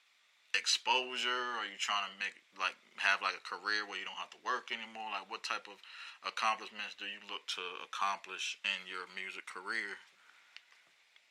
exposure? 0.53 1.59
Are 1.59 1.67
you 1.67 1.77
trying 1.77 2.09
to 2.09 2.13
make 2.21 2.37
like 2.57 2.77
have 3.01 3.21
like 3.21 3.37
a 3.37 3.43
career 3.43 3.85
where 3.85 3.97
you 3.97 4.05
don't 4.05 4.17
have 4.21 4.33
to 4.33 4.41
work 4.45 4.69
anymore? 4.69 5.13
Like, 5.13 5.29
what 5.29 5.43
type 5.43 5.65
of 5.65 5.77
accomplishments 6.25 6.95
do 6.97 7.05
you 7.09 7.21
look 7.27 7.45
to 7.57 7.65
accomplish 7.83 8.57
in 8.63 8.87
your 8.87 9.09
music 9.13 9.45
career? 9.49 9.97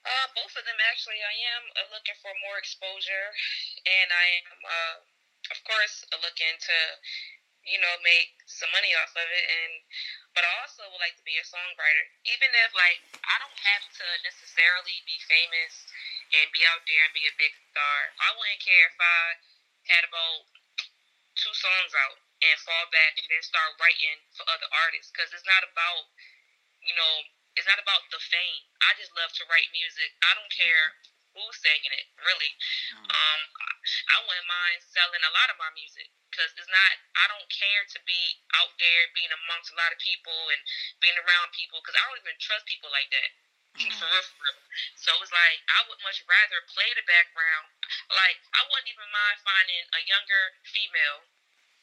Uh, 0.03 0.27
both 0.35 0.51
of 0.59 0.67
them 0.67 0.79
actually. 0.91 1.23
I 1.23 1.37
am 1.55 1.65
uh, 1.79 1.87
looking 1.95 2.19
for 2.19 2.35
more 2.43 2.59
exposure, 2.59 3.31
and 3.87 4.09
I 4.11 4.27
am, 4.43 4.59
uh, 4.67 4.97
of 5.55 5.59
course, 5.63 6.03
looking 6.19 6.55
to, 6.59 6.79
you 7.63 7.79
know, 7.79 7.95
make 8.03 8.35
some 8.51 8.71
money 8.75 8.91
off 8.99 9.15
of 9.15 9.27
it. 9.31 9.47
And 9.47 9.73
but 10.35 10.43
I 10.43 10.51
also 10.59 10.91
would 10.91 10.99
like 10.99 11.15
to 11.23 11.27
be 11.29 11.39
a 11.39 11.47
songwriter, 11.47 12.05
even 12.27 12.51
if 12.67 12.75
like 12.75 12.99
I 13.23 13.39
don't 13.39 13.61
have 13.63 13.85
to 14.03 14.07
necessarily 14.27 14.99
be 15.07 15.17
famous 15.31 15.87
and 16.33 16.49
be 16.53 16.65
out 16.69 16.83
there 16.89 17.05
and 17.05 17.15
be 17.15 17.29
a 17.29 17.35
big 17.41 17.53
star. 17.73 17.99
I 18.21 18.33
wouldn't 18.37 18.65
care 18.65 18.87
if 18.89 18.99
I 18.99 19.21
had 19.93 20.05
about 20.09 20.49
two 21.37 21.53
songs 21.57 21.93
out 21.97 22.19
and 22.43 22.59
fall 22.61 22.87
back 22.91 23.17
and 23.17 23.27
then 23.31 23.43
start 23.43 23.73
writing 23.79 24.19
for 24.35 24.45
other 24.51 24.69
artists 24.85 25.15
because 25.15 25.31
it's 25.33 25.47
not 25.47 25.65
about 25.65 26.11
you 26.83 26.93
know 26.93 27.15
it's 27.57 27.69
not 27.69 27.81
about 27.81 28.03
the 28.11 28.21
fame 28.21 28.63
i 28.85 28.93
just 28.99 29.15
love 29.17 29.33
to 29.33 29.47
write 29.49 29.71
music 29.73 30.13
i 30.27 30.33
don't 30.37 30.53
care 30.53 30.99
who's 31.33 31.57
singing 31.63 31.95
it 31.95 32.07
really 32.21 32.53
mm. 32.93 33.09
um 33.09 33.41
i 34.13 34.17
wouldn't 34.27 34.51
mind 34.51 34.79
selling 34.85 35.23
a 35.25 35.33
lot 35.33 35.49
of 35.49 35.57
my 35.57 35.71
music 35.73 36.11
because 36.29 36.53
it's 36.59 36.69
not 36.69 36.93
i 37.17 37.25
don't 37.33 37.49
care 37.49 37.83
to 37.89 37.99
be 38.05 38.23
out 38.61 38.75
there 38.77 39.09
being 39.17 39.33
amongst 39.33 39.73
a 39.73 39.79
lot 39.79 39.95
of 39.95 39.99
people 40.03 40.37
and 40.53 40.61
being 41.01 41.17
around 41.25 41.49
people 41.57 41.81
because 41.81 41.97
i 41.97 42.03
don't 42.05 42.21
even 42.21 42.37
trust 42.43 42.69
people 42.69 42.93
like 42.93 43.09
that 43.09 43.31
mm. 43.79 43.93
for 43.97 44.09
real, 44.09 44.25
for 44.25 44.43
real. 44.45 44.59
So 44.97 45.11
it's 45.21 45.33
like 45.33 45.59
I 45.69 45.81
would 45.89 46.01
much 46.05 46.21
rather 46.29 46.61
play 46.73 46.89
the 46.93 47.05
background. 47.09 47.73
Like 48.13 48.39
I 48.53 48.63
wouldn't 48.69 48.91
even 48.91 49.09
mind 49.09 49.39
finding 49.41 49.85
a 49.97 50.01
younger 50.05 50.43
female 50.65 51.25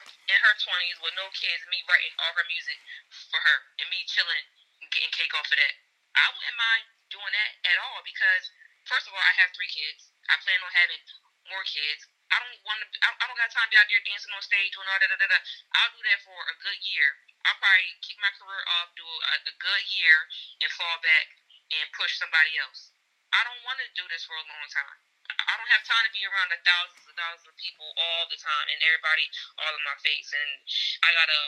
in 0.00 0.38
her 0.40 0.54
twenties 0.62 0.98
with 1.02 1.14
no 1.18 1.28
kids, 1.34 1.66
me 1.68 1.82
writing 1.84 2.14
all 2.22 2.32
her 2.34 2.46
music 2.48 2.78
for 3.10 3.40
her, 3.42 3.58
and 3.82 3.86
me 3.90 4.06
chilling, 4.06 4.46
getting 4.90 5.12
cake 5.12 5.34
off 5.34 5.50
of 5.50 5.58
that. 5.58 5.74
I 6.16 6.26
wouldn't 6.34 6.58
mind 6.58 6.84
doing 7.10 7.32
that 7.34 7.52
at 7.66 7.78
all 7.78 8.02
because 8.06 8.50
first 8.86 9.06
of 9.06 9.14
all, 9.14 9.22
I 9.22 9.34
have 9.42 9.52
three 9.54 9.70
kids. 9.70 10.10
I 10.30 10.38
plan 10.42 10.58
on 10.62 10.72
having 10.72 11.02
more 11.50 11.66
kids. 11.66 12.06
I 12.30 12.38
don't 12.38 12.62
want 12.62 12.78
to. 12.78 12.86
I 13.02 13.26
don't 13.26 13.38
got 13.38 13.50
time 13.50 13.66
to 13.66 13.72
be 13.74 13.78
out 13.78 13.90
there 13.90 14.02
dancing 14.06 14.30
on 14.30 14.42
stage 14.42 14.70
doing 14.70 14.86
all 14.86 14.98
that. 15.02 15.10
Da, 15.10 15.18
da, 15.18 15.26
da. 15.26 15.38
I'll 15.82 15.90
do 15.90 16.02
that 16.06 16.22
for 16.22 16.38
a 16.38 16.54
good 16.62 16.78
year. 16.86 17.18
I'll 17.42 17.58
probably 17.58 17.98
kick 18.04 18.18
my 18.22 18.30
career 18.38 18.62
off, 18.78 18.94
do 18.94 19.02
a, 19.02 19.34
a 19.50 19.54
good 19.58 19.84
year, 19.90 20.16
and 20.62 20.70
fall 20.78 21.00
back 21.02 21.26
and 21.70 21.86
push 21.94 22.18
somebody 22.18 22.58
else. 22.58 22.90
I 23.30 23.46
don't 23.46 23.62
want 23.62 23.78
to 23.78 23.88
do 23.94 24.04
this 24.10 24.26
for 24.26 24.34
a 24.34 24.46
long 24.46 24.66
time. 24.70 24.98
I 25.30 25.54
don't 25.54 25.70
have 25.70 25.86
time 25.86 26.04
to 26.04 26.12
be 26.12 26.26
around 26.26 26.50
the 26.50 26.58
thousands 26.66 27.06
and 27.06 27.14
thousands 27.14 27.46
of 27.46 27.54
people 27.54 27.86
all 27.94 28.26
the 28.26 28.38
time 28.38 28.66
and 28.66 28.78
everybody 28.82 29.26
all 29.62 29.72
in 29.74 29.82
my 29.86 29.94
face 30.02 30.30
and 30.34 30.50
I 31.06 31.14
gotta 31.14 31.40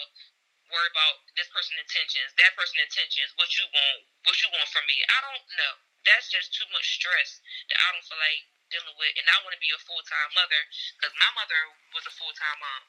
worry 0.70 0.90
about 0.94 1.20
this 1.36 1.50
person 1.52 1.76
intentions, 1.76 2.32
that 2.40 2.56
person 2.56 2.80
intentions, 2.80 3.34
what 3.36 3.50
you 3.58 3.66
want, 3.68 3.98
what 4.24 4.38
you 4.40 4.48
want 4.54 4.68
from 4.72 4.86
me. 4.88 4.96
I 5.10 5.18
don't 5.20 5.44
know. 5.58 5.74
That's 6.08 6.32
just 6.32 6.54
too 6.56 6.66
much 6.72 6.98
stress 6.98 7.42
that 7.70 7.78
I 7.78 7.86
don't 7.92 8.06
feel 8.06 8.18
like 8.18 8.42
dealing 8.72 8.96
with, 8.96 9.14
and 9.20 9.26
I 9.28 9.36
want 9.44 9.54
to 9.54 9.62
be 9.62 9.70
a 9.70 9.80
full 9.84 10.00
time 10.02 10.30
mother 10.34 10.62
because 10.98 11.12
my 11.20 11.30
mother 11.36 11.60
was 11.92 12.08
a 12.08 12.14
full 12.16 12.32
time 12.34 12.58
mom. 12.58 12.82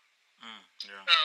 Mm, 0.43 0.63
yeah. 0.87 1.03
So 1.03 1.17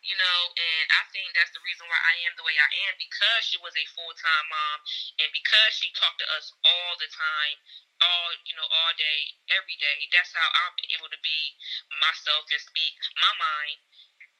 you 0.00 0.16
know, 0.16 0.38
and 0.56 0.84
I 0.96 1.04
think 1.12 1.28
that's 1.36 1.52
the 1.52 1.60
reason 1.60 1.84
why 1.84 2.00
I 2.00 2.24
am 2.24 2.32
the 2.36 2.46
way 2.46 2.56
I 2.56 2.70
am 2.88 2.96
because 2.96 3.42
she 3.44 3.60
was 3.60 3.76
a 3.76 3.92
full 3.92 4.12
time 4.16 4.46
mom 4.48 4.78
and 5.20 5.30
because 5.32 5.76
she 5.76 5.92
talked 5.92 6.20
to 6.24 6.28
us 6.36 6.52
all 6.64 6.96
the 6.96 7.10
time 7.12 7.60
all 8.00 8.32
you 8.48 8.56
know 8.56 8.64
all 8.64 8.92
day 8.96 9.20
every 9.52 9.76
day 9.76 10.08
that's 10.08 10.32
how 10.32 10.48
i'm 10.64 10.76
able 10.96 11.08
to 11.12 11.20
be 11.20 11.52
myself 12.00 12.48
and 12.48 12.60
speak 12.64 12.96
my 13.20 13.32
mind 13.36 13.76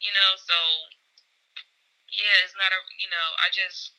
you 0.00 0.08
know 0.16 0.32
so 0.40 0.56
yeah 2.08 2.44
it's 2.44 2.56
not 2.56 2.72
a 2.72 2.80
you 2.96 3.08
know 3.12 3.28
i 3.44 3.52
just 3.52 3.92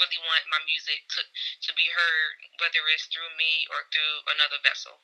really 0.00 0.20
want 0.24 0.48
my 0.48 0.60
music 0.64 1.04
to 1.12 1.20
to 1.60 1.70
be 1.76 1.92
heard 1.92 2.36
whether 2.62 2.80
it's 2.88 3.04
through 3.12 3.30
me 3.36 3.68
or 3.68 3.84
through 3.92 4.24
another 4.32 4.56
vessel 4.64 4.96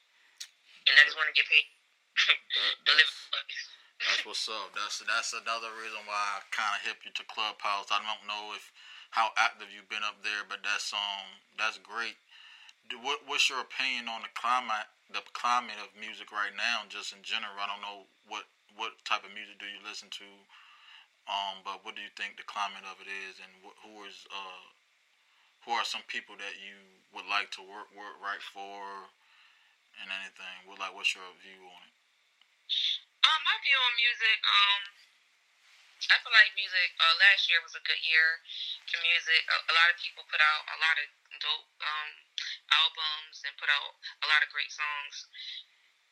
and 0.89 0.97
i 0.97 1.05
just 1.05 1.17
want 1.19 1.29
to 1.29 1.37
get 1.37 1.49
paid. 1.49 1.69
That, 2.87 2.97
that's, 2.97 3.76
that's 4.05 4.25
what's 4.27 4.49
up. 4.49 4.75
That's 4.77 5.01
that's 5.07 5.33
another 5.33 5.73
reason 5.79 6.03
why 6.05 6.39
i 6.39 6.45
kind 6.53 6.77
of 6.77 6.85
hip 6.85 7.01
you 7.05 7.13
to 7.17 7.25
Clubhouse. 7.31 7.89
I 7.95 8.01
don't 8.05 8.27
know 8.29 8.53
if 8.57 8.69
how 9.17 9.33
active 9.41 9.73
you've 9.73 9.89
been 9.89 10.05
up 10.05 10.21
there 10.25 10.45
but 10.45 10.61
that 10.65 10.83
song 10.85 11.41
that's 11.57 11.79
great. 11.81 12.19
What 13.03 13.25
what's 13.27 13.49
your 13.51 13.61
opinion 13.63 14.09
on 14.09 14.23
the 14.27 14.33
climate 14.35 14.89
the 15.13 15.23
climate 15.35 15.79
of 15.81 15.95
music 15.99 16.33
right 16.33 16.55
now 16.55 16.85
just 16.89 17.13
in 17.15 17.23
general? 17.25 17.57
I 17.61 17.69
don't 17.71 17.83
know 17.85 18.09
what 18.29 18.45
what 18.77 18.93
type 19.07 19.25
of 19.25 19.33
music 19.35 19.59
do 19.61 19.67
you 19.71 19.81
listen 19.85 20.11
to 20.21 20.29
um 21.31 21.63
but 21.65 21.85
what 21.85 21.95
do 21.97 22.03
you 22.03 22.13
think 22.17 22.37
the 22.37 22.47
climate 22.49 22.85
of 22.89 22.99
it 23.01 23.09
is 23.11 23.39
and 23.41 23.53
wh- 23.65 23.79
who 23.85 24.05
is 24.09 24.27
uh 24.33 24.67
who 25.67 25.73
are 25.73 25.85
some 25.87 26.05
people 26.09 26.37
that 26.39 26.57
you 26.61 26.77
would 27.15 27.27
like 27.29 27.51
to 27.57 27.63
work 27.63 27.89
work 27.95 28.17
right 28.23 28.43
for 28.43 29.11
and 30.03 30.11
anything? 30.11 30.67
What 30.67 30.81
like 30.81 30.95
what's 30.95 31.15
your 31.15 31.29
view 31.43 31.63
on 31.67 31.83
it 31.87 31.95
um 33.27 33.41
my 33.43 33.57
view 33.63 33.79
on 33.79 33.93
music 33.99 34.39
um 34.47 34.83
I 36.07 36.21
feel 36.23 36.31
like 36.31 36.53
music. 36.55 36.93
Uh, 37.01 37.17
last 37.19 37.49
year 37.49 37.59
was 37.65 37.75
a 37.75 37.83
good 37.83 37.99
year 38.05 38.39
for 38.85 39.01
music. 39.01 39.43
A, 39.49 39.57
a 39.59 39.75
lot 39.75 39.89
of 39.91 39.97
people 39.97 40.23
put 40.29 40.39
out 40.39 40.63
a 40.69 40.79
lot 40.79 40.97
of 41.01 41.09
dope 41.41 41.73
um, 41.83 42.11
albums 42.69 43.43
and 43.43 43.57
put 43.57 43.73
out 43.73 43.97
a 44.23 44.27
lot 44.29 44.45
of 44.45 44.53
great 44.53 44.71
songs. 44.71 45.27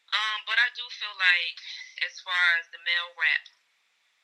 Um, 0.09 0.39
but 0.49 0.57
I 0.57 0.73
do 0.73 0.83
feel 0.89 1.15
like, 1.15 1.59
as 2.01 2.17
far 2.25 2.43
as 2.59 2.67
the 2.73 2.81
male 2.83 3.13
rap, 3.15 3.45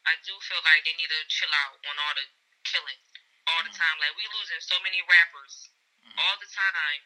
I 0.08 0.16
do 0.24 0.32
feel 0.42 0.64
like 0.64 0.82
they 0.88 0.96
need 0.96 1.12
to 1.12 1.22
chill 1.28 1.52
out 1.52 1.78
on 1.86 1.94
all 2.02 2.14
the 2.16 2.26
killing 2.64 3.00
all 3.48 3.62
the 3.62 3.72
mm-hmm. 3.72 3.80
time. 3.80 3.96
Like 4.00 4.16
we 4.16 4.24
losing 4.32 4.60
so 4.64 4.76
many 4.80 5.00
rappers 5.04 5.70
mm-hmm. 6.02 6.18
all 6.18 6.36
the 6.40 6.48
time. 6.50 7.00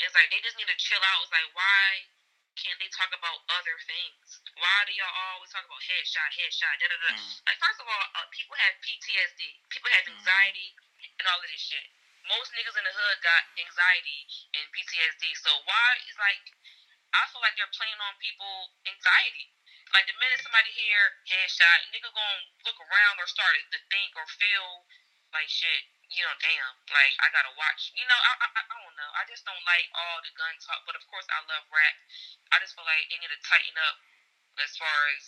It's 0.00 0.14
like 0.16 0.30
they 0.32 0.40
just 0.40 0.56
need 0.56 0.70
to 0.70 0.78
chill 0.80 1.02
out. 1.02 1.26
It's 1.26 1.34
like 1.34 1.50
why 1.52 2.08
can't 2.58 2.78
they 2.82 2.90
talk 2.90 3.14
about 3.14 3.38
other 3.54 3.76
things? 3.86 4.42
Why 4.58 4.76
do 4.84 4.92
y'all 4.98 5.18
always 5.32 5.50
talk 5.54 5.62
about 5.62 5.78
headshot, 5.78 6.30
headshot, 6.34 6.74
da 6.82 6.86
da 6.90 6.98
da? 6.98 7.12
Mm. 7.14 7.30
Like, 7.46 7.58
first 7.62 7.78
of 7.78 7.86
all, 7.86 8.04
uh, 8.18 8.26
people 8.34 8.58
have 8.58 8.74
PTSD, 8.82 9.62
people 9.70 9.90
have 9.94 10.06
mm. 10.10 10.18
anxiety, 10.18 10.74
mm. 10.74 11.18
and 11.22 11.24
all 11.30 11.38
of 11.38 11.46
this 11.46 11.62
shit. 11.62 11.86
Most 12.26 12.50
niggas 12.58 12.74
in 12.74 12.84
the 12.84 12.92
hood 12.92 13.18
got 13.22 13.42
anxiety 13.56 14.26
and 14.58 14.66
PTSD. 14.74 15.32
So 15.38 15.54
why 15.64 15.86
is 16.10 16.18
like, 16.18 16.44
I 17.14 17.22
feel 17.30 17.40
like 17.40 17.56
they're 17.56 17.72
playing 17.72 17.96
on 18.02 18.18
people 18.20 18.74
anxiety. 18.84 19.48
Like 19.96 20.04
the 20.04 20.18
minute 20.20 20.42
somebody 20.44 20.68
hear 20.74 21.00
headshot, 21.24 21.88
nigga 21.94 22.12
gonna 22.12 22.42
look 22.68 22.76
around 22.76 23.16
or 23.16 23.26
start 23.30 23.56
to 23.72 23.80
think 23.88 24.12
or 24.18 24.28
feel 24.36 24.84
like 25.32 25.48
shit 25.48 25.88
you 26.08 26.24
know, 26.24 26.36
damn, 26.40 26.74
like 26.88 27.14
I 27.20 27.28
gotta 27.32 27.52
watch. 27.56 27.92
You 27.92 28.04
know, 28.08 28.16
I, 28.16 28.32
I 28.40 28.48
I 28.56 28.62
don't 28.68 28.96
know. 28.96 29.10
I 29.16 29.22
just 29.28 29.44
don't 29.44 29.64
like 29.68 29.88
all 29.92 30.18
the 30.24 30.32
gun 30.32 30.56
talk, 30.64 30.80
but 30.88 30.96
of 30.96 31.04
course 31.08 31.28
I 31.28 31.40
love 31.44 31.64
rap. 31.68 31.96
I 32.52 32.60
just 32.64 32.72
feel 32.72 32.88
like 32.88 33.04
they 33.12 33.20
need 33.20 33.32
to 33.32 33.40
tighten 33.44 33.76
up 33.76 33.96
as 34.64 34.72
far 34.80 34.96
as 35.14 35.22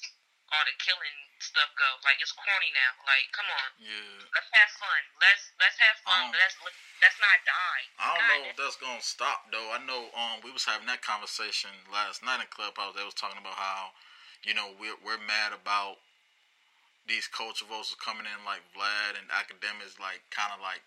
all 0.51 0.65
the 0.67 0.75
killing 0.83 1.19
stuff 1.39 1.71
go. 1.79 1.91
Like 2.03 2.19
it's 2.19 2.33
corny 2.33 2.73
now. 2.75 2.93
Like 3.05 3.29
come 3.31 3.47
on, 3.47 3.69
yeah. 3.79 4.25
Let's 4.33 4.51
have 4.51 4.73
fun. 4.81 5.03
Let's 5.21 5.45
let's 5.61 5.79
have 5.79 5.97
fun. 6.03 6.33
Let's 6.35 6.57
let's 7.05 7.19
not 7.21 7.39
die. 7.45 7.85
I 8.01 8.05
don't 8.17 8.25
God, 8.25 8.29
know 8.33 8.43
if 8.51 8.57
that's 8.59 8.79
gonna 8.81 9.05
stop 9.05 9.53
though. 9.53 9.69
I 9.71 9.79
know 9.85 10.11
um 10.17 10.43
we 10.43 10.51
was 10.51 10.65
having 10.65 10.89
that 10.89 11.05
conversation 11.05 11.71
last 11.93 12.25
night 12.25 12.41
in 12.43 12.49
Clubhouse. 12.51 12.97
They 12.97 13.05
was 13.07 13.15
talking 13.15 13.39
about 13.39 13.61
how 13.61 13.95
you 14.43 14.57
know 14.57 14.75
we're 14.81 14.99
we're 15.05 15.21
mad 15.23 15.53
about 15.55 16.01
these 17.11 17.27
culture 17.27 17.67
votes 17.67 17.93
coming 17.99 18.25
in 18.25 18.41
like 18.47 18.63
Vlad 18.71 19.19
and 19.19 19.27
Akademiks 19.35 19.99
like 19.99 20.23
kind 20.31 20.55
of 20.55 20.63
like 20.63 20.81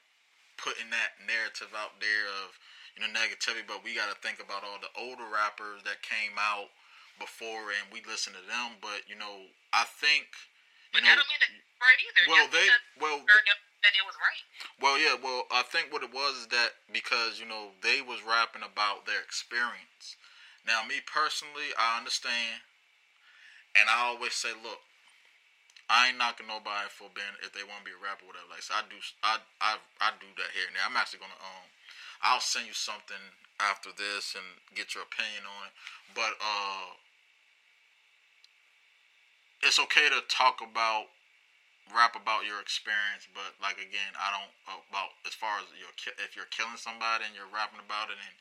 putting 0.55 0.87
that 0.95 1.19
narrative 1.19 1.75
out 1.75 1.99
there 1.99 2.31
of 2.47 2.55
you 2.95 3.03
know 3.03 3.11
negativity, 3.11 3.67
but 3.67 3.83
we 3.83 3.91
got 3.91 4.07
to 4.07 4.17
think 4.23 4.39
about 4.39 4.63
all 4.63 4.79
the 4.79 4.89
older 4.95 5.27
rappers 5.27 5.83
that 5.83 5.99
came 5.99 6.39
out 6.39 6.71
before 7.19 7.75
and 7.75 7.91
we 7.91 7.99
listen 8.07 8.31
to 8.31 8.43
them. 8.47 8.79
But 8.79 9.03
you 9.11 9.19
know, 9.19 9.51
I 9.75 9.83
think. 9.83 10.31
You 10.95 11.01
but 11.01 11.03
know, 11.03 11.11
that 11.11 11.19
don't 11.19 11.29
mean 11.29 11.43
that 11.43 11.53
right 11.83 11.99
either. 11.99 12.23
Well, 12.31 12.47
they 12.53 12.67
well. 13.03 13.19
That 13.27 13.91
it 13.99 14.07
was 14.07 14.15
right. 14.15 14.43
Well, 14.79 14.95
yeah. 14.95 15.19
Well, 15.19 15.43
I 15.51 15.67
think 15.67 15.91
what 15.91 16.07
it 16.07 16.15
was 16.15 16.47
is 16.47 16.49
that 16.55 16.79
because 16.87 17.35
you 17.35 17.43
know 17.43 17.75
they 17.83 17.99
was 17.99 18.23
rapping 18.23 18.63
about 18.63 19.03
their 19.03 19.19
experience. 19.19 20.15
Now, 20.63 20.87
me 20.87 21.03
personally, 21.03 21.75
I 21.75 21.99
understand, 21.99 22.63
and 23.75 23.91
I 23.91 24.07
always 24.07 24.31
say, 24.31 24.55
look, 24.55 24.79
I 25.93 26.09
ain't 26.09 26.17
knocking 26.17 26.49
nobody 26.49 26.89
for 26.89 27.13
being 27.13 27.37
if 27.45 27.53
they 27.53 27.61
want 27.61 27.85
to 27.85 27.87
be 27.87 27.93
a 27.93 28.01
rapper 28.01 28.25
whatever. 28.25 28.49
Like 28.49 28.65
so 28.65 28.73
I 28.73 28.81
do, 28.89 28.97
I 29.21 29.37
I 29.61 29.77
I 30.01 30.09
do 30.17 30.25
that 30.41 30.49
here 30.57 30.65
and 30.65 30.73
there. 30.73 30.81
I'm 30.81 30.97
actually 30.97 31.21
gonna 31.21 31.37
um, 31.37 31.69
I'll 32.25 32.41
send 32.41 32.65
you 32.65 32.73
something 32.73 33.21
after 33.61 33.93
this 33.93 34.33
and 34.33 34.57
get 34.73 34.97
your 34.97 35.05
opinion 35.05 35.45
on 35.45 35.69
it. 35.69 35.73
But 36.17 36.33
uh, 36.41 36.97
it's 39.61 39.77
okay 39.77 40.09
to 40.09 40.25
talk 40.25 40.65
about 40.65 41.13
rap 41.93 42.17
about 42.17 42.49
your 42.49 42.57
experience, 42.57 43.29
but 43.29 43.53
like 43.61 43.77
again, 43.77 44.17
I 44.17 44.33
don't 44.33 44.49
about 44.89 45.13
as 45.29 45.37
far 45.37 45.61
as 45.61 45.69
your 45.77 45.93
if 46.25 46.33
you're 46.33 46.49
killing 46.49 46.81
somebody 46.81 47.29
and 47.29 47.37
you're 47.37 47.49
rapping 47.53 47.85
about 47.85 48.09
it 48.09 48.17
and 48.17 48.33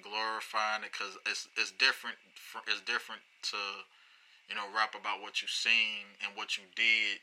glorifying 0.00 0.80
it 0.80 0.96
because 0.96 1.20
it's 1.28 1.44
it's 1.60 1.76
different. 1.76 2.16
It's 2.64 2.80
different 2.88 3.20
to 3.52 3.60
you 4.48 4.54
know, 4.54 4.66
rap 4.74 4.94
about 4.94 5.22
what 5.22 5.42
you've 5.42 5.54
seen 5.54 6.06
and 6.22 6.34
what 6.38 6.56
you 6.56 6.64
did 6.74 7.18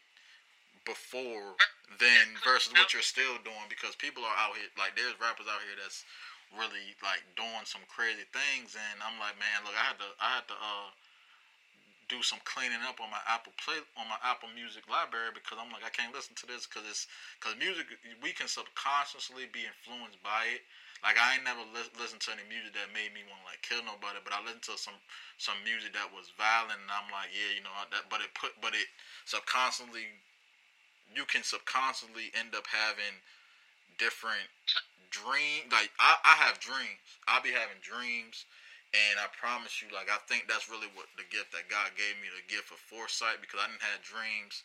before 0.83 1.55
then 1.99 2.35
versus 2.43 2.75
what 2.75 2.91
you're 2.91 3.05
still 3.05 3.39
doing 3.47 3.67
because 3.71 3.95
people 3.95 4.23
are 4.23 4.35
out 4.35 4.55
here 4.55 4.67
like 4.75 4.91
there's 4.99 5.15
rappers 5.15 5.47
out 5.47 5.63
here 5.63 5.79
that's 5.79 6.03
really 6.59 6.91
like 6.99 7.23
doing 7.39 7.63
some 7.63 7.81
crazy 7.87 8.27
things 8.35 8.75
and 8.75 8.99
I'm 8.99 9.15
like 9.15 9.39
man 9.39 9.63
look 9.63 9.75
I 9.79 9.95
had 9.95 9.99
to 10.03 10.09
I 10.19 10.29
had 10.43 10.47
to 10.51 10.57
uh 10.59 10.89
do 12.11 12.19
some 12.19 12.43
cleaning 12.43 12.83
up 12.83 12.99
on 12.99 13.07
my 13.07 13.23
Apple 13.25 13.55
play 13.55 13.79
on 13.95 14.05
my 14.11 14.19
Apple 14.21 14.51
Music 14.51 14.83
library 14.91 15.31
because 15.31 15.55
I'm 15.55 15.71
like 15.71 15.87
I 15.87 15.93
can't 15.93 16.11
listen 16.11 16.35
to 16.43 16.45
this 16.45 16.67
because 16.67 16.83
it's 16.83 17.07
because 17.39 17.55
music 17.55 17.87
we 18.19 18.35
can 18.35 18.51
subconsciously 18.51 19.47
be 19.55 19.63
influenced 19.63 20.19
by 20.19 20.51
it 20.51 20.67
like 21.03 21.19
I 21.19 21.35
ain't 21.35 21.43
never 21.45 21.63
li- 21.75 21.93
listened 21.99 22.23
to 22.25 22.33
any 22.33 22.47
music 22.47 22.73
that 22.79 22.95
made 22.95 23.11
me 23.11 23.27
want 23.27 23.43
to 23.43 23.47
like 23.51 23.61
kill 23.61 23.83
nobody, 23.83 24.23
but 24.23 24.31
I 24.31 24.39
listened 24.41 24.65
to 24.71 24.79
some 24.79 24.97
some 25.37 25.59
music 25.67 25.91
that 25.93 26.09
was 26.09 26.31
violent, 26.39 26.79
and 26.79 26.91
I'm 26.91 27.11
like, 27.11 27.29
yeah, 27.35 27.51
you 27.51 27.61
know 27.61 27.75
that. 27.91 28.07
But 28.07 28.23
it 28.23 28.31
put, 28.33 28.55
but 28.63 28.71
it 28.71 28.87
subconsciously, 29.27 30.07
you 31.11 31.27
can 31.27 31.43
subconsciously 31.43 32.31
end 32.33 32.55
up 32.55 32.65
having 32.71 33.19
different 33.99 34.47
dream. 35.11 35.69
Like 35.69 35.91
I, 35.99 36.15
I 36.23 36.35
have 36.47 36.57
dreams. 36.63 37.03
I'll 37.27 37.43
be 37.43 37.53
having 37.53 37.83
dreams. 37.83 38.45
And 38.93 39.17
I 39.17 39.25
promise 39.33 39.81
you, 39.81 39.89
like 39.89 40.07
I 40.07 40.21
think 40.29 40.45
that's 40.45 40.69
really 40.69 40.89
what 40.93 41.09
the 41.17 41.25
gift 41.27 41.49
that 41.57 41.65
God 41.65 41.97
gave 41.97 42.13
me, 42.21 42.29
the 42.29 42.45
gift 42.45 42.69
of 42.69 42.77
foresight, 42.77 43.41
because 43.41 43.57
I 43.57 43.65
didn't 43.65 43.81
have 43.81 44.05
dreams 44.05 44.61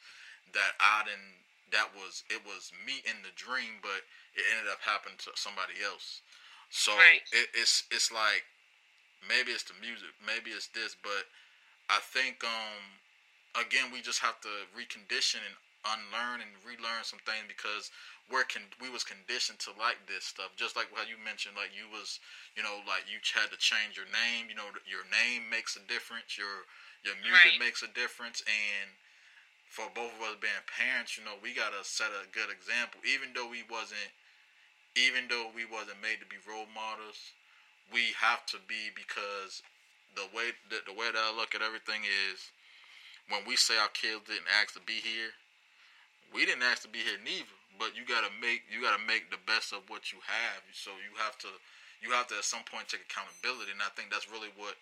that 0.52 0.76
I 0.80 1.04
didn't 1.08 1.48
that 1.72 1.92
was 1.96 2.24
it 2.28 2.40
was 2.44 2.72
me 2.84 3.00
in 3.04 3.20
the 3.24 3.32
dream, 3.36 3.80
but 3.80 4.04
it 4.38 4.46
ended 4.54 4.70
up 4.70 4.78
happening 4.80 5.18
to 5.26 5.34
somebody 5.34 5.82
else. 5.82 6.22
So 6.70 6.94
right. 6.94 7.20
it, 7.34 7.50
it's 7.52 7.84
it's 7.90 8.14
like 8.14 8.46
maybe 9.26 9.50
it's 9.50 9.66
the 9.66 9.74
music, 9.82 10.14
maybe 10.22 10.54
it's 10.54 10.70
this, 10.70 10.94
but 10.94 11.26
I 11.90 11.98
think 11.98 12.44
um 12.46 13.02
again 13.58 13.90
we 13.90 14.00
just 14.00 14.20
have 14.20 14.40
to 14.46 14.52
recondition 14.72 15.42
and 15.42 15.56
unlearn 15.86 16.42
and 16.42 16.52
relearn 16.66 17.06
some 17.06 17.22
things 17.22 17.46
because 17.46 17.90
we're 18.28 18.44
con- 18.44 18.74
we 18.82 18.90
was 18.90 19.06
conditioned 19.06 19.58
to 19.62 19.70
like 19.78 19.96
this 20.10 20.26
stuff 20.26 20.52
just 20.58 20.74
like 20.74 20.90
how 20.92 21.06
you 21.06 21.16
mentioned 21.16 21.54
like 21.54 21.70
you 21.70 21.86
was 21.88 22.18
you 22.58 22.62
know 22.66 22.82
like 22.84 23.06
you 23.06 23.22
had 23.30 23.48
to 23.48 23.56
change 23.56 23.94
your 23.94 24.10
name 24.10 24.50
you 24.50 24.58
know 24.58 24.68
your 24.84 25.06
name 25.06 25.46
makes 25.48 25.78
a 25.78 25.82
difference 25.86 26.34
your 26.36 26.66
your 27.06 27.14
music 27.22 27.56
right. 27.56 27.62
makes 27.62 27.80
a 27.80 27.90
difference 27.94 28.42
and 28.44 28.90
for 29.70 29.86
both 29.94 30.12
of 30.18 30.20
us 30.26 30.36
being 30.42 30.66
parents 30.66 31.14
you 31.16 31.22
know 31.22 31.38
we 31.38 31.54
gotta 31.54 31.80
set 31.86 32.10
a 32.10 32.26
good 32.34 32.50
example 32.50 33.00
even 33.06 33.30
though 33.32 33.48
we 33.48 33.62
wasn't 33.70 34.12
even 34.96 35.28
though 35.28 35.50
we 35.52 35.64
wasn't 35.68 36.00
made 36.00 36.20
to 36.20 36.28
be 36.28 36.40
role 36.48 36.68
models, 36.72 37.34
we 37.92 38.12
have 38.16 38.44
to 38.52 38.58
be 38.68 38.92
because 38.92 39.62
the 40.16 40.28
way 40.32 40.52
that 40.70 40.84
the 40.84 40.92
way 40.92 41.08
that 41.08 41.20
I 41.20 41.32
look 41.32 41.54
at 41.54 41.62
everything 41.62 42.04
is 42.04 42.52
when 43.28 43.44
we 43.44 43.56
say 43.56 43.76
our 43.76 43.92
kids 43.92 44.24
didn't 44.28 44.48
ask 44.48 44.72
to 44.76 44.84
be 44.84 45.00
here, 45.00 45.36
we 46.32 46.44
didn't 46.44 46.64
ask 46.64 46.82
to 46.84 46.92
be 46.92 47.00
here 47.00 47.20
neither. 47.20 47.56
But 47.76 47.94
you 47.94 48.02
gotta 48.02 48.32
make 48.40 48.66
you 48.72 48.82
gotta 48.82 49.00
make 49.04 49.30
the 49.30 49.40
best 49.46 49.72
of 49.72 49.86
what 49.86 50.10
you 50.10 50.18
have. 50.24 50.64
So 50.74 50.90
you 50.98 51.14
have 51.20 51.38
to 51.44 51.50
you 52.02 52.10
have 52.14 52.26
to 52.32 52.40
at 52.40 52.46
some 52.46 52.64
point 52.66 52.88
take 52.90 53.06
accountability, 53.06 53.70
and 53.70 53.82
I 53.82 53.90
think 53.94 54.10
that's 54.10 54.26
really 54.30 54.50
what 54.58 54.74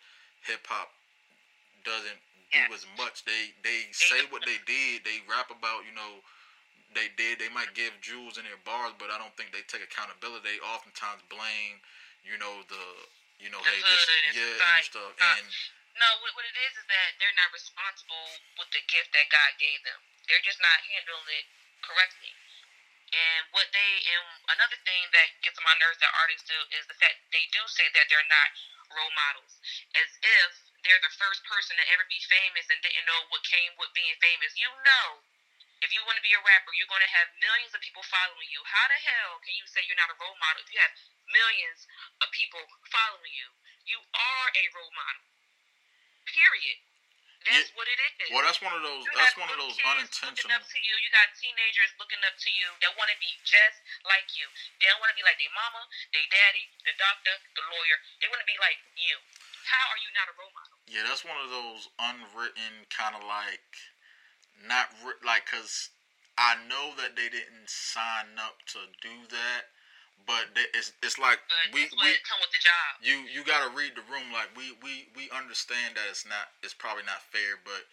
hip 0.45 0.65
hop 0.65 0.93
doesn't 1.85 2.21
do 2.53 2.63
as 2.73 2.87
much. 2.97 3.27
They 3.29 3.53
they 3.61 3.91
say 3.93 4.25
what 4.31 4.47
they 4.49 4.59
did. 4.65 5.05
They 5.05 5.21
rap 5.29 5.53
about 5.53 5.85
you 5.85 5.93
know 5.93 6.25
they 6.97 7.13
did. 7.13 7.37
They 7.37 7.53
might 7.53 7.77
give 7.77 7.93
jewels 8.01 8.41
in 8.41 8.49
their 8.49 8.59
bars, 8.65 8.97
but 8.97 9.13
I 9.13 9.21
don't 9.21 9.37
think 9.37 9.53
they 9.53 9.61
take 9.69 9.85
accountability. 9.85 10.57
They 10.57 10.59
oftentimes 10.65 11.21
blame, 11.29 11.85
you 12.25 12.41
know, 12.41 12.65
the, 12.73 12.85
you 13.37 13.53
know, 13.53 13.61
the 13.61 13.69
hey, 13.69 13.85
this, 13.85 14.03
yeah, 14.33 14.81
and 14.81 14.89
stuff. 14.89 15.13
Uh, 15.21 15.37
and 15.37 15.47
no, 16.01 16.09
what, 16.25 16.33
what 16.33 16.49
it 16.49 16.57
is 16.57 16.73
is 16.81 16.87
that 16.89 17.21
they're 17.21 17.37
not 17.37 17.53
responsible 17.53 18.41
with 18.57 18.73
the 18.73 18.81
gift 18.89 19.13
that 19.13 19.29
God 19.29 19.61
gave 19.61 19.85
them. 19.85 20.01
They're 20.25 20.43
just 20.43 20.59
not 20.65 20.81
handling 20.89 21.29
it 21.37 21.47
correctly. 21.85 22.33
And 23.07 23.47
what 23.55 23.71
they 23.71 23.93
and 24.03 24.27
another 24.59 24.77
thing 24.83 25.07
that 25.15 25.31
gets 25.39 25.55
on 25.63 25.65
my 25.69 25.77
nerves 25.79 26.03
that 26.03 26.11
artists 26.11 26.43
do 26.49 26.59
is 26.75 26.83
the 26.91 26.99
fact 26.99 27.23
they 27.31 27.47
do 27.55 27.63
say 27.71 27.87
that 27.95 28.11
they're 28.11 28.27
not 28.27 28.51
role 28.91 29.15
models, 29.15 29.63
as 29.95 30.11
if 30.19 30.51
they're 30.83 31.01
the 31.07 31.15
first 31.15 31.47
person 31.47 31.79
to 31.79 31.85
ever 31.95 32.03
be 32.11 32.19
famous 32.27 32.67
and 32.67 32.83
didn't 32.83 33.07
know 33.07 33.31
what 33.31 33.47
came 33.47 33.71
with 33.79 33.95
being 33.95 34.19
famous. 34.19 34.59
You 34.59 34.75
know 34.83 35.23
if 35.85 35.93
you 35.93 36.01
want 36.09 36.17
to 36.17 36.25
be 36.25 36.33
a 36.33 36.41
rapper, 36.41 36.73
you're 36.73 36.89
going 36.89 37.05
to 37.05 37.13
have 37.13 37.29
millions 37.41 37.73
of 37.77 37.81
people 37.85 38.01
following 38.09 38.49
you. 38.49 38.61
How 38.65 38.87
the 38.89 38.97
hell 38.97 39.41
can 39.45 39.53
you 39.57 39.67
say 39.69 39.85
you're 39.85 39.99
not 40.01 40.09
a 40.09 40.17
role 40.17 40.37
model 40.41 40.65
if 40.65 40.71
you 40.73 40.81
have 40.81 40.95
millions 41.29 41.85
of 42.25 42.29
people 42.33 42.63
following 42.89 43.33
you? 43.37 43.49
You 43.85 43.99
are 44.01 44.49
a 44.57 44.65
role 44.73 44.93
model. 44.97 45.25
Period. 46.27 46.81
That's 47.47 47.71
yeah. 47.71 47.79
what 47.79 47.87
it 47.87 47.99
is. 48.03 48.29
Well, 48.35 48.43
that's 48.43 48.59
one 48.59 48.75
of 48.75 48.83
those. 48.83 49.07
You 49.07 49.15
that's 49.15 49.39
one 49.39 49.47
of 49.47 49.55
those 49.55 49.79
unintentional. 49.87 50.51
Looking 50.51 50.59
up 50.59 50.67
to 50.67 50.79
you, 50.83 50.95
you 50.99 51.11
got 51.15 51.31
teenagers 51.39 51.95
looking 51.95 52.19
up 52.27 52.35
to 52.35 52.51
you 52.51 52.69
that 52.83 52.91
want 52.99 53.07
to 53.15 53.19
be 53.23 53.31
just 53.47 53.79
like 54.03 54.27
you. 54.35 54.51
They 54.83 54.91
don't 54.91 54.99
want 54.99 55.15
to 55.15 55.19
be 55.19 55.23
like 55.23 55.39
their 55.39 55.55
mama, 55.55 55.87
their 56.11 56.27
daddy, 56.27 56.67
the 56.83 56.95
doctor, 56.99 57.39
the 57.55 57.63
lawyer. 57.71 57.97
They 58.19 58.27
want 58.27 58.43
to 58.43 58.49
be 58.51 58.59
like 58.59 58.83
you. 58.99 59.15
How 59.63 59.95
are 59.95 60.01
you 60.03 60.11
not 60.19 60.27
a 60.27 60.35
role 60.35 60.51
model? 60.51 60.75
Yeah, 60.91 61.07
that's 61.07 61.23
one 61.23 61.39
of 61.39 61.47
those 61.47 61.87
unwritten 62.03 62.87
kind 62.91 63.15
of 63.15 63.23
like 63.23 63.71
not 64.65 64.89
re- 65.05 65.21
like 65.25 65.45
because 65.51 65.91
I 66.39 66.57
know 66.69 66.93
that 66.99 67.17
they 67.17 67.29
didn't 67.29 67.69
sign 67.69 68.37
up 68.39 68.61
to 68.77 68.81
do 69.01 69.27
that, 69.31 69.69
but 70.27 70.53
they, 70.55 70.67
it's 70.77 70.93
it's 71.03 71.19
like 71.19 71.41
but 71.49 71.75
we 71.75 71.89
we 72.01 72.11
come 72.27 72.41
with 72.41 72.53
the 72.53 72.63
job. 72.63 72.91
You 73.03 73.25
you 73.29 73.45
got 73.45 73.65
to 73.67 73.71
read 73.77 73.97
the 73.97 74.05
room. 74.11 74.33
Like 74.33 74.53
we 74.57 74.73
we 74.83 75.09
we 75.17 75.31
understand 75.35 75.97
that 75.97 76.07
it's 76.11 76.27
not 76.27 76.53
it's 76.63 76.75
probably 76.75 77.05
not 77.05 77.23
fair, 77.23 77.59
but 77.65 77.85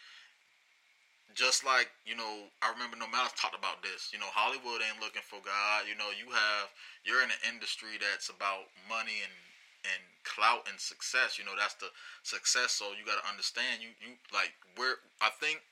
just 1.33 1.65
like 1.65 1.89
you 2.05 2.15
know, 2.15 2.51
I 2.61 2.69
remember 2.71 2.95
No 2.97 3.07
Malice 3.09 3.33
talked 3.35 3.57
about 3.57 3.81
this. 3.81 4.09
You 4.13 4.19
know, 4.19 4.29
Hollywood 4.29 4.85
ain't 4.85 5.01
looking 5.01 5.25
for 5.25 5.41
God. 5.41 5.89
You 5.89 5.97
know, 5.97 6.13
you 6.13 6.29
have 6.29 6.69
you're 7.03 7.23
in 7.25 7.31
an 7.33 7.41
industry 7.49 7.97
that's 7.97 8.29
about 8.29 8.69
money 8.85 9.23
and 9.25 9.33
and 9.83 10.01
clout 10.23 10.63
and 10.69 10.77
success. 10.79 11.35
You 11.41 11.43
know, 11.43 11.57
that's 11.57 11.73
the 11.81 11.89
success. 12.21 12.71
So 12.77 12.93
you 12.93 13.01
got 13.03 13.17
to 13.23 13.25
understand. 13.27 13.81
You 13.81 13.97
you 13.97 14.15
like 14.29 14.53
where 14.77 15.01
I 15.21 15.33
think 15.41 15.65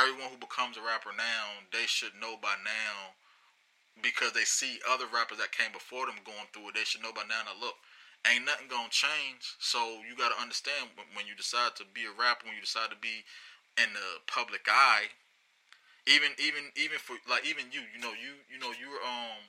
everyone 0.00 0.32
who 0.32 0.40
becomes 0.40 0.76
a 0.76 0.82
rapper 0.82 1.12
now, 1.12 1.60
they 1.72 1.84
should 1.84 2.16
know 2.16 2.40
by 2.40 2.56
now 2.64 3.14
because 4.00 4.32
they 4.32 4.48
see 4.48 4.80
other 4.88 5.04
rappers 5.12 5.38
that 5.38 5.52
came 5.52 5.72
before 5.72 6.06
them 6.08 6.20
going 6.24 6.48
through 6.52 6.72
it. 6.72 6.74
They 6.74 6.88
should 6.88 7.04
know 7.04 7.12
by 7.12 7.28
now. 7.28 7.44
That 7.44 7.60
look, 7.60 7.76
ain't 8.24 8.48
nothing 8.48 8.72
gonna 8.72 8.92
change. 8.92 9.56
So 9.60 10.00
you 10.08 10.16
got 10.16 10.32
to 10.32 10.40
understand 10.40 10.96
when 11.12 11.28
you 11.28 11.36
decide 11.36 11.76
to 11.76 11.84
be 11.92 12.08
a 12.08 12.14
rapper, 12.16 12.48
when 12.48 12.56
you 12.56 12.64
decide 12.64 12.88
to 12.90 13.00
be 13.00 13.28
in 13.76 13.92
the 13.92 14.08
public 14.24 14.64
eye, 14.68 15.12
even 16.08 16.32
even 16.40 16.72
even 16.74 16.96
for 16.96 17.20
like 17.28 17.44
even 17.44 17.68
you, 17.70 17.84
you 17.92 18.00
know, 18.00 18.16
you 18.16 18.40
you 18.48 18.58
know 18.58 18.72
you're 18.72 19.00
um 19.04 19.44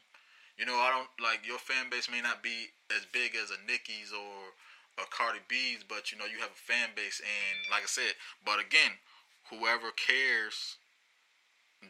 you 0.60 0.68
know, 0.68 0.78
I 0.78 0.94
don't 0.94 1.10
like 1.24 1.42
your 1.48 1.58
fan 1.58 1.90
base 1.90 2.12
may 2.12 2.22
not 2.22 2.44
be 2.44 2.70
as 2.94 3.08
big 3.10 3.34
as 3.34 3.50
a 3.50 3.58
Nicki's 3.66 4.12
or 4.14 4.54
a 5.00 5.08
Cardi 5.10 5.40
B's, 5.48 5.82
but 5.88 6.12
you 6.12 6.20
know, 6.20 6.30
you 6.30 6.38
have 6.44 6.52
a 6.52 6.66
fan 6.68 6.94
base, 6.94 7.18
and 7.24 7.58
like 7.72 7.82
I 7.82 7.90
said, 7.90 8.14
but 8.46 8.60
again, 8.60 8.92
whoever 9.52 9.92
cares 9.92 10.80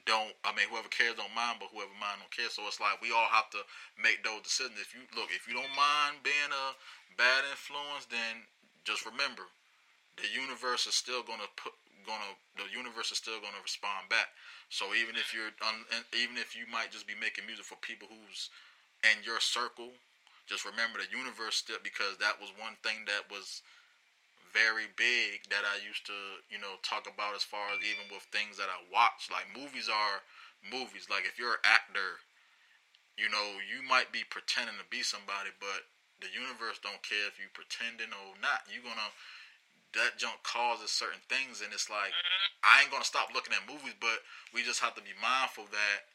don't 0.06 0.34
I 0.44 0.56
mean 0.56 0.68
whoever 0.72 0.90
cares 0.90 1.16
don't 1.16 1.36
mind, 1.36 1.60
but 1.60 1.70
whoever 1.72 1.94
mind 2.00 2.24
don't 2.24 2.34
care. 2.34 2.50
So 2.50 2.66
it's 2.68 2.80
like 2.80 3.00
we 3.00 3.14
all 3.14 3.30
have 3.30 3.52
to 3.56 3.62
make 4.00 4.24
those 4.24 4.44
decisions. 4.44 4.80
If 4.82 4.96
you 4.96 5.06
look, 5.16 5.30
if 5.32 5.48
you 5.48 5.54
don't 5.54 5.72
mind 5.78 6.24
being 6.24 6.52
a 6.52 6.66
bad 7.20 7.44
influence, 7.48 8.08
then 8.08 8.48
just 8.88 9.06
remember 9.06 9.46
the 10.18 10.28
universe 10.32 10.88
is 10.88 10.96
still 10.96 11.24
gonna 11.24 11.48
put 11.60 11.76
gonna 12.08 12.34
the 12.58 12.68
universe 12.72 13.12
is 13.12 13.20
still 13.20 13.38
gonna 13.44 13.62
respond 13.62 14.10
back. 14.10 14.32
So 14.72 14.96
even 14.96 15.20
if 15.20 15.36
you're 15.36 15.52
un, 15.62 15.86
even 16.16 16.40
if 16.40 16.56
you 16.56 16.66
might 16.72 16.90
just 16.90 17.06
be 17.06 17.16
making 17.20 17.46
music 17.46 17.68
for 17.68 17.78
people 17.84 18.08
who's 18.08 18.50
in 19.04 19.22
your 19.28 19.40
circle, 19.44 19.92
just 20.48 20.64
remember 20.64 21.00
the 21.00 21.12
universe 21.12 21.60
still 21.60 21.84
because 21.84 22.18
that 22.24 22.40
was 22.40 22.56
one 22.58 22.80
thing 22.82 23.04
that 23.06 23.28
was 23.30 23.62
very 24.52 24.88
big 24.96 25.48
that 25.50 25.64
I 25.64 25.80
used 25.82 26.06
to, 26.08 26.44
you 26.48 26.60
know, 26.60 26.80
talk 26.84 27.08
about 27.08 27.36
as 27.36 27.44
far 27.44 27.72
as 27.74 27.80
even 27.84 28.08
with 28.12 28.28
things 28.30 28.56
that 28.60 28.72
I 28.72 28.80
watch. 28.92 29.32
Like 29.32 29.50
movies 29.52 29.88
are 29.92 30.24
movies. 30.64 31.08
Like 31.10 31.26
if 31.26 31.40
you're 31.40 31.60
an 31.60 31.66
actor, 31.66 32.22
you 33.20 33.28
know, 33.28 33.60
you 33.64 33.84
might 33.84 34.14
be 34.14 34.24
pretending 34.28 34.78
to 34.80 34.88
be 34.88 35.04
somebody, 35.04 35.52
but 35.60 35.88
the 36.22 36.30
universe 36.32 36.78
don't 36.80 37.02
care 37.02 37.26
if 37.28 37.42
you 37.42 37.50
pretending 37.52 38.14
or 38.14 38.38
not. 38.40 38.68
You're 38.70 38.86
gonna 38.86 39.12
that 39.92 40.16
junk 40.16 40.40
causes 40.48 40.88
certain 40.88 41.20
things, 41.28 41.60
and 41.60 41.76
it's 41.76 41.92
like 41.92 42.16
I 42.64 42.84
ain't 42.84 42.94
gonna 42.94 43.08
stop 43.08 43.34
looking 43.36 43.52
at 43.52 43.68
movies, 43.68 43.98
but 44.00 44.24
we 44.56 44.64
just 44.64 44.80
have 44.80 44.96
to 44.96 45.04
be 45.04 45.12
mindful 45.20 45.68
that 45.74 46.08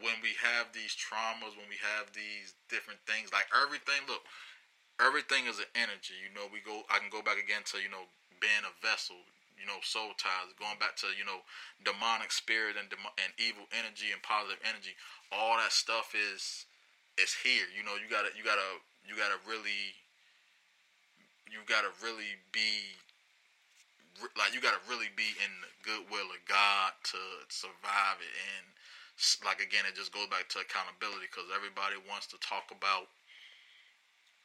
when 0.00 0.16
we 0.24 0.32
have 0.40 0.72
these 0.72 0.96
traumas, 0.96 1.52
when 1.60 1.68
we 1.68 1.76
have 1.76 2.08
these 2.16 2.56
different 2.72 3.04
things, 3.04 3.28
like 3.36 3.44
everything, 3.52 4.00
look, 4.08 4.24
everything 5.02 5.46
is 5.46 5.58
an 5.58 5.70
energy. 5.74 6.14
You 6.18 6.30
know, 6.34 6.46
we 6.50 6.62
go. 6.62 6.86
I 6.90 6.98
can 6.98 7.10
go 7.10 7.22
back 7.22 7.38
again 7.40 7.66
to 7.74 7.82
you 7.82 7.90
know 7.90 8.06
being 8.38 8.64
a 8.66 8.74
vessel. 8.84 9.18
You 9.54 9.70
know, 9.70 9.78
soul 9.86 10.12
ties, 10.18 10.50
going 10.58 10.76
back 10.82 10.98
to 11.06 11.14
you 11.14 11.24
know 11.24 11.46
demonic 11.86 12.34
spirit 12.34 12.74
and 12.74 12.90
dem- 12.90 13.16
and 13.22 13.32
evil 13.38 13.70
energy 13.70 14.10
and 14.10 14.20
positive 14.20 14.60
energy. 14.66 14.98
All 15.30 15.56
that 15.56 15.70
stuff 15.70 16.12
is 16.12 16.66
is 17.16 17.32
here. 17.32 17.70
You 17.70 17.86
know, 17.86 17.94
you 17.96 18.10
gotta 18.10 18.34
you 18.34 18.42
gotta 18.42 18.82
you 19.06 19.14
gotta 19.14 19.38
really 19.46 19.94
you 21.48 21.62
gotta 21.70 21.94
really 22.02 22.34
be 22.50 22.98
like 24.38 24.54
you 24.54 24.60
gotta 24.62 24.82
really 24.90 25.10
be 25.14 25.34
in 25.42 25.52
the 25.62 25.70
goodwill 25.86 26.30
of 26.34 26.42
God 26.46 26.94
to 27.14 27.20
survive 27.50 28.18
it. 28.18 28.34
And 28.58 28.66
like 29.46 29.62
again, 29.62 29.86
it 29.86 29.94
just 29.94 30.10
goes 30.10 30.26
back 30.26 30.50
to 30.54 30.62
accountability 30.62 31.30
because 31.30 31.46
everybody 31.54 31.94
wants 32.10 32.26
to 32.34 32.38
talk 32.42 32.74
about 32.74 33.06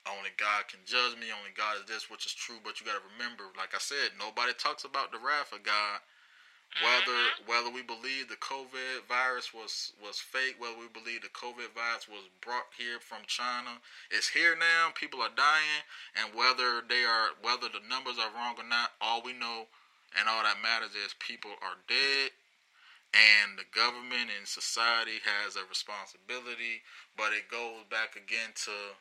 only 0.07 0.31
God 0.37 0.67
can 0.69 0.79
judge 0.85 1.19
me, 1.19 1.33
only 1.33 1.51
God 1.55 1.81
is 1.81 1.87
this, 1.89 2.09
which 2.09 2.25
is 2.25 2.33
true. 2.33 2.61
But 2.63 2.79
you 2.79 2.85
gotta 2.85 3.03
remember, 3.15 3.51
like 3.57 3.75
I 3.75 3.81
said, 3.81 4.15
nobody 4.17 4.53
talks 4.53 4.83
about 4.85 5.11
the 5.11 5.19
wrath 5.19 5.51
of 5.51 5.63
God 5.63 5.99
whether 6.83 7.17
Mm-hmm. 7.17 7.49
whether 7.49 7.69
we 7.73 7.81
believe 7.81 8.29
the 8.29 8.37
COVID 8.37 9.09
virus 9.09 9.53
was 9.53 9.93
was 9.97 10.19
fake, 10.21 10.55
whether 10.61 10.77
we 10.77 10.87
believe 10.87 11.21
the 11.21 11.33
COVID 11.33 11.73
virus 11.73 12.07
was 12.07 12.29
brought 12.41 12.69
here 12.77 12.99
from 13.01 13.25
China, 13.25 13.81
it's 14.11 14.29
here 14.29 14.55
now. 14.55 14.93
People 14.93 15.21
are 15.21 15.33
dying, 15.33 15.83
and 16.15 16.33
whether 16.37 16.85
they 16.85 17.03
are 17.03 17.33
whether 17.41 17.67
the 17.67 17.81
numbers 17.89 18.21
are 18.21 18.31
wrong 18.37 18.55
or 18.57 18.67
not, 18.67 18.93
all 19.01 19.21
we 19.25 19.33
know 19.33 19.65
and 20.17 20.29
all 20.29 20.43
that 20.43 20.61
matters 20.61 20.93
is 20.93 21.13
people 21.17 21.51
are 21.61 21.81
dead, 21.89 22.31
and 23.17 23.57
the 23.57 23.67
government 23.73 24.29
and 24.29 24.45
society 24.45 25.19
has 25.25 25.57
a 25.57 25.65
responsibility. 25.67 26.85
But 27.17 27.33
it 27.33 27.49
goes 27.49 27.83
back 27.89 28.15
again 28.15 28.53
to 28.69 28.93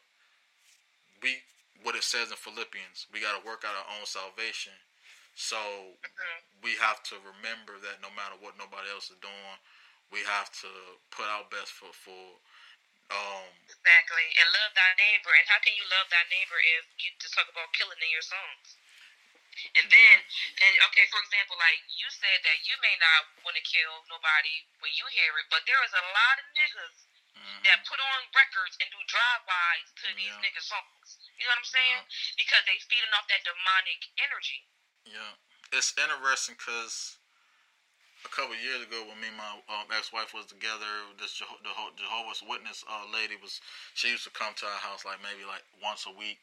we 1.23 1.43
what 1.83 1.95
it 1.95 2.03
says 2.03 2.31
in 2.31 2.37
Philippians. 2.37 3.07
We 3.13 3.21
got 3.23 3.39
to 3.39 3.47
work 3.47 3.63
out 3.63 3.75
our 3.75 3.89
own 3.99 4.07
salvation. 4.07 4.75
So 5.35 5.57
Mhm. 6.03 6.43
we 6.63 6.75
have 6.77 7.03
to 7.05 7.17
remember 7.21 7.79
that 7.79 8.01
no 8.03 8.11
matter 8.11 8.35
what 8.37 8.59
nobody 8.59 8.91
else 8.91 9.11
is 9.11 9.19
doing, 9.19 9.59
we 10.11 10.25
have 10.25 10.51
to 10.63 11.01
put 11.11 11.27
our 11.27 11.45
best 11.45 11.71
foot 11.73 11.95
forward. 11.95 12.43
Um, 13.11 13.47
Exactly. 13.69 14.27
And 14.37 14.53
love 14.53 14.75
thy 14.75 14.95
neighbor. 14.99 15.33
And 15.33 15.49
how 15.49 15.59
can 15.61 15.75
you 15.77 15.85
love 15.89 16.11
thy 16.11 16.25
neighbor 16.29 16.59
if 16.59 16.85
you 16.99 17.13
just 17.21 17.35
talk 17.35 17.49
about 17.49 17.73
killing 17.73 17.99
in 18.03 18.11
your 18.11 18.23
songs? 18.23 18.77
And 19.75 19.91
then, 19.91 20.17
and 20.63 20.73
okay, 20.91 21.07
for 21.11 21.21
example, 21.25 21.59
like 21.59 21.83
you 21.91 22.07
said 22.11 22.41
that 22.45 22.63
you 22.69 22.77
may 22.81 22.95
not 23.01 23.27
want 23.43 23.57
to 23.59 23.65
kill 23.65 24.05
nobody 24.07 24.65
when 24.79 24.93
you 24.95 25.05
hear 25.11 25.35
it, 25.39 25.47
but 25.51 25.67
there 25.67 25.83
is 25.83 25.93
a 25.93 26.05
lot 26.15 26.37
of 26.39 26.47
niggas 26.55 27.08
mhm, 27.39 27.63
that 27.65 27.87
put 27.87 28.01
on 28.03 28.19
records 28.35 28.75
and 28.83 28.91
do 28.91 28.99
drive-bys 29.07 29.89
to 30.03 30.07
these 30.19 30.35
Yeah. 30.35 30.43
niggas' 30.43 30.67
songs. 30.67 31.31
You 31.39 31.47
know 31.47 31.55
what 31.55 31.63
I'm 31.63 31.71
saying? 31.71 32.03
Because 32.37 32.63
they 32.67 32.79
feeding 32.91 33.15
off 33.15 33.27
that 33.31 33.45
demonic 33.47 34.01
energy. 34.19 34.67
yeah, 35.07 35.35
it's 35.73 35.95
interesting 35.97 36.55
because 36.59 37.17
a 38.25 38.29
couple 38.29 38.53
of 38.53 38.61
years 38.61 38.83
ago, 38.83 39.07
when 39.09 39.21
me 39.21 39.29
and 39.29 39.37
my 39.39 39.53
um, 39.73 39.87
ex-wife 39.95 40.35
was 40.35 40.47
together, 40.47 41.07
this 41.19 41.39
Jeho- 41.39 41.63
the 41.63 41.71
Jeho- 41.71 41.97
Jehovah's 41.97 42.43
Witness 42.43 42.85
uh, 42.91 43.07
lady 43.13 43.37
was 43.41 43.61
she 43.95 44.09
used 44.11 44.25
to 44.25 44.31
come 44.35 44.53
to 44.59 44.67
our 44.67 44.83
house 44.83 45.05
like 45.05 45.23
maybe 45.23 45.47
like 45.47 45.63
once 45.83 46.05
a 46.07 46.13
week, 46.13 46.39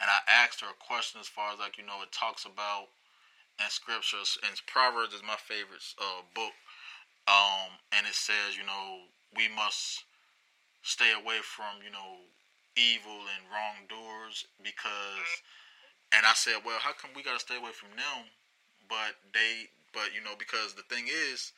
and 0.00 0.08
I 0.10 0.18
asked 0.26 0.60
her 0.62 0.70
a 0.72 0.78
question 0.82 1.20
as 1.20 1.28
far 1.28 1.52
as 1.52 1.58
like 1.60 1.76
you 1.78 1.84
know 1.86 2.02
it 2.02 2.10
talks 2.12 2.44
about 2.44 2.88
in 3.60 3.68
scriptures 3.70 4.38
and 4.46 4.54
Proverbs 4.66 5.14
is 5.14 5.22
my 5.22 5.36
favorite 5.36 5.84
uh, 6.00 6.22
book, 6.34 6.54
um, 7.28 7.76
and 7.92 8.06
it 8.06 8.14
says 8.16 8.56
you 8.56 8.64
know 8.66 9.06
we 9.36 9.46
must 9.52 10.04
stay 10.88 11.12
away 11.12 11.44
from 11.44 11.84
you 11.84 11.92
know 11.92 12.24
evil 12.76 13.28
and 13.36 13.44
wrongdoers 13.52 14.48
because 14.64 15.28
and 16.16 16.24
I 16.24 16.32
said 16.32 16.64
well 16.64 16.80
how 16.80 16.96
come 16.96 17.12
we 17.14 17.22
got 17.22 17.36
to 17.36 17.44
stay 17.44 17.60
away 17.60 17.76
from 17.76 17.92
them? 17.92 18.32
But 18.88 19.20
they 19.36 19.68
but 19.92 20.16
you 20.16 20.24
know 20.24 20.32
because 20.38 20.72
the 20.72 20.88
thing 20.88 21.12
is 21.12 21.52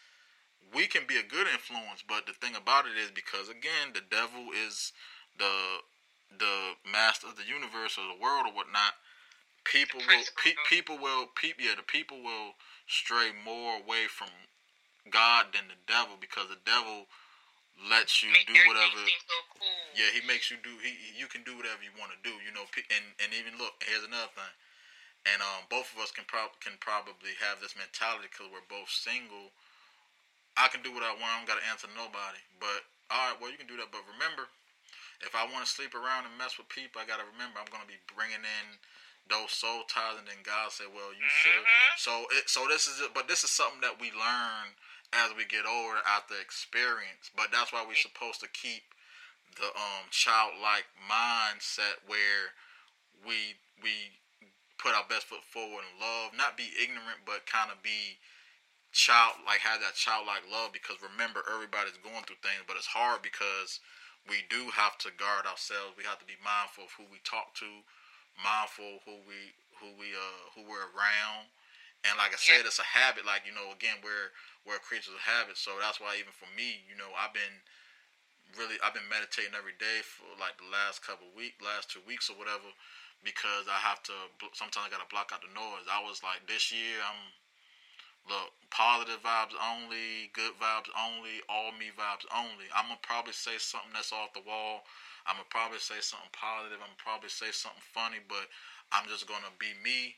we 0.74 0.86
can 0.90 1.06
be 1.06 1.16
a 1.16 1.22
good 1.22 1.46
influence 1.46 2.02
but 2.02 2.26
the 2.26 2.34
thing 2.34 2.58
about 2.58 2.90
it 2.90 2.98
is 2.98 3.10
because 3.14 3.48
again 3.48 3.94
the 3.94 4.02
devil 4.02 4.50
is 4.50 4.92
the 5.38 5.86
the 6.34 6.74
master 6.90 7.26
of 7.26 7.38
the 7.38 7.46
universe 7.46 7.98
or 7.98 8.06
the 8.10 8.20
world 8.22 8.46
or 8.46 8.54
whatnot 8.54 8.98
people 9.64 10.00
will 10.02 10.24
pe- 10.42 10.58
people 10.68 10.98
will 10.98 11.26
pe- 11.38 11.58
yeah 11.58 11.78
the 11.78 11.86
people 11.86 12.22
will 12.22 12.58
stray 12.86 13.30
more 13.30 13.78
away 13.78 14.10
from 14.10 14.30
God 15.10 15.46
than 15.54 15.68
the 15.68 15.80
devil 15.86 16.18
because 16.20 16.48
the 16.48 16.60
devil 16.64 17.06
lets 17.88 18.20
you 18.20 18.28
Make 18.28 18.50
do 18.50 18.56
whatever 18.68 19.00
so 19.08 19.38
cool. 19.56 19.64
yeah, 19.96 20.12
he 20.12 20.20
makes 20.28 20.52
you 20.52 20.60
do. 20.60 20.72
He 20.84 21.16
you 21.16 21.24
can 21.30 21.40
do 21.48 21.56
whatever 21.56 21.80
you 21.80 21.94
want 21.96 22.12
to 22.12 22.20
do. 22.20 22.34
You 22.44 22.52
know, 22.52 22.68
and 22.76 23.06
and 23.24 23.30
even 23.32 23.56
look. 23.56 23.80
Here's 23.86 24.04
another 24.04 24.28
thing. 24.36 24.54
And 25.28 25.44
um, 25.44 25.68
both 25.68 25.92
of 25.92 26.00
us 26.00 26.12
can 26.12 26.24
prob 26.28 26.52
can 26.60 26.76
probably 26.80 27.36
have 27.40 27.60
this 27.60 27.76
mentality 27.76 28.28
because 28.28 28.48
we're 28.52 28.64
both 28.68 28.88
single. 28.92 29.52
I 30.58 30.68
can 30.68 30.84
do 30.84 30.92
what 30.92 31.04
I 31.06 31.12
want. 31.16 31.30
I 31.30 31.36
don't 31.40 31.48
got 31.48 31.60
to 31.62 31.68
answer 31.68 31.88
to 31.88 31.96
nobody. 31.96 32.40
But 32.60 32.84
all 33.08 33.32
right, 33.32 33.38
well 33.40 33.52
you 33.52 33.56
can 33.60 33.68
do 33.68 33.76
that. 33.80 33.92
But 33.92 34.04
remember, 34.08 34.48
if 35.24 35.32
I 35.36 35.44
want 35.48 35.64
to 35.64 35.70
sleep 35.70 35.92
around 35.96 36.28
and 36.28 36.34
mess 36.36 36.56
with 36.60 36.68
people, 36.72 37.00
I 37.00 37.08
got 37.08 37.20
to 37.20 37.28
remember 37.28 37.60
I'm 37.60 37.68
gonna 37.72 37.88
be 37.88 38.00
bringing 38.12 38.44
in 38.44 38.66
those 39.28 39.52
soul 39.52 39.86
ties, 39.86 40.18
and 40.18 40.26
then 40.26 40.40
God 40.42 40.72
said, 40.72 40.88
"Well, 40.90 41.12
you 41.12 41.28
should 41.28 41.54
have." 41.54 41.64
Mhm. 41.64 41.96
So 42.00 42.12
it 42.32 42.48
so 42.48 42.66
this 42.68 42.88
is 42.88 43.00
it, 43.00 43.12
but 43.14 43.28
this 43.28 43.44
is 43.44 43.52
something 43.52 43.80
that 43.84 44.00
we 44.00 44.10
learn 44.12 44.74
as 45.12 45.34
we 45.36 45.44
get 45.44 45.66
older 45.66 46.00
after 46.06 46.34
experience. 46.40 47.30
But 47.34 47.50
that's 47.52 47.72
why 47.72 47.84
we're 47.86 47.98
supposed 47.98 48.40
to 48.40 48.48
keep 48.50 48.82
the 49.58 49.66
um 49.74 50.06
childlike 50.10 50.86
mindset 51.10 52.06
where 52.06 52.54
we 53.26 53.58
we 53.82 54.16
put 54.78 54.96
our 54.96 55.04
best 55.08 55.28
foot 55.28 55.44
forward 55.44 55.84
in 55.84 55.94
love, 56.00 56.32
not 56.32 56.56
be 56.56 56.72
ignorant, 56.80 57.20
but 57.28 57.44
kind 57.44 57.68
of 57.68 57.82
be 57.82 58.16
child 58.92 59.38
like 59.46 59.60
have 59.60 59.80
that 59.80 59.94
childlike 59.94 60.44
love. 60.50 60.72
Because 60.72 60.98
remember, 61.02 61.42
everybody's 61.46 61.98
going 62.00 62.24
through 62.26 62.42
things, 62.42 62.64
but 62.66 62.76
it's 62.78 62.90
hard 62.90 63.22
because 63.22 63.80
we 64.28 64.44
do 64.48 64.70
have 64.74 64.98
to 65.04 65.10
guard 65.14 65.46
ourselves. 65.46 65.96
We 65.96 66.04
have 66.04 66.20
to 66.20 66.28
be 66.28 66.38
mindful 66.40 66.88
of 66.90 66.94
who 66.96 67.06
we 67.08 67.20
talk 67.24 67.54
to, 67.62 67.70
mindful 68.40 69.02
who 69.06 69.20
we 69.26 69.54
who 69.80 69.92
we 69.98 70.12
uh 70.14 70.42
who 70.54 70.64
we're 70.66 70.90
around. 70.94 71.50
And 72.04 72.16
like 72.16 72.32
I 72.32 72.40
said, 72.40 72.64
it's 72.64 72.80
a 72.80 72.86
habit. 72.96 73.24
Like 73.28 73.44
you 73.44 73.52
know, 73.54 73.72
again, 73.72 74.00
we're 74.04 74.32
we're 74.66 74.80
creatures 74.82 75.14
of 75.14 75.22
habit. 75.24 75.56
So 75.56 75.76
that's 75.80 76.00
why 76.00 76.16
even 76.20 76.32
for 76.36 76.48
me, 76.52 76.84
you 76.88 76.96
know, 76.96 77.10
I've 77.16 77.32
been 77.32 77.64
really 78.58 78.76
I've 78.82 78.96
been 78.96 79.06
meditating 79.08 79.54
every 79.54 79.76
day 79.78 80.02
for 80.02 80.26
like 80.38 80.58
the 80.58 80.68
last 80.68 81.04
couple 81.04 81.30
week, 81.32 81.58
last 81.62 81.90
two 81.90 82.02
weeks 82.04 82.28
or 82.28 82.36
whatever, 82.36 82.68
because 83.22 83.70
I 83.70 83.78
have 83.80 84.02
to. 84.10 84.16
Sometimes 84.52 84.88
I 84.88 84.92
gotta 84.92 85.08
block 85.08 85.30
out 85.32 85.44
the 85.44 85.52
noise. 85.52 85.86
I 85.86 86.02
was 86.02 86.22
like, 86.24 86.44
this 86.50 86.72
year 86.72 87.00
I'm 87.04 87.32
look 88.28 88.52
positive 88.68 89.22
vibes 89.24 89.56
only, 89.56 90.28
good 90.36 90.52
vibes 90.60 90.92
only, 90.92 91.40
all 91.48 91.72
me 91.72 91.88
vibes 91.94 92.28
only. 92.30 92.68
I'm 92.74 92.92
gonna 92.92 93.02
probably 93.02 93.32
say 93.32 93.56
something 93.58 93.92
that's 93.94 94.12
off 94.12 94.36
the 94.36 94.44
wall. 94.44 94.84
I'm 95.26 95.36
gonna 95.40 95.50
probably 95.52 95.80
say 95.80 96.00
something 96.00 96.32
positive. 96.32 96.78
I'm 96.80 96.92
gonna 96.92 97.02
probably 97.02 97.32
say 97.32 97.52
something 97.52 97.84
funny, 97.92 98.20
but 98.20 98.48
I'm 98.92 99.08
just 99.08 99.26
gonna 99.26 99.52
be 99.58 99.72
me 99.80 100.16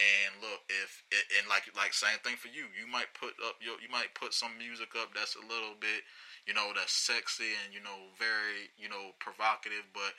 and 0.00 0.40
look, 0.40 0.60
if 0.68 1.04
and 1.38 1.44
like 1.48 1.68
like 1.76 1.92
same 1.92 2.18
thing 2.24 2.36
for 2.40 2.48
you, 2.48 2.68
you 2.72 2.88
might 2.88 3.12
put 3.12 3.36
up 3.44 3.60
your 3.60 3.76
you 3.80 3.90
might 3.92 4.12
put 4.16 4.32
some 4.32 4.56
music 4.56 4.96
up 4.96 5.12
that's 5.12 5.36
a 5.36 5.44
little 5.44 5.76
bit, 5.76 6.04
you 6.48 6.54
know, 6.56 6.72
that's 6.72 6.92
sexy 6.92 7.52
and 7.64 7.74
you 7.74 7.82
know 7.84 8.12
very 8.16 8.72
you 8.80 8.88
know 8.88 9.12
provocative, 9.20 9.84
but 9.92 10.16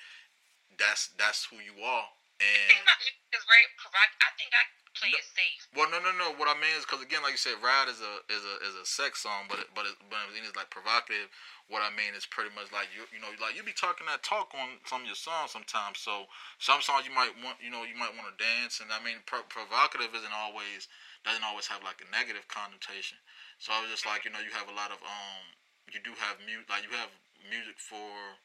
that's 0.77 1.09
that's 1.17 1.47
who 1.49 1.57
you 1.57 1.81
are. 1.81 2.09
And 2.41 2.83
I 2.89 2.95
think 2.97 3.17
it's 3.33 3.45
very 3.45 3.67
provocative. 3.77 4.21
I 4.21 4.31
think 4.37 4.51
I 4.53 4.63
play 4.97 5.11
no, 5.11 5.19
it 5.19 5.25
safe. 5.25 5.61
Well, 5.71 5.87
no, 5.87 5.99
no, 6.03 6.11
no. 6.15 6.35
What 6.35 6.51
I 6.51 6.57
mean 6.59 6.73
is 6.75 6.83
because 6.83 6.99
again, 6.99 7.23
like 7.23 7.35
you 7.35 7.41
said, 7.41 7.59
"Ride" 7.63 7.87
is 7.87 8.03
a 8.03 8.13
is 8.27 8.43
a 8.43 8.55
is 8.67 8.75
a 8.75 8.85
sex 8.85 9.23
song, 9.23 9.47
but 9.47 9.63
it, 9.63 9.71
but 9.71 9.87
it, 9.87 9.95
but 10.11 10.19
it's 10.35 10.55
like 10.57 10.67
provocative. 10.73 11.31
What 11.71 11.79
I 11.79 11.91
mean 11.95 12.11
is 12.11 12.27
pretty 12.27 12.51
much 12.51 12.71
like 12.75 12.91
you 12.91 13.07
you 13.15 13.23
know 13.23 13.31
like 13.39 13.55
you 13.55 13.63
be 13.63 13.71
talking 13.75 14.03
that 14.11 14.23
talk 14.25 14.51
on 14.51 14.83
some 14.83 15.03
of 15.03 15.07
your 15.07 15.19
songs 15.19 15.55
sometimes. 15.55 16.03
So 16.03 16.27
some 16.59 16.83
songs 16.83 17.07
you 17.07 17.15
might 17.15 17.31
want 17.39 17.63
you 17.63 17.71
know 17.71 17.87
you 17.87 17.95
might 17.95 18.11
want 18.13 18.27
to 18.27 18.35
dance, 18.35 18.83
and 18.83 18.91
I 18.91 18.99
mean 18.99 19.23
pro- 19.23 19.47
provocative 19.47 20.11
isn't 20.11 20.35
always 20.35 20.91
doesn't 21.23 21.45
always 21.45 21.71
have 21.71 21.85
like 21.87 22.03
a 22.03 22.07
negative 22.11 22.45
connotation. 22.51 23.15
So 23.61 23.71
I 23.71 23.79
was 23.79 23.87
just 23.93 24.03
like 24.03 24.27
you 24.27 24.31
know 24.35 24.43
you 24.43 24.51
have 24.51 24.67
a 24.67 24.75
lot 24.75 24.91
of 24.91 24.99
um 25.05 25.43
you 25.87 26.03
do 26.03 26.11
have 26.19 26.39
mute 26.43 26.67
like 26.67 26.83
you 26.83 26.91
have 26.95 27.11
music 27.47 27.79
for 27.79 28.35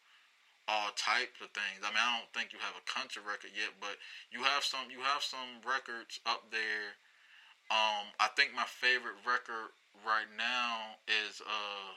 all 0.66 0.90
types 0.98 1.38
of 1.38 1.50
things. 1.54 1.82
I 1.82 1.90
mean, 1.94 2.02
I 2.02 2.18
don't 2.18 2.32
think 2.34 2.50
you 2.50 2.58
have 2.62 2.74
a 2.74 2.84
country 2.86 3.22
record 3.22 3.54
yet, 3.54 3.74
but 3.78 3.98
you 4.34 4.42
have 4.42 4.66
some. 4.66 4.90
You 4.90 5.02
have 5.02 5.22
some 5.22 5.62
records 5.62 6.18
up 6.26 6.50
there. 6.50 6.98
Um, 7.70 8.10
I 8.18 8.30
think 8.34 8.54
my 8.54 8.66
favorite 8.66 9.18
record 9.26 9.74
right 10.06 10.30
now 10.38 10.98
is 11.06 11.42
uh, 11.42 11.90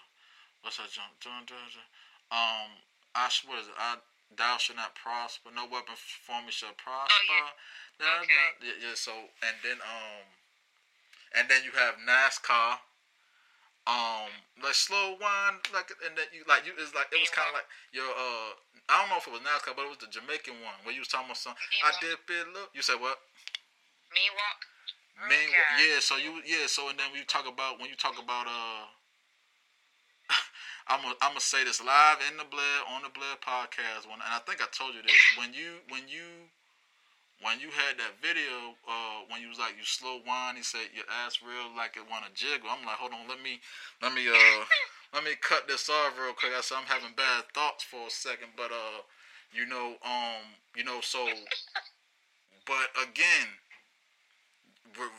what's 0.61 0.77
that? 0.77 0.89
John, 0.93 1.09
John, 1.21 1.45
John, 1.45 1.69
John. 1.69 1.89
Um, 2.29 2.69
I 3.17 3.29
what 3.49 3.65
is 3.65 3.69
it? 3.69 3.77
I 3.77 3.97
thou 4.37 4.57
shall 4.61 4.77
not 4.77 4.93
prosper. 4.93 5.49
No 5.49 5.65
weapon 5.65 5.97
formed 5.97 6.53
shall 6.53 6.77
prosper. 6.77 7.09
Oh, 7.09 7.53
yeah. 7.97 8.21
okay. 8.21 8.47
yeah, 8.61 8.89
yeah. 8.89 8.95
So 8.97 9.13
and 9.41 9.57
then 9.65 9.81
um, 9.81 10.25
and 11.37 11.49
then 11.49 11.65
you 11.65 11.73
have 11.73 11.97
NASCAR 12.01 12.81
um 13.90 14.30
like 14.61 14.78
slow 14.78 15.18
wine 15.18 15.57
like 15.74 15.90
and 16.06 16.14
that 16.14 16.30
you 16.30 16.45
like 16.45 16.61
you 16.61 16.76
is 16.78 16.94
like 16.94 17.10
it 17.10 17.18
was 17.18 17.34
kind 17.34 17.49
of 17.49 17.57
like 17.57 17.66
your 17.90 18.06
uh 18.06 18.53
I 18.86 19.02
don't 19.02 19.10
know 19.10 19.18
if 19.18 19.26
it 19.26 19.34
was 19.34 19.41
NASCAR 19.41 19.74
but 19.74 19.90
it 19.90 19.91
was 19.98 20.02
the 20.02 20.11
Jamaican 20.14 20.61
one 20.61 20.78
where 20.86 20.94
you 20.94 21.02
was 21.02 21.10
talking 21.10 21.26
about 21.26 21.41
something 21.41 21.66
I 21.82 21.90
did 21.98 22.14
it 22.22 22.48
look 22.53 22.70
you 22.78 22.86
said 22.86 23.02
what? 23.02 23.18
Mean 24.14 24.34
walk 24.38 24.60
mean 25.26 25.49
walk 25.49 25.82
yeah 25.82 25.98
so 25.99 26.22
you 26.22 26.38
yeah 26.45 26.70
so 26.70 26.90
and 26.94 26.98
then 27.02 27.10
when 27.10 27.18
you 27.18 27.26
talk 27.26 27.49
about 27.49 27.82
when 27.82 27.90
you 27.90 27.98
talk 27.98 28.18
about 28.22 28.45
uh 28.45 28.86
I'm 30.90 31.02
gonna 31.02 31.18
I'm 31.26 31.34
gonna 31.34 31.41
say 31.41 31.66
this 31.66 31.82
live 31.82 32.22
in 32.30 32.38
the 32.38 32.45
Blair 32.45 32.86
on 32.94 33.02
the 33.02 33.14
Blair 33.14 33.41
podcast 33.41 34.06
when 34.06 34.22
and 34.22 34.34
I 34.34 34.41
think 34.45 34.61
I 34.61 34.70
told 34.70 34.94
you 34.94 35.02
this 35.02 35.18
when 35.34 35.53
you 35.57 35.82
when 35.90 36.06
you 36.06 36.52
when 37.41 37.60
you 37.60 37.72
had 37.72 37.95
that 37.95 38.20
video, 38.20 38.76
uh, 38.84 39.24
when 39.32 39.40
you 39.40 39.48
was 39.48 39.60
like 39.60 39.80
you 39.80 39.88
slow 39.88 40.20
wine, 40.28 40.60
he 40.60 40.64
said 40.64 40.91
your 40.91 41.07
ass 41.24 41.40
real 41.40 41.72
like 41.76 41.95
it 41.95 42.03
want 42.11 42.28
to 42.28 42.32
jiggle. 42.36 42.68
I'm 42.68 42.84
like, 42.84 42.99
hold 42.99 43.16
on, 43.16 43.28
let 43.32 43.40
me, 43.40 43.64
let 44.03 44.11
me, 44.14 44.28
uh, 44.28 44.64
let 45.16 45.24
me 45.24 45.40
cut 45.40 45.68
this 45.68 45.88
off 45.88 46.20
real 46.20 46.36
quick. 46.36 46.52
I 46.52 46.60
said 46.60 46.84
I'm 46.84 46.91
having 46.91 47.16
bad 47.16 47.48
thoughts 47.56 47.84
for 47.84 48.07
a 48.07 48.11
second, 48.11 48.60
but 48.60 48.76
uh, 48.76 49.07
you 49.56 49.66
know, 49.66 49.95
um, 50.03 50.44
you 50.76 50.84
know, 50.84 50.99
so, 50.99 51.24
but 52.68 52.91
again, 52.99 53.48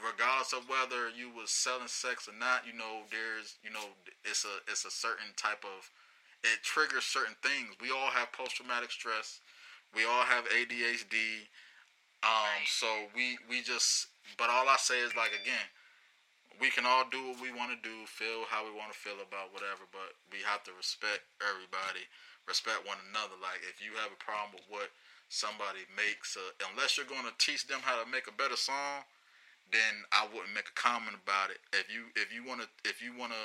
regardless 0.05 0.53
of 0.53 0.69
whether 0.69 1.09
you 1.09 1.33
was 1.33 1.49
selling 1.49 1.89
sex 1.89 2.29
or 2.29 2.37
not, 2.37 2.69
you 2.69 2.77
know, 2.77 3.09
there's, 3.09 3.57
you 3.65 3.71
know, 3.73 3.97
it's 4.25 4.45
a, 4.45 4.61
it's 4.71 4.85
a 4.85 4.91
certain 4.91 5.33
type 5.37 5.65
of, 5.65 5.89
it 6.45 6.61
triggers 6.63 7.05
certain 7.05 7.37
things. 7.43 7.81
We 7.81 7.91
all 7.91 8.13
have 8.13 8.33
post 8.33 8.57
traumatic 8.57 8.91
stress. 8.91 9.41
We 9.95 10.05
all 10.05 10.23
have 10.23 10.45
ADHD 10.49 11.49
um, 12.23 12.61
so 12.69 12.87
we 13.17 13.41
we 13.49 13.63
just, 13.63 14.13
but 14.37 14.51
all 14.51 14.69
I 14.69 14.77
say 14.77 15.01
is 15.01 15.17
like 15.17 15.33
again, 15.33 15.67
we 16.61 16.69
can 16.69 16.85
all 16.85 17.09
do 17.09 17.33
what 17.33 17.41
we 17.41 17.49
want 17.49 17.73
to 17.73 17.81
do, 17.81 18.05
feel 18.05 18.45
how 18.53 18.69
we 18.69 18.77
want 18.77 18.93
to 18.93 18.99
feel 18.99 19.17
about 19.25 19.57
whatever, 19.57 19.89
but 19.89 20.13
we 20.29 20.45
have 20.45 20.61
to 20.69 20.73
respect 20.77 21.25
everybody, 21.41 22.05
respect 22.45 22.85
one 22.85 23.01
another. 23.09 23.41
Like 23.41 23.65
if 23.65 23.81
you 23.81 23.97
have 23.97 24.13
a 24.13 24.21
problem 24.21 24.61
with 24.61 24.69
what 24.69 24.89
somebody 25.33 25.89
makes, 25.97 26.37
uh, 26.37 26.53
unless 26.69 27.01
you're 27.01 27.09
going 27.09 27.25
to 27.25 27.33
teach 27.41 27.65
them 27.65 27.81
how 27.81 27.97
to 27.97 28.05
make 28.05 28.29
a 28.29 28.37
better 28.37 28.61
song, 28.61 29.09
then 29.71 29.95
I 30.11 30.27
wouldn't 30.31 30.55
make 30.55 30.69
a 30.69 30.77
comment 30.77 31.15
about 31.15 31.51
it. 31.51 31.63
If 31.75 31.91
you 31.91 32.11
if 32.19 32.31
you 32.35 32.43
want 32.47 32.63
to 32.63 32.69
if 32.87 33.03
you 33.03 33.15
want 33.15 33.33
to 33.35 33.45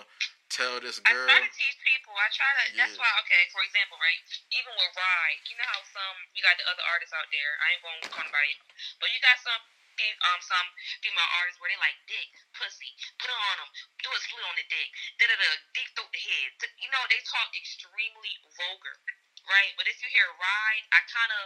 tell 0.50 0.78
this 0.82 1.02
girl. 1.02 1.28
I 1.30 1.40
try 1.40 1.42
to 1.46 1.54
teach 1.54 1.78
people. 1.82 2.14
I 2.14 2.30
try 2.34 2.50
to. 2.50 2.64
Yeah. 2.74 2.86
That's 2.86 2.98
why. 2.98 3.10
Okay, 3.26 3.44
for 3.54 3.62
example, 3.66 3.98
right? 4.02 4.22
Even 4.54 4.74
with 4.74 4.94
Ride, 4.94 5.42
you 5.50 5.56
know 5.58 5.70
how 5.70 5.82
some 5.86 6.18
you 6.34 6.42
got 6.46 6.58
the 6.58 6.66
other 6.70 6.86
artists 6.90 7.14
out 7.14 7.28
there. 7.30 7.52
I 7.62 7.66
ain't 7.76 7.84
going 7.84 8.00
to 8.02 8.10
call 8.10 8.24
anybody, 8.26 8.54
but 9.02 9.10
you 9.14 9.20
got 9.22 9.38
some. 9.42 9.62
Um, 9.96 10.44
some 10.44 10.68
female 11.00 11.32
artists 11.40 11.56
where 11.64 11.72
they 11.72 11.80
like 11.80 11.96
dick, 12.04 12.28
pussy, 12.52 12.92
put 13.16 13.32
it 13.32 13.40
on 13.40 13.56
them, 13.64 13.72
do 14.04 14.12
a 14.12 14.20
split 14.20 14.44
on 14.44 14.52
the 14.60 14.68
dick, 14.68 14.92
da 15.16 15.24
da 15.24 15.40
da, 15.40 15.48
dick 15.72 15.88
through 15.96 16.12
the 16.12 16.20
head. 16.20 16.52
You 16.84 16.92
know 16.92 17.00
they 17.08 17.24
talk 17.24 17.48
extremely 17.56 18.36
vulgar, 18.60 19.00
right? 19.48 19.72
But 19.80 19.88
if 19.88 19.96
you 20.04 20.12
hear 20.12 20.28
Ride, 20.36 20.84
I 20.92 21.00
kind 21.08 21.32
of 21.40 21.44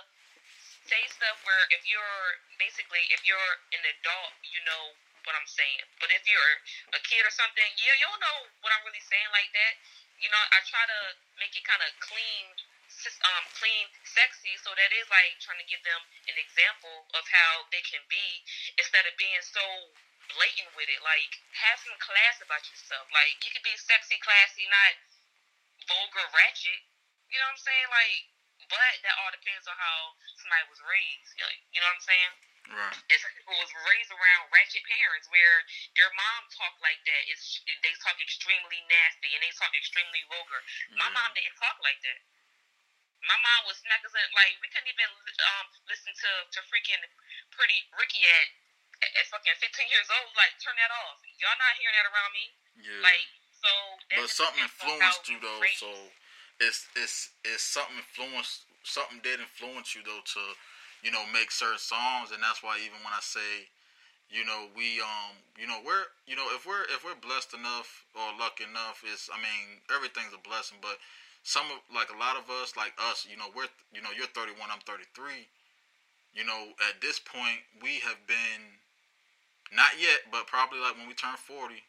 say 0.89 1.05
stuff 1.13 1.37
where 1.45 1.63
if 1.69 1.85
you're 1.85 2.25
basically 2.57 3.05
if 3.13 3.21
you're 3.21 3.53
an 3.77 3.83
adult, 3.85 4.33
you 4.41 4.57
know 4.65 4.97
what 5.21 5.37
I'm 5.37 5.45
saying. 5.45 5.85
But 6.01 6.09
if 6.09 6.25
you're 6.25 6.53
a 6.97 6.99
kid 7.05 7.21
or 7.21 7.29
something, 7.29 7.69
yeah, 7.77 7.93
you'll 8.01 8.17
know 8.17 8.49
what 8.65 8.73
I'm 8.73 8.81
really 8.81 9.03
saying 9.05 9.29
like 9.29 9.53
that. 9.53 9.73
You 10.17 10.33
know, 10.33 10.41
I 10.51 10.59
try 10.65 10.81
to 10.89 11.01
make 11.37 11.53
it 11.53 11.63
kind 11.63 11.79
of 11.85 11.93
clean, 12.01 12.43
um, 13.21 13.45
clean, 13.55 13.85
sexy, 14.03 14.57
so 14.59 14.73
that 14.73 14.89
is 14.91 15.05
like 15.13 15.37
trying 15.37 15.61
to 15.61 15.67
give 15.69 15.79
them 15.85 16.01
an 16.25 16.35
example 16.41 17.05
of 17.13 17.23
how 17.29 17.69
they 17.69 17.85
can 17.85 18.01
be 18.09 18.41
instead 18.81 19.05
of 19.05 19.13
being 19.15 19.39
so 19.45 19.63
blatant 20.33 20.73
with 20.73 20.89
it. 20.89 21.01
Like, 21.05 21.39
have 21.55 21.79
some 21.79 21.95
class 22.01 22.41
about 22.41 22.65
yourself. 22.67 23.07
Like, 23.13 23.39
you 23.45 23.53
could 23.53 23.63
be 23.63 23.77
sexy, 23.77 24.17
classy, 24.19 24.65
not 24.67 24.93
vulgar, 25.87 26.25
ratchet. 26.35 26.81
You 27.29 27.37
know 27.37 27.47
what 27.47 27.61
I'm 27.61 27.61
saying? 27.61 27.87
Like, 27.93 28.38
but 28.69 28.93
that 29.01 29.15
all 29.19 29.33
depends 29.33 29.65
on 29.65 29.75
how 29.75 30.13
somebody 30.37 30.65
was 30.69 30.81
raised. 30.85 31.33
You 31.73 31.81
know 31.81 31.89
what 31.89 31.97
I'm 31.97 32.05
saying? 32.05 32.33
Right. 32.69 32.93
And 33.09 33.17
some 33.17 33.33
people 33.33 33.57
was 33.57 33.73
raised 33.89 34.13
around 34.13 34.53
ratchet 34.53 34.85
parents 34.85 35.25
where 35.33 35.57
their 35.97 36.09
mom 36.13 36.41
talk 36.53 36.77
like 36.85 37.01
that. 37.01 37.21
It's 37.33 37.65
they 37.65 37.93
talk 38.05 38.17
extremely 38.21 38.79
nasty 38.85 39.33
and 39.33 39.41
they 39.41 39.49
talk 39.57 39.73
extremely 39.73 40.21
vulgar. 40.29 40.61
Yeah. 40.93 41.01
My 41.01 41.09
mom 41.09 41.33
didn't 41.33 41.57
talk 41.57 41.81
like 41.81 41.97
that. 42.05 42.21
My 43.25 43.35
mom 43.41 43.67
was 43.67 43.81
not 43.89 43.99
like 44.05 44.53
we 44.61 44.69
couldn't 44.69 44.87
even 44.87 45.09
um, 45.09 45.65
listen 45.89 46.13
to 46.13 46.31
to 46.55 46.59
freaking 46.69 47.01
Pretty 47.51 47.79
Ricky 47.97 48.21
at, 48.21 48.47
at 49.17 49.25
fucking 49.33 49.57
15 49.59 49.89
years 49.89 50.07
old. 50.13 50.29
Like 50.37 50.53
turn 50.61 50.77
that 50.77 50.93
off. 50.93 51.19
Y'all 51.41 51.57
not 51.57 51.73
hearing 51.81 51.97
that 51.97 52.07
around 52.07 52.31
me. 52.37 52.45
Yeah. 52.85 53.01
Like 53.01 53.27
so. 53.49 53.71
But 54.13 54.29
something 54.29 54.61
influenced 54.61 55.25
you 55.25 55.41
though. 55.41 55.57
Raised. 55.57 55.81
So 55.81 55.89
it's 56.59 56.87
it's 56.95 57.29
it's 57.43 57.63
something 57.63 57.97
influenced. 57.97 58.63
Something 58.83 59.19
did 59.23 59.39
influence 59.39 59.95
you 59.95 60.01
though 60.03 60.23
to 60.33 60.41
you 61.03 61.11
know, 61.11 61.23
make 61.31 61.51
certain 61.51 61.79
songs, 61.79 62.31
and 62.31 62.43
that's 62.43 62.63
why 62.63 62.75
even 62.83 62.99
when 63.03 63.15
I 63.15 63.23
say, 63.23 63.71
you 64.29 64.43
know, 64.43 64.67
we 64.75 64.99
um, 64.99 65.39
you 65.55 65.65
know, 65.65 65.79
we're 65.81 66.11
you 66.27 66.35
know, 66.35 66.45
if 66.53 66.67
we're 66.67 66.85
if 66.91 67.01
we're 67.07 67.17
blessed 67.17 67.55
enough 67.55 68.05
or 68.13 68.35
lucky 68.37 68.67
enough, 68.67 69.01
is 69.07 69.31
I 69.31 69.39
mean, 69.39 69.79
everything's 69.89 70.35
a 70.35 70.43
blessing, 70.43 70.77
but 70.83 70.99
some 71.41 71.65
of 71.71 71.79
like 71.89 72.11
a 72.11 72.19
lot 72.19 72.35
of 72.35 72.51
us, 72.51 72.75
like 72.75 72.93
us, 72.99 73.25
you 73.25 73.39
know, 73.39 73.49
we're 73.55 73.71
you 73.95 74.03
know, 74.03 74.11
you're 74.13 74.29
31, 74.35 74.59
I'm 74.69 74.83
33. 74.83 75.47
You 76.35 76.45
know, 76.45 76.77
at 76.85 77.01
this 77.01 77.17
point, 77.17 77.65
we 77.81 78.03
have 78.05 78.21
been 78.27 78.77
not 79.73 79.97
yet, 79.97 80.29
but 80.29 80.45
probably 80.45 80.77
like 80.77 80.93
when 80.93 81.07
we 81.07 81.17
turn 81.17 81.39
40, 81.39 81.81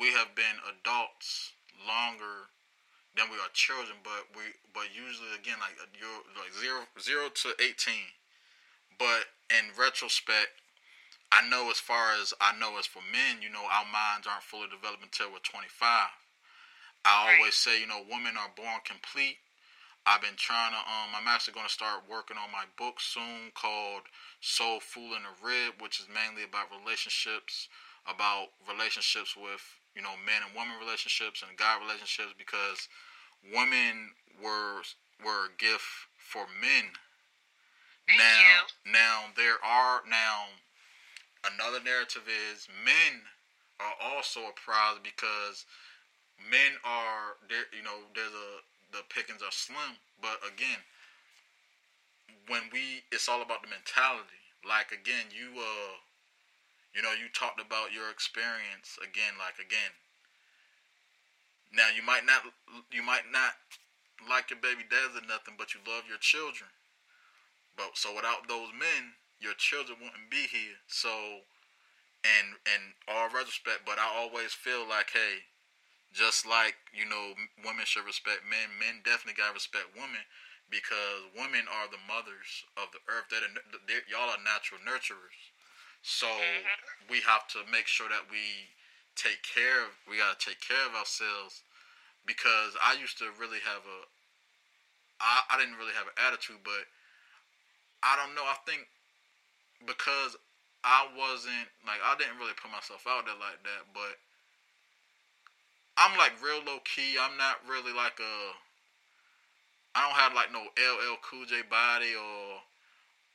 we 0.00 0.10
have 0.10 0.34
been 0.34 0.58
adults 0.66 1.54
longer 1.86 2.50
than 3.16 3.30
we 3.30 3.38
are 3.38 3.50
children, 3.54 3.98
but 4.02 4.26
we 4.34 4.42
but 4.74 4.90
usually 4.90 5.30
again 5.38 5.58
like 5.62 5.78
you're 5.94 6.22
like 6.34 6.52
zero 6.54 6.86
zero 6.98 7.30
to 7.30 7.54
eighteen. 7.62 8.10
But 8.98 9.34
in 9.50 9.74
retrospect, 9.74 10.62
I 11.30 11.46
know 11.48 11.70
as 11.70 11.78
far 11.78 12.14
as 12.14 12.34
I 12.40 12.54
know 12.58 12.78
as 12.78 12.86
for 12.86 13.02
men, 13.02 13.42
you 13.42 13.50
know, 13.50 13.66
our 13.66 13.86
minds 13.86 14.26
aren't 14.26 14.46
fully 14.46 14.70
developed 14.70 15.02
until 15.02 15.30
we're 15.30 15.42
twenty 15.46 15.70
five. 15.70 16.14
I 17.04 17.36
always 17.36 17.54
say, 17.54 17.80
you 17.80 17.86
know, 17.86 18.02
women 18.02 18.34
are 18.38 18.50
born 18.54 18.80
complete. 18.84 19.38
I've 20.06 20.20
been 20.20 20.36
trying 20.36 20.72
to 20.72 20.82
um 20.82 21.14
I'm 21.16 21.28
actually 21.28 21.54
gonna 21.54 21.72
start 21.72 22.10
working 22.10 22.36
on 22.36 22.52
my 22.52 22.66
book 22.76 23.00
soon 23.00 23.54
called 23.54 24.10
Soul 24.40 24.80
Fool 24.80 25.16
in 25.16 25.24
the 25.24 25.34
Rib, 25.40 25.80
which 25.80 26.00
is 26.00 26.06
mainly 26.12 26.44
about 26.44 26.68
relationships, 26.70 27.68
about 28.06 28.52
relationships 28.68 29.36
with 29.36 29.64
you 29.94 30.02
know, 30.02 30.14
man 30.26 30.42
and 30.42 30.54
woman 30.54 30.74
relationships 30.78 31.42
and 31.46 31.56
God 31.56 31.82
relationships 31.82 32.34
because 32.36 32.88
women 33.54 34.14
were 34.42 34.82
were 35.22 35.48
a 35.48 35.56
gift 35.58 36.10
for 36.18 36.46
men. 36.60 36.90
Thank 38.06 38.20
now, 38.20 38.68
you. 38.84 38.92
now 38.92 39.16
there 39.36 39.58
are 39.64 40.02
now 40.08 40.52
another 41.46 41.80
narrative 41.82 42.26
is 42.28 42.68
men 42.84 43.22
are 43.80 43.94
also 44.02 44.40
a 44.50 44.54
prize 44.54 44.98
because 45.02 45.64
men 46.50 46.76
are 46.84 47.38
there. 47.48 47.70
You 47.72 47.84
know, 47.84 48.10
there's 48.14 48.34
a 48.34 48.60
the 48.92 49.02
pickings 49.10 49.42
are 49.42 49.50
slim, 49.54 49.98
but 50.22 50.38
again, 50.46 50.78
when 52.46 52.62
we, 52.72 53.02
it's 53.10 53.28
all 53.28 53.42
about 53.42 53.62
the 53.62 53.68
mentality. 53.68 54.38
Like 54.62 54.92
again, 54.92 55.28
you 55.34 55.60
uh, 55.60 55.98
you 56.94 57.02
know, 57.02 57.10
you 57.10 57.26
talked 57.34 57.60
about 57.60 57.92
your 57.92 58.08
experience 58.08 58.96
again. 59.02 59.34
Like 59.36 59.58
again, 59.58 59.92
now 61.74 61.90
you 61.90 62.06
might 62.06 62.22
not, 62.24 62.46
you 62.94 63.02
might 63.02 63.26
not 63.34 63.58
like 64.30 64.48
your 64.48 64.62
baby 64.62 64.86
dads 64.86 65.18
or 65.18 65.26
nothing, 65.26 65.58
but 65.58 65.74
you 65.74 65.82
love 65.82 66.06
your 66.06 66.22
children. 66.22 66.70
But 67.76 67.98
so 67.98 68.14
without 68.14 68.46
those 68.46 68.70
men, 68.70 69.18
your 69.42 69.58
children 69.58 69.98
wouldn't 69.98 70.30
be 70.30 70.46
here. 70.46 70.78
So, 70.86 71.42
and 72.22 72.56
and 72.70 72.94
all 73.10 73.28
retrospect, 73.28 73.84
but 73.84 73.98
I 73.98 74.06
always 74.06 74.54
feel 74.54 74.86
like, 74.86 75.10
hey, 75.10 75.50
just 76.14 76.46
like 76.46 76.78
you 76.94 77.04
know, 77.04 77.34
women 77.66 77.84
should 77.84 78.06
respect 78.06 78.46
men. 78.46 78.70
Men 78.78 79.02
definitely 79.02 79.36
gotta 79.36 79.58
respect 79.58 79.92
women 79.98 80.22
because 80.70 81.26
women 81.34 81.66
are 81.66 81.90
the 81.90 82.00
mothers 82.06 82.64
of 82.78 82.88
the 82.94 83.02
earth. 83.10 83.28
They're, 83.28 83.44
the, 83.44 83.82
they're 83.84 84.06
y'all 84.06 84.30
are 84.30 84.40
natural 84.40 84.80
nurturers. 84.80 85.53
So 86.04 86.28
Mhm. 86.28 87.08
we 87.08 87.22
have 87.22 87.48
to 87.48 87.64
make 87.64 87.86
sure 87.86 88.10
that 88.10 88.28
we 88.28 88.68
take 89.16 89.42
care 89.42 89.80
of. 89.80 89.96
We 90.06 90.18
gotta 90.18 90.38
take 90.38 90.60
care 90.60 90.84
of 90.84 90.94
ourselves 90.94 91.62
because 92.26 92.76
I 92.76 92.92
used 92.92 93.16
to 93.18 93.30
really 93.32 93.60
have 93.60 93.86
a. 93.86 94.06
I 95.18 95.44
I 95.48 95.58
didn't 95.58 95.76
really 95.76 95.94
have 95.94 96.06
an 96.06 96.12
attitude, 96.18 96.62
but 96.62 96.86
I 98.02 98.16
don't 98.16 98.34
know. 98.34 98.44
I 98.44 98.56
think 98.66 98.86
because 99.86 100.36
I 100.84 101.08
wasn't 101.16 101.70
like 101.86 102.02
I 102.04 102.14
didn't 102.16 102.36
really 102.36 102.52
put 102.52 102.70
myself 102.70 103.06
out 103.06 103.24
there 103.24 103.36
like 103.36 103.62
that, 103.62 103.94
but 103.94 104.20
I'm 105.96 106.18
like 106.18 106.42
real 106.42 106.62
low 106.64 106.80
key. 106.80 107.16
I'm 107.18 107.38
not 107.38 107.66
really 107.66 107.94
like 107.94 108.20
a. 108.20 108.54
I 109.94 110.02
don't 110.02 110.18
have 110.18 110.34
like 110.34 110.52
no 110.52 110.68
LL 110.76 111.16
Cool 111.22 111.46
J 111.46 111.62
body 111.62 112.14
or 112.14 112.60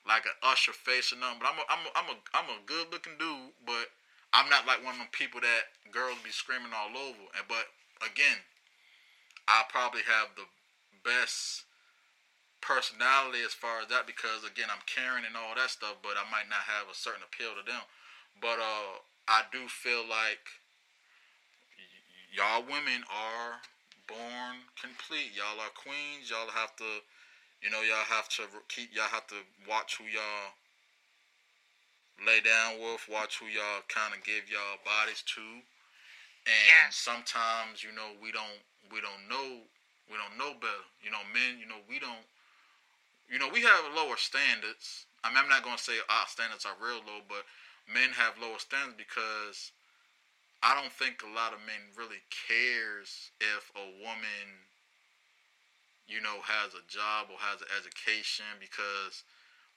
like 0.07 0.25
an 0.25 0.37
Usher 0.43 0.73
face 0.73 1.11
or 1.13 1.17
nothing. 1.17 1.39
But 1.39 1.49
I'm 1.51 1.59
a, 1.59 1.65
I'm 1.69 1.83
a, 1.83 1.91
I'm 1.95 2.09
a, 2.11 2.17
I'm 2.35 2.49
a 2.53 2.59
good 2.65 2.91
looking 2.91 3.17
dude, 3.19 3.55
but 3.65 3.91
I'm 4.33 4.49
not 4.49 4.67
like 4.67 4.83
one 4.83 4.95
of 4.95 5.01
them 5.01 5.13
people 5.13 5.41
that 5.41 5.73
girls 5.91 6.19
be 6.23 6.31
screaming 6.31 6.73
all 6.75 6.93
over. 6.93 7.23
And 7.37 7.45
but 7.47 7.69
again, 8.03 8.39
I 9.47 9.63
probably 9.69 10.05
have 10.05 10.35
the 10.37 10.45
best 11.03 11.65
personality 12.59 13.39
as 13.41 13.55
far 13.55 13.79
as 13.79 13.87
that 13.87 14.03
because 14.03 14.43
again 14.43 14.67
I'm 14.67 14.83
caring 14.83 15.23
and 15.23 15.35
all 15.35 15.55
that 15.55 15.71
stuff, 15.71 15.97
but 16.03 16.19
I 16.19 16.27
might 16.27 16.51
not 16.51 16.67
have 16.67 16.91
a 16.91 16.95
certain 16.97 17.23
appeal 17.23 17.55
to 17.55 17.63
them. 17.63 17.81
But 18.41 18.59
uh, 18.59 19.03
I 19.27 19.43
do 19.51 19.67
feel 19.67 20.03
like 20.07 20.43
y'all 22.33 22.63
women 22.63 23.03
are 23.09 23.61
born 24.09 24.65
complete. 24.77 25.37
Y'all 25.37 25.61
are 25.61 25.73
queens. 25.77 26.29
Y'all 26.29 26.49
have 26.49 26.75
to, 26.77 27.05
you 27.61 27.69
know, 27.69 27.81
y'all 27.81 28.07
have 28.07 28.29
to 28.39 28.43
keep. 28.67 28.95
Y'all 28.95 29.11
have 29.11 29.27
to 29.27 29.39
watch 29.67 29.97
who 29.97 30.05
y'all 30.05 30.55
lay 32.25 32.39
down 32.41 32.79
with. 32.79 33.03
Watch 33.11 33.39
who 33.39 33.47
y'all 33.47 33.83
kind 33.87 34.15
of 34.15 34.23
give 34.23 34.47
y'all 34.47 34.79
bodies 34.83 35.23
to. 35.35 35.43
And 36.47 36.89
sometimes, 36.89 37.83
you 37.83 37.91
know, 37.91 38.15
we 38.23 38.31
don't 38.31 38.63
we 38.91 39.03
don't 39.03 39.27
know 39.27 39.63
we 40.07 40.15
don't 40.17 40.39
know 40.39 40.57
better. 40.57 40.87
You 41.03 41.11
know, 41.11 41.21
men, 41.35 41.59
you 41.59 41.67
know, 41.67 41.83
we 41.87 41.99
don't 41.99 42.25
you 43.29 43.37
know, 43.37 43.49
we 43.51 43.61
have 43.61 43.93
lower 43.93 44.17
standards. 44.17 45.05
I 45.23 45.29
mean, 45.29 45.37
I'm 45.37 45.49
not 45.49 45.63
gonna 45.63 45.77
say 45.77 45.99
our 46.09 46.27
standards 46.27 46.65
are 46.65 46.79
real 46.81 47.03
low, 47.05 47.21
but 47.27 47.45
men 47.85 48.09
have 48.15 48.39
lower 48.41 48.57
standards 48.57 48.97
because 48.97 49.71
I 50.63 50.75
don't 50.75 50.91
think 50.91 51.21
a 51.23 51.35
lot 51.35 51.53
of 51.53 51.59
men 51.63 51.93
really 51.95 52.23
cares 52.31 53.31
if 53.39 53.71
a 53.75 53.85
woman, 54.03 54.47
you 56.09 56.19
know, 56.19 56.41
has 56.41 56.73
a 56.73 56.81
job 56.89 57.29
or 57.29 57.37
has 57.37 57.61
an 57.61 57.69
education 57.77 58.57
because 58.57 59.21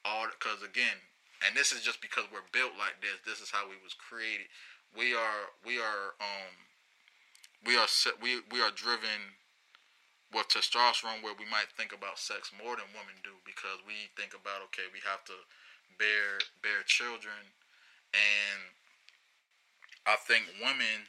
all 0.02 0.26
because 0.32 0.64
again, 0.64 0.96
and 1.44 1.52
this 1.52 1.70
is 1.70 1.84
just 1.84 2.00
because 2.00 2.24
we're 2.32 2.48
built 2.56 2.72
like 2.80 2.98
this. 3.04 3.20
This 3.22 3.44
is 3.44 3.52
how 3.52 3.68
we 3.68 3.76
was 3.84 3.92
created. 3.92 4.48
We 4.96 5.12
are 5.12 5.52
we 5.62 5.76
are 5.76 6.16
um 6.18 6.52
we 7.62 7.76
are 7.76 7.86
we 8.24 8.40
we 8.48 8.64
are 8.64 8.72
driven 8.72 9.36
with 10.32 10.48
testosterone 10.48 11.20
where 11.20 11.36
we 11.36 11.44
might 11.44 11.68
think 11.76 11.92
about 11.92 12.16
sex 12.16 12.48
more 12.56 12.80
than 12.80 12.88
women 12.96 13.20
do 13.20 13.36
because 13.44 13.84
we 13.84 14.08
think 14.16 14.32
about 14.32 14.64
okay 14.72 14.88
we 14.88 15.04
have 15.04 15.20
to 15.28 15.36
bear 16.00 16.40
bear 16.64 16.80
children 16.88 17.52
and 18.16 18.72
I 20.08 20.16
think 20.16 20.48
women 20.58 21.04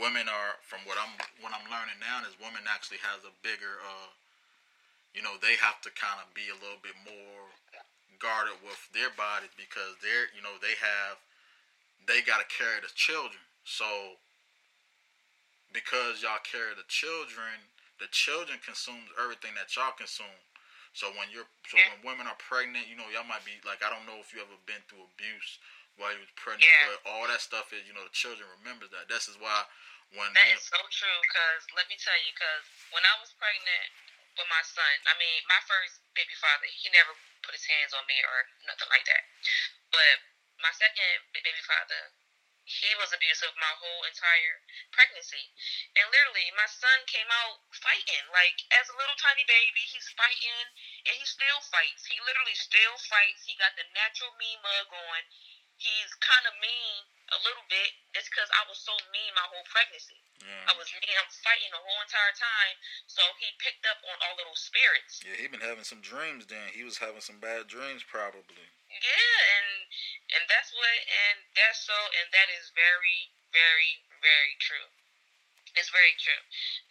women 0.00 0.26
are 0.32 0.56
from 0.64 0.80
what 0.88 0.96
I'm 0.96 1.12
what 1.44 1.52
I'm 1.52 1.68
learning 1.68 2.00
now 2.00 2.24
is 2.24 2.32
women 2.40 2.64
actually 2.64 3.04
has 3.04 3.22
a 3.28 3.36
bigger 3.44 3.78
uh 3.84 4.10
you 5.14 5.22
know 5.22 5.36
they 5.40 5.56
have 5.60 5.80
to 5.84 5.90
kind 5.92 6.18
of 6.20 6.28
be 6.32 6.48
a 6.48 6.58
little 6.60 6.80
bit 6.80 6.96
more 7.04 7.48
guarded 8.20 8.54
with 8.62 8.78
their 8.94 9.10
bodies 9.18 9.52
because 9.58 9.98
they're 10.00 10.30
you 10.32 10.42
know 10.42 10.54
they 10.62 10.74
have 10.78 11.18
they 12.06 12.22
got 12.22 12.38
to 12.42 12.48
carry 12.50 12.78
the 12.82 12.90
children 12.94 13.42
so 13.66 14.18
because 15.72 16.22
y'all 16.22 16.42
carry 16.46 16.72
the 16.76 16.86
children 16.88 17.56
the 17.98 18.08
children 18.10 18.58
consumes 18.62 19.08
everything 19.18 19.52
that 19.58 19.70
y'all 19.74 19.94
consume 19.94 20.38
so 20.92 21.08
when 21.16 21.26
you're 21.32 21.48
so 21.66 21.80
when 21.80 22.14
women 22.14 22.26
are 22.30 22.38
pregnant 22.38 22.86
you 22.86 22.94
know 22.94 23.06
y'all 23.10 23.26
might 23.26 23.42
be 23.44 23.56
like 23.66 23.80
I 23.82 23.90
don't 23.90 24.04
know 24.06 24.20
if 24.20 24.30
you 24.30 24.38
ever 24.44 24.56
been 24.68 24.82
through 24.86 25.02
abuse 25.16 25.58
while 26.00 26.12
you 26.14 26.22
was 26.22 26.32
pregnant 26.38 26.66
Yeah. 26.68 26.94
but 26.94 26.98
all 27.08 27.26
that 27.26 27.42
stuff 27.42 27.74
is 27.74 27.84
you 27.88 27.92
know 27.96 28.04
the 28.04 28.14
children 28.14 28.46
remembers 28.62 28.92
that 28.94 29.10
this 29.10 29.26
is 29.26 29.36
why 29.40 29.66
when 30.12 30.28
That 30.36 30.44
you 30.52 30.60
so 30.60 30.76
true. 30.92 31.20
Cause 31.32 31.64
let 31.72 31.88
me 31.88 31.96
tell 31.96 32.16
you, 32.28 32.32
cause 32.36 32.64
when 32.92 33.00
I 33.00 33.16
was 33.24 33.32
pregnant 33.40 33.88
with 34.36 34.48
my 34.48 34.64
son, 34.64 34.96
I 35.04 35.14
mean, 35.20 35.44
my 35.48 35.60
first 35.68 36.00
baby 36.16 36.36
father, 36.36 36.68
he 36.68 36.88
never 36.92 37.12
put 37.44 37.56
his 37.56 37.68
hands 37.68 37.92
on 37.92 38.08
me 38.08 38.16
or 38.24 38.48
nothing 38.64 38.88
like 38.88 39.04
that. 39.08 39.24
But 39.92 40.16
my 40.60 40.72
second 40.72 41.28
baby 41.36 41.62
father, 41.64 42.12
he 42.62 42.94
was 42.94 43.10
abusive 43.10 43.52
my 43.58 43.74
whole 43.74 44.06
entire 44.06 44.62
pregnancy. 44.94 45.50
And 45.98 46.08
literally, 46.08 46.54
my 46.54 46.70
son 46.70 47.02
came 47.10 47.28
out 47.28 47.66
fighting. 47.74 48.30
Like, 48.30 48.62
as 48.70 48.86
a 48.88 48.96
little 48.96 49.18
tiny 49.18 49.42
baby, 49.44 49.82
he's 49.82 50.08
fighting 50.14 50.70
and 51.04 51.14
he 51.18 51.26
still 51.26 51.60
fights. 51.68 52.06
He 52.06 52.22
literally 52.22 52.54
still 52.54 52.96
fights. 53.10 53.44
He 53.44 53.58
got 53.58 53.74
the 53.74 53.84
natural 53.92 54.32
mean 54.38 54.62
mug 54.62 54.88
on. 54.94 55.26
He's 55.76 56.14
kind 56.22 56.46
of 56.46 56.54
mean 56.62 57.10
a 57.32 57.40
little 57.44 57.64
bit 57.68 57.90
just 58.12 58.28
because 58.28 58.48
I 58.52 58.68
was 58.68 58.76
so 58.80 58.92
mean 59.12 59.32
my 59.32 59.46
whole 59.48 59.64
pregnancy. 59.68 60.20
I 60.66 60.74
was 60.74 60.90
mean. 60.90 61.16
I'm 61.16 61.30
fighting 61.30 61.70
the 61.70 61.78
whole 61.78 62.00
entire 62.02 62.34
time. 62.34 62.76
So 63.06 63.22
he 63.38 63.46
picked 63.62 63.86
up 63.86 64.02
on 64.02 64.16
all 64.26 64.34
of 64.34 64.46
those 64.46 64.62
spirits. 64.62 65.22
yeah 65.22 65.38
he 65.38 65.46
been 65.46 65.62
having 65.62 65.86
some 65.86 66.02
dreams 66.02 66.46
then 66.50 66.74
he 66.74 66.82
was 66.82 66.98
having 66.98 67.22
some 67.22 67.38
bad 67.38 67.70
dreams 67.70 68.02
probably 68.02 68.66
Yeah, 68.90 69.38
and 69.58 69.68
and 70.34 70.42
that's 70.50 70.74
what 70.74 70.96
and 71.08 71.38
that's 71.54 71.86
so 71.86 71.94
and 71.94 72.26
that 72.34 72.50
is 72.50 72.74
very 72.74 73.30
very 73.54 74.02
very 74.18 74.54
true. 74.58 74.88
It's 75.78 75.88
very 75.88 76.14
true. 76.20 76.42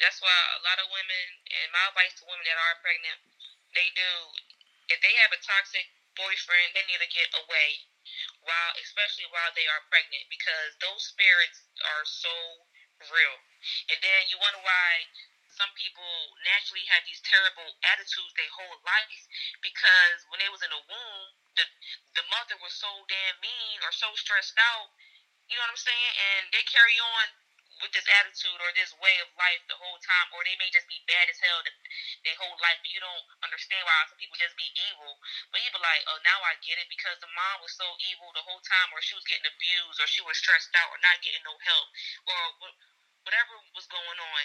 That's 0.02 0.18
why 0.24 0.34
a 0.58 0.62
lot 0.66 0.82
of 0.82 0.90
women 0.90 1.28
and 1.52 1.70
my 1.70 1.92
advice 1.94 2.18
to 2.18 2.26
women 2.26 2.42
that 2.50 2.58
are 2.58 2.82
pregnant, 2.82 3.20
they 3.78 3.94
do 3.94 4.12
if 4.90 5.00
they 5.00 5.14
have 5.24 5.32
a 5.32 5.40
toxic 5.40 5.88
boyfriend, 6.20 6.76
they 6.76 6.84
need 6.88 7.00
to 7.00 7.08
get 7.08 7.32
away 7.36 7.88
while 8.46 8.74
especially 8.82 9.30
while 9.30 9.54
they 9.54 9.66
are 9.70 9.86
pregnant 9.90 10.26
because 10.30 10.78
those 10.82 11.02
spirits 11.06 11.66
are 11.82 12.06
so 12.06 12.34
real. 13.10 13.38
And 13.90 14.00
then 14.02 14.30
you 14.30 14.38
wonder 14.38 14.62
why 14.62 15.10
some 15.52 15.72
people 15.78 16.38
naturally 16.42 16.88
have 16.90 17.04
these 17.06 17.22
terrible 17.22 17.78
attitudes 17.86 18.34
their 18.34 18.50
whole 18.56 18.82
life 18.82 19.24
because 19.62 20.26
when 20.32 20.42
they 20.42 20.50
was 20.50 20.64
in 20.64 20.72
the 20.74 20.82
womb, 20.90 21.28
the 21.60 21.66
the 22.18 22.26
mother 22.32 22.58
was 22.64 22.74
so 22.74 22.90
damn 23.06 23.38
mean 23.44 23.78
or 23.86 23.94
so 23.94 24.10
stressed 24.18 24.58
out. 24.58 24.90
You 25.50 25.60
know 25.60 25.68
what 25.68 25.76
I'm 25.76 25.84
saying? 25.84 26.14
And 26.16 26.44
they 26.56 26.64
carry 26.64 26.96
on 26.98 27.26
with 27.82 27.92
this 27.92 28.06
attitude 28.22 28.62
or 28.62 28.70
this 28.78 28.94
way 29.02 29.18
of 29.26 29.30
life 29.36 29.62
the 29.66 29.78
whole 29.78 29.98
time, 30.00 30.30
or 30.32 30.46
they 30.46 30.56
may 30.62 30.70
just 30.70 30.86
be 30.86 31.02
bad 31.10 31.26
as 31.28 31.42
hell 31.42 31.60
the, 31.66 31.74
their 32.24 32.38
whole 32.38 32.54
life, 32.62 32.78
and 32.86 32.94
you 32.94 33.02
don't 33.02 33.26
understand 33.42 33.82
why 33.84 33.98
some 34.06 34.22
people 34.22 34.38
just 34.38 34.54
be 34.56 34.70
evil. 34.90 35.18
But 35.50 35.66
you 35.66 35.74
be 35.74 35.82
like, 35.82 36.06
oh, 36.08 36.22
now 36.22 36.40
I 36.46 36.56
get 36.62 36.78
it 36.78 36.88
because 36.88 37.18
the 37.20 37.30
mom 37.34 37.66
was 37.66 37.74
so 37.74 37.86
evil 38.14 38.30
the 38.32 38.46
whole 38.46 38.62
time, 38.62 38.94
or 38.94 39.02
she 39.02 39.18
was 39.18 39.26
getting 39.26 39.50
abused, 39.50 39.98
or 39.98 40.08
she 40.08 40.22
was 40.22 40.38
stressed 40.38 40.72
out, 40.78 40.94
or 40.94 41.02
not 41.02 41.20
getting 41.26 41.42
no 41.42 41.58
help, 41.58 41.88
or 42.30 42.42
whatever 43.26 43.58
was 43.74 43.90
going 43.90 44.20
on, 44.22 44.44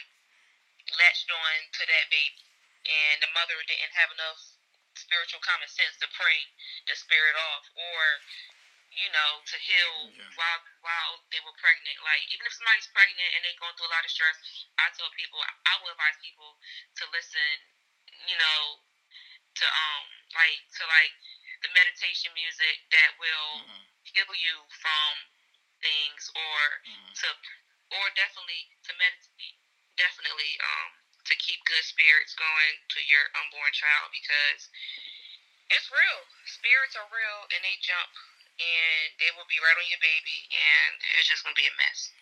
latched 0.96 1.28
on 1.28 1.52
to 1.76 1.82
that 1.84 2.06
baby, 2.08 2.40
and 2.88 3.20
the 3.20 3.30
mother 3.36 3.56
didn't 3.68 3.94
have 3.96 4.12
enough 4.16 4.40
spiritual 4.96 5.44
common 5.44 5.68
sense 5.68 5.92
to 6.00 6.08
pray 6.16 6.40
the 6.88 6.96
spirit 6.96 7.36
off, 7.36 7.68
or 7.76 8.00
you 8.96 9.12
know, 9.12 9.44
to 9.44 9.56
heal 9.60 10.10
Yeah. 10.10 10.24
while 10.40 10.60
while 10.80 11.14
they 11.30 11.40
were 11.44 11.54
pregnant. 11.60 12.00
Like 12.00 12.24
even 12.32 12.48
if 12.48 12.52
somebody's 12.56 12.88
pregnant 12.90 13.30
and 13.36 13.44
they're 13.44 13.60
going 13.60 13.76
through 13.76 13.92
a 13.92 13.94
lot 13.94 14.04
of 14.04 14.10
stress, 14.10 14.40
I 14.80 14.88
tell 14.96 15.12
people 15.12 15.38
I 15.40 15.74
will 15.84 15.92
advise 15.92 16.16
people 16.24 16.56
to 17.00 17.04
listen 17.12 17.76
you 18.24 18.36
know, 18.40 18.80
to 19.60 19.66
um 19.66 20.04
like 20.32 20.60
to 20.80 20.82
like 20.88 21.12
the 21.60 21.70
meditation 21.76 22.32
music 22.32 22.76
that 22.92 23.16
will 23.20 23.64
mm-hmm. 23.64 23.84
heal 24.04 24.32
you 24.36 24.56
from 24.72 25.12
things 25.84 26.32
or 26.32 26.58
mm-hmm. 26.84 27.12
to 27.12 27.28
or 28.00 28.04
definitely 28.16 28.72
to 28.88 28.92
meditate 28.96 29.56
definitely 29.96 30.56
um 30.60 30.90
to 31.24 31.34
keep 31.40 31.58
good 31.66 31.82
spirits 31.82 32.36
going 32.38 32.76
to 32.92 33.00
your 33.08 33.26
unborn 33.34 33.72
child 33.74 34.08
because 34.14 34.70
it's 35.66 35.90
real. 35.90 36.22
Spirits 36.46 36.94
are 36.94 37.08
real 37.10 37.40
and 37.50 37.60
they 37.66 37.74
jump 37.82 38.10
and 38.56 39.04
they 39.20 39.30
will 39.36 39.48
be 39.48 39.60
right 39.60 39.78
on 39.78 39.86
your 39.88 40.00
baby 40.00 40.38
and 40.52 40.92
it's 41.20 41.28
just 41.28 41.44
gonna 41.44 41.56
be 41.56 41.68
a 41.68 41.74
mess. 41.76 42.12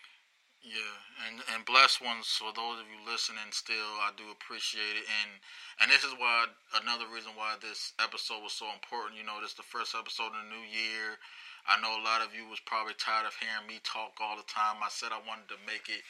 Yeah, 0.65 0.97
and 1.28 1.44
and 1.52 1.69
blessed 1.69 2.01
ones 2.01 2.24
for 2.40 2.48
those 2.56 2.81
of 2.81 2.89
you 2.89 2.97
listening. 3.05 3.52
Still, 3.52 4.01
I 4.01 4.16
do 4.16 4.24
appreciate 4.32 4.97
it, 4.97 5.05
and 5.05 5.36
and 5.85 5.93
this 5.93 6.09
is 6.09 6.16
why 6.16 6.48
another 6.81 7.05
reason 7.12 7.36
why 7.36 7.61
this 7.61 7.93
episode 8.01 8.40
was 8.40 8.56
so 8.56 8.73
important. 8.73 9.20
You 9.20 9.28
know, 9.28 9.44
this 9.44 9.52
is 9.52 9.61
the 9.61 9.69
first 9.69 9.93
episode 9.93 10.32
in 10.32 10.40
the 10.40 10.56
new 10.56 10.65
year. 10.65 11.20
I 11.69 11.77
know 11.85 11.93
a 11.93 12.05
lot 12.05 12.24
of 12.24 12.32
you 12.32 12.48
was 12.48 12.65
probably 12.65 12.97
tired 12.97 13.28
of 13.28 13.36
hearing 13.36 13.69
me 13.69 13.81
talk 13.85 14.16
all 14.24 14.40
the 14.40 14.48
time. 14.48 14.81
I 14.81 14.89
said 14.89 15.12
I 15.12 15.20
wanted 15.24 15.52
to 15.52 15.61
make 15.69 15.93
it, 15.93 16.01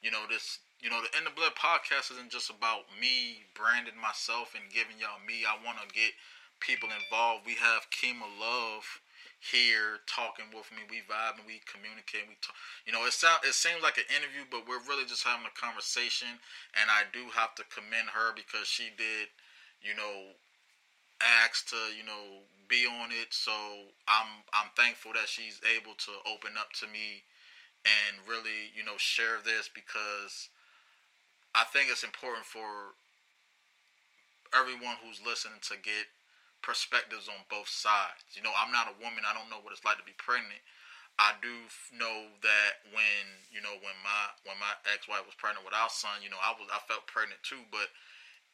you 0.00 0.08
know, 0.08 0.24
this, 0.28 0.60
you 0.80 0.88
know, 0.88 1.00
the 1.04 1.12
In 1.16 1.24
the 1.24 1.32
Blood 1.32 1.56
podcast 1.56 2.12
isn't 2.16 2.32
just 2.32 2.52
about 2.52 2.88
me 2.96 3.44
branding 3.52 3.96
myself 3.96 4.56
and 4.56 4.72
giving 4.72 5.00
y'all 5.00 5.20
me. 5.20 5.48
I 5.48 5.56
want 5.60 5.80
to 5.80 5.88
get 5.92 6.16
people 6.60 6.92
involved. 6.92 7.44
We 7.44 7.56
have 7.56 7.88
Kima 7.92 8.28
Love 8.40 8.84
here 9.42 9.98
talking 10.06 10.46
with 10.54 10.70
me. 10.70 10.86
We 10.86 11.02
vibe 11.10 11.42
and 11.42 11.46
we 11.50 11.58
communicate. 11.66 12.30
We 12.30 12.38
talk. 12.38 12.54
You 12.86 12.94
know, 12.94 13.02
it 13.02 13.12
sound 13.12 13.42
it 13.42 13.58
seems 13.58 13.82
like 13.82 13.98
an 13.98 14.06
interview, 14.14 14.46
but 14.46 14.70
we're 14.70 14.82
really 14.86 15.02
just 15.02 15.26
having 15.26 15.42
a 15.42 15.54
conversation. 15.58 16.30
And 16.78 16.86
I 16.86 17.10
do 17.10 17.26
have 17.34 17.58
to 17.58 17.66
commend 17.74 18.14
her 18.14 18.30
because 18.38 18.70
she 18.70 18.94
did, 18.94 19.34
you 19.82 19.98
know, 19.98 20.38
ask 21.42 21.66
to 21.74 21.80
you 21.90 22.06
know 22.06 22.46
be 22.70 22.86
on 22.86 23.10
it. 23.10 23.34
So 23.34 23.52
I'm 24.06 24.46
I'm 24.54 24.70
thankful 24.78 25.18
that 25.18 25.26
she's 25.26 25.58
able 25.66 25.98
to 26.06 26.12
open 26.30 26.54
up 26.54 26.70
to 26.78 26.86
me 26.86 27.26
and 27.82 28.22
really 28.30 28.70
you 28.78 28.86
know 28.86 28.96
share 28.96 29.42
this 29.42 29.66
because 29.66 30.54
I 31.50 31.66
think 31.66 31.90
it's 31.90 32.06
important 32.06 32.46
for 32.46 32.94
everyone 34.54 35.02
who's 35.02 35.18
listening 35.24 35.60
to 35.68 35.76
get 35.82 36.06
perspectives 36.62 37.26
on 37.28 37.42
both 37.50 37.68
sides. 37.68 38.38
You 38.38 38.42
know, 38.46 38.54
I'm 38.54 38.72
not 38.72 38.88
a 38.88 38.96
woman. 39.02 39.26
I 39.26 39.34
don't 39.34 39.50
know 39.50 39.60
what 39.60 39.74
it's 39.74 39.84
like 39.84 39.98
to 39.98 40.06
be 40.06 40.16
pregnant. 40.16 40.62
I 41.20 41.36
do 41.44 41.52
know 41.92 42.32
that 42.40 42.72
when 42.88 43.24
you 43.52 43.60
know 43.60 43.76
when 43.84 43.96
my 44.00 44.22
when 44.48 44.56
my 44.56 44.72
ex 44.88 45.04
wife 45.04 45.28
was 45.28 45.36
pregnant 45.36 45.66
with 45.66 45.76
our 45.76 45.92
son, 45.92 46.24
you 46.24 46.32
know, 46.32 46.40
I 46.40 46.56
was 46.56 46.72
I 46.72 46.80
felt 46.88 47.04
pregnant 47.04 47.42
too, 47.44 47.60
but 47.68 47.92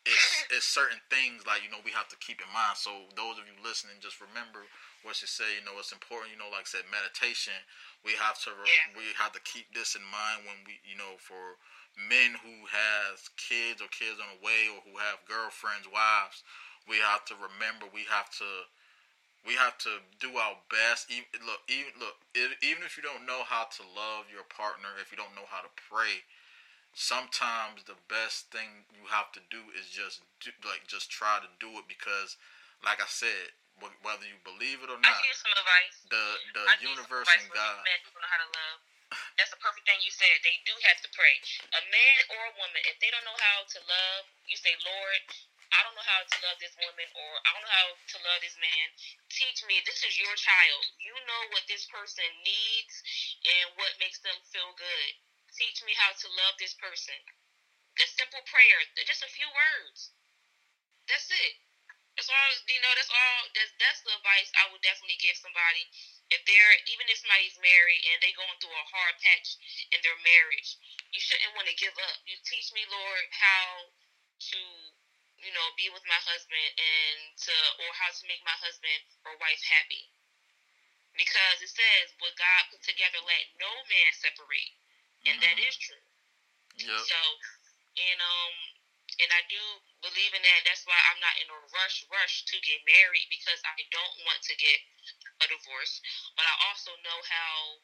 it's 0.03 0.27
it's 0.51 0.67
certain 0.67 0.99
things 1.07 1.47
like 1.47 1.63
you 1.63 1.71
know 1.71 1.79
we 1.87 1.95
have 1.95 2.11
to 2.11 2.19
keep 2.19 2.43
in 2.43 2.51
mind. 2.51 2.75
So 2.75 3.07
those 3.15 3.39
of 3.39 3.47
you 3.47 3.55
listening, 3.63 4.03
just 4.03 4.19
remember 4.19 4.67
what 5.07 5.15
she 5.15 5.31
said. 5.31 5.55
You 5.55 5.63
know, 5.63 5.79
it's 5.79 5.95
important. 5.95 6.35
You 6.35 6.41
know, 6.43 6.51
like 6.51 6.67
I 6.67 6.71
said, 6.71 6.91
meditation. 6.91 7.55
We 8.03 8.19
have 8.19 8.39
to 8.47 8.51
we 8.99 9.07
have 9.15 9.31
to 9.39 9.43
keep 9.47 9.71
this 9.71 9.95
in 9.95 10.03
mind 10.03 10.43
when 10.49 10.59
we 10.67 10.83
you 10.83 10.99
know 10.99 11.15
for 11.23 11.63
men 11.95 12.35
who 12.43 12.67
has 12.67 13.31
kids 13.39 13.79
or 13.79 13.91
kids 13.95 14.19
on 14.19 14.29
the 14.35 14.41
way 14.43 14.67
or 14.71 14.83
who 14.83 14.99
have 14.99 15.23
girlfriends, 15.31 15.87
wives 15.87 16.43
we 16.89 16.97
have 16.99 17.25
to 17.29 17.37
remember 17.37 17.87
we 17.93 18.09
have 18.09 18.33
to 18.33 18.49
we 19.47 19.55
have 19.55 19.79
to 19.79 20.03
do 20.19 20.35
our 20.35 20.59
best 20.73 21.07
even, 21.13 21.29
look 21.47 21.63
even 21.69 21.93
look 22.01 22.17
even 22.35 22.83
if 22.83 22.97
you 22.97 23.05
don't 23.05 23.29
know 23.29 23.45
how 23.47 23.69
to 23.69 23.85
love 23.95 24.27
your 24.33 24.45
partner 24.49 24.91
if 24.99 25.13
you 25.13 25.19
don't 25.21 25.33
know 25.37 25.47
how 25.47 25.61
to 25.61 25.71
pray 25.77 26.25
sometimes 26.97 27.85
the 27.85 27.97
best 28.09 28.51
thing 28.51 28.83
you 28.97 29.07
have 29.07 29.31
to 29.31 29.41
do 29.53 29.61
is 29.77 29.87
just 29.93 30.25
do, 30.43 30.51
like 30.67 30.83
just 30.89 31.13
try 31.13 31.39
to 31.39 31.51
do 31.63 31.71
it 31.79 31.87
because 31.87 32.41
like 32.83 32.99
i 32.99 33.09
said 33.09 33.53
whether 34.03 34.27
you 34.27 34.35
believe 34.43 34.83
it 34.83 34.91
or 34.91 34.99
not 34.99 35.15
I 35.15 35.31
some 35.39 35.55
advice. 35.55 35.97
the 36.11 36.25
the 36.59 36.65
I 36.67 36.75
universe 36.83 37.31
and 37.31 37.47
god 37.55 37.79
men 37.87 38.01
who 38.03 38.19
know 38.19 38.27
how 38.27 38.43
to 38.43 38.51
love 38.51 38.81
that's 39.41 39.49
the 39.49 39.61
perfect 39.65 39.89
thing 39.89 39.97
you 40.05 40.13
said. 40.13 40.37
They 40.45 40.61
do 40.69 40.75
have 40.85 41.01
to 41.01 41.09
pray. 41.17 41.41
A 41.73 41.83
man 41.89 42.19
or 42.29 42.41
a 42.53 42.55
woman, 42.61 42.83
if 42.93 43.01
they 43.01 43.09
don't 43.09 43.25
know 43.25 43.41
how 43.41 43.65
to 43.65 43.79
love, 43.89 44.29
you 44.45 44.57
say, 44.59 44.77
Lord, 44.85 45.25
I 45.73 45.85
don't 45.85 45.97
know 45.97 46.09
how 46.09 46.25
to 46.25 46.37
love 46.49 46.59
this 46.61 46.77
woman 46.81 47.09
or 47.13 47.33
I 47.45 47.49
don't 47.53 47.65
know 47.65 47.77
how 47.77 47.91
to 47.93 48.19
love 48.25 48.41
this 48.41 48.57
man. 48.57 48.87
Teach 49.29 49.61
me. 49.69 49.85
This 49.85 50.01
is 50.05 50.17
your 50.17 50.33
child. 50.39 50.83
You 51.01 51.13
know 51.29 51.43
what 51.53 51.69
this 51.69 51.85
person 51.93 52.25
needs 52.41 52.95
and 53.45 53.77
what 53.77 54.01
makes 54.01 54.21
them 54.25 54.37
feel 54.49 54.73
good. 54.77 55.11
Teach 55.53 55.85
me 55.85 55.93
how 55.97 56.17
to 56.17 56.27
love 56.41 56.57
this 56.57 56.73
person. 56.79 57.17
The 58.01 58.07
simple 58.15 58.45
prayer, 58.49 58.79
just 59.05 59.27
a 59.27 59.31
few 59.35 59.49
words. 59.51 60.15
That's 61.11 61.29
it. 61.33 61.55
That's 62.17 62.29
all. 62.31 62.51
You 62.69 62.81
know. 62.83 62.95
That's 62.95 63.11
all. 63.11 63.41
That's 63.55 63.73
that's 63.79 64.01
the 64.03 64.13
advice 64.19 64.51
I 64.59 64.71
would 64.71 64.83
definitely 64.83 65.23
give 65.23 65.39
somebody 65.39 65.87
if 66.35 66.43
they're 66.45 66.77
even 66.91 67.07
if 67.09 67.23
somebody's 67.23 67.57
married 67.63 68.03
and 68.13 68.19
they 68.21 68.35
going 68.35 68.59
through 68.59 68.75
a 68.75 68.91
hard 68.91 69.15
patch 69.23 69.55
in 69.95 70.03
their 70.03 70.19
marriage. 70.21 70.77
You 71.15 71.21
shouldn't 71.23 71.55
want 71.55 71.71
to 71.71 71.77
give 71.79 71.95
up. 71.95 72.19
You 72.27 72.37
teach 72.45 72.75
me, 72.75 72.85
Lord, 72.91 73.25
how 73.33 73.95
to 74.53 74.61
you 75.43 75.55
know, 75.55 75.67
be 75.79 75.91
with 75.91 76.03
my 76.07 76.19
husband 76.27 76.69
and 76.75 77.17
to 77.47 77.55
or 77.85 77.91
how 77.95 78.11
to 78.11 78.23
make 78.27 78.43
my 78.43 78.57
husband 78.59 79.01
or 79.27 79.39
wife 79.39 79.63
happy. 79.67 80.11
Because 81.15 81.59
it 81.63 81.71
says 81.71 82.15
what 82.23 82.35
God 82.39 82.71
put 82.71 82.83
together 82.83 83.19
let 83.23 83.45
no 83.59 83.71
man 83.91 84.11
separate. 84.19 84.75
And 85.27 85.39
mm-hmm. 85.39 85.47
that 85.47 85.57
is 85.59 85.75
true. 85.79 86.05
Yep. 86.79 87.03
So 87.07 87.21
and 87.99 88.19
um 88.23 88.55
and 89.19 89.31
I 89.35 89.43
do 89.51 89.63
believe 90.05 90.31
in 90.37 90.43
that. 90.45 90.61
That's 90.63 90.87
why 90.87 90.95
I'm 91.11 91.19
not 91.19 91.35
in 91.43 91.51
a 91.51 91.59
rush 91.75 92.07
rush 92.07 92.47
to 92.55 92.57
get 92.63 92.79
married 92.87 93.27
because 93.33 93.59
I 93.67 93.83
don't 93.91 94.17
want 94.23 94.41
to 94.47 94.55
get 94.61 94.79
a 95.43 95.47
divorce. 95.51 95.99
But 96.39 96.47
I 96.47 96.55
also 96.71 96.95
know 97.03 97.19
how 97.27 97.83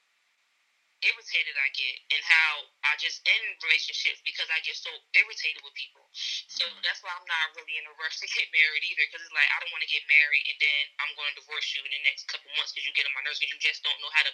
irritated 1.05 1.55
I 1.61 1.69
get 1.77 1.97
and 2.11 2.23
how 2.25 2.53
I 2.89 2.97
just 2.97 3.21
end 3.29 3.45
relationships 3.61 4.25
because 4.25 4.49
I 4.49 4.59
get 4.65 4.77
so 4.77 4.91
irritated 5.15 5.61
with 5.61 5.77
people. 5.77 6.05
So 6.49 6.65
mm-hmm. 6.65 6.81
that's 6.81 7.05
why 7.05 7.13
I'm 7.13 7.29
not 7.29 7.53
really 7.57 7.77
in 7.77 7.85
a 7.85 7.95
rush 8.01 8.19
to 8.25 8.29
get 8.33 8.49
married 8.51 8.85
either 8.89 9.05
because 9.09 9.23
it's 9.25 9.37
like 9.37 9.49
I 9.53 9.61
don't 9.61 9.73
want 9.73 9.85
to 9.85 9.93
get 9.93 10.05
married 10.09 10.45
and 10.49 10.59
then 10.59 10.83
I'm 11.05 11.13
going 11.15 11.31
to 11.33 11.37
divorce 11.45 11.69
you 11.77 11.85
in 11.85 11.93
the 11.93 12.03
next 12.09 12.27
couple 12.33 12.49
months 12.57 12.73
because 12.73 12.89
you 12.89 12.93
get 12.97 13.05
on 13.05 13.15
my 13.15 13.23
nerves 13.23 13.39
because 13.39 13.53
you 13.53 13.61
just 13.61 13.85
don't 13.85 14.01
know 14.01 14.13
how 14.17 14.25
to, 14.25 14.33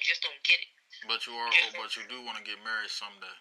you 0.00 0.04
just 0.04 0.24
don't 0.24 0.40
get 0.42 0.58
it. 0.58 0.70
But 1.06 1.22
you 1.28 1.36
are, 1.36 1.48
oh, 1.48 1.70
but 1.76 1.92
you 1.94 2.04
do 2.08 2.24
want 2.24 2.40
to 2.40 2.44
get 2.44 2.58
married 2.64 2.90
someday. 2.90 3.36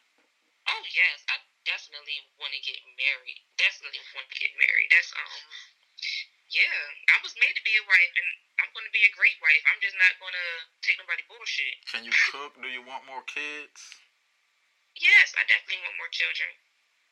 Oh 0.69 0.83
yes, 0.93 1.25
I 1.31 1.41
definitely 1.65 2.21
want 2.37 2.53
to 2.53 2.61
get 2.61 2.77
married. 2.99 3.39
Definitely 3.57 4.03
want 4.13 4.27
to 4.29 4.37
get 4.37 4.53
married. 4.59 4.89
That's 4.93 5.09
um 5.17 5.41
yeah, 6.49 6.81
I 7.13 7.17
was 7.21 7.37
made 7.37 7.53
to 7.53 7.63
be 7.65 7.73
a 7.77 7.85
wife, 7.85 8.13
and 8.17 8.29
I'm 8.61 8.71
going 8.73 8.85
to 8.85 8.93
be 8.95 9.05
a 9.05 9.13
great 9.13 9.37
wife. 9.41 9.63
I'm 9.69 9.81
just 9.81 9.97
not 10.01 10.17
going 10.17 10.33
to 10.33 10.47
take 10.81 10.97
nobody 10.97 11.21
bullshit. 11.29 11.75
Can 11.89 12.01
you 12.05 12.13
cook? 12.33 12.57
Do 12.57 12.69
you 12.69 12.81
want 12.81 13.05
more 13.05 13.21
kids? 13.29 13.77
Yes, 14.97 15.37
I 15.37 15.45
definitely 15.45 15.85
want 15.85 15.95
more 16.01 16.11
children. 16.11 16.49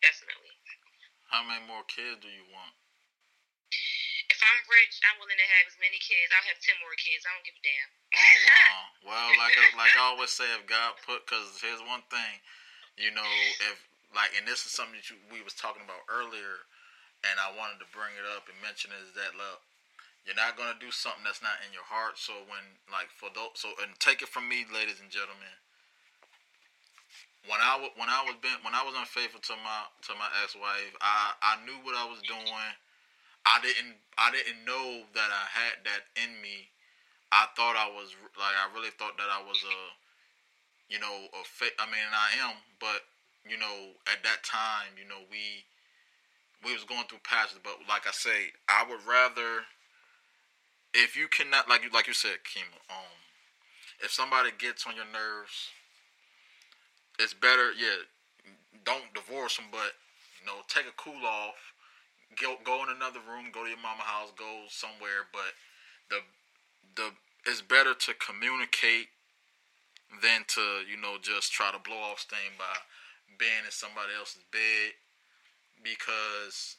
Definitely. 0.01 0.53
How 1.29 1.45
many 1.45 1.63
more 1.69 1.85
kids 1.85 2.19
do 2.23 2.29
you 2.31 2.45
want? 2.49 2.73
If 4.27 4.39
I'm 4.43 4.63
rich, 4.67 4.95
I'm 5.07 5.17
willing 5.23 5.39
to 5.39 5.49
have 5.59 5.65
as 5.71 5.77
many 5.79 5.99
kids. 6.03 6.33
I'll 6.35 6.47
have 6.51 6.59
ten 6.59 6.75
more 6.83 6.95
kids. 6.99 7.23
I 7.23 7.31
don't 7.31 7.47
give 7.47 7.55
a 7.55 7.63
damn. 7.63 7.89
oh 8.11 8.37
wow! 8.43 8.77
Well, 9.07 9.29
like 9.39 9.55
like 9.79 9.95
I 9.95 10.03
always 10.03 10.35
say, 10.35 10.43
if 10.51 10.67
God 10.67 10.99
put, 11.07 11.23
because 11.23 11.47
here's 11.63 11.79
one 11.87 12.03
thing, 12.11 12.33
you 12.99 13.15
know, 13.15 13.27
if 13.71 13.79
like, 14.11 14.35
and 14.35 14.43
this 14.43 14.67
is 14.67 14.75
something 14.75 14.99
that 14.99 15.07
you, 15.07 15.15
we 15.31 15.39
was 15.39 15.55
talking 15.55 15.83
about 15.83 16.03
earlier 16.11 16.67
and 17.25 17.35
I 17.41 17.53
wanted 17.53 17.81
to 17.81 17.89
bring 17.89 18.13
it 18.17 18.27
up 18.37 18.45
and 18.49 18.57
mention 18.61 18.93
is 18.93 19.13
that 19.17 19.33
look, 19.37 19.61
you're 20.27 20.37
not 20.37 20.59
gonna 20.59 20.77
do 20.77 20.91
something 20.91 21.23
that's 21.23 21.41
not 21.41 21.57
in 21.63 21.71
your 21.71 21.87
heart. 21.87 22.19
So 22.19 22.35
when 22.51 22.77
like 22.91 23.09
for 23.09 23.31
those, 23.31 23.55
so 23.55 23.71
and 23.79 23.95
take 23.97 24.19
it 24.19 24.29
from 24.29 24.49
me, 24.51 24.67
ladies 24.67 24.99
and 24.99 25.09
gentlemen. 25.09 25.55
When 27.47 27.63
I 27.63 27.79
when 27.95 28.11
I 28.11 28.27
was 28.27 28.35
been 28.43 28.59
when 28.59 28.75
I 28.75 28.83
was 28.83 28.91
unfaithful 28.99 29.39
to 29.39 29.55
my 29.63 29.87
to 30.09 30.11
my 30.19 30.27
ex 30.43 30.51
wife, 30.51 30.93
I 30.99 31.31
I 31.39 31.53
knew 31.63 31.79
what 31.87 31.95
I 31.95 32.03
was 32.03 32.19
doing. 32.27 32.71
I 33.47 33.63
didn't 33.63 33.95
I 34.19 34.27
didn't 34.35 34.67
know 34.67 35.07
that 35.15 35.31
I 35.31 35.45
had 35.47 35.87
that 35.87 36.11
in 36.19 36.35
me. 36.43 36.67
I 37.31 37.47
thought 37.55 37.79
I 37.79 37.87
was 37.87 38.11
like 38.35 38.55
I 38.55 38.67
really 38.75 38.91
thought 38.99 39.15
that 39.15 39.31
I 39.31 39.39
was 39.39 39.63
a, 39.63 39.79
you 40.91 40.99
know, 40.99 41.31
a 41.31 41.41
fa- 41.47 41.79
I 41.79 41.87
mean 41.87 42.03
I 42.11 42.51
am, 42.51 42.59
but 42.83 43.07
you 43.47 43.55
know 43.55 43.95
at 44.11 44.19
that 44.27 44.43
time, 44.43 44.99
you 44.99 45.07
know 45.07 45.23
we 45.31 45.63
we 46.65 46.73
was 46.73 46.83
going 46.83 47.05
through 47.07 47.19
patches, 47.23 47.59
but 47.63 47.77
like 47.87 48.07
I 48.07 48.11
say, 48.11 48.53
I 48.67 48.85
would 48.89 49.01
rather 49.07 49.65
if 50.93 51.15
you 51.15 51.27
cannot 51.27 51.69
like 51.69 51.83
you 51.83 51.89
like 51.93 52.07
you 52.07 52.13
said, 52.13 52.41
Kima, 52.41 52.77
um, 52.89 53.17
if 54.03 54.11
somebody 54.11 54.49
gets 54.57 54.85
on 54.87 54.95
your 54.95 55.05
nerves, 55.05 55.69
it's 57.19 57.33
better, 57.33 57.71
yeah, 57.77 58.05
don't 58.83 59.13
divorce 59.13 59.57
them, 59.57 59.67
but 59.71 59.93
you 60.39 60.45
know, 60.45 60.65
take 60.67 60.85
a 60.85 60.95
cool 60.97 61.25
off, 61.25 61.59
go 62.41 62.55
go 62.63 62.83
in 62.83 62.89
another 62.95 63.19
room, 63.29 63.53
go 63.53 63.63
to 63.63 63.69
your 63.69 63.81
mama 63.81 64.03
house, 64.03 64.31
go 64.37 64.65
somewhere, 64.69 65.29
but 65.31 65.53
the 66.09 66.19
the 66.95 67.11
it's 67.45 67.61
better 67.61 67.93
to 67.93 68.13
communicate 68.15 69.07
than 70.21 70.43
to, 70.47 70.83
you 70.89 70.99
know, 70.99 71.15
just 71.21 71.51
try 71.51 71.71
to 71.71 71.79
blow 71.79 71.97
off 71.97 72.19
steam 72.19 72.57
by 72.57 72.75
being 73.37 73.63
in 73.63 73.71
somebody 73.71 74.11
else's 74.17 74.43
bed 74.51 74.97
because 75.83 76.77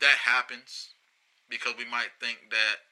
that 0.00 0.18
happens 0.18 0.92
because 1.48 1.74
we 1.78 1.86
might 1.86 2.10
think 2.18 2.50
that 2.50 2.82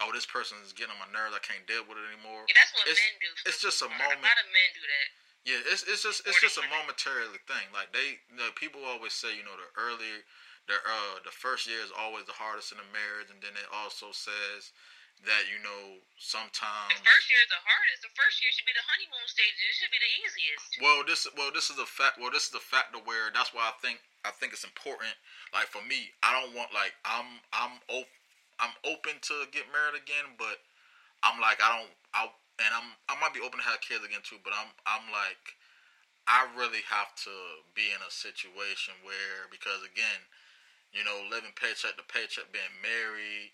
oh 0.00 0.10
this 0.14 0.26
person 0.26 0.56
is 0.64 0.72
getting 0.72 0.94
on 0.94 1.02
my 1.02 1.10
nerves 1.12 1.36
I 1.36 1.42
can't 1.44 1.66
deal 1.68 1.84
with 1.84 2.00
it 2.00 2.06
anymore. 2.08 2.46
Yeah, 2.48 2.56
that's 2.56 2.72
what 2.74 2.88
it's, 2.88 2.98
men 2.98 3.14
do. 3.20 3.30
It's 3.46 3.60
just 3.60 3.82
a 3.84 3.90
moment. 3.90 4.22
A 4.22 4.26
lot 4.26 4.40
of 4.40 4.48
men 4.48 4.68
do 4.72 4.82
that. 4.82 5.08
Yeah, 5.42 5.60
it's 5.74 5.82
it's 5.82 6.06
just 6.06 6.22
it's 6.22 6.38
just 6.38 6.58
a 6.58 6.66
momentary 6.70 7.26
thing. 7.50 7.66
Like 7.74 7.90
they, 7.90 8.22
you 8.30 8.38
know, 8.38 8.54
people 8.54 8.86
always 8.86 9.10
say, 9.10 9.34
you 9.34 9.42
know, 9.42 9.58
the 9.58 9.66
earlier, 9.74 10.22
the 10.70 10.78
uh, 10.78 11.18
the 11.26 11.34
first 11.34 11.66
year 11.66 11.82
is 11.82 11.90
always 11.90 12.30
the 12.30 12.38
hardest 12.38 12.70
in 12.70 12.78
a 12.78 12.88
marriage, 12.94 13.26
and 13.26 13.42
then 13.42 13.58
it 13.58 13.66
also 13.74 14.14
says 14.14 14.70
that 15.24 15.46
you 15.46 15.58
know 15.62 16.02
sometimes. 16.18 16.90
The 16.98 17.04
first 17.06 17.26
year 17.30 17.40
is 17.42 17.50
the 17.52 17.62
hardest. 17.62 18.00
The 18.02 18.14
first 18.18 18.42
year 18.42 18.50
should 18.50 18.66
be 18.66 18.74
the 18.74 18.86
honeymoon 18.86 19.26
stage. 19.30 19.54
It 19.54 19.74
should 19.78 19.94
be 19.94 20.02
the 20.02 20.12
easiest. 20.26 20.66
Well, 20.82 21.00
this 21.06 21.22
well 21.38 21.52
this 21.54 21.70
is 21.70 21.78
a 21.78 21.86
fact. 21.86 22.18
Well, 22.18 22.32
this 22.34 22.50
is 22.50 22.54
the 22.54 22.62
factor 22.62 22.98
where 23.04 23.30
that's 23.30 23.54
why 23.54 23.70
I 23.70 23.74
think 23.78 24.02
I 24.26 24.34
think 24.34 24.52
it's 24.52 24.66
important. 24.66 25.14
Like 25.54 25.70
for 25.70 25.82
me, 25.86 26.10
I 26.22 26.34
don't 26.34 26.54
want 26.56 26.74
like 26.74 26.94
I'm 27.06 27.38
I'm 27.54 27.78
op- 27.90 28.18
I'm 28.58 28.74
open 28.86 29.18
to 29.30 29.46
get 29.54 29.70
married 29.70 29.98
again, 29.98 30.34
but 30.38 30.62
I'm 31.22 31.38
like 31.38 31.62
I 31.62 31.70
don't 31.70 31.92
I 32.14 32.26
and 32.62 32.72
I'm 32.74 32.88
I 33.06 33.14
might 33.22 33.34
be 33.34 33.42
open 33.42 33.62
to 33.62 33.66
have 33.66 33.82
kids 33.82 34.02
again 34.02 34.22
too, 34.26 34.42
but 34.42 34.54
I'm 34.54 34.70
I'm 34.86 35.06
like 35.14 35.58
I 36.26 36.46
really 36.54 36.82
have 36.86 37.14
to 37.26 37.34
be 37.74 37.90
in 37.90 37.98
a 38.02 38.10
situation 38.10 38.94
where 39.02 39.50
because 39.50 39.82
again, 39.82 40.22
you 40.94 41.02
know, 41.02 41.26
living 41.26 41.50
paycheck 41.58 41.98
to 41.98 42.06
paycheck, 42.06 42.54
being 42.54 42.76
married, 42.78 43.50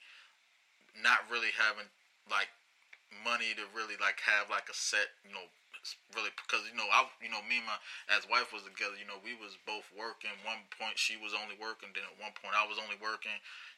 not 0.97 1.27
really 1.28 1.52
having 1.55 1.89
like 2.28 2.48
money 3.24 3.56
to 3.56 3.65
really 3.73 3.97
like 4.01 4.20
have 4.24 4.48
like 4.52 4.69
a 4.69 4.77
set, 4.77 5.12
you 5.24 5.32
know, 5.32 5.44
really 6.12 6.32
because 6.44 6.66
you 6.69 6.77
know 6.77 6.89
I 6.90 7.06
you 7.23 7.31
know 7.31 7.40
me 7.47 7.62
and 7.62 7.69
my 7.69 7.78
as 8.12 8.28
wife 8.28 8.52
was 8.52 8.66
together, 8.66 8.98
you 8.98 9.09
know, 9.09 9.20
we 9.23 9.36
was 9.39 9.56
both 9.65 9.86
working. 9.94 10.32
One 10.44 10.65
point 10.77 11.01
she 11.01 11.16
was 11.16 11.32
only 11.32 11.56
working, 11.56 11.93
then 11.94 12.05
at 12.05 12.16
one 12.20 12.35
point 12.36 12.56
I 12.56 12.66
was 12.69 12.81
only 12.81 12.98
working. 13.01 13.35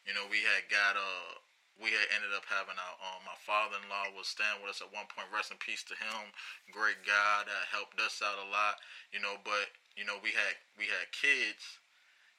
You 0.09 0.17
know, 0.17 0.27
we 0.27 0.43
had 0.43 0.67
got 0.71 0.99
uh 0.99 1.39
we 1.81 1.89
had 1.97 2.13
ended 2.13 2.37
up 2.37 2.45
having 2.45 2.77
our 2.77 2.95
um, 3.01 3.25
my 3.25 3.37
father-in-law 3.41 4.13
was 4.13 4.29
staying 4.29 4.61
with 4.61 4.77
us 4.77 4.85
at 4.85 4.93
one 4.93 5.09
point. 5.09 5.33
Rest 5.33 5.49
in 5.49 5.57
peace 5.57 5.81
to 5.89 5.97
him. 5.97 6.29
Great 6.69 7.01
guy 7.09 7.49
that 7.49 7.73
helped 7.73 7.97
us 7.97 8.21
out 8.21 8.37
a 8.37 8.49
lot. 8.53 8.83
You 9.17 9.21
know, 9.25 9.41
but 9.43 9.73
you 9.97 10.05
know 10.05 10.21
we 10.21 10.37
had 10.37 10.55
we 10.77 10.87
had 10.87 11.09
kids. 11.15 11.81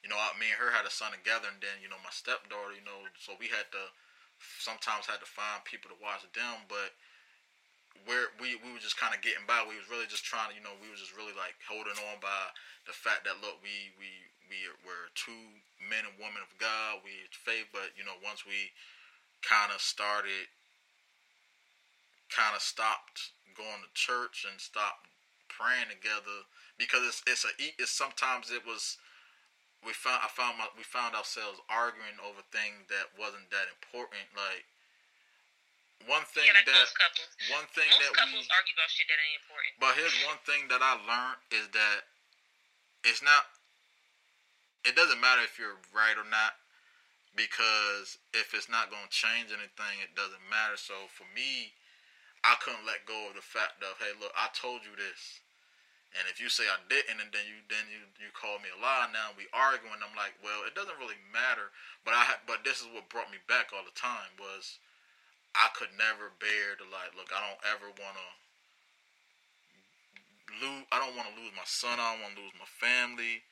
You 0.02 0.10
know, 0.10 0.18
I, 0.18 0.34
me 0.34 0.50
and 0.50 0.58
her 0.58 0.74
had 0.74 0.82
a 0.82 0.90
son 0.90 1.14
together, 1.14 1.46
and 1.46 1.62
then 1.62 1.78
you 1.82 1.90
know 1.90 1.98
my 2.02 2.14
stepdaughter. 2.14 2.74
You 2.74 2.86
know, 2.86 3.06
so 3.18 3.34
we 3.38 3.50
had 3.50 3.70
to 3.74 3.82
sometimes 4.60 5.06
had 5.06 5.22
to 5.22 5.28
find 5.28 5.62
people 5.64 5.90
to 5.92 5.98
watch 5.98 6.26
them, 6.34 6.66
but 6.66 6.94
where 8.08 8.32
we 8.40 8.58
we 8.64 8.72
were 8.72 8.82
just 8.82 8.98
kind 8.98 9.14
of 9.14 9.20
getting 9.22 9.46
by. 9.46 9.62
We 9.62 9.78
was 9.78 9.88
really 9.88 10.08
just 10.10 10.24
trying 10.26 10.50
to, 10.50 10.54
you 10.56 10.64
know, 10.64 10.74
we 10.80 10.90
was 10.90 10.98
just 10.98 11.14
really 11.14 11.34
like 11.36 11.54
holding 11.62 11.96
on 12.10 12.18
by 12.18 12.50
the 12.88 12.94
fact 12.94 13.28
that 13.28 13.38
look, 13.44 13.62
we 13.62 13.92
we 14.00 14.10
we 14.50 14.58
were 14.82 15.12
two 15.14 15.42
men 15.86 16.04
and 16.04 16.16
women 16.18 16.42
of 16.42 16.52
God. 16.58 17.04
We 17.06 17.14
faith, 17.30 17.70
but 17.70 17.94
you 17.94 18.02
know, 18.02 18.16
once 18.24 18.42
we 18.44 18.72
kind 19.44 19.70
of 19.70 19.80
started, 19.82 20.50
kind 22.30 22.54
of 22.56 22.62
stopped 22.62 23.34
going 23.54 23.84
to 23.84 23.90
church 23.92 24.48
and 24.48 24.56
stopped 24.58 25.12
praying 25.52 25.92
together 25.92 26.48
because 26.80 27.04
it's 27.04 27.20
it's 27.28 27.44
a 27.44 27.52
it's 27.78 27.92
sometimes 27.92 28.50
it 28.50 28.64
was 28.64 28.96
we 29.82 29.92
found 29.92 30.22
I 30.22 30.30
found 30.30 30.58
my, 30.58 30.70
we 30.78 30.86
found 30.86 31.14
ourselves 31.18 31.58
arguing 31.66 32.16
over 32.22 32.42
things 32.54 32.86
that 32.88 33.10
wasn't 33.18 33.50
that 33.50 33.66
important 33.70 34.26
like 34.34 34.66
one 36.10 36.26
thing 36.34 36.46
yeah, 36.50 36.58
like 36.58 36.66
that 36.66 36.90
one 37.50 37.66
thing 37.74 37.86
most 37.86 38.02
that 38.02 38.14
couples 38.18 38.46
we 38.46 38.54
argue 38.58 38.74
about 38.74 38.90
shit 38.90 39.06
that 39.06 39.18
ain't 39.18 39.38
important. 39.42 39.72
but 39.78 39.92
here's 39.94 40.14
one 40.26 40.40
thing 40.42 40.66
that 40.66 40.82
I 40.82 40.98
learned 41.06 41.42
is 41.54 41.66
that 41.74 42.10
it's 43.06 43.22
not 43.22 43.46
it 44.82 44.98
doesn't 44.98 45.22
matter 45.22 45.42
if 45.46 45.58
you're 45.58 45.78
right 45.94 46.18
or 46.18 46.26
not 46.26 46.58
because 47.38 48.18
if 48.34 48.52
it's 48.52 48.68
not 48.68 48.90
going 48.90 49.06
to 49.06 49.14
change 49.14 49.54
anything 49.54 50.02
it 50.02 50.12
doesn't 50.12 50.42
matter. 50.50 50.76
So 50.76 51.06
for 51.10 51.26
me 51.34 51.72
I 52.42 52.58
couldn't 52.58 52.82
let 52.82 53.06
go 53.06 53.30
of 53.30 53.38
the 53.38 53.44
fact 53.44 53.82
of 53.82 53.98
hey 54.02 54.14
look 54.18 54.34
I 54.34 54.50
told 54.54 54.82
you 54.82 54.94
this 54.98 55.42
and 56.18 56.28
if 56.28 56.36
you 56.36 56.52
say 56.52 56.68
I 56.68 56.76
didn't 56.92 57.20
and 57.20 57.32
then 57.32 57.46
you 57.48 57.64
then 57.72 57.88
you 57.88 58.04
you 58.20 58.28
call 58.36 58.60
me 58.60 58.68
a 58.68 58.78
lie 58.78 59.08
now 59.12 59.32
we 59.32 59.48
arguing 59.56 60.00
I'm 60.04 60.12
like 60.12 60.36
well 60.44 60.64
it 60.68 60.76
doesn't 60.76 61.00
really 61.00 61.18
matter. 61.32 61.72
But 62.04 62.12
I 62.16 62.36
but 62.44 62.64
this 62.64 62.84
is 62.84 62.88
what 62.92 63.08
brought 63.08 63.32
me 63.32 63.40
back 63.48 63.72
all 63.72 63.84
the 63.84 63.96
time 63.96 64.36
was 64.36 64.76
I 65.56 65.72
could 65.72 65.92
never 65.96 66.32
bear 66.36 66.76
to 66.76 66.84
like 66.88 67.16
look 67.16 67.32
I 67.32 67.40
don't 67.40 67.64
ever 67.64 67.88
want 67.96 68.16
to 68.16 68.28
lose 70.60 70.84
I 70.92 71.00
don't 71.00 71.16
want 71.16 71.32
to 71.32 71.36
lose 71.40 71.52
my 71.56 71.64
son 71.64 71.96
I 71.96 72.12
don't 72.12 72.22
want 72.24 72.36
to 72.36 72.44
lose 72.44 72.56
my 72.60 72.68
family. 72.68 73.44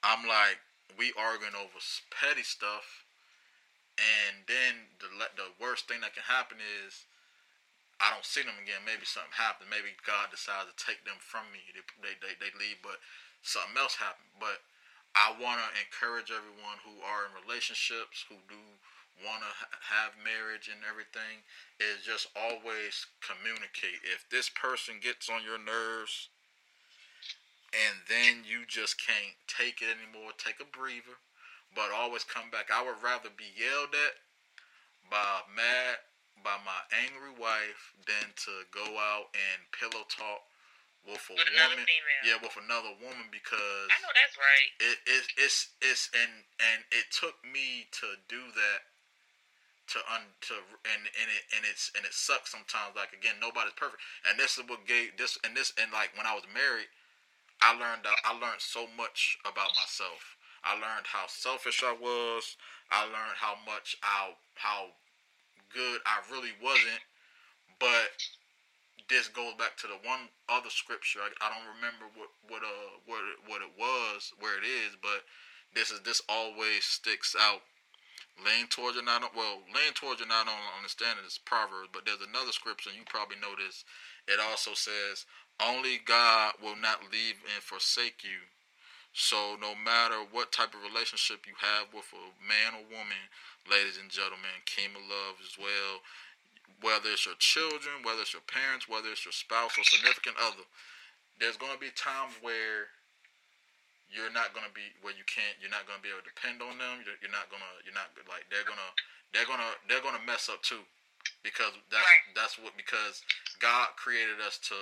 I'm 0.00 0.24
like 0.24 0.60
we 0.96 1.12
arguing 1.16 1.56
over 1.56 1.80
petty 2.08 2.44
stuff. 2.44 3.04
And 3.96 4.44
then 4.48 4.96
the 5.00 5.08
the 5.36 5.52
worst 5.60 5.88
thing 5.88 6.00
that 6.04 6.16
can 6.16 6.24
happen 6.24 6.56
is 6.60 7.04
I 7.96 8.12
don't 8.12 8.28
see 8.28 8.44
them 8.44 8.56
again. 8.60 8.84
Maybe 8.84 9.08
something 9.08 9.32
happened. 9.32 9.72
Maybe 9.72 9.96
God 10.04 10.28
decides 10.28 10.68
to 10.68 10.76
take 10.76 11.00
them 11.08 11.16
from 11.16 11.48
me. 11.48 11.64
They 11.72 11.84
they 12.04 12.14
they, 12.20 12.34
they 12.36 12.52
leave, 12.60 12.80
but 12.84 13.00
something 13.40 13.76
else 13.76 13.96
happened. 13.96 14.36
But 14.36 14.60
I 15.16 15.32
want 15.40 15.64
to 15.64 15.68
encourage 15.80 16.28
everyone 16.28 16.76
who 16.84 17.00
are 17.00 17.24
in 17.24 17.32
relationships 17.32 18.28
who 18.28 18.36
do 18.52 18.60
want 19.24 19.40
to 19.40 19.52
have 19.80 20.12
marriage 20.20 20.68
and 20.68 20.84
everything 20.84 21.40
is 21.80 22.04
just 22.04 22.28
always 22.36 23.08
communicate. 23.24 24.04
If 24.04 24.28
this 24.28 24.52
person 24.52 25.00
gets 25.00 25.32
on 25.32 25.40
your 25.40 25.56
nerves 25.56 26.28
and 27.72 28.04
then 28.12 28.44
you 28.44 28.68
just 28.68 29.00
can't 29.00 29.36
take 29.48 29.80
it 29.80 29.88
anymore, 29.88 30.36
take 30.36 30.60
a 30.60 30.68
breather, 30.68 31.16
but 31.72 31.96
always 31.96 32.24
come 32.28 32.52
back. 32.52 32.68
I 32.68 32.84
would 32.84 33.00
rather 33.00 33.32
be 33.32 33.48
yelled 33.56 33.96
at 33.96 34.20
by 35.08 35.48
mad 35.48 35.96
by 36.44 36.56
my 36.64 36.80
angry 37.06 37.34
wife 37.36 37.94
than 38.06 38.32
to 38.46 38.52
go 38.72 38.84
out 38.96 39.32
and 39.34 39.58
pillow 39.72 40.04
talk 40.08 40.44
with 41.06 41.22
a 41.30 41.34
With 41.38 41.48
another 41.54 41.78
woman. 41.78 41.86
Yeah, 42.26 42.38
with 42.42 42.56
another 42.58 42.92
woman 42.98 43.30
because 43.30 43.88
I 43.92 43.98
know 44.02 44.12
that's 44.12 44.36
right. 44.36 44.70
it, 44.82 44.98
it 45.06 45.24
it's 45.38 45.70
it's 45.80 46.10
and 46.12 46.32
and 46.58 46.80
it 46.90 47.06
took 47.14 47.38
me 47.46 47.86
to 48.02 48.18
do 48.26 48.42
that 48.54 48.80
to 49.94 49.98
un 50.10 50.26
to 50.50 50.54
and 50.90 51.02
and 51.06 51.28
it 51.30 51.44
and 51.54 51.62
it's 51.62 51.94
and 51.94 52.02
it 52.02 52.12
sucks 52.12 52.50
sometimes. 52.50 52.98
Like 52.98 53.14
again 53.14 53.38
nobody's 53.38 53.78
perfect. 53.78 54.02
And 54.26 54.34
this 54.34 54.58
is 54.58 54.66
what 54.66 54.82
gave 54.86 55.14
this 55.14 55.38
and 55.46 55.54
this 55.54 55.70
and 55.78 55.94
like 55.94 56.10
when 56.18 56.26
I 56.26 56.34
was 56.34 56.44
married 56.50 56.90
I 57.60 57.72
learned 57.72 58.04
that 58.04 58.16
I 58.24 58.32
learned 58.36 58.60
so 58.60 58.86
much 58.96 59.38
about 59.44 59.72
myself. 59.76 60.36
I 60.64 60.74
learned 60.74 61.06
how 61.06 61.26
selfish 61.28 61.82
I 61.82 61.92
was. 61.92 62.56
I 62.90 63.04
learned 63.04 63.38
how 63.38 63.56
much 63.64 63.96
I 64.02 64.34
how 64.54 64.92
good 65.72 66.00
I 66.06 66.20
really 66.32 66.52
wasn't 66.62 67.02
but 67.78 68.16
this 69.08 69.28
goes 69.28 69.54
back 69.54 69.76
to 69.78 69.86
the 69.86 70.00
one 70.02 70.28
other 70.48 70.70
scripture. 70.70 71.20
I, 71.20 71.30
I 71.44 71.52
don't 71.52 71.76
remember 71.76 72.06
what 72.16 72.30
what 72.48 72.62
uh 72.62 72.90
what 73.06 73.22
it, 73.22 73.38
what 73.46 73.62
it 73.62 73.72
was, 73.78 74.32
where 74.40 74.58
it 74.58 74.64
is, 74.64 74.96
but 75.00 75.24
this 75.74 75.90
is 75.90 76.00
this 76.00 76.22
always 76.28 76.84
sticks 76.84 77.36
out. 77.38 77.62
Lean 78.44 78.66
towards 78.68 78.96
your 78.96 79.04
not 79.04 79.22
well, 79.34 79.64
lean 79.72 79.92
towards 79.94 80.20
your 80.20 80.28
not 80.28 80.48
on 80.48 80.76
understanding 80.76 81.24
is 81.24 81.40
Proverbs, 81.40 81.88
but 81.92 82.04
there's 82.04 82.20
another 82.20 82.52
scripture, 82.52 82.90
you 82.92 83.00
probably 83.08 83.36
know 83.40 83.56
this. 83.56 83.84
It 84.28 84.40
also 84.40 84.74
says, 84.74 85.24
"Only 85.60 85.98
God 85.98 86.54
will 86.60 86.76
not 86.76 87.12
leave 87.12 87.40
and 87.54 87.62
forsake 87.62 88.24
you." 88.24 88.55
So 89.16 89.56
no 89.56 89.72
matter 89.72 90.28
what 90.28 90.52
type 90.52 90.76
of 90.76 90.84
relationship 90.84 91.48
you 91.48 91.56
have 91.56 91.88
with 91.96 92.04
a 92.12 92.20
man 92.44 92.76
or 92.76 92.84
woman, 92.84 93.16
ladies 93.64 93.96
and 93.96 94.12
gentlemen, 94.12 94.52
Kima 94.68 95.00
Love 95.00 95.40
as 95.40 95.56
well, 95.56 96.04
whether 96.84 97.08
it's 97.16 97.24
your 97.24 97.40
children, 97.40 98.04
whether 98.04 98.20
it's 98.20 98.36
your 98.36 98.44
parents, 98.44 98.84
whether 98.92 99.08
it's 99.08 99.24
your 99.24 99.32
spouse 99.32 99.72
or 99.80 99.88
significant 99.88 100.36
other, 100.36 100.68
there's 101.40 101.56
going 101.56 101.72
to 101.72 101.80
be 101.80 101.88
times 101.96 102.36
where 102.44 102.92
you're 104.12 104.28
not 104.36 104.52
going 104.52 104.68
to 104.68 104.74
be 104.76 104.84
where 105.00 105.16
you 105.16 105.24
can't 105.24 105.56
you're 105.64 105.72
not 105.72 105.88
going 105.88 105.96
to 105.96 106.04
be 106.04 106.12
able 106.12 106.20
to 106.20 106.28
depend 106.28 106.60
on 106.60 106.76
them. 106.76 107.00
You're, 107.00 107.16
you're 107.24 107.32
not 107.32 107.48
going 107.48 107.64
to 107.64 107.72
you're 107.88 107.96
not 107.96 108.12
like 108.28 108.44
they're 108.52 108.68
going 108.68 108.78
to 108.78 108.90
they're 109.32 109.48
going 109.48 109.64
to 109.64 109.72
they're 109.88 110.04
going 110.04 110.20
to 110.20 110.26
mess 110.28 110.52
up 110.52 110.60
too 110.60 110.84
because 111.40 111.72
that's 111.88 112.04
that's 112.36 112.60
what 112.60 112.76
because 112.76 113.24
God 113.64 113.96
created 113.96 114.44
us 114.44 114.60
to 114.68 114.76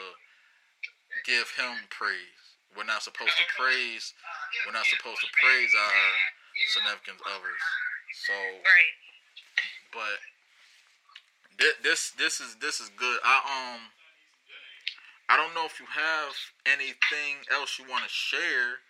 give 1.22 1.46
him 1.54 1.86
praise 1.94 2.43
we're 2.76 2.84
not 2.88 3.02
supposed 3.02 3.34
to 3.38 3.44
praise 3.56 4.14
we're 4.66 4.72
not 4.76 4.86
supposed 4.86 5.20
to 5.20 5.30
praise 5.40 5.72
our 5.74 5.92
significant 6.74 7.18
others 7.26 7.62
so 8.26 8.32
Right. 8.34 8.94
but 9.92 10.18
thi- 11.58 11.78
this 11.82 12.10
this 12.12 12.40
is 12.40 12.56
this 12.56 12.80
is 12.80 12.88
good. 12.90 13.18
I 13.24 13.36
um 13.42 13.90
I 15.28 15.36
don't 15.36 15.54
know 15.54 15.64
if 15.64 15.80
you 15.80 15.86
have 15.86 16.34
anything 16.66 17.42
else 17.50 17.78
you 17.78 17.88
want 17.88 18.04
to 18.04 18.10
share, 18.12 18.84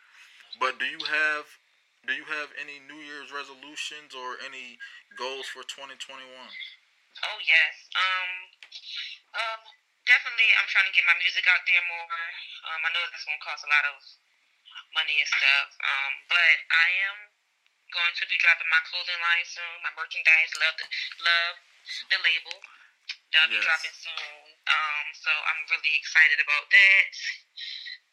but 0.59 0.79
do 0.79 0.85
you 0.85 0.99
have 1.07 1.47
do 2.07 2.13
you 2.13 2.25
have 2.25 2.51
any 2.61 2.81
New 2.85 3.01
Year's 3.01 3.33
resolutions 3.33 4.13
or 4.15 4.37
any 4.45 4.77
goals 5.17 5.47
for 5.47 5.63
2021? 5.65 6.21
Oh 6.29 7.39
yes. 7.47 7.75
Um. 7.97 8.33
Um. 9.35 9.63
Definitely, 10.05 10.51
I'm 10.61 10.69
trying 10.69 10.89
to 10.89 10.95
get 10.95 11.09
my 11.09 11.17
music 11.21 11.49
out 11.49 11.65
there 11.65 11.85
more. 11.89 12.09
Um. 12.69 12.81
I 12.85 12.89
know 12.93 13.03
that's 13.09 13.25
gonna 13.25 13.41
cost 13.41 13.65
a 13.65 13.71
lot 13.73 13.85
of 13.89 13.97
money 14.93 15.17
and 15.21 15.29
stuff. 15.29 15.69
Um. 15.81 16.13
But 16.29 16.57
I 16.69 16.87
am 17.09 17.17
going 17.93 18.15
to 18.19 18.25
be 18.29 18.37
dropping 18.41 18.69
my 18.69 18.83
clothing 18.89 19.21
line 19.23 19.47
soon. 19.47 19.75
My 19.81 19.93
merchandise, 19.97 20.53
love 20.61 20.77
the 20.77 20.87
love 21.25 21.57
the 22.11 22.19
label. 22.21 22.57
That'll 23.33 23.51
yes. 23.53 23.61
be 23.61 23.67
dropping 23.67 23.97
soon. 23.97 24.45
Um, 24.65 25.07
so 25.13 25.29
I'm 25.29 25.61
really 25.69 25.95
excited 25.99 26.41
about 26.41 26.67
that. 26.71 27.05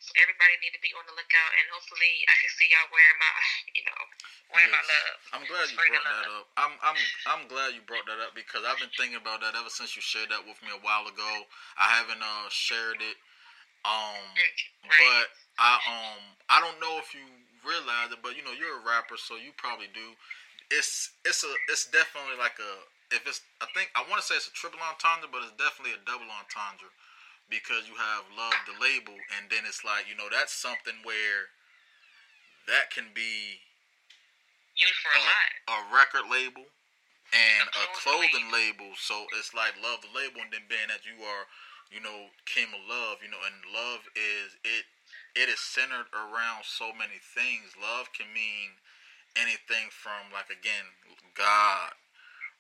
So 0.02 0.10
everybody 0.18 0.58
need 0.66 0.74
to 0.74 0.82
be 0.82 0.90
on 0.98 1.06
the 1.06 1.14
lookout, 1.14 1.52
and 1.62 1.66
hopefully 1.70 2.26
I 2.26 2.34
can 2.42 2.50
see 2.58 2.66
y'all 2.74 2.90
wearing 2.90 3.20
my, 3.22 3.32
you 3.78 3.86
know, 3.86 4.02
wearing 4.50 4.74
yes. 4.74 4.82
my 4.82 4.86
love. 4.90 5.18
I'm 5.38 5.46
glad 5.46 5.70
you 5.70 5.78
brought 5.78 5.94
that 6.10 6.26
up. 6.26 6.46
I'm 6.58 6.74
I'm 6.82 6.98
I'm 7.30 7.44
glad 7.46 7.78
you 7.78 7.86
brought 7.86 8.10
that 8.10 8.18
up 8.18 8.34
because 8.34 8.66
I've 8.66 8.82
been 8.82 8.90
thinking 8.98 9.22
about 9.22 9.46
that 9.46 9.54
ever 9.54 9.70
since 9.70 9.94
you 9.94 10.02
shared 10.02 10.34
that 10.34 10.42
with 10.42 10.58
me 10.66 10.74
a 10.74 10.82
while 10.82 11.06
ago. 11.06 11.46
I 11.78 12.02
haven't 12.02 12.18
uh 12.18 12.50
shared 12.50 12.98
it, 12.98 13.18
um, 13.86 14.26
right. 14.90 14.90
but 14.90 15.26
I 15.62 15.78
um 15.86 16.22
I 16.50 16.58
don't 16.66 16.82
know 16.82 16.98
if 16.98 17.14
you 17.14 17.22
realize 17.62 18.10
it, 18.10 18.26
but 18.26 18.34
you 18.34 18.42
know 18.42 18.58
you're 18.58 18.82
a 18.82 18.84
rapper, 18.84 19.22
so 19.22 19.38
you 19.38 19.54
probably 19.54 19.94
do. 19.94 20.18
It's 20.74 21.14
it's 21.30 21.46
a 21.46 21.54
it's 21.70 21.86
definitely 21.94 22.42
like 22.42 22.58
a 22.58 22.74
if 23.14 23.22
it's 23.30 23.46
I 23.62 23.70
think 23.78 23.94
I 23.94 24.02
want 24.10 24.18
to 24.18 24.26
say 24.26 24.34
it's 24.34 24.50
a 24.50 24.56
triple 24.58 24.82
entendre, 24.82 25.30
but 25.30 25.46
it's 25.46 25.54
definitely 25.62 25.94
a 25.94 26.02
double 26.10 26.26
entendre 26.26 26.90
because 27.50 27.88
you 27.90 27.96
have 27.98 28.24
love 28.36 28.56
the 28.68 28.76
label 28.80 29.16
and 29.38 29.50
then 29.50 29.64
it's 29.68 29.84
like 29.84 30.08
you 30.08 30.16
know 30.16 30.30
that's 30.32 30.54
something 30.54 30.96
where 31.04 31.52
that 32.68 32.94
can 32.94 33.10
be 33.14 33.60
used 34.78 35.00
for 35.02 35.12
a, 35.16 35.20
a 35.20 35.24
lot. 35.26 35.50
a 35.74 35.78
record 35.92 36.26
label 36.30 36.66
and 37.32 37.66
a, 37.76 37.84
a 37.84 37.88
clothing 37.96 38.52
label. 38.52 38.92
so 39.00 39.26
it's 39.40 39.56
like 39.56 39.76
love 39.80 40.04
the 40.04 40.12
label 40.12 40.44
and 40.44 40.52
then 40.52 40.64
being 40.68 40.88
that 40.88 41.04
you 41.08 41.16
are 41.24 41.46
you 41.92 42.00
know 42.00 42.32
Kima 42.48 42.80
Love 42.88 43.20
you 43.24 43.32
know 43.32 43.42
and 43.42 43.58
love 43.72 44.08
is 44.16 44.56
it 44.64 44.88
it 45.36 45.48
is 45.48 45.60
centered 45.60 46.12
around 46.12 46.68
so 46.68 46.92
many 46.92 47.20
things. 47.24 47.72
Love 47.80 48.12
can 48.12 48.28
mean 48.36 48.76
anything 49.40 49.88
from 49.88 50.28
like 50.36 50.52
again 50.52 50.92
God 51.36 51.96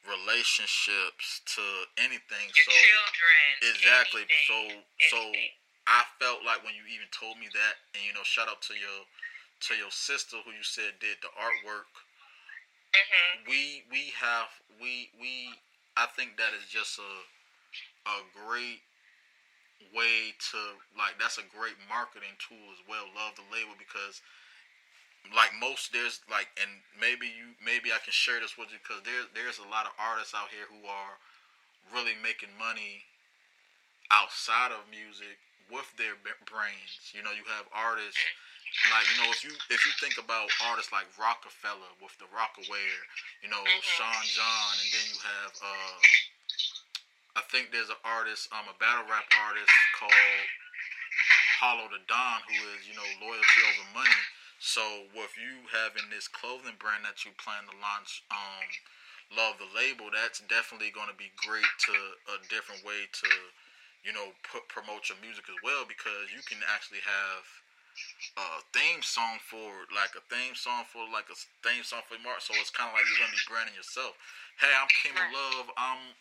relationships 0.06 1.42
to 1.58 1.64
anything. 2.02 2.46
Your 2.54 2.66
so 2.66 2.74
children, 2.74 3.46
exactly. 3.74 4.24
Anything, 4.26 4.82
so 5.10 5.14
so 5.14 5.20
I 5.90 6.06
felt 6.18 6.46
like 6.46 6.62
when 6.66 6.74
you 6.78 6.86
even 6.90 7.10
told 7.14 7.38
me 7.38 7.50
that, 7.54 7.74
and 7.94 8.02
you 8.06 8.14
know, 8.14 8.26
shout 8.26 8.50
out 8.50 8.62
to 8.70 8.76
your 8.78 9.06
to 9.70 9.78
your 9.78 9.94
sister 9.94 10.42
who 10.42 10.52
you 10.52 10.66
said 10.66 10.98
did 10.98 11.22
the 11.22 11.30
artwork. 11.38 11.90
Mm-hmm. 12.92 13.50
We 13.50 13.86
we 13.94 14.12
have 14.18 14.50
we 14.82 15.14
we 15.22 15.54
I 15.96 16.10
think 16.18 16.38
that 16.38 16.54
is 16.58 16.66
just 16.68 16.98
a 16.98 17.14
a 18.10 18.18
great 18.34 18.82
way 19.94 20.34
to 20.52 20.60
like 20.98 21.18
that's 21.18 21.38
a 21.38 21.48
great 21.50 21.78
marketing 21.90 22.36
tool 22.42 22.74
as 22.74 22.82
well. 22.90 23.06
Love 23.14 23.38
the 23.38 23.46
label 23.54 23.78
because 23.78 24.22
like 25.30 25.54
most 25.56 25.94
there's 25.94 26.20
like 26.28 26.50
and 26.58 26.82
maybe 26.98 27.30
you 27.30 27.54
maybe 27.62 27.94
I 27.94 28.02
can 28.02 28.12
share 28.12 28.42
this 28.42 28.58
with 28.58 28.74
you 28.74 28.82
because 28.82 29.06
there's 29.06 29.30
there's 29.38 29.60
a 29.62 29.70
lot 29.70 29.86
of 29.86 29.94
artists 30.02 30.34
out 30.34 30.50
here 30.50 30.66
who 30.68 30.82
are 30.90 31.16
really 31.94 32.18
making 32.20 32.52
money 32.58 33.06
outside 34.12 34.76
of 34.76 34.84
music 34.92 35.40
with 35.72 35.88
their 35.96 36.20
brains. 36.20 37.16
You 37.16 37.24
know, 37.24 37.32
you 37.32 37.48
have 37.48 37.66
artists 37.72 38.20
like 38.92 39.08
you 39.12 39.18
know 39.24 39.32
if 39.32 39.44
you 39.44 39.52
if 39.72 39.82
you 39.84 39.94
think 40.00 40.16
about 40.20 40.52
artists 40.68 40.92
like 40.92 41.08
Rockefeller 41.16 41.92
with 42.04 42.16
the 42.20 42.28
Rocawear, 42.32 42.98
you 43.44 43.48
know 43.52 43.60
mm-hmm. 43.60 43.84
Sean 43.84 44.24
John, 44.28 44.72
and 44.80 44.90
then 44.92 45.06
you 45.12 45.20
have 45.20 45.54
uh 45.60 45.96
I 47.40 47.44
think 47.48 47.72
there's 47.72 47.92
an 47.92 48.00
artist 48.04 48.52
um 48.52 48.68
a 48.68 48.76
battle 48.80 49.08
rap 49.08 49.28
artist 49.48 49.72
called 49.96 50.44
Hollow 51.60 51.88
Da 51.88 52.00
Don 52.08 52.40
who 52.48 52.60
is 52.76 52.88
you 52.88 52.96
know 52.96 53.08
loyalty 53.24 53.62
over 53.72 54.04
money 54.04 54.24
so 54.62 55.10
with 55.18 55.34
you 55.42 55.66
having 55.74 56.06
this 56.14 56.30
clothing 56.30 56.78
brand 56.78 57.02
that 57.02 57.26
you 57.26 57.34
plan 57.42 57.66
to 57.66 57.74
launch, 57.82 58.22
um, 58.30 58.70
love 59.34 59.58
the 59.58 59.66
label, 59.74 60.14
that's 60.14 60.38
definitely 60.46 60.94
going 60.94 61.10
to 61.10 61.18
be 61.18 61.34
great 61.34 61.66
to 61.90 61.98
a 62.30 62.38
different 62.46 62.86
way 62.86 63.10
to, 63.10 63.30
you 64.06 64.14
know, 64.14 64.38
put 64.46 64.70
promote 64.70 65.10
your 65.10 65.18
music 65.18 65.50
as 65.50 65.58
well 65.66 65.82
because 65.90 66.30
you 66.30 66.46
can 66.46 66.62
actually 66.70 67.02
have 67.02 67.44
a 68.38 68.62
theme 68.70 69.02
song 69.02 69.42
for 69.42 69.90
like 69.90 70.14
a 70.14 70.22
theme 70.30 70.54
song 70.54 70.86
for 70.86 71.10
like 71.10 71.28
a 71.34 71.38
theme 71.66 71.82
song 71.82 72.06
for 72.06 72.22
Mark. 72.22 72.46
So 72.46 72.54
it's 72.62 72.70
kind 72.70 72.86
of 72.86 72.94
like 72.94 73.10
you're 73.10 73.18
gonna 73.18 73.34
be 73.34 73.50
branding 73.50 73.74
yourself. 73.74 74.14
Hey, 74.62 74.70
I'm 74.78 74.88
King 74.94 75.18
of 75.18 75.26
Love. 75.34 75.74
I'm 75.74 76.14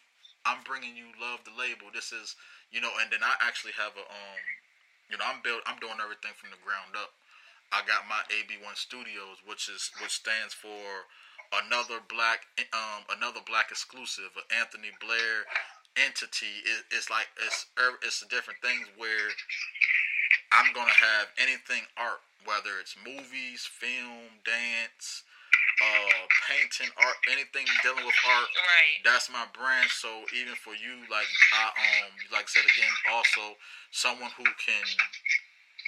I'm 0.48 0.64
bringing 0.64 0.96
you 0.96 1.12
love 1.20 1.44
the 1.44 1.52
label. 1.52 1.92
This 1.92 2.08
is 2.08 2.40
you 2.72 2.80
know, 2.80 2.90
and 3.04 3.12
then 3.12 3.20
I 3.20 3.36
actually 3.44 3.76
have 3.76 3.92
a 4.00 4.04
um, 4.08 4.40
you 5.12 5.20
know, 5.20 5.28
I'm 5.28 5.44
built. 5.44 5.60
I'm 5.68 5.76
doing 5.76 6.00
everything 6.00 6.32
from 6.40 6.48
the 6.56 6.60
ground 6.64 6.96
up. 6.96 7.12
I 7.72 7.86
got 7.86 8.08
my 8.10 8.22
AB1 8.34 8.76
Studios, 8.76 9.38
which 9.46 9.68
is 9.68 9.90
which 10.02 10.10
stands 10.10 10.54
for 10.54 11.06
another 11.66 12.02
black 12.08 12.46
um 12.72 13.06
another 13.16 13.40
black 13.46 13.70
exclusive, 13.70 14.30
Anthony 14.50 14.90
Blair 15.00 15.46
entity. 15.96 16.62
It, 16.66 16.84
it's 16.90 17.10
like 17.10 17.26
it's 17.46 17.66
er, 17.78 17.98
it's 18.02 18.22
different 18.26 18.60
things 18.62 18.86
where 18.96 19.30
I'm 20.52 20.72
gonna 20.74 20.94
have 20.94 21.30
anything 21.38 21.82
art, 21.96 22.22
whether 22.44 22.78
it's 22.82 22.94
movies, 22.98 23.66
film, 23.66 24.42
dance, 24.42 25.22
uh, 25.80 26.26
painting, 26.46 26.92
art, 26.98 27.18
anything 27.30 27.64
dealing 27.82 28.04
with 28.04 28.18
art. 28.26 28.50
Right. 28.52 28.98
That's 29.04 29.30
my 29.30 29.46
brand. 29.54 29.88
So 29.90 30.26
even 30.34 30.54
for 30.54 30.74
you, 30.74 31.06
like 31.10 31.30
I 31.54 31.70
um, 31.70 32.12
like 32.34 32.46
I 32.46 32.50
said 32.50 32.66
again, 32.66 32.94
also 33.14 33.56
someone 33.90 34.30
who 34.36 34.46
can 34.58 34.86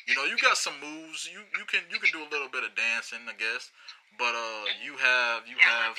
you 0.06 0.14
know, 0.14 0.24
you 0.24 0.36
got 0.38 0.56
some 0.56 0.74
moves. 0.80 1.28
You 1.30 1.42
you 1.58 1.64
can 1.66 1.86
you 1.90 1.98
can 1.98 2.10
do 2.10 2.22
a 2.24 2.30
little 2.30 2.50
bit 2.50 2.64
of 2.64 2.74
dancing, 2.74 3.22
I 3.28 3.36
guess. 3.38 3.70
But 4.18 4.34
uh, 4.36 4.68
you 4.84 4.98
have 4.98 5.46
you 5.48 5.56
have 5.56 5.94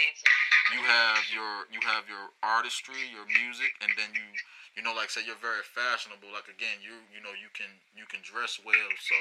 you 0.75 0.81
have 0.85 1.21
your 1.33 1.67
you 1.71 1.81
have 1.83 2.05
your 2.07 2.31
artistry, 2.43 3.09
your 3.11 3.25
music, 3.25 3.73
and 3.81 3.91
then 3.97 4.11
you 4.13 4.27
you 4.75 4.81
know, 4.81 4.93
like 4.93 5.13
say 5.13 5.21
you're 5.21 5.39
very 5.39 5.61
fashionable. 5.61 6.29
Like 6.33 6.49
again, 6.49 6.81
you 6.81 6.97
you 7.13 7.21
know 7.21 7.33
you 7.37 7.49
can 7.53 7.69
you 7.93 8.05
can 8.09 8.21
dress 8.25 8.57
well, 8.61 8.91
so 8.97 9.17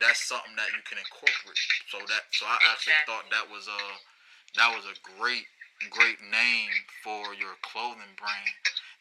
that's 0.00 0.20
something 0.28 0.52
that 0.60 0.68
you 0.76 0.84
can 0.84 1.00
incorporate. 1.00 1.60
So 1.88 2.00
that 2.08 2.28
so 2.32 2.44
I 2.44 2.60
actually 2.72 3.00
exactly. 3.00 3.08
thought 3.08 3.26
that 3.32 3.46
was 3.48 3.68
a 3.68 3.82
that 4.60 4.68
was 4.76 4.84
a 4.84 4.96
great 5.16 5.48
great 5.92 6.20
name 6.20 6.72
for 7.04 7.32
your 7.36 7.56
clothing 7.64 8.16
brand. 8.16 8.52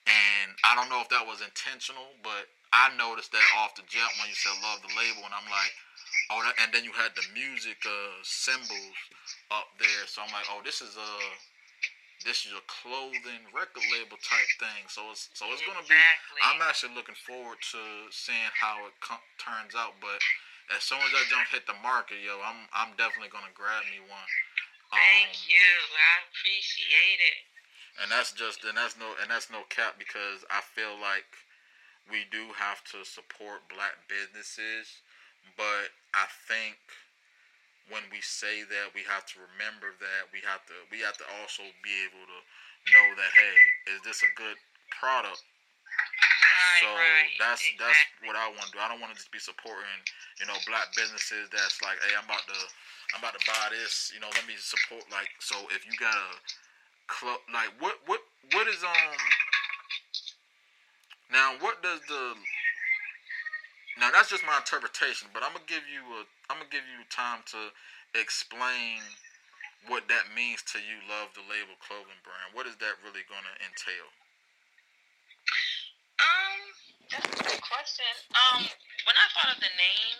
And 0.05 0.53
I 0.61 0.77
don't 0.77 0.89
know 0.89 1.01
if 1.01 1.09
that 1.09 1.25
was 1.25 1.41
intentional, 1.41 2.13
but 2.21 2.45
I 2.69 2.93
noticed 2.93 3.33
that 3.33 3.45
off 3.57 3.73
the 3.73 3.85
jump 3.89 4.13
when 4.21 4.29
you 4.29 4.37
said 4.37 4.53
love 4.61 4.85
the 4.85 4.93
label, 4.93 5.25
and 5.25 5.33
I'm 5.33 5.49
like, 5.49 5.73
oh, 6.29 6.45
that, 6.45 6.53
and 6.61 6.69
then 6.69 6.85
you 6.85 6.93
had 6.93 7.17
the 7.17 7.25
music 7.33 7.81
uh, 7.81 8.21
symbols 8.21 8.97
up 9.49 9.73
there, 9.81 10.05
so 10.05 10.21
I'm 10.21 10.29
like, 10.29 10.45
oh, 10.53 10.61
this 10.61 10.85
is 10.85 10.93
a 10.93 11.11
this 12.21 12.45
is 12.45 12.53
a 12.57 12.63
clothing 12.65 13.45
record 13.53 13.85
label 13.93 14.17
type 14.21 14.49
thing. 14.57 14.85
So 14.89 15.09
it's 15.09 15.29
so 15.33 15.49
it's 15.49 15.65
gonna 15.65 15.81
exactly. 15.81 16.37
be. 16.37 16.45
I'm 16.45 16.61
actually 16.61 16.93
looking 16.93 17.17
forward 17.17 17.57
to 17.73 17.81
seeing 18.13 18.53
how 18.53 18.85
it 18.85 18.93
turns 19.41 19.73
out, 19.73 19.97
but. 20.01 20.21
As 20.73 20.81
soon 20.81 20.97
as 20.97 21.13
that 21.13 21.29
jump 21.29 21.45
hit 21.53 21.69
the 21.69 21.77
market, 21.85 22.25
yo, 22.25 22.41
I'm 22.41 22.65
I'm 22.73 22.97
definitely 22.97 23.29
gonna 23.29 23.53
grab 23.53 23.85
me 23.93 24.01
one. 24.01 24.29
Thank 24.89 25.29
um, 25.29 25.45
you. 25.45 25.69
I 25.93 26.25
appreciate 26.25 27.21
it. 27.21 27.54
And 28.01 28.11
that's 28.11 28.35
just 28.35 28.63
and 28.67 28.75
that's 28.75 28.99
no 28.99 29.07
and 29.23 29.31
that's 29.31 29.47
no 29.47 29.63
cap 29.71 29.95
because 29.95 30.43
I 30.51 30.59
feel 30.59 30.99
like 30.99 31.27
we 32.11 32.27
do 32.29 32.51
have 32.53 32.83
to 32.91 33.07
support 33.07 33.65
black 33.71 33.97
businesses, 34.11 35.01
but 35.55 35.95
I 36.13 36.27
think 36.45 36.77
when 37.89 38.03
we 38.09 38.19
say 38.21 38.65
that 38.65 38.93
we 38.97 39.05
have 39.05 39.25
to 39.29 39.37
remember 39.41 39.93
that 40.01 40.27
we 40.33 40.41
have 40.43 40.65
to 40.67 40.75
we 40.89 41.05
have 41.05 41.17
to 41.21 41.27
also 41.39 41.63
be 41.85 41.93
able 42.05 42.25
to 42.25 42.39
know 42.93 43.07
that 43.15 43.31
hey, 43.33 43.57
is 43.95 44.01
this 44.03 44.21
a 44.25 44.31
good 44.35 44.57
product? 44.91 45.41
Right, 45.45 46.81
so 46.81 46.87
right, 46.91 47.31
that's 47.39 47.63
exactly. 47.63 47.79
that's 47.79 48.01
what 48.27 48.35
I 48.35 48.51
want 48.51 48.67
to 48.69 48.73
do. 48.75 48.81
I 48.81 48.89
don't 48.89 48.99
want 48.99 49.15
to 49.15 49.17
just 49.17 49.31
be 49.31 49.39
supporting, 49.39 49.99
you 50.41 50.45
know, 50.49 50.57
black 50.67 50.91
businesses 50.97 51.47
that's 51.53 51.79
like, 51.79 51.95
hey, 52.03 52.13
I'm 52.17 52.27
about 52.27 52.43
to 52.49 52.59
I'm 53.15 53.21
about 53.21 53.37
to 53.37 53.43
buy 53.47 53.71
this, 53.71 54.11
you 54.11 54.19
know, 54.19 54.29
let 54.33 54.43
me 54.49 54.57
support 54.57 55.05
like 55.13 55.29
so 55.39 55.55
if 55.71 55.85
you 55.85 55.93
got 55.95 56.13
a 56.13 56.29
club 57.07 57.39
like 57.53 57.69
what 57.79 57.99
what 58.05 58.21
what 58.53 58.67
is 58.67 58.83
um 58.83 59.17
now, 61.31 61.57
what 61.59 61.81
does 61.81 62.01
the 62.07 62.37
now 63.97 64.11
that's 64.11 64.29
just 64.29 64.45
my 64.45 64.57
interpretation, 64.57 65.27
but 65.33 65.41
I'm 65.41 65.53
gonna 65.55 65.67
give 65.67 65.83
you 65.89 66.03
a 66.21 66.21
I'm 66.49 66.61
gonna 66.61 66.69
give 66.69 66.85
you 66.85 67.01
time 67.09 67.41
to 67.55 67.73
explain 68.13 69.01
what 69.89 70.07
that 70.07 70.29
means 70.35 70.61
to 70.73 70.79
you. 70.79 71.01
Love 71.09 71.33
the 71.33 71.45
label 71.49 71.75
clothing 71.81 72.19
brand. 72.21 72.53
What 72.53 72.69
is 72.69 72.77
that 72.77 73.01
really 73.01 73.25
gonna 73.25 73.55
entail? 73.65 74.07
Um, 76.21 76.59
that's 77.09 77.29
a 77.29 77.43
good 77.51 77.61
question. 77.65 78.11
Um, 78.31 78.63
when 79.09 79.15
I 79.17 79.25
thought 79.33 79.51
of 79.55 79.59
the 79.59 79.73
name, 79.75 80.17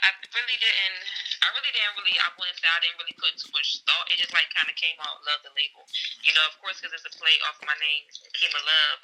I 0.00 0.08
really 0.32 0.58
didn't 0.58 1.04
I 1.40 1.48
really 1.56 1.72
didn't 1.72 1.96
really, 1.96 2.16
I 2.20 2.28
wouldn't 2.36 2.58
say 2.60 2.68
I 2.68 2.80
didn't 2.84 3.00
really 3.00 3.16
put 3.16 3.32
too 3.40 3.48
much 3.56 3.80
thought. 3.88 4.12
It 4.12 4.20
just 4.20 4.36
like 4.36 4.52
kind 4.52 4.68
of 4.68 4.76
came 4.76 5.00
out, 5.00 5.24
love 5.24 5.40
the 5.40 5.52
label. 5.56 5.88
You 6.20 6.36
know, 6.36 6.44
of 6.44 6.52
course, 6.60 6.76
because 6.76 6.92
it's 6.92 7.08
a 7.08 7.14
play 7.16 7.32
off 7.48 7.56
my 7.64 7.76
name, 7.80 8.04
Kima 8.36 8.60
Love. 8.60 8.96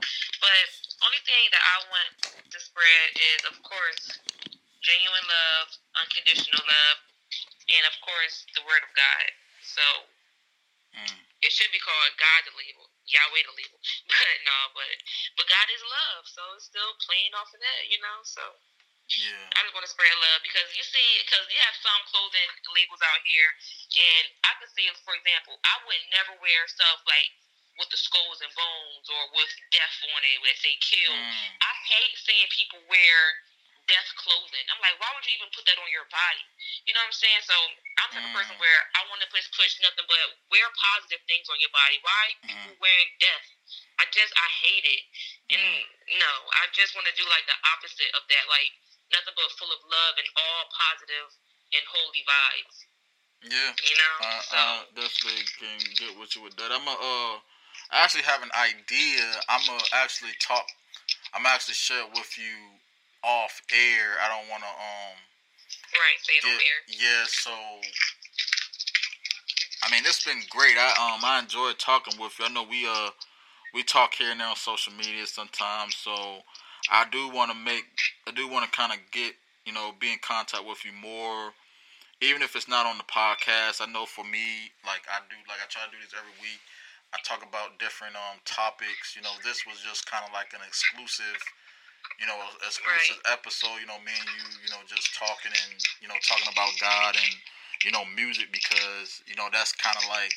But 0.45 0.69
only 1.01 1.23
thing 1.25 1.45
that 1.57 1.65
I 1.65 1.77
want 1.89 2.11
to 2.53 2.59
spread 2.61 3.09
is, 3.17 3.41
of 3.49 3.57
course, 3.65 4.21
genuine 4.85 5.27
love, 5.27 5.67
unconditional 5.97 6.61
love, 6.61 6.99
and 7.73 7.85
of 7.89 7.97
course, 8.05 8.45
the 8.53 8.63
word 8.69 8.85
of 8.85 8.93
God. 8.93 9.27
So 9.65 9.85
mm. 10.93 11.19
it 11.41 11.51
should 11.51 11.73
be 11.73 11.81
called 11.81 12.13
God 12.21 12.41
the 12.47 12.55
label, 12.55 12.87
Yahweh 13.09 13.45
the 13.49 13.57
label. 13.57 13.81
But 14.13 14.37
no, 14.45 14.59
but 14.77 14.93
but 15.41 15.47
God 15.51 15.67
is 15.73 15.83
love, 15.83 16.23
so 16.29 16.43
it's 16.55 16.69
still 16.69 16.93
playing 17.03 17.33
off 17.35 17.51
of 17.51 17.61
that, 17.65 17.83
you 17.91 17.99
know. 17.99 18.19
So 18.23 18.45
yeah. 19.07 19.55
I'm 19.55 19.65
just 19.71 19.75
gonna 19.75 19.91
spread 19.91 20.15
love 20.19 20.41
because 20.43 20.69
you 20.75 20.83
see, 20.83 21.09
because 21.23 21.47
you 21.47 21.59
have 21.63 21.77
some 21.79 22.01
clothing 22.11 22.51
labels 22.75 23.03
out 23.03 23.23
here, 23.23 23.51
and 23.95 24.25
I 24.43 24.53
can 24.59 24.69
see, 24.75 24.87
for 25.07 25.15
example, 25.15 25.55
I 25.63 25.77
would 25.87 26.03
never 26.11 26.35
wear 26.43 26.67
stuff 26.67 27.03
like 27.07 27.31
with 27.79 27.93
the 27.93 28.01
skulls 28.01 28.41
and 28.41 28.51
bones 28.57 29.07
or 29.13 29.23
with 29.37 29.53
death 29.71 29.97
on 30.11 30.21
it, 30.25 30.41
where 30.41 30.51
they 30.51 30.59
say 30.59 30.75
kill. 30.81 31.13
Mm. 31.13 31.51
I 31.61 31.73
hate 31.93 32.15
seeing 32.17 32.49
people 32.51 32.81
wear 32.89 33.17
death 33.87 34.11
clothing. 34.19 34.67
I'm 34.67 34.83
like, 34.83 34.99
why 34.99 35.07
would 35.15 35.23
you 35.27 35.35
even 35.39 35.51
put 35.55 35.63
that 35.71 35.79
on 35.79 35.87
your 35.95 36.07
body? 36.11 36.43
You 36.89 36.93
know 36.95 37.03
what 37.03 37.15
I'm 37.15 37.19
saying? 37.23 37.43
So 37.47 37.55
I'm 38.03 38.11
the 38.11 38.19
type 38.19 38.27
mm. 38.27 38.31
of 38.33 38.37
person 38.43 38.57
mm. 38.59 38.63
where 38.63 38.81
I 38.99 39.07
want 39.07 39.23
to 39.23 39.31
push 39.31 39.47
push 39.55 39.79
nothing 39.83 40.07
but 40.11 40.19
wear 40.51 40.67
positive 40.75 41.23
things 41.31 41.47
on 41.47 41.59
your 41.63 41.71
body. 41.71 42.03
Why 42.03 42.25
mm. 42.43 42.51
people 42.51 42.77
wearing 42.83 43.11
death? 43.23 43.47
I 44.03 44.05
just 44.11 44.35
I 44.35 44.49
hate 44.67 44.87
it, 44.87 45.03
and 45.57 45.63
mm. 45.63 46.19
no, 46.19 46.33
I 46.59 46.69
just 46.75 46.93
want 46.99 47.07
to 47.09 47.15
do 47.15 47.25
like 47.31 47.47
the 47.47 47.59
opposite 47.77 48.11
of 48.19 48.27
that. 48.27 48.45
Like 48.51 48.73
nothing 49.13 49.35
but 49.37 49.51
full 49.59 49.71
of 49.71 49.81
love 49.87 50.15
and 50.19 50.29
all 50.35 50.63
positive 50.75 51.29
and 51.75 51.85
holy 51.87 52.23
vibes. 52.27 52.77
Yeah, 53.45 53.71
you 53.85 53.97
know. 54.01 54.15
I, 54.23 54.33
so. 54.43 54.57
I 54.57 54.69
definitely 54.97 55.45
can 55.61 55.79
get 55.95 56.13
with 56.19 56.35
you 56.35 56.43
with 56.43 56.57
that. 56.57 56.73
I'm 56.73 56.87
a, 56.89 56.97
uh, 56.97 57.35
I 57.93 58.03
actually 58.03 58.25
have 58.25 58.43
an 58.43 58.51
idea. 58.57 59.23
I'm 59.49 59.61
gonna 59.67 59.85
actually 59.93 60.35
talk. 60.41 60.65
I'm 61.35 61.47
actually 61.47 61.75
share 61.75 62.07
with 62.15 62.33
you 62.39 62.81
off 63.23 63.61
air. 63.71 64.19
I 64.25 64.29
don't 64.29 64.49
want 64.49 64.63
to 64.63 64.73
um. 64.73 65.17
Right, 65.95 66.19
say 66.25 66.41
air. 66.43 66.79
Yeah, 66.89 67.25
so. 67.29 67.53
I 69.85 69.91
mean, 69.93 70.03
it's 70.05 70.25
been 70.25 70.43
great. 70.51 70.77
I 70.79 70.91
um 70.99 71.21
I 71.23 71.39
enjoyed 71.39 71.79
talking 71.79 72.19
with 72.19 72.39
you. 72.39 72.47
I 72.47 72.49
know 72.49 72.65
we 72.65 72.89
uh 72.89 73.11
we 73.75 73.83
talk 73.83 74.15
here 74.15 74.31
and 74.31 74.41
there 74.41 74.49
on 74.49 74.57
social 74.57 74.93
media 74.95 75.27
sometimes, 75.27 75.95
so 75.97 76.41
I 76.91 77.05
do 77.13 77.29
want 77.29 77.51
to 77.51 77.57
make, 77.57 77.85
I 78.27 78.35
do 78.35 78.51
want 78.51 78.67
to 78.67 78.73
kind 78.75 78.91
of 78.91 78.99
get, 79.15 79.39
you 79.65 79.73
know, 79.73 79.95
be 80.03 80.11
in 80.11 80.19
contact 80.19 80.67
with 80.67 80.83
you 80.83 80.91
more, 80.91 81.55
even 82.19 82.43
if 82.43 82.59
it's 82.59 82.67
not 82.67 82.83
on 82.83 82.99
the 82.99 83.07
podcast. 83.07 83.79
I 83.79 83.87
know 83.87 84.03
for 84.03 84.27
me, 84.27 84.75
like 84.83 85.07
I 85.07 85.23
do, 85.31 85.39
like 85.47 85.63
I 85.63 85.71
try 85.71 85.87
to 85.87 85.93
do 85.95 86.03
this 86.03 86.11
every 86.11 86.35
week. 86.43 86.59
I 87.15 87.23
talk 87.23 87.47
about 87.47 87.79
different 87.79 88.19
um 88.19 88.43
topics. 88.43 89.15
You 89.15 89.23
know, 89.23 89.31
this 89.47 89.63
was 89.63 89.79
just 89.79 90.11
kind 90.11 90.27
of 90.27 90.35
like 90.35 90.51
an 90.59 90.61
exclusive, 90.67 91.39
you 92.19 92.27
know, 92.27 92.35
exclusive 92.67 93.23
right. 93.23 93.39
episode. 93.39 93.79
You 93.79 93.87
know, 93.87 94.03
me 94.03 94.11
and 94.11 94.31
you, 94.35 94.43
you 94.67 94.71
know, 94.75 94.83
just 94.91 95.15
talking 95.15 95.55
and 95.55 95.79
you 96.03 96.11
know 96.11 96.19
talking 96.27 96.51
about 96.51 96.75
God 96.83 97.15
and 97.15 97.33
you 97.87 97.95
know 97.95 98.03
music 98.19 98.51
because 98.51 99.23
you 99.31 99.39
know 99.39 99.47
that's 99.55 99.71
kind 99.71 99.95
of 99.95 100.11
like 100.11 100.35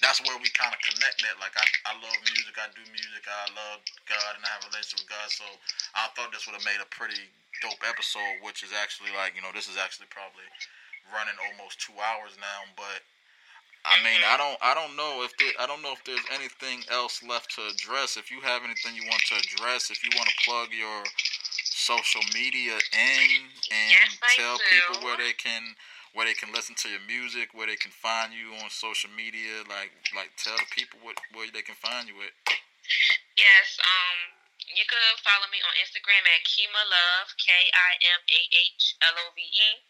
that's 0.00 0.20
where 0.24 0.36
we 0.40 0.48
kind 0.56 0.72
of 0.72 0.80
connect 0.80 1.20
that. 1.24 1.36
Like 1.38 1.54
I, 1.56 1.66
I 1.88 1.92
love 2.00 2.16
music, 2.32 2.56
I 2.56 2.68
do 2.72 2.84
music, 2.88 3.24
I 3.28 3.48
love 3.52 3.84
God, 4.08 4.32
and 4.36 4.42
I 4.44 4.50
have 4.56 4.64
a 4.64 4.72
relationship 4.72 5.04
with 5.04 5.12
God. 5.12 5.28
So 5.28 5.46
I 5.96 6.08
thought 6.16 6.32
this 6.32 6.48
would 6.48 6.56
have 6.56 6.66
made 6.66 6.80
a 6.80 6.88
pretty 6.88 7.20
dope 7.60 7.80
episode, 7.84 8.40
which 8.40 8.64
is 8.64 8.72
actually 8.72 9.12
like 9.12 9.36
you 9.36 9.44
know 9.44 9.52
this 9.52 9.68
is 9.68 9.76
actually 9.76 10.08
probably 10.08 10.48
running 11.12 11.36
almost 11.38 11.80
two 11.80 11.96
hours 12.00 12.34
now. 12.40 12.64
But 12.74 13.04
I 13.84 13.96
mean, 14.04 14.20
I 14.28 14.36
don't, 14.36 14.58
I 14.60 14.76
don't 14.76 14.92
know 14.96 15.24
if 15.24 15.32
there, 15.40 15.56
I 15.56 15.64
don't 15.64 15.80
know 15.80 15.92
if 15.96 16.04
there's 16.04 16.24
anything 16.36 16.84
else 16.92 17.24
left 17.24 17.56
to 17.56 17.64
address. 17.64 18.16
If 18.20 18.28
you 18.28 18.40
have 18.44 18.60
anything 18.64 18.92
you 18.92 19.08
want 19.08 19.24
to 19.32 19.36
address, 19.40 19.88
if 19.88 20.04
you 20.04 20.10
want 20.16 20.28
to 20.28 20.36
plug 20.44 20.68
your 20.72 21.04
social 21.64 22.20
media 22.34 22.76
in 22.76 23.28
and 23.72 23.88
yes, 23.88 24.20
tell 24.36 24.60
people 24.68 25.00
where 25.00 25.16
they 25.16 25.32
can 25.32 25.74
where 26.14 26.26
they 26.26 26.34
can 26.34 26.50
listen 26.52 26.74
to 26.82 26.88
your 26.90 27.02
music, 27.06 27.54
where 27.54 27.66
they 27.66 27.78
can 27.78 27.94
find 27.94 28.34
you 28.34 28.50
on 28.62 28.70
social 28.70 29.10
media, 29.14 29.62
like 29.70 29.94
like 30.14 30.30
tell 30.36 30.56
the 30.58 30.68
people 30.74 30.98
what 31.02 31.18
where 31.34 31.46
they 31.50 31.62
can 31.62 31.78
find 31.78 32.08
you 32.10 32.18
at. 32.22 32.34
Yes, 33.38 33.78
um, 33.78 34.18
you 34.66 34.84
could 34.86 35.02
follow 35.22 35.46
me 35.50 35.62
on 35.62 35.72
Instagram 35.80 36.22
at 36.26 36.42
Kima 36.46 36.82
Love, 36.86 37.34
K 37.38 37.50
I 37.54 37.92
M 38.18 38.20
A 38.26 38.40
H 38.50 38.96
L 39.02 39.16
O 39.16 39.26
V 39.34 39.40
E. 39.42 39.89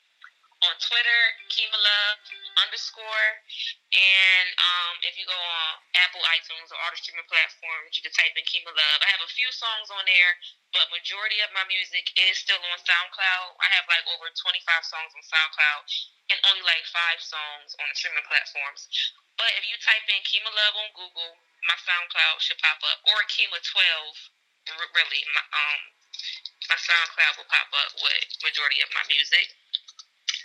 On 0.60 0.76
Twitter, 0.76 1.22
Kima 1.48 1.72
Love 1.80 2.20
underscore. 2.60 3.32
And 3.96 4.48
um, 4.60 4.94
if 5.08 5.16
you 5.16 5.24
go 5.24 5.32
on 5.32 5.70
Apple, 5.96 6.20
iTunes, 6.36 6.68
or 6.68 6.84
the 6.92 7.00
streaming 7.00 7.24
platforms, 7.32 7.96
you 7.96 8.04
can 8.04 8.12
type 8.12 8.36
in 8.36 8.44
Kima 8.44 8.68
Love. 8.68 8.98
I 9.00 9.08
have 9.08 9.24
a 9.24 9.32
few 9.32 9.48
songs 9.56 9.88
on 9.88 10.04
there, 10.04 10.32
but 10.76 10.84
majority 10.92 11.40
of 11.40 11.48
my 11.56 11.64
music 11.64 12.12
is 12.12 12.36
still 12.36 12.60
on 12.60 12.76
SoundCloud. 12.76 13.56
I 13.56 13.68
have 13.72 13.88
like 13.88 14.04
over 14.12 14.28
25 14.28 14.60
songs 14.84 15.16
on 15.16 15.24
SoundCloud 15.24 15.84
and 16.28 16.38
only 16.52 16.60
like 16.60 16.84
five 16.92 17.24
songs 17.24 17.72
on 17.80 17.88
the 17.88 17.96
streaming 17.96 18.28
platforms. 18.28 18.84
But 19.40 19.56
if 19.56 19.64
you 19.64 19.80
type 19.80 20.04
in 20.12 20.20
Kima 20.28 20.52
Love 20.52 20.76
on 20.76 20.92
Google, 20.92 21.40
my 21.64 21.76
SoundCloud 21.88 22.36
should 22.44 22.60
pop 22.60 22.84
up, 22.84 23.00
or 23.08 23.24
Kima12. 23.32 23.80
Really, 24.92 25.24
my 25.32 25.44
um, 25.56 25.82
my 26.68 26.76
SoundCloud 26.76 27.40
will 27.40 27.48
pop 27.48 27.72
up 27.72 27.96
with 28.04 28.28
majority 28.44 28.84
of 28.84 28.92
my 28.92 29.02
music 29.08 29.56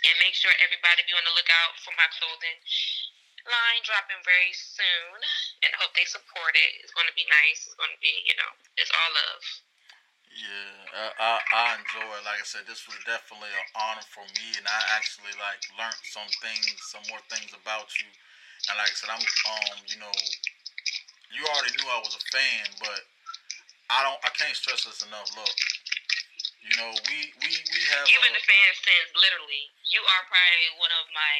and 0.06 0.14
make 0.22 0.38
sure 0.38 0.54
everybody 0.62 1.02
be 1.04 1.14
on 1.14 1.26
the 1.26 1.34
lookout 1.34 1.74
for 1.82 1.90
my 1.98 2.06
clothing 2.14 2.58
line 3.46 3.82
dropping 3.86 4.18
very 4.26 4.50
soon 4.54 5.18
and 5.62 5.70
I 5.70 5.76
hope 5.78 5.94
they 5.94 6.06
support 6.06 6.54
it. 6.54 6.70
It's 6.82 6.94
going 6.94 7.06
to 7.06 7.14
be 7.14 7.26
nice. 7.30 7.66
It's 7.66 7.78
going 7.78 7.94
to 7.94 8.02
be, 8.02 8.10
you 8.26 8.34
know, 8.38 8.50
it's 8.78 8.90
all 8.90 9.10
love. 9.14 9.44
Yeah, 10.36 10.74
I, 10.92 11.04
I, 11.16 11.32
I 11.40 11.64
enjoy 11.80 12.04
it. 12.12 12.26
Like 12.28 12.44
I 12.44 12.46
said, 12.46 12.68
this 12.68 12.84
was 12.84 12.98
definitely 13.08 13.48
an 13.56 13.68
honor 13.72 14.04
for 14.04 14.20
me, 14.36 14.52
and 14.60 14.68
I 14.68 14.80
actually 14.92 15.32
like 15.40 15.64
learned 15.80 15.96
some 16.04 16.28
things, 16.44 16.76
some 16.92 17.00
more 17.08 17.24
things 17.32 17.56
about 17.56 17.88
you. 17.96 18.10
And 18.68 18.76
like 18.76 18.92
I 18.92 18.96
said, 19.00 19.08
I'm 19.08 19.22
um, 19.22 19.80
you 19.88 19.96
know, 19.96 20.12
you 21.32 21.40
already 21.40 21.72
knew 21.80 21.88
I 21.88 22.04
was 22.04 22.20
a 22.20 22.24
fan, 22.28 22.68
but 22.84 23.00
I 23.88 24.04
don't, 24.04 24.20
I 24.28 24.30
can't 24.36 24.52
stress 24.52 24.84
this 24.84 25.00
enough. 25.08 25.32
Look, 25.32 25.56
you 26.66 26.74
know, 26.82 26.90
we 27.06 27.18
we 27.42 27.50
we 27.50 27.80
have. 27.94 28.04
Even 28.10 28.30
a, 28.30 28.36
the 28.36 28.42
fan 28.42 28.72
sense, 28.74 29.10
literally, 29.14 29.70
you 29.86 30.02
are 30.02 30.22
probably 30.26 30.70
one 30.82 30.90
of 30.98 31.06
my 31.14 31.34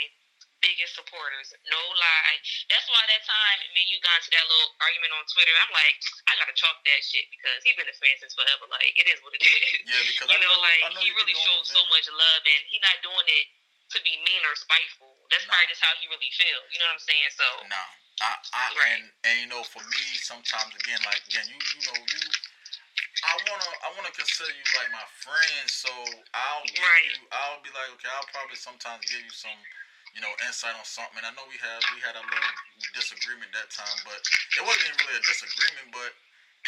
biggest 0.62 0.96
supporters. 0.96 1.52
No 1.68 1.78
lie. 1.98 2.38
That's 2.70 2.86
why 2.88 3.02
that 3.10 3.22
time 3.26 3.58
me 3.74 3.86
and 3.86 3.90
you 3.90 3.98
got 4.00 4.22
into 4.22 4.32
that 4.32 4.46
little 4.46 4.70
argument 4.80 5.12
on 5.18 5.24
Twitter. 5.30 5.52
I'm 5.66 5.72
like, 5.74 5.98
I 6.30 6.38
gotta 6.38 6.54
chalk 6.56 6.78
that 6.86 7.00
shit 7.02 7.26
because 7.28 7.60
he's 7.66 7.76
been 7.76 7.90
a 7.90 7.96
fan 7.98 8.16
since 8.22 8.34
forever. 8.38 8.70
Like 8.70 8.94
it 8.96 9.06
is 9.10 9.18
what 9.22 9.34
it 9.34 9.42
is. 9.42 9.54
Yeah, 9.86 10.02
because 10.02 10.26
you 10.30 10.38
know, 10.42 10.50
know, 10.50 10.66
like 10.66 10.82
know 10.94 11.02
he 11.02 11.14
really 11.14 11.36
shows 11.36 11.70
so 11.70 11.82
much 11.90 12.06
love, 12.10 12.42
and 12.42 12.62
he 12.70 12.78
not 12.82 12.98
doing 13.02 13.26
it 13.26 13.46
to 13.94 13.98
be 14.02 14.18
mean 14.26 14.42
or 14.42 14.54
spiteful. 14.58 15.14
That's 15.30 15.46
no. 15.46 15.54
probably 15.54 15.70
just 15.70 15.82
how 15.82 15.94
he 16.02 16.10
really 16.10 16.32
feels. 16.34 16.66
You 16.74 16.82
know 16.82 16.90
what 16.90 16.98
I'm 16.98 17.06
saying? 17.06 17.30
So 17.34 17.46
no, 17.70 17.82
I, 18.22 18.30
I 18.54 18.64
right. 18.74 18.98
and 18.98 19.04
and 19.26 19.34
you 19.42 19.48
know, 19.50 19.62
for 19.62 19.82
me, 19.86 20.04
sometimes 20.18 20.74
again, 20.82 20.98
like 21.06 21.22
again, 21.30 21.46
you 21.46 21.58
you 21.58 21.82
know, 21.86 21.98
you 21.98 22.22
I 23.26 23.34
wanna 23.50 23.70
I 23.82 23.88
wanna 23.98 24.14
consider 24.14 24.54
you 24.54 24.66
like 24.78 24.90
my 24.94 25.06
friend, 25.22 25.66
so 25.66 25.90
I'll 26.34 26.62
give 26.70 26.78
right. 26.78 27.10
you 27.10 27.26
I'll 27.34 27.60
be 27.66 27.74
like, 27.74 27.90
okay, 27.98 28.10
I'll 28.14 28.30
probably 28.30 28.58
sometimes 28.58 29.02
give 29.10 29.18
you 29.22 29.34
some, 29.34 29.58
you 30.14 30.22
know, 30.22 30.30
insight 30.46 30.78
on 30.78 30.86
something. 30.86 31.18
And 31.18 31.26
I 31.26 31.32
know 31.34 31.42
we 31.50 31.58
had 31.58 31.82
we 31.90 31.98
had 32.02 32.14
a 32.14 32.22
little 32.22 32.54
disagreement 32.94 33.50
that 33.58 33.68
time, 33.74 33.98
but 34.06 34.22
it 34.54 34.62
wasn't 34.62 34.94
even 34.94 34.98
really 35.02 35.18
a 35.18 35.24
disagreement, 35.26 35.90
but 35.90 36.14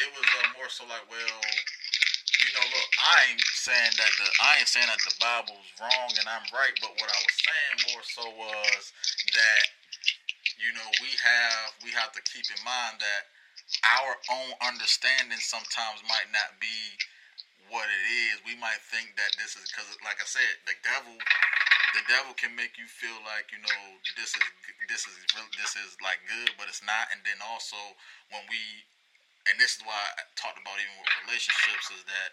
it 0.02 0.08
was 0.14 0.26
uh, 0.42 0.46
more 0.58 0.70
so 0.70 0.86
like, 0.90 1.06
well, 1.06 1.42
you 2.42 2.50
know, 2.54 2.66
look, 2.74 2.88
I 3.02 3.14
ain't 3.30 3.44
saying 3.54 3.94
that 3.98 4.12
the 4.18 4.26
I 4.42 4.58
ain't 4.58 4.70
saying 4.70 4.90
that 4.90 5.02
the 5.06 5.14
Bible's 5.22 5.68
wrong 5.78 6.10
and 6.18 6.26
I'm 6.26 6.46
right, 6.50 6.74
but 6.82 6.90
what 6.98 7.06
I 7.10 7.18
was 7.22 7.36
saying 7.38 7.76
more 7.94 8.04
so 8.06 8.24
was 8.34 8.82
that, 9.34 9.64
you 10.58 10.74
know, 10.74 10.88
we 11.06 11.14
have 11.22 11.66
we 11.86 11.94
have 11.94 12.10
to 12.18 12.22
keep 12.26 12.46
in 12.50 12.60
mind 12.66 12.98
that 12.98 13.30
our 13.84 14.16
own 14.32 14.50
understanding 14.64 15.40
sometimes 15.40 16.00
might 16.08 16.28
not 16.32 16.56
be 16.56 16.96
what 17.68 17.84
it 17.84 18.02
is. 18.32 18.40
We 18.48 18.56
might 18.56 18.80
think 18.88 19.12
that 19.20 19.36
this 19.36 19.56
is 19.56 19.68
because, 19.68 19.88
like 20.00 20.16
I 20.20 20.28
said, 20.28 20.64
the 20.64 20.76
devil, 20.80 21.16
the 21.92 22.04
devil 22.08 22.32
can 22.32 22.56
make 22.56 22.80
you 22.80 22.88
feel 22.88 23.16
like 23.28 23.52
you 23.52 23.60
know 23.60 23.80
this 24.16 24.32
is 24.32 24.44
this 24.88 25.04
is 25.04 25.14
this 25.60 25.76
is 25.76 26.00
like 26.00 26.20
good, 26.24 26.56
but 26.56 26.68
it's 26.68 26.80
not. 26.84 27.12
And 27.12 27.20
then 27.28 27.38
also 27.44 27.76
when 28.32 28.44
we, 28.48 28.60
and 29.52 29.60
this 29.60 29.76
is 29.76 29.84
why 29.84 30.00
I 30.16 30.24
talked 30.32 30.56
about 30.56 30.80
even 30.80 30.96
with 31.00 31.12
relationships 31.28 31.92
is 31.92 32.04
that. 32.08 32.32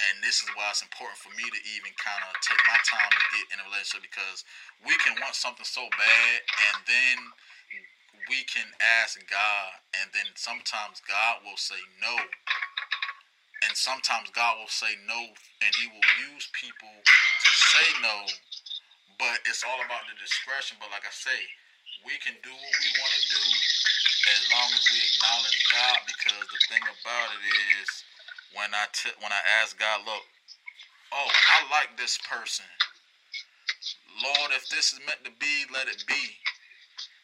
And 0.00 0.22
this 0.24 0.40
is 0.40 0.48
why 0.56 0.70
it's 0.72 0.80
important 0.80 1.20
for 1.20 1.28
me 1.36 1.44
to 1.44 1.60
even 1.76 1.92
kind 2.00 2.22
of 2.24 2.32
take 2.40 2.62
my 2.64 2.78
time 2.88 3.10
to 3.10 3.22
get 3.36 3.44
in 3.52 3.56
a 3.60 3.68
relationship 3.68 4.06
because 4.06 4.48
we 4.80 4.96
can 5.02 5.12
want 5.20 5.36
something 5.36 5.66
so 5.66 5.84
bad 5.92 6.36
and 6.40 6.76
then 6.88 7.16
we 8.30 8.46
can 8.46 8.70
ask 9.02 9.18
God, 9.26 9.74
and 9.98 10.06
then 10.14 10.30
sometimes 10.38 11.02
God 11.02 11.42
will 11.42 11.58
say 11.58 11.82
no. 11.98 12.14
And 13.66 13.74
sometimes 13.74 14.30
God 14.30 14.62
will 14.62 14.70
say 14.70 14.94
no, 15.02 15.18
and 15.18 15.72
He 15.74 15.90
will 15.90 16.08
use 16.30 16.46
people 16.54 16.94
to 17.02 17.50
say 17.74 17.88
no. 17.98 18.22
But 19.18 19.42
it's 19.50 19.66
all 19.66 19.82
about 19.82 20.06
the 20.06 20.14
discretion. 20.22 20.78
But 20.78 20.94
like 20.94 21.02
I 21.02 21.10
say, 21.10 21.42
we 22.06 22.14
can 22.22 22.38
do 22.46 22.54
what 22.54 22.74
we 22.78 22.88
want 23.02 23.12
to 23.18 23.24
do 23.34 23.44
as 24.30 24.40
long 24.54 24.70
as 24.78 24.84
we 24.94 24.98
acknowledge 25.02 25.58
God. 25.74 25.98
Because 26.06 26.46
the 26.54 26.62
thing 26.70 26.86
about 26.86 27.28
it 27.34 27.42
is, 27.82 27.88
when 28.54 28.70
I 28.78 28.86
t- 28.94 29.18
when 29.18 29.34
I 29.34 29.42
ask 29.58 29.74
God, 29.74 30.06
look, 30.06 30.22
oh, 31.12 31.30
I 31.58 31.66
like 31.68 31.98
this 31.98 32.14
person. 32.30 32.70
Lord, 34.22 34.54
if 34.54 34.70
this 34.70 34.94
is 34.94 35.02
meant 35.02 35.26
to 35.26 35.34
be, 35.42 35.66
let 35.74 35.90
it 35.90 36.06
be. 36.06 36.38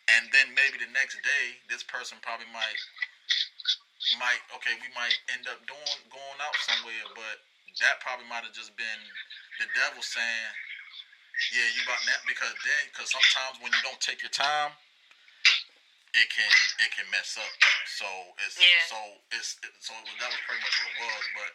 And 0.08 0.30
then 0.30 0.54
maybe 0.54 0.78
the 0.78 0.90
next 0.94 1.18
day, 1.22 1.58
this 1.68 1.82
person 1.82 2.18
probably 2.22 2.46
might 2.54 2.78
might 4.22 4.38
okay, 4.54 4.78
we 4.78 4.86
might 4.94 5.18
end 5.34 5.50
up 5.50 5.58
doing 5.66 5.98
going 6.14 6.38
out 6.38 6.54
somewhere, 6.62 7.10
but 7.18 7.42
that 7.82 7.98
probably 7.98 8.26
might 8.30 8.46
have 8.46 8.54
just 8.54 8.70
been 8.78 9.02
the 9.58 9.66
devil 9.74 9.98
saying, 10.02 10.52
"Yeah, 11.50 11.66
you 11.74 11.82
about 11.82 11.98
that," 12.06 12.22
because 12.22 12.54
then 12.62 12.82
because 12.94 13.10
sometimes 13.10 13.58
when 13.58 13.74
you 13.74 13.82
don't 13.82 13.98
take 13.98 14.22
your 14.22 14.30
time, 14.30 14.78
it 16.14 16.30
can 16.30 16.52
it 16.86 16.90
can 16.94 17.10
mess 17.10 17.34
up. 17.36 17.50
So 17.98 18.06
it's 18.46 18.56
Yeah. 18.58 18.86
so 18.86 18.98
it's 19.34 19.58
it, 19.62 19.74
so 19.82 19.90
it 19.98 20.06
was, 20.06 20.16
that 20.22 20.30
was 20.30 20.42
pretty 20.46 20.62
much 20.62 20.76
what 20.78 20.90
it 20.94 20.98
was. 21.02 21.24
But 21.34 21.50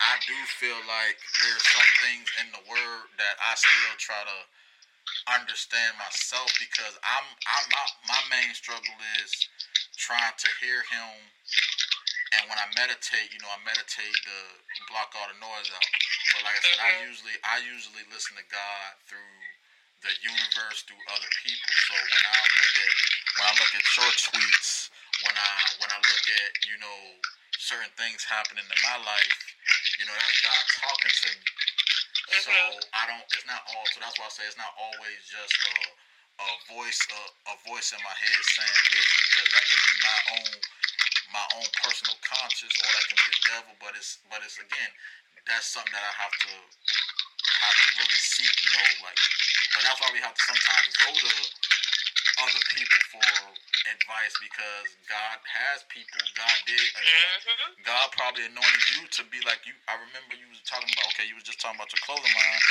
I 0.00 0.16
do 0.26 0.36
feel 0.46 0.80
like 0.86 1.18
there's 1.42 1.64
some 1.74 1.90
things 2.00 2.26
in 2.40 2.52
the 2.52 2.62
word 2.70 3.10
that 3.18 3.36
I 3.42 3.54
still 3.54 3.94
try 3.98 4.24
to 4.24 4.38
understand 5.38 5.98
myself 5.98 6.50
because 6.60 6.94
I'm 7.04 7.26
I'm 7.46 7.66
my, 7.70 7.86
my 8.08 8.22
main 8.30 8.54
struggle 8.54 8.96
is 9.22 9.32
trying 9.98 10.34
to 10.38 10.48
hear 10.60 10.82
him 10.90 11.30
and 12.36 12.44
when 12.52 12.60
I 12.60 12.68
meditate, 12.76 13.32
you 13.32 13.40
know, 13.40 13.48
I 13.48 13.58
meditate 13.64 14.12
to 14.28 14.36
block 14.92 15.16
all 15.16 15.26
the 15.32 15.38
noise 15.40 15.68
out. 15.72 15.88
But 16.36 16.44
like 16.44 16.56
I 16.56 16.62
said, 16.62 16.78
I 16.78 16.90
Mhm. 17.00 17.08
usually 17.08 17.36
I 17.44 17.56
usually 17.58 18.04
listen 18.04 18.36
to 18.36 18.44
God 18.44 18.94
through 19.08 19.34
the 20.02 20.14
universe, 20.22 20.82
through 20.84 21.02
other 21.08 21.28
people. 21.42 21.72
So 21.88 21.94
when 21.94 22.24
I 22.26 22.42
look 22.54 22.78
at 22.78 22.94
when 23.36 23.48
I 23.48 23.52
look 23.58 23.74
at 23.74 23.84
short 23.86 24.14
tweets, 24.16 24.90
when 25.24 25.36
I 25.36 25.50
when 25.80 25.90
I 25.90 25.98
look 25.98 26.24
at, 26.28 26.66
you 26.68 26.76
know, 26.78 27.20
certain 27.58 27.90
things 27.96 28.24
happening 28.24 28.64
in 28.64 28.80
my 28.84 28.98
life, 28.98 29.56
you 29.98 30.06
know, 30.06 30.14
that's 30.14 30.40
God 30.42 30.64
talking 30.78 31.10
to 31.10 31.30
me. 31.40 31.46
So 32.30 32.52
Mhm. 32.52 32.80
I 32.94 33.06
don't. 33.06 33.26
It's 33.34 33.46
not 33.46 33.62
all. 33.74 33.86
So 33.92 34.00
that's 34.00 34.18
why 34.18 34.26
I 34.26 34.30
say 34.30 34.46
it's 34.46 34.56
not 34.56 34.74
always 34.78 35.18
just 35.26 35.54
a, 35.66 35.76
a 36.44 36.48
voice, 36.70 37.00
a, 37.10 37.22
a 37.50 37.56
voice 37.66 37.92
in 37.92 38.00
my 38.02 38.14
head 38.14 38.40
saying 38.54 38.84
this, 38.94 39.06
because 39.20 39.48
that 39.52 39.64
can 39.66 39.80
be 39.82 39.94
my 40.02 40.20
own, 40.38 40.52
my 41.32 41.46
own 41.58 41.68
personal 41.82 42.16
conscience, 42.22 42.74
or 42.82 42.88
that 42.92 43.04
can 43.08 43.18
be 43.18 43.28
the 43.34 43.42
devil. 43.50 43.72
But 43.80 43.96
it's, 43.96 44.18
but 44.30 44.42
it's 44.42 44.58
again, 44.58 44.92
that's 45.46 45.66
something 45.68 45.92
that 45.92 46.04
I 46.06 46.14
have 46.22 46.34
to, 46.46 46.52
have 47.66 47.76
to 47.76 47.88
really 47.98 48.20
seek. 48.20 48.52
You 48.62 48.70
know, 48.78 48.88
like, 49.10 49.18
but 49.74 49.82
that's 49.84 50.00
why 50.00 50.10
we 50.14 50.20
have 50.22 50.34
to 50.34 50.44
sometimes 50.46 50.86
go 50.98 51.08
to 51.12 51.30
other 52.42 52.62
people 52.74 53.00
for 53.12 53.28
advice 53.92 54.34
because 54.40 54.88
God 55.08 55.38
has 55.44 55.84
people. 55.88 56.20
God 56.36 56.56
did. 56.66 56.80
Mhm. 56.80 57.84
God 57.84 58.12
probably 58.12 58.44
anointed 58.46 58.84
you 58.96 59.06
to 59.08 59.24
be 59.24 59.40
like 59.42 59.64
you. 59.66 59.74
I 59.88 59.94
remember 59.96 60.34
you 60.36 60.48
was 60.48 60.60
talking 60.64 60.88
about 60.92 61.06
okay, 61.14 61.24
you 61.26 61.34
was 61.34 61.44
just 61.44 61.60
talking 61.60 61.76
about 61.80 61.92
your 61.92 62.00
clothing 62.04 62.32
line, 62.32 62.62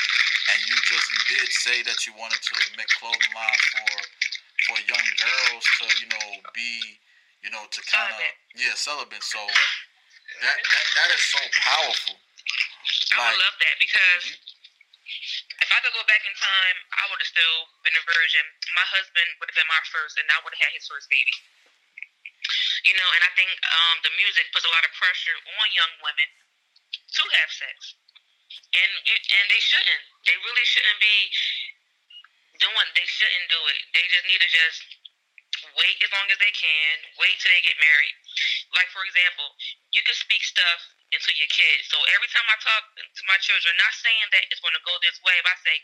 and 0.54 0.60
you 0.70 0.76
just 0.90 1.06
you 1.12 1.22
did 1.38 1.48
say 1.52 1.82
that 1.84 2.06
you 2.06 2.14
wanted 2.14 2.42
to 2.42 2.56
make 2.78 2.90
clothing 3.00 3.34
lines 3.36 3.64
for 3.74 3.90
for 4.68 4.78
young 4.86 5.08
girls 5.18 5.64
to 5.82 5.86
you 6.02 6.08
know 6.08 6.28
be 6.54 7.00
you 7.44 7.50
know 7.50 7.66
to 7.72 7.82
kind 7.84 8.14
of 8.14 8.22
yeah 8.56 8.74
celibate. 8.76 9.24
So 9.24 9.40
that 10.42 10.58
that 10.72 10.86
that 10.96 11.10
is 11.14 11.22
so 11.22 11.40
powerful. 11.62 12.20
I 13.14 13.18
Like- 13.18 13.40
love 13.40 13.56
that 13.60 13.76
because 13.80 14.26
Mhm. 14.26 14.38
If 15.70 15.78
I 15.78 15.86
could 15.86 15.94
go 15.94 16.02
back 16.10 16.26
in 16.26 16.34
time, 16.34 16.78
I 16.98 17.06
would 17.14 17.22
have 17.22 17.30
still 17.30 17.70
been 17.86 17.94
a 17.94 18.02
virgin. 18.02 18.42
My 18.74 18.82
husband 18.90 19.30
would 19.38 19.54
have 19.54 19.58
been 19.62 19.70
my 19.70 19.86
first, 19.94 20.18
and 20.18 20.26
I 20.34 20.42
would 20.42 20.50
have 20.58 20.66
had 20.66 20.74
his 20.74 20.90
first 20.90 21.06
baby. 21.14 21.30
You 22.90 22.98
know, 22.98 23.06
and 23.14 23.22
I 23.22 23.30
think 23.38 23.54
um, 23.54 24.02
the 24.02 24.10
music 24.18 24.50
puts 24.50 24.66
a 24.66 24.74
lot 24.74 24.82
of 24.82 24.90
pressure 24.98 25.38
on 25.62 25.70
young 25.78 25.94
women 26.02 26.26
to 26.90 27.24
have 27.38 27.54
sex, 27.54 27.94
and 28.50 28.92
and 29.14 29.46
they 29.46 29.62
shouldn't. 29.62 30.04
They 30.26 30.34
really 30.42 30.66
shouldn't 30.66 30.98
be 30.98 31.18
doing. 32.66 32.88
They 32.98 33.06
shouldn't 33.06 33.48
do 33.54 33.62
it. 33.70 33.80
They 33.94 34.06
just 34.10 34.26
need 34.26 34.42
to 34.42 34.50
just 34.50 34.82
wait 35.78 36.02
as 36.02 36.10
long 36.10 36.26
as 36.34 36.42
they 36.42 36.50
can. 36.50 36.94
Wait 37.22 37.38
till 37.38 37.54
they 37.54 37.62
get 37.62 37.78
married. 37.78 38.16
Like 38.74 38.90
for 38.90 39.06
example, 39.06 39.54
you 39.94 40.02
can 40.02 40.18
speak 40.18 40.42
stuff 40.42 40.82
into 41.10 41.32
your 41.38 41.50
kids. 41.50 41.90
So 41.90 41.98
every 42.14 42.30
time 42.30 42.46
I 42.50 42.58
talk 42.62 42.84
to 42.98 43.24
my 43.26 43.38
children, 43.42 43.74
not 43.82 43.94
saying 43.98 44.28
that 44.34 44.46
it's 44.54 44.62
going 44.62 44.78
to 44.78 44.84
go 44.86 44.94
this 45.02 45.18
way, 45.26 45.38
but 45.42 45.54
I 45.54 45.58
say 45.66 45.76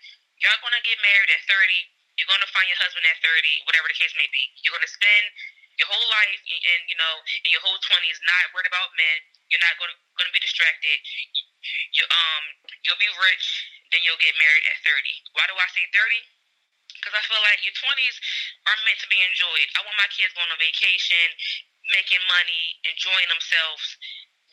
y'all 0.41 0.59
going 0.61 0.75
to 0.75 0.83
get 0.85 0.97
married 1.01 1.31
at 1.33 1.41
30. 1.49 1.57
You're 2.15 2.29
going 2.29 2.43
to 2.43 2.51
find 2.53 2.69
your 2.71 2.79
husband 2.79 3.03
at 3.03 3.17
30, 3.19 3.67
whatever 3.67 3.91
the 3.91 3.97
case 3.97 4.13
may 4.15 4.29
be. 4.31 4.43
You're 4.63 4.71
going 4.71 4.85
to 4.85 4.91
spend 4.91 5.25
your 5.75 5.91
whole 5.91 6.07
life 6.07 6.39
and, 6.47 6.81
you 6.87 6.95
know 6.95 7.15
in 7.43 7.51
your 7.51 7.59
whole 7.59 7.75
20s 7.75 8.17
not 8.23 8.43
worried 8.55 8.69
about 8.69 8.95
men. 8.95 9.17
You're 9.51 9.59
not 9.59 9.75
going 9.75 9.91
to 9.91 9.97
going 10.15 10.29
to 10.29 10.35
be 10.35 10.39
distracted. 10.39 10.97
You 11.91 12.05
um 12.07 12.43
you'll 12.87 13.01
be 13.01 13.11
rich, 13.19 13.45
then 13.91 14.05
you'll 14.07 14.21
get 14.21 14.31
married 14.39 14.63
at 14.71 14.77
30. 14.87 15.03
Why 15.35 15.43
do 15.49 15.55
I 15.57 15.67
say 15.75 15.83
30? 15.91 16.15
Because 16.95 17.11
I 17.17 17.21
feel 17.27 17.43
like 17.43 17.59
your 17.67 17.75
20s 17.75 18.15
are 18.71 18.77
meant 18.87 18.97
to 19.03 19.09
be 19.11 19.19
enjoyed. 19.19 19.67
I 19.75 19.83
want 19.83 19.99
my 19.99 20.09
kids 20.15 20.31
going 20.31 20.47
on 20.47 20.57
vacation, 20.57 21.27
making 21.91 22.23
money, 22.31 22.79
enjoying 22.87 23.27
themselves 23.27 23.99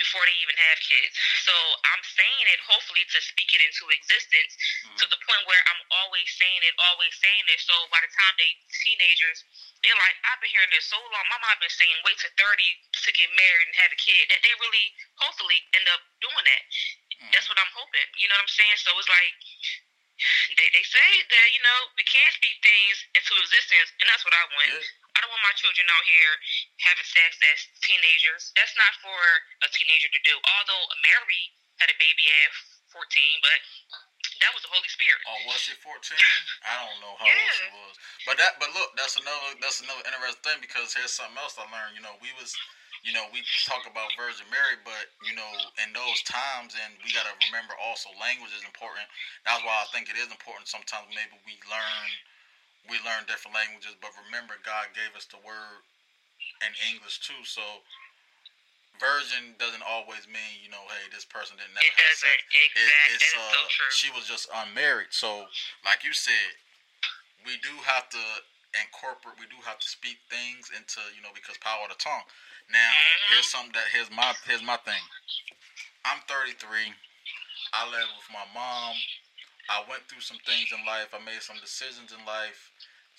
before 0.02 0.26
they 0.26 0.34
even 0.42 0.58
have 0.58 0.78
kids. 0.82 1.14
So 1.46 1.54
I'm 1.86 2.02
saying 2.02 2.46
it 2.50 2.58
hopefully 2.66 3.06
to 3.06 3.18
speak 3.22 3.54
it 3.54 3.62
into 3.62 3.86
existence 3.94 4.58
mm. 4.82 4.98
to 4.98 5.06
the 5.06 5.18
point 5.22 5.46
where 5.46 5.62
I'm 5.70 5.82
always 6.02 6.26
saying 6.34 6.60
it, 6.66 6.74
always 6.90 7.14
saying 7.14 7.46
it. 7.46 7.62
So 7.62 7.74
by 7.94 8.02
the 8.02 8.10
time 8.10 8.34
they 8.42 8.50
teenagers, 8.82 9.46
they're 9.86 9.98
like, 9.98 10.18
I've 10.26 10.42
been 10.42 10.50
hearing 10.50 10.74
this 10.74 10.90
so 10.90 10.98
long. 10.98 11.24
My 11.30 11.38
mom 11.38 11.54
been 11.62 11.70
saying 11.70 11.94
wait 12.02 12.18
to 12.26 12.30
30 12.34 12.42
to 12.42 13.10
get 13.14 13.30
married 13.38 13.66
and 13.70 13.76
have 13.78 13.94
a 13.94 13.98
kid. 13.98 14.26
That 14.34 14.42
they 14.42 14.52
really 14.58 14.86
hopefully 15.22 15.62
end 15.78 15.86
up 15.94 16.02
doing 16.18 16.44
that. 16.50 16.62
Mm. 17.22 17.30
That's 17.30 17.46
what 17.46 17.58
I'm 17.62 17.72
hoping. 17.78 18.08
You 18.18 18.26
know 18.26 18.34
what 18.34 18.50
I'm 18.50 18.54
saying? 18.58 18.78
So 18.82 18.90
it's 18.98 19.10
like 19.10 19.34
they, 20.58 20.68
they 20.70 20.84
say 20.86 21.10
that, 21.30 21.46
you 21.54 21.62
know, 21.62 21.78
we 21.98 22.04
can't 22.06 22.34
speak 22.34 22.58
things 22.62 22.96
into 23.14 23.32
existence 23.42 23.90
and 24.02 24.06
that's 24.10 24.22
what 24.26 24.34
I 24.34 24.44
want. 24.50 24.70
Yeah. 24.70 25.01
I 25.16 25.24
don't 25.24 25.32
want 25.32 25.44
my 25.44 25.56
children 25.58 25.84
out 25.92 26.04
here 26.08 26.32
having 26.84 27.06
sex 27.06 27.36
as 27.40 27.58
teenagers. 27.84 28.52
That's 28.56 28.74
not 28.78 28.92
for 29.04 29.20
a 29.64 29.68
teenager 29.72 30.08
to 30.12 30.20
do. 30.24 30.34
Although 30.60 30.84
Mary 31.04 31.42
had 31.80 31.92
a 31.92 31.96
baby 32.00 32.24
at 32.28 32.50
14, 32.92 33.00
but 33.44 33.58
that 34.42 34.50
was 34.54 34.62
the 34.66 34.72
Holy 34.74 34.90
Spirit. 34.90 35.22
Oh, 35.26 35.38
was 35.46 35.62
she 35.62 35.74
fourteen? 35.78 36.18
I 36.66 36.82
don't 36.82 36.98
know 36.98 37.14
how 37.18 37.30
old 37.30 37.52
she 37.54 37.68
was. 37.78 37.94
But 38.26 38.36
that, 38.42 38.58
but 38.58 38.70
look, 38.74 38.90
that's 38.98 39.14
another 39.18 39.54
that's 39.62 39.78
another 39.82 40.02
interesting 40.02 40.42
thing 40.42 40.58
because 40.62 40.94
here's 40.94 41.14
something 41.14 41.38
else 41.38 41.54
I 41.58 41.66
learned. 41.70 41.94
You 41.94 42.02
know, 42.02 42.18
we 42.18 42.34
was, 42.38 42.54
you 43.06 43.14
know, 43.14 43.26
we 43.30 43.46
talk 43.66 43.86
about 43.86 44.10
Virgin 44.18 44.46
Mary, 44.50 44.82
but 44.82 45.14
you 45.22 45.34
know, 45.38 45.50
in 45.86 45.94
those 45.94 46.22
times, 46.26 46.74
and 46.74 46.90
we 47.06 47.14
gotta 47.14 47.30
remember 47.50 47.78
also 47.78 48.10
language 48.18 48.50
is 48.54 48.66
important. 48.66 49.06
That's 49.46 49.62
why 49.62 49.78
I 49.78 49.86
think 49.94 50.10
it 50.10 50.18
is 50.18 50.30
important. 50.30 50.66
Sometimes 50.66 51.06
maybe 51.14 51.38
we 51.46 51.54
learn, 51.70 52.08
we 52.90 52.96
learn 53.06 53.24
different 53.26 53.54
languages, 53.54 53.94
but 54.00 54.10
remember, 54.26 54.54
God 54.66 54.90
gave 54.94 55.14
us 55.16 55.26
the 55.26 55.38
word 55.42 55.82
in 56.64 56.72
English 56.92 57.20
too. 57.20 57.42
So. 57.44 57.62
Virgin 59.00 59.56
doesn't 59.58 59.82
always 59.82 60.28
mean 60.28 60.60
you 60.62 60.68
know, 60.70 60.84
hey, 60.86 61.08
this 61.10 61.24
person 61.24 61.56
didn't 61.56 61.74
never 61.74 61.86
It 61.88 61.96
have 61.96 62.12
sex 62.22 62.38
it, 62.52 62.70
Exact. 62.76 63.08
it's 63.16 63.30
uh 63.34 63.50
so 63.50 63.62
true. 63.72 63.90
she 63.96 64.08
was 64.12 64.28
just 64.28 64.46
unmarried 64.52 65.10
so 65.10 65.48
like 65.82 66.04
you 66.04 66.12
said 66.12 66.60
we 67.42 67.56
do 67.64 67.72
have 67.88 68.06
to 68.12 68.22
incorporate 68.78 69.40
we 69.40 69.48
do 69.48 69.58
have 69.64 69.80
to 69.80 69.88
speak 69.88 70.20
things 70.30 70.70
into 70.76 71.00
you 71.16 71.24
know 71.24 71.32
because 71.34 71.56
power 71.58 71.88
of 71.88 71.90
the 71.90 71.98
tongue 71.98 72.22
now 72.70 72.92
Mhm. 72.92 73.32
here's 73.32 73.48
something 73.48 73.72
that 73.72 73.88
here's 73.90 74.10
my 74.12 74.36
here's 74.46 74.62
my 74.62 74.76
thing 74.84 75.02
i'm 76.04 76.20
33 76.28 76.92
i 77.72 77.82
live 77.90 78.08
with 78.16 78.28
my 78.30 78.44
mom 78.54 78.94
i 79.72 79.82
went 79.88 80.04
through 80.08 80.20
some 80.22 80.38
things 80.44 80.70
in 80.70 80.84
life 80.84 81.12
i 81.16 81.18
made 81.18 81.42
some 81.42 81.58
decisions 81.58 82.12
in 82.12 82.22
life 82.28 82.71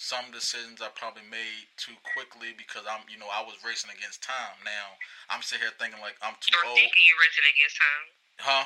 some 0.03 0.35
decisions 0.35 0.83
I 0.83 0.91
probably 0.91 1.23
made 1.23 1.71
too 1.79 1.95
quickly 2.03 2.51
because 2.51 2.83
I'm, 2.83 3.07
you 3.07 3.15
know, 3.15 3.31
I 3.31 3.39
was 3.39 3.55
racing 3.63 3.87
against 3.87 4.19
time. 4.19 4.59
Now 4.67 4.99
I'm 5.31 5.39
sitting 5.39 5.63
here 5.63 5.71
thinking 5.79 6.03
like 6.03 6.19
I'm 6.19 6.35
too 6.43 6.51
You're 6.51 6.67
old, 6.67 6.75
thinking 6.75 7.03
you're 7.07 7.23
racing 7.23 7.47
against 7.47 7.75
time. 7.79 8.05
huh? 8.43 8.65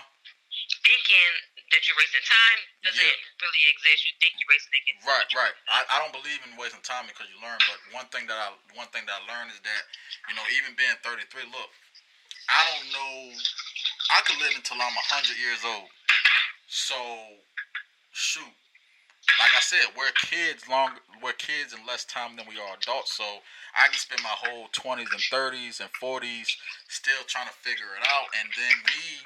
Thinking 0.82 1.32
that 1.70 1.86
you're 1.86 2.00
wasting 2.02 2.26
time 2.26 2.60
doesn't 2.82 2.98
Yeah. 3.06 3.14
really 3.46 3.64
exist. 3.70 4.02
You 4.10 4.14
think 4.18 4.34
you're 4.42 4.50
racing 4.50 4.74
against 4.74 5.06
Right, 5.06 5.28
right. 5.38 5.54
I, 5.70 5.86
I 5.94 5.96
don't 6.02 6.12
believe 6.16 6.42
in 6.42 6.58
wasting 6.58 6.82
time 6.82 7.06
because 7.06 7.30
you 7.30 7.38
learn. 7.38 7.62
But 7.70 7.78
one 7.94 8.10
thing 8.10 8.26
that 8.26 8.40
I 8.42 8.58
one 8.74 8.90
thing 8.90 9.06
that 9.06 9.22
I 9.22 9.24
learned 9.30 9.54
is 9.54 9.62
that 9.62 9.82
you 10.26 10.34
know 10.34 10.44
even 10.58 10.74
being 10.74 10.98
33, 11.06 11.46
look, 11.54 11.70
I 12.50 12.60
don't 12.66 12.90
know. 12.90 13.38
I 14.10 14.26
could 14.26 14.42
live 14.42 14.58
until 14.58 14.82
I'm 14.82 14.96
100 14.98 15.38
years 15.38 15.62
old. 15.62 15.92
So 16.66 16.98
shoot, 18.12 18.54
like 19.40 19.54
I 19.56 19.60
said, 19.62 19.94
we're 19.98 20.12
kids 20.18 20.68
long. 20.70 20.98
We're 21.22 21.38
kids 21.38 21.74
in 21.74 21.86
less 21.86 22.06
time 22.06 22.36
than 22.38 22.46
we 22.48 22.58
are 22.60 22.76
adults. 22.78 23.14
So 23.14 23.44
I 23.76 23.88
can 23.88 23.98
spend 24.00 24.24
my 24.24 24.34
whole 24.34 24.68
20s 24.74 25.12
and 25.14 25.22
30s 25.30 25.80
and 25.80 25.90
40s 26.00 26.58
still 26.90 27.24
trying 27.28 27.48
to 27.48 27.54
figure 27.54 27.94
it 28.00 28.06
out, 28.08 28.28
and 28.40 28.50
then 28.56 28.76
me 28.88 29.22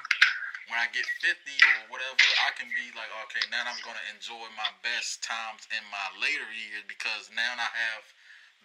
when 0.70 0.78
I 0.78 0.86
get 0.94 1.04
50 1.20 1.56
or 1.60 1.90
whatever, 1.90 2.22
I 2.46 2.54
can 2.54 2.70
be 2.72 2.88
like, 2.94 3.10
okay, 3.28 3.44
now 3.50 3.66
I'm 3.66 3.80
going 3.82 3.98
to 3.98 4.06
enjoy 4.14 4.46
my 4.54 4.70
best 4.86 5.22
times 5.22 5.66
in 5.74 5.82
my 5.90 6.06
later 6.22 6.48
years 6.54 6.86
because 6.86 7.28
now 7.34 7.58
I 7.58 7.68
have 7.70 8.04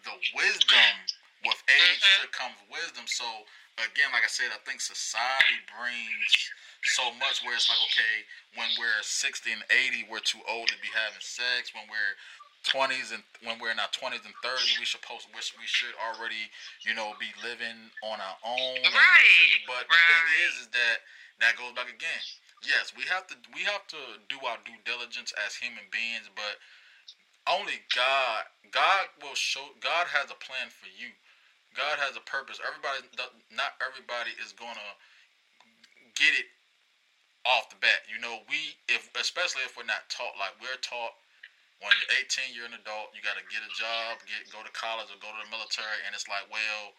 the 0.05 0.15
wisdom. 0.35 1.09
With 1.45 1.61
age 1.69 2.01
Mhm. 2.01 2.21
should 2.21 2.31
comes 2.31 2.57
wisdom. 2.69 3.05
So, 3.07 3.45
again, 3.77 4.11
like 4.11 4.23
I 4.23 4.27
said, 4.27 4.51
I 4.51 4.57
think 4.65 4.81
society 4.81 5.59
brings 5.69 6.51
so 6.83 7.09
much 7.17 7.41
where 7.43 7.55
it's 7.55 7.69
like, 7.69 7.81
okay, 7.89 8.15
when 8.55 8.69
we're 8.77 9.01
60 9.01 9.51
and 9.51 9.63
80, 9.69 10.07
we're 10.09 10.23
too 10.23 10.41
old 10.45 10.67
to 10.69 10.77
be 10.81 10.89
having 10.93 11.21
sex. 11.21 11.73
When 11.73 11.85
we're 11.89 12.15
20s 12.67 13.15
and 13.15 13.23
when 13.47 13.57
we're 13.61 13.71
in 13.71 13.79
our 13.79 13.91
20s 13.95 14.25
and 14.27 14.35
30s, 14.43 14.75
we 14.79 14.85
supposed 14.85 15.29
we 15.31 15.67
should 15.67 15.95
already, 16.01 16.51
you 16.83 16.91
know, 16.93 17.15
be 17.19 17.31
living 17.39 17.91
on 18.03 18.19
our 18.19 18.37
own. 18.43 18.81
Right. 18.91 19.61
but 19.69 19.87
right. 19.87 19.93
the 19.93 19.99
thing 20.11 20.27
is, 20.43 20.53
is 20.65 20.69
that 20.75 20.97
that 21.39 21.53
goes 21.55 21.71
back 21.77 21.87
again. 21.87 22.23
Yes, 22.65 22.91
we 22.97 23.05
have 23.07 23.29
to 23.29 23.35
we 23.53 23.61
have 23.69 23.85
to 23.93 24.01
do 24.27 24.41
our 24.43 24.57
due 24.65 24.77
diligence 24.83 25.31
as 25.45 25.53
human 25.53 25.85
beings, 25.93 26.27
but 26.33 26.57
only 27.45 27.79
God 27.93 28.49
God 28.73 29.07
will 29.21 29.37
show 29.37 29.71
God 29.79 30.09
has 30.09 30.33
a 30.33 30.39
plan 30.41 30.73
for 30.73 30.89
you. 30.89 31.13
God 31.77 32.01
has 32.01 32.17
a 32.17 32.23
purpose. 32.25 32.57
Everybody 32.59 33.05
not 33.53 33.77
everybody 33.79 34.33
is 34.41 34.51
going 34.57 34.75
to 34.75 34.89
get 36.17 36.33
it 36.33 36.49
off 37.47 37.71
the 37.71 37.79
bat. 37.79 38.03
You 38.11 38.19
know, 38.19 38.43
we 38.51 38.75
if 38.91 39.07
especially 39.15 39.63
if 39.63 39.79
we're 39.79 39.87
not 39.87 40.11
taught 40.11 40.35
like 40.35 40.53
we're 40.59 40.79
taught 40.83 41.15
when 41.79 41.93
you're 42.01 42.25
18, 42.25 42.57
you're 42.57 42.65
an 42.65 42.73
adult, 42.73 43.13
you 43.13 43.21
got 43.21 43.37
to 43.37 43.45
get 43.53 43.61
a 43.61 43.71
job, 43.77 44.17
get 44.25 44.49
go 44.49 44.65
to 44.65 44.73
college 44.73 45.13
or 45.13 45.19
go 45.21 45.29
to 45.29 45.41
the 45.45 45.49
military, 45.53 46.01
and 46.09 46.11
it's 46.17 46.25
like, 46.25 46.49
well, 46.49 46.97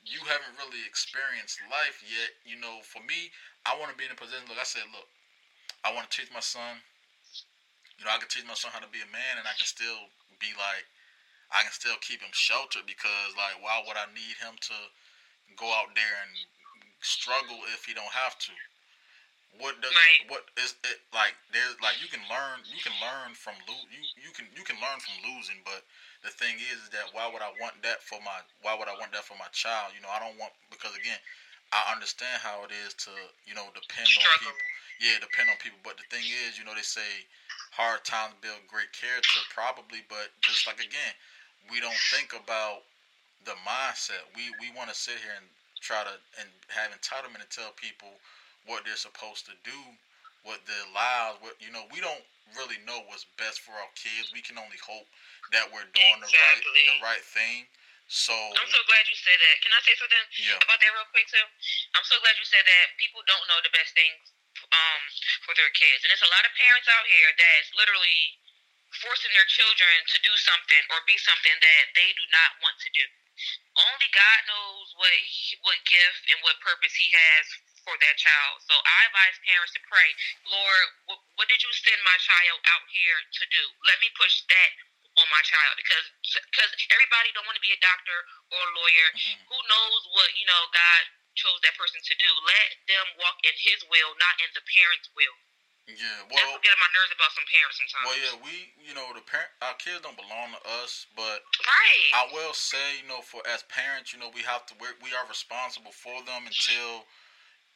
you 0.00 0.24
haven't 0.24 0.56
really 0.56 0.80
experienced 0.88 1.60
life 1.68 2.00
yet. 2.00 2.32
You 2.48 2.56
know, 2.56 2.80
for 2.80 3.04
me, 3.04 3.28
I 3.68 3.76
want 3.76 3.92
to 3.92 3.96
be 4.00 4.08
in 4.08 4.12
a 4.12 4.16
position. 4.16 4.48
Look, 4.48 4.56
I 4.56 4.64
said, 4.64 4.88
look, 4.88 5.04
I 5.84 5.92
want 5.92 6.08
to 6.08 6.12
teach 6.12 6.32
my 6.32 6.40
son. 6.40 6.80
You 8.00 8.08
know, 8.08 8.16
I 8.16 8.16
can 8.16 8.32
teach 8.32 8.48
my 8.48 8.56
son 8.56 8.72
how 8.72 8.80
to 8.80 8.88
be 8.88 9.04
a 9.04 9.10
man, 9.12 9.36
and 9.36 9.44
I 9.44 9.52
can 9.52 9.68
still 9.68 10.08
be 10.40 10.56
like, 10.56 10.88
I 11.52 11.60
can 11.60 11.74
still 11.76 12.00
keep 12.00 12.24
him 12.24 12.32
sheltered 12.32 12.88
because, 12.88 13.36
like, 13.36 13.60
why 13.60 13.84
would 13.84 14.00
I 14.00 14.08
need 14.16 14.40
him 14.40 14.56
to 14.56 14.76
go 15.60 15.68
out 15.68 15.92
there 15.92 16.16
and 16.24 16.32
struggle 17.04 17.60
if 17.76 17.84
he 17.84 17.92
don't 17.92 18.16
have 18.16 18.40
to? 18.48 18.56
What 19.58 19.80
does 19.82 19.90
right. 19.90 20.22
what 20.30 20.46
is 20.56 20.78
it 20.86 21.02
like? 21.10 21.34
There's 21.50 21.74
like 21.82 21.98
you 21.98 22.06
can 22.06 22.22
learn 22.30 22.62
you 22.70 22.78
can 22.80 22.94
learn 23.02 23.34
from 23.34 23.58
lose 23.66 23.88
you 23.90 24.02
you 24.22 24.30
can 24.30 24.46
you 24.54 24.62
can 24.62 24.78
learn 24.78 24.98
from 25.02 25.18
losing, 25.26 25.58
but 25.66 25.82
the 26.22 26.30
thing 26.30 26.60
is, 26.60 26.86
is 26.86 26.90
that 26.92 27.10
why 27.16 27.26
would 27.26 27.42
I 27.42 27.50
want 27.58 27.80
that 27.82 28.04
for 28.04 28.22
my 28.22 28.44
why 28.62 28.78
would 28.78 28.86
I 28.86 28.96
want 28.96 29.10
that 29.12 29.26
for 29.26 29.34
my 29.40 29.50
child? 29.50 29.92
You 29.96 30.04
know, 30.04 30.12
I 30.12 30.20
don't 30.22 30.38
want 30.38 30.54
because 30.70 30.94
again, 30.94 31.18
I 31.74 31.90
understand 31.90 32.38
how 32.40 32.62
it 32.62 32.72
is 32.86 32.94
to 33.08 33.12
you 33.44 33.58
know 33.58 33.66
depend 33.74 34.06
Struggle. 34.06 34.54
on 34.54 34.54
people. 34.54 34.68
Yeah, 35.00 35.16
depend 35.18 35.48
on 35.48 35.56
people. 35.58 35.80
But 35.82 35.96
the 35.96 36.06
thing 36.12 36.24
is, 36.46 36.60
you 36.60 36.64
know, 36.68 36.76
they 36.76 36.84
say 36.84 37.26
hard 37.72 38.04
times 38.04 38.36
build 38.44 38.60
great 38.68 38.92
character, 38.92 39.40
probably. 39.50 40.04
But 40.06 40.30
just 40.44 40.68
like 40.68 40.78
again, 40.78 41.14
we 41.72 41.80
don't 41.80 41.96
think 42.12 42.36
about 42.36 42.86
the 43.44 43.56
mindset. 43.64 44.24
We 44.36 44.52
we 44.60 44.70
want 44.76 44.92
to 44.92 44.96
sit 44.96 45.18
here 45.18 45.34
and 45.34 45.48
try 45.80 46.04
to 46.04 46.14
and 46.36 46.48
have 46.68 46.92
entitlement 46.92 47.40
and 47.40 47.50
tell 47.50 47.72
people 47.76 48.12
what 48.66 48.84
they're 48.84 48.98
supposed 48.98 49.46
to 49.48 49.54
do, 49.64 49.80
what 50.44 50.60
their 50.64 50.86
lives, 50.92 51.40
what 51.40 51.56
you 51.60 51.72
know, 51.72 51.84
we 51.92 52.00
don't 52.00 52.24
really 52.58 52.80
know 52.88 53.04
what's 53.06 53.28
best 53.38 53.62
for 53.62 53.72
our 53.76 53.90
kids. 53.94 54.34
We 54.34 54.42
can 54.42 54.58
only 54.58 54.78
hope 54.80 55.06
that 55.54 55.68
we're 55.70 55.86
doing 55.94 56.20
exactly. 56.20 56.32
the 56.32 57.04
right 57.04 57.20
the 57.20 57.20
right 57.20 57.24
thing. 57.24 57.68
So 58.10 58.34
I'm 58.34 58.66
so 58.66 58.82
glad 58.90 59.06
you 59.06 59.14
said 59.14 59.38
that. 59.38 59.54
Can 59.62 59.70
I 59.70 59.80
say 59.86 59.94
something 59.94 60.24
yeah. 60.42 60.58
about 60.58 60.82
that 60.82 60.90
real 60.90 61.06
quick 61.14 61.30
too? 61.30 61.46
I'm 61.94 62.02
so 62.02 62.18
glad 62.18 62.34
you 62.34 62.46
said 62.48 62.66
that. 62.66 62.98
People 62.98 63.22
don't 63.22 63.46
know 63.46 63.62
the 63.62 63.70
best 63.70 63.94
things 63.94 64.34
um, 64.74 65.00
for 65.46 65.54
their 65.54 65.70
kids, 65.78 66.02
and 66.02 66.10
there's 66.10 66.26
a 66.26 66.32
lot 66.34 66.42
of 66.42 66.50
parents 66.58 66.90
out 66.90 67.06
here 67.06 67.30
that's 67.38 67.70
literally 67.78 68.34
forcing 68.98 69.30
their 69.30 69.46
children 69.46 69.94
to 70.10 70.18
do 70.26 70.34
something 70.42 70.82
or 70.90 70.98
be 71.06 71.14
something 71.22 71.54
that 71.54 71.84
they 71.94 72.10
do 72.18 72.26
not 72.34 72.58
want 72.58 72.74
to 72.82 72.90
do. 72.90 73.06
Only 73.78 74.10
God 74.10 74.40
knows 74.50 74.90
what 74.98 75.14
what 75.62 75.78
gift 75.86 76.22
and 76.34 76.38
what 76.42 76.58
purpose 76.66 76.92
He 76.98 77.14
has 77.14 77.44
for 77.90 77.98
that 77.98 78.14
child. 78.14 78.62
So 78.62 78.78
I 78.78 78.98
advise 79.10 79.34
parents 79.42 79.74
to 79.74 79.82
pray, 79.90 80.14
Lord, 80.46 80.86
what, 81.10 81.18
what 81.34 81.50
did 81.50 81.58
you 81.58 81.74
send 81.74 81.98
my 82.06 82.14
child 82.22 82.62
out 82.70 82.86
here 82.86 83.18
to 83.18 83.42
do? 83.50 83.64
Let 83.82 83.98
me 83.98 84.14
push 84.14 84.46
that 84.46 84.70
on 85.18 85.26
my 85.34 85.42
child 85.42 85.74
because 85.74 86.06
because 86.22 86.70
everybody 86.94 87.34
don't 87.34 87.42
want 87.50 87.58
to 87.58 87.64
be 87.66 87.74
a 87.74 87.80
doctor 87.82 88.14
or 88.54 88.62
a 88.62 88.72
lawyer. 88.78 89.08
Mm-hmm. 89.10 89.50
Who 89.50 89.58
knows 89.66 90.02
what 90.14 90.30
you 90.38 90.46
know 90.46 90.62
God 90.70 91.02
chose 91.34 91.58
that 91.66 91.74
person 91.74 91.98
to 91.98 92.14
do? 92.14 92.30
Let 92.46 92.68
them 92.86 93.06
walk 93.18 93.42
in 93.42 93.54
His 93.58 93.82
will, 93.90 94.14
not 94.22 94.38
in 94.38 94.54
the 94.54 94.62
parents' 94.62 95.10
will. 95.18 95.34
Yeah, 95.90 96.22
well, 96.30 96.38
that's 96.38 96.54
what 96.54 96.62
gets 96.62 96.78
my 96.78 96.86
nerves 96.94 97.10
about 97.10 97.34
some 97.34 97.48
parents 97.50 97.76
sometimes. 97.82 98.06
Well, 98.06 98.20
yeah, 98.22 98.36
we, 98.46 98.54
you 98.78 98.94
know, 98.94 99.10
the 99.10 99.26
parent, 99.26 99.50
our 99.58 99.74
kids 99.74 99.98
don't 100.06 100.14
belong 100.14 100.54
to 100.54 100.62
us, 100.78 101.10
but 101.18 101.42
right. 101.66 102.10
I 102.14 102.30
will 102.30 102.54
say, 102.54 103.02
you 103.02 103.10
know, 103.10 103.18
for 103.26 103.42
as 103.50 103.66
parents, 103.66 104.14
you 104.14 104.22
know, 104.22 104.30
we 104.30 104.46
have 104.46 104.62
to, 104.70 104.78
we 104.78 105.10
are 105.10 105.26
responsible 105.26 105.90
for 105.90 106.14
them 106.30 106.46
until 106.46 107.10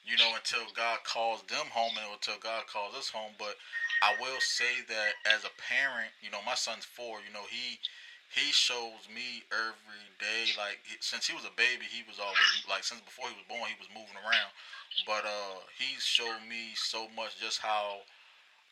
you 0.04 0.16
know, 0.16 0.36
until 0.36 0.68
God 0.76 1.00
calls 1.04 1.42
them 1.48 1.66
home 1.72 1.92
and 1.96 2.12
until 2.12 2.38
God 2.38 2.66
calls 2.66 2.94
us 2.94 3.08
home. 3.08 3.32
But 3.38 3.56
I 4.02 4.14
will 4.20 4.40
say 4.40 4.84
that 4.88 5.12
as 5.26 5.44
a 5.44 5.52
parent, 5.56 6.12
you 6.20 6.30
know, 6.30 6.40
my 6.44 6.54
son's 6.54 6.84
four. 6.84 7.20
You 7.24 7.32
know, 7.32 7.46
he 7.48 7.80
he 8.32 8.52
shows 8.52 9.08
me 9.08 9.44
every 9.52 10.06
day. 10.20 10.52
Like 10.58 10.80
since 11.00 11.26
he 11.26 11.34
was 11.34 11.44
a 11.44 11.54
baby, 11.56 11.86
he 11.88 12.04
was 12.06 12.18
always 12.20 12.52
like 12.68 12.84
since 12.84 13.00
before 13.00 13.28
he 13.28 13.36
was 13.36 13.48
born, 13.48 13.68
he 13.72 13.78
was 13.80 13.88
moving 13.92 14.16
around. 14.20 14.52
But 15.06 15.24
uh, 15.24 15.64
he's 15.78 16.02
showed 16.04 16.44
me 16.48 16.74
so 16.76 17.08
much 17.16 17.40
just 17.40 17.60
how. 17.60 18.04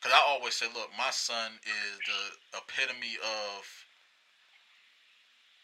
Cause 0.03 0.13
I 0.15 0.23
always 0.29 0.55
say, 0.55 0.67
look, 0.75 0.91
my 0.99 1.11
son 1.11 1.53
is 1.65 1.99
the 2.07 2.59
epitome 2.59 3.19
of 3.23 3.65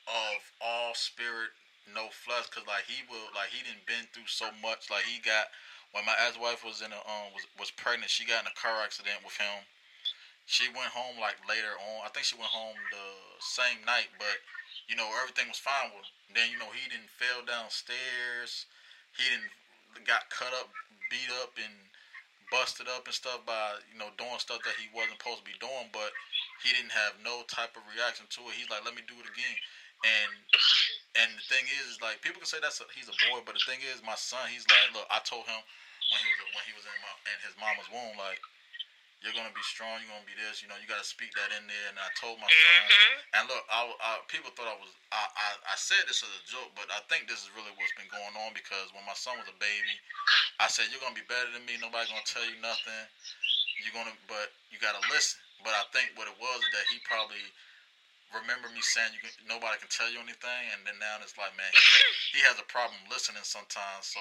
of 0.07 0.41
all 0.61 0.95
spirit 0.95 1.51
no 1.95 2.09
flesh 2.13 2.47
because 2.51 2.67
like 2.67 2.85
he 2.87 3.03
will 3.09 3.31
like 3.35 3.51
he 3.51 3.63
didn't 3.63 3.87
been 3.87 4.07
through 4.13 4.29
so 4.29 4.51
much. 4.63 4.91
Like 4.91 5.05
he 5.05 5.21
got 5.21 5.49
when 5.93 6.05
my 6.05 6.15
ex 6.19 6.39
wife 6.39 6.65
was 6.65 6.81
in 6.83 6.93
a 6.93 7.01
um 7.05 7.33
was 7.35 7.45
was 7.59 7.71
pregnant 7.71 8.11
she 8.11 8.25
got 8.25 8.45
in 8.45 8.51
a 8.51 8.57
car 8.57 8.83
accident 8.85 9.25
with 9.25 9.37
him. 9.37 9.65
She 10.47 10.69
went 10.69 10.93
home 10.97 11.21
like 11.21 11.37
later 11.49 11.77
on. 11.77 12.07
I 12.07 12.11
think 12.11 12.25
she 12.27 12.37
went 12.37 12.51
home 12.51 12.77
the 12.91 13.09
same 13.41 13.85
night 13.85 14.09
but 14.19 14.41
you 14.89 14.97
know 14.97 15.09
everything 15.21 15.49
was 15.49 15.61
fine 15.61 15.93
with 15.93 16.05
him. 16.09 16.35
Then 16.35 16.47
you 16.53 16.59
know 16.59 16.73
he 16.73 16.89
didn't 16.89 17.13
fell 17.13 17.45
downstairs. 17.45 18.67
He 19.17 19.25
didn't 19.29 19.53
got 20.07 20.29
cut 20.31 20.53
up 20.55 20.69
beat 21.11 21.31
up 21.43 21.53
and 21.59 21.75
busted 22.51 22.89
up 22.89 23.05
and 23.07 23.15
stuff 23.15 23.45
by 23.45 23.77
you 23.93 23.99
know 23.99 24.09
doing 24.17 24.41
stuff 24.41 24.61
that 24.65 24.77
he 24.81 24.89
wasn't 24.95 25.17
supposed 25.21 25.45
to 25.45 25.49
be 25.49 25.57
doing 25.61 25.89
but 25.93 26.13
he 26.65 26.73
didn't 26.73 26.93
have 26.93 27.13
no 27.21 27.45
type 27.49 27.77
of 27.77 27.85
reaction 27.93 28.25
to 28.33 28.41
it. 28.49 28.57
He's 28.57 28.71
like 28.73 28.85
let 28.85 28.97
me 28.97 29.05
do 29.05 29.17
it 29.21 29.29
again. 29.29 29.59
And 30.05 30.31
and 31.19 31.29
the 31.35 31.45
thing 31.51 31.67
is, 31.67 31.97
is 31.97 31.99
like 32.01 32.23
people 32.23 32.39
can 32.39 32.51
say 32.51 32.63
that's 32.63 32.79
a, 32.79 32.87
he's 32.95 33.11
a 33.11 33.17
boy, 33.31 33.43
but 33.43 33.59
the 33.59 33.65
thing 33.67 33.83
is, 33.83 33.99
my 34.07 34.17
son, 34.19 34.47
he's 34.49 34.67
like, 34.71 34.95
look, 34.95 35.07
I 35.11 35.19
told 35.27 35.45
him 35.51 35.61
when 36.15 36.21
he 36.23 36.31
was 36.31 36.41
when 36.55 36.65
he 36.65 36.75
was 36.75 36.85
in, 36.87 36.99
my, 37.03 37.15
in 37.29 37.39
his 37.43 37.55
mama's 37.59 37.89
womb, 37.91 38.17
like 38.17 38.41
you're 39.19 39.35
gonna 39.35 39.51
be 39.51 39.67
strong. 39.67 39.99
You're 39.99 40.15
gonna 40.15 40.31
be 40.31 40.39
this. 40.39 40.63
You 40.63 40.71
know, 40.71 40.79
you 40.79 40.87
gotta 40.87 41.07
speak 41.07 41.35
that 41.35 41.51
in 41.51 41.67
there. 41.67 41.87
And 41.91 41.99
I 41.99 42.07
told 42.15 42.39
my 42.39 42.47
son. 42.47 42.83
Mm-hmm. 42.87 43.17
And 43.35 43.43
look, 43.51 43.65
I, 43.67 43.81
I, 43.99 44.11
people 44.31 44.55
thought 44.55 44.71
I 44.71 44.79
was. 44.79 44.95
I, 45.11 45.23
I, 45.27 45.75
I 45.75 45.77
said 45.77 46.07
this 46.07 46.23
as 46.23 46.31
a 46.31 46.43
joke, 46.47 46.71
but 46.79 46.87
I 46.95 47.03
think 47.11 47.27
this 47.27 47.43
is 47.43 47.51
really 47.51 47.75
what's 47.75 47.95
been 47.99 48.11
going 48.15 48.35
on 48.47 48.55
because 48.55 48.95
when 48.95 49.03
my 49.03 49.19
son 49.19 49.35
was 49.43 49.51
a 49.51 49.59
baby, 49.59 49.95
I 50.63 50.71
said 50.71 50.87
you're 50.95 51.03
gonna 51.03 51.19
be 51.19 51.27
better 51.27 51.51
than 51.51 51.67
me. 51.67 51.83
Nobody 51.83 52.07
gonna 52.07 52.27
tell 52.31 52.47
you 52.47 52.63
nothing. 52.63 53.05
You're 53.83 53.95
gonna, 53.95 54.15
but 54.31 54.55
you 54.71 54.79
gotta 54.79 55.03
listen. 55.11 55.43
But 55.67 55.75
I 55.75 55.83
think 55.91 56.15
what 56.15 56.31
it 56.31 56.39
was 56.39 56.59
is 56.63 56.71
that 56.71 56.87
he 56.87 57.03
probably 57.03 57.43
remember 58.33 58.69
me 58.77 58.85
saying 58.85 59.17
you 59.17 59.23
can, 59.25 59.33
nobody 59.49 59.81
can 59.81 59.89
tell 59.89 60.09
you 60.13 60.21
anything, 60.21 60.65
and 60.77 60.85
then 60.85 61.01
now 61.01 61.17
it's 61.25 61.37
like, 61.41 61.53
man, 61.57 61.69
he, 61.73 61.81
has, 61.81 62.05
he 62.37 62.41
has 62.45 62.57
a 62.61 62.67
problem 62.69 62.99
listening 63.09 63.45
sometimes. 63.45 64.13
So 64.13 64.21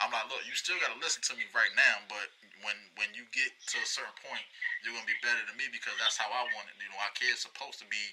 I'm 0.00 0.10
like, 0.10 0.26
look, 0.32 0.42
you 0.48 0.56
still 0.56 0.80
gotta 0.80 0.96
listen 0.98 1.20
to 1.28 1.34
me 1.36 1.44
right 1.52 1.70
now, 1.76 2.02
but 2.08 2.32
when 2.64 2.76
when 2.96 3.12
you 3.12 3.28
get 3.36 3.52
to 3.74 3.76
a 3.80 3.88
certain 3.88 4.16
point, 4.24 4.44
you're 4.80 4.96
gonna 4.96 5.08
be 5.08 5.18
better 5.20 5.42
than 5.44 5.56
me 5.60 5.68
because 5.68 5.92
that's 6.00 6.16
how 6.16 6.30
I 6.32 6.48
want 6.56 6.72
it. 6.72 6.76
You 6.80 6.88
know, 6.88 7.00
our 7.04 7.12
kids 7.12 7.44
supposed 7.44 7.78
to 7.84 7.88
be 7.92 8.04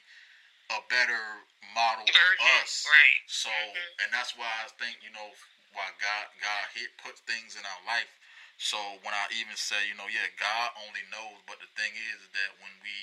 a 0.76 0.80
better 0.91 1.24
model 1.72 2.08
Virgin, 2.08 2.48
of 2.48 2.64
us. 2.64 2.84
Right. 2.88 3.22
So, 3.28 3.52
mm-hmm. 3.52 4.02
and 4.03 4.10
that's 4.12 4.36
why 4.36 4.48
I 4.48 4.68
think 4.76 4.99
you 4.99 5.12
know 5.16 5.32
why 5.72 5.88
God 6.03 6.28
God 6.44 6.64
hit 6.76 6.91
put 6.99 7.16
things 7.24 7.56
in 7.56 7.64
our 7.64 7.84
life. 7.88 8.12
So 8.62 8.78
when 9.02 9.16
I 9.16 9.26
even 9.41 9.58
say, 9.58 9.90
you 9.90 9.98
know, 9.98 10.06
yeah, 10.06 10.30
God 10.38 10.70
only 10.86 11.02
knows, 11.10 11.41
but 11.49 11.58
the 11.58 11.72
thing 11.74 11.98
is 12.14 12.22
that 12.30 12.52
when 12.62 12.70
we 12.86 12.94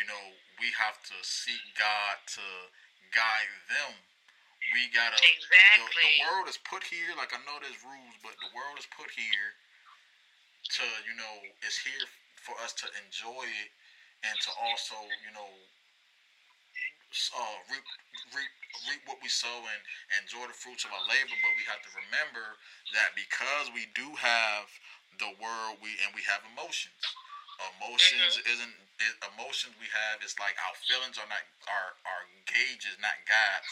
you 0.00 0.06
know, 0.08 0.24
we 0.60 0.70
have 0.76 1.00
to 1.10 1.16
seek 1.24 1.62
God 1.74 2.20
to 2.36 2.46
guide 3.10 3.52
them. 3.72 3.96
We 4.76 4.92
gotta 4.92 5.16
exactly. 5.18 6.04
The, 6.04 6.22
the 6.22 6.28
world 6.28 6.46
is 6.46 6.60
put 6.60 6.84
here. 6.84 7.16
Like 7.16 7.32
I 7.34 7.40
know 7.48 7.58
there's 7.58 7.80
rules, 7.82 8.14
but 8.22 8.36
the 8.38 8.52
world 8.54 8.78
is 8.78 8.86
put 8.92 9.10
here 9.10 9.56
to 10.78 10.84
you 11.08 11.16
know 11.16 11.42
it's 11.64 11.80
here 11.80 12.06
for 12.38 12.54
us 12.62 12.72
to 12.84 12.86
enjoy 13.02 13.48
it 13.48 13.70
and 14.22 14.36
to 14.44 14.50
also 14.60 14.96
you 15.24 15.32
know 15.34 15.50
uh, 17.34 17.58
reap, 17.70 17.86
reap, 18.34 18.52
reap 18.86 19.02
what 19.06 19.18
we 19.22 19.28
sow 19.28 19.66
and 19.66 19.80
enjoy 20.22 20.46
the 20.46 20.54
fruits 20.54 20.84
of 20.86 20.94
our 20.94 21.02
labor. 21.10 21.34
But 21.42 21.54
we 21.58 21.66
have 21.66 21.82
to 21.82 21.90
remember 22.06 22.58
that 22.94 23.18
because 23.18 23.70
we 23.74 23.90
do 23.98 24.14
have 24.18 24.70
the 25.18 25.34
world, 25.42 25.82
we 25.82 25.98
and 26.06 26.14
we 26.14 26.22
have 26.30 26.42
emotions. 26.46 27.02
Emotions 27.60 28.40
mm-hmm. 28.40 28.52
isn't 28.56 28.74
it, 29.00 29.14
emotions 29.36 29.76
we 29.80 29.88
have. 29.92 30.20
It's 30.20 30.36
like 30.36 30.56
our 30.60 30.76
feelings 30.84 31.16
are 31.16 31.28
not 31.28 31.44
our 31.68 31.96
our 32.04 32.22
gauges, 32.48 32.96
not 33.00 33.16
guides. 33.24 33.68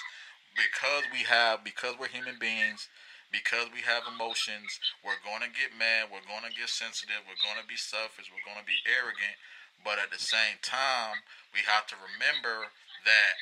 Because 0.57 1.05
we 1.13 1.23
have 1.29 1.63
because 1.63 1.95
we're 2.01 2.11
human 2.11 2.41
beings, 2.41 2.89
because 3.31 3.69
we 3.71 3.85
have 3.85 4.09
emotions, 4.09 4.81
we're 5.05 5.21
going 5.23 5.45
to 5.45 5.53
get 5.53 5.77
mad, 5.77 6.09
we're 6.09 6.25
going 6.25 6.45
to 6.49 6.55
get 6.55 6.73
sensitive, 6.73 7.23
we're 7.29 7.41
going 7.45 7.61
to 7.61 7.69
be 7.69 7.79
selfish, 7.79 8.33
we're 8.33 8.45
going 8.45 8.59
to 8.59 8.67
be 8.67 8.81
arrogant. 8.89 9.37
But 9.85 10.03
at 10.03 10.11
the 10.11 10.19
same 10.19 10.59
time, 10.65 11.23
we 11.55 11.63
have 11.69 11.87
to 11.93 11.97
remember 11.97 12.73
that 13.07 13.37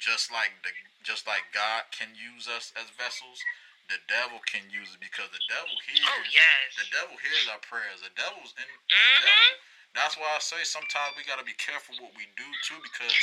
just 0.00 0.32
like 0.32 0.62
the 0.64 0.72
just 1.04 1.28
like 1.28 1.52
God 1.52 1.92
can 1.92 2.16
use 2.16 2.48
us 2.48 2.72
as 2.74 2.88
vessels, 2.96 3.44
the 3.88 4.00
devil 4.08 4.40
can 4.48 4.64
use 4.72 4.88
it 4.96 5.00
because 5.00 5.28
the 5.30 5.42
devil 5.48 5.74
hears 5.84 6.08
Oh 6.08 6.22
yes. 6.32 6.76
the 6.80 6.88
devil 6.88 7.16
hears 7.20 7.44
our 7.52 7.60
prayers. 7.60 8.00
The 8.00 8.12
devil's 8.16 8.54
in 8.56 8.64
the 8.64 8.78
Mhm. 8.94 9.22
devil. 9.22 9.60
That's 9.94 10.16
why 10.16 10.34
I 10.34 10.40
say 10.40 10.64
sometimes 10.64 11.16
we 11.16 11.22
gotta 11.22 11.44
be 11.46 11.54
careful 11.54 11.94
what 12.02 12.14
we 12.14 12.26
do 12.34 12.48
too 12.64 12.80
because 12.80 13.14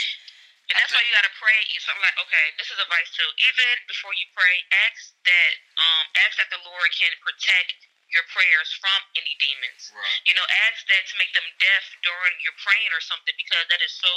And 0.72 0.80
that's 0.80 0.94
why 0.94 1.02
you 1.04 1.12
gotta 1.12 1.34
pray. 1.36 1.68
Something 1.84 2.00
like, 2.06 2.16
okay, 2.22 2.46
this 2.56 2.72
is 2.72 2.80
advice 2.80 3.12
too. 3.12 3.28
Even 3.44 3.76
before 3.92 4.14
you 4.16 4.24
pray, 4.32 4.64
ask 4.88 5.12
that 5.26 5.54
um 5.76 6.06
ask 6.24 6.38
that 6.38 6.48
the 6.50 6.62
Lord 6.64 6.88
can 6.96 7.12
protect 7.20 7.76
your 8.14 8.24
prayers 8.32 8.72
from 8.80 9.00
any 9.16 9.36
demons. 9.40 9.92
right. 9.96 10.20
You 10.28 10.34
know, 10.36 10.46
ask 10.70 10.88
that 10.88 11.08
to 11.12 11.16
make 11.18 11.34
them 11.34 11.44
deaf 11.60 11.84
during 12.04 12.36
your 12.44 12.54
praying 12.64 12.92
or 12.96 13.02
something 13.02 13.36
because 13.36 13.68
that 13.68 13.82
is 13.82 13.92
so 13.92 14.12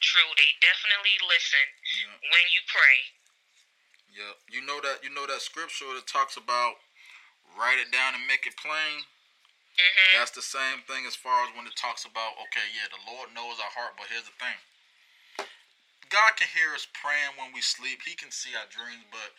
true. 0.00 0.28
They 0.36 0.52
definitely 0.60 1.16
listen 1.24 1.66
Yeah. 2.04 2.32
when 2.36 2.44
you 2.52 2.60
pray. 2.68 2.98
Yeah. 4.18 4.34
You 4.50 4.66
know 4.66 4.82
that 4.82 5.06
you 5.06 5.14
know 5.14 5.30
that 5.30 5.40
scripture 5.40 5.86
that 5.94 6.10
talks 6.10 6.34
about 6.34 6.82
write 7.54 7.78
it 7.78 7.94
down 7.94 8.18
and 8.18 8.26
make 8.26 8.46
it 8.50 8.58
plain. 8.58 9.06
Mhm. 9.78 10.12
That's 10.18 10.32
the 10.32 10.42
same 10.42 10.82
thing 10.82 11.06
as 11.06 11.14
far 11.14 11.46
as 11.46 11.54
when 11.54 11.66
it 11.66 11.76
talks 11.76 12.04
about, 12.04 12.36
okay, 12.38 12.66
yeah, 12.74 12.88
the 12.88 12.98
Lord 13.06 13.32
knows 13.32 13.60
our 13.60 13.70
heart, 13.70 13.96
but 13.96 14.08
here's 14.08 14.24
the 14.26 14.32
thing. 14.32 14.58
God 16.08 16.36
can 16.36 16.48
hear 16.48 16.74
us 16.74 16.86
praying 16.86 17.36
when 17.36 17.52
we 17.52 17.60
sleep. 17.62 18.02
He 18.02 18.16
can 18.16 18.32
see 18.32 18.56
our 18.56 18.66
dreams, 18.66 19.04
but 19.12 19.36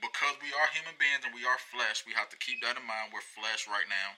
because 0.00 0.40
we 0.40 0.52
are 0.54 0.68
human 0.68 0.96
beings 0.96 1.24
and 1.24 1.34
we 1.34 1.44
are 1.44 1.58
flesh, 1.58 2.06
we 2.06 2.14
have 2.14 2.30
to 2.30 2.36
keep 2.36 2.62
that 2.62 2.78
in 2.78 2.84
mind. 2.86 3.12
We're 3.12 3.20
flesh 3.20 3.68
right 3.68 3.88
now. 3.88 4.16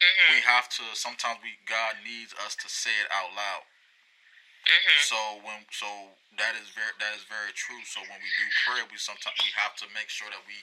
Mhm. 0.00 0.30
We 0.30 0.40
have 0.40 0.68
to 0.70 0.96
sometimes 0.96 1.42
we 1.42 1.56
God 1.66 2.02
needs 2.02 2.32
us 2.34 2.56
to 2.56 2.68
say 2.68 2.98
it 3.00 3.10
out 3.10 3.32
loud. 3.34 3.66
Mhm. 4.66 5.02
So 5.08 5.18
when 5.42 5.66
so 5.72 6.16
that 6.38 6.54
is 6.56 6.68
very 6.70 6.92
that 6.98 7.14
is 7.14 7.24
very 7.24 7.52
true. 7.52 7.82
So 7.84 8.00
when 8.02 8.20
we 8.22 8.30
do 8.38 8.46
prayer, 8.66 8.86
we 8.90 8.98
sometimes 8.98 9.36
we 9.42 9.50
have 9.56 9.74
to 9.82 9.88
make 9.90 10.08
sure 10.08 10.30
that 10.30 10.44
we 10.46 10.54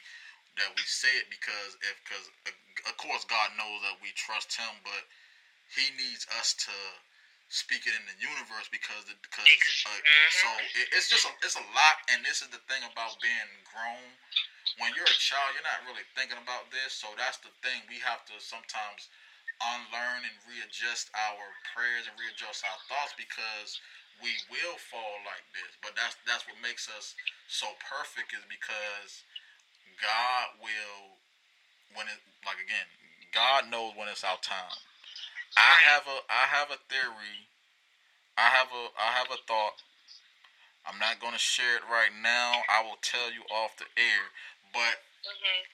that 0.57 0.71
we 0.75 0.83
say 0.83 1.11
it 1.19 1.29
because 1.29 1.75
if 1.83 1.95
because 2.03 2.27
of 2.87 2.95
course 2.97 3.25
God 3.25 3.51
knows 3.57 3.81
that 3.83 3.99
we 4.01 4.11
trust 4.15 4.55
Him, 4.55 4.79
but 4.83 5.03
He 5.75 5.91
needs 5.97 6.27
us 6.39 6.53
to 6.67 6.75
speak 7.49 7.87
it 7.87 7.93
in 7.97 8.05
the 8.05 8.17
universe 8.21 8.69
because 8.69 9.05
the, 9.05 9.15
because 9.21 9.45
uh, 9.85 9.89
Mhm. 9.89 10.31
so 10.41 10.49
it, 10.79 10.87
it's 10.93 11.09
just 11.09 11.25
a, 11.25 11.31
it's 11.43 11.55
a 11.57 11.65
lot. 11.73 11.97
And 12.09 12.23
this 12.25 12.41
is 12.41 12.49
the 12.49 12.59
thing 12.69 12.83
about 12.83 13.19
being 13.21 13.51
grown. 13.65 14.17
When 14.77 14.93
you're 14.95 15.05
a 15.09 15.19
child, 15.21 15.53
you're 15.55 15.63
not 15.63 15.83
really 15.85 16.05
thinking 16.15 16.37
about 16.37 16.71
this. 16.71 16.93
So 16.93 17.13
that's 17.17 17.37
the 17.39 17.51
thing. 17.63 17.83
We 17.89 17.99
have 17.99 18.25
to 18.27 18.39
sometimes 18.39 19.09
unlearn 19.61 20.23
and 20.23 20.37
readjust 20.47 21.11
our 21.15 21.43
prayers 21.75 22.07
and 22.07 22.15
readjust 22.19 22.63
our 22.63 22.79
thoughts 22.87 23.15
because 23.19 23.79
we 24.23 24.31
will 24.51 24.77
fall 24.79 25.19
like 25.27 25.43
this. 25.55 25.71
But 25.83 25.95
that's 25.95 26.15
that's 26.27 26.47
what 26.47 26.59
makes 26.63 26.87
us 26.91 27.15
so 27.47 27.67
perfect 27.83 28.31
is 28.35 28.43
because 28.47 29.23
God 29.99 30.59
will 30.63 31.19
when 31.95 32.07
it 32.07 32.19
like 32.45 32.59
again, 32.63 32.87
God 33.35 33.69
knows 33.71 33.95
when 33.95 34.07
it's 34.07 34.23
our 34.23 34.39
time. 34.41 34.79
I 35.57 35.75
have 35.87 36.07
a 36.07 36.17
I 36.29 36.45
have 36.47 36.71
a 36.71 36.79
theory. 36.87 37.47
I 38.37 38.47
have 38.49 38.69
a 38.71 38.83
I 38.95 39.11
have 39.19 39.29
a 39.31 39.39
thought. 39.47 39.83
I'm 40.87 40.97
not 40.97 41.19
going 41.19 41.33
to 41.33 41.39
share 41.39 41.77
it 41.77 41.85
right 41.91 42.09
now. 42.23 42.63
I 42.69 42.81
will 42.81 42.97
tell 43.01 43.29
you 43.29 43.43
off 43.51 43.77
the 43.77 43.85
air. 43.97 44.23
But 44.73 45.03
Mhm. 45.27 45.67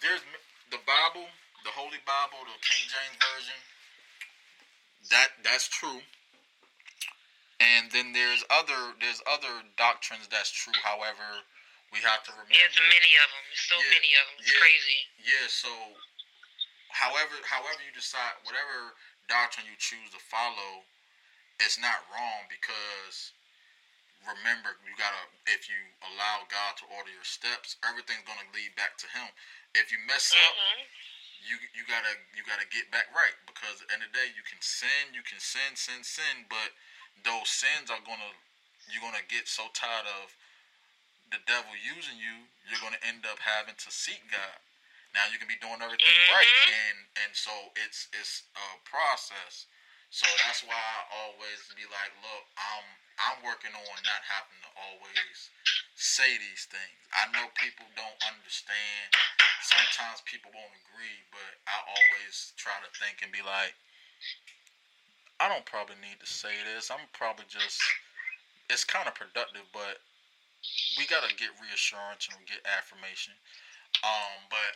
there's 0.00 0.22
the 0.70 0.78
Bible, 0.78 1.28
the 1.64 1.74
Holy 1.74 2.00
Bible, 2.06 2.42
the 2.46 2.58
King 2.62 2.84
James 2.90 3.18
version. 3.18 3.60
That 5.10 5.30
that's 5.42 5.68
true. 5.68 6.02
And 7.60 7.90
then 7.92 8.12
there's 8.12 8.42
other 8.50 8.94
there's 8.98 9.22
other 9.26 9.62
doctrines 9.78 10.26
that's 10.30 10.50
true. 10.50 10.74
However, 10.82 11.46
we 11.94 12.02
have 12.02 12.22
to 12.26 12.32
remember. 12.34 12.54
There's 12.54 12.78
many 12.90 13.12
of 13.22 13.28
them. 13.30 13.44
There's 13.50 13.66
so 13.70 13.76
Yeah, 13.78 13.94
many 13.94 14.10
of 14.18 14.24
them. 14.26 14.36
It's 14.42 14.52
yeah. 14.52 14.62
crazy. 14.62 15.00
Yeah, 15.22 15.46
so 15.48 15.72
however 16.90 17.34
however 17.46 17.80
you 17.82 17.92
decide 17.94 18.38
whatever 18.42 18.94
doctrine 19.30 19.66
you 19.66 19.78
choose 19.78 20.10
to 20.14 20.20
follow, 20.20 20.86
it's 21.62 21.78
not 21.78 22.02
wrong 22.10 22.50
because 22.50 23.32
remember 24.26 24.78
you 24.86 24.94
gotta 24.98 25.30
if 25.46 25.66
you 25.70 25.78
allow 26.14 26.46
God 26.50 26.78
to 26.82 26.86
order 26.90 27.10
your 27.10 27.26
steps, 27.26 27.76
everything's 27.86 28.26
gonna 28.26 28.48
lead 28.54 28.74
back 28.78 28.98
to 29.02 29.08
him. 29.10 29.30
If 29.74 29.90
you 29.92 29.98
mess 30.06 30.34
up, 30.34 30.54
Mhm. 30.56 30.88
You 31.44 31.58
you 31.74 31.82
gotta 31.88 32.14
you 32.36 32.42
gotta 32.46 32.66
get 32.70 32.88
back 32.94 33.10
right 33.14 33.34
because 33.46 33.82
at 33.82 33.88
the 33.88 33.94
end 33.94 34.02
of 34.06 34.10
the 34.12 34.18
day 34.18 34.28
you 34.34 34.44
can 34.46 34.60
sin, 34.62 35.12
you 35.14 35.22
can 35.26 35.38
sin, 35.42 35.74
sin, 35.76 36.02
sin, 36.06 36.46
but 36.48 36.72
those 37.26 37.48
sins 37.50 37.90
are 37.90 38.02
gonna 38.06 38.32
you're 38.90 39.04
gonna 39.04 39.24
get 39.28 39.48
so 39.48 39.68
tired 39.74 40.06
of 40.22 40.32
the 41.30 41.40
devil 41.46 41.72
using 41.80 42.18
you, 42.18 42.48
you're 42.68 42.82
gonna 42.82 43.00
end 43.06 43.24
up 43.26 43.38
having 43.40 43.76
to 43.78 43.90
seek 43.90 44.20
God. 44.30 44.58
Now 45.14 45.28
you 45.30 45.38
can 45.38 45.48
be 45.48 45.60
doing 45.60 45.80
everything 45.82 46.16
right, 46.32 46.48
Mhm. 46.48 46.72
and 46.72 46.98
and 47.26 47.32
so 47.36 47.52
it's 47.76 48.08
it's 48.12 48.44
a 48.56 48.78
process. 48.88 49.66
So 50.10 50.26
that's 50.44 50.62
why 50.62 50.76
I 50.76 51.00
always 51.24 51.60
be 51.76 51.86
like, 51.86 52.12
look, 52.22 52.44
I'm 52.58 52.86
I'm 53.18 53.38
working 53.42 53.74
on 53.74 53.96
not 54.04 54.22
having 54.24 54.60
to 54.62 54.70
always 54.76 55.50
say 56.02 56.34
these 56.34 56.66
things. 56.66 56.98
I 57.14 57.30
know 57.30 57.46
people 57.54 57.86
don't 57.94 58.18
understand. 58.26 59.14
Sometimes 59.62 60.18
people 60.26 60.50
won't 60.50 60.74
agree, 60.82 61.22
but 61.30 61.62
I 61.70 61.78
always 61.86 62.50
try 62.58 62.74
to 62.82 62.90
think 62.98 63.22
and 63.22 63.30
be 63.30 63.40
like, 63.46 63.78
I 65.38 65.46
don't 65.46 65.66
probably 65.66 65.98
need 66.02 66.18
to 66.18 66.26
say 66.26 66.54
this. 66.66 66.90
I'm 66.90 67.06
probably 67.14 67.46
just 67.46 67.78
it's 68.70 68.84
kind 68.84 69.06
of 69.06 69.14
productive, 69.14 69.66
but 69.70 70.02
we 70.98 71.06
gotta 71.06 71.30
get 71.34 71.54
reassurance 71.62 72.26
and 72.30 72.46
get 72.46 72.62
affirmation. 72.66 73.34
Um, 74.02 74.50
but 74.50 74.74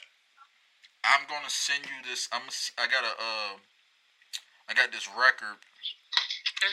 I'm 1.03 1.27
gonna 1.27 1.51
send 1.51 1.87
you 1.87 1.99
this. 2.07 2.29
I'm 2.31 2.47
I 2.79 2.87
got 2.87 3.03
a 3.03 3.15
uh, 3.19 3.55
I 4.69 4.75
got 4.75 4.91
this 4.91 5.07
record 5.11 5.59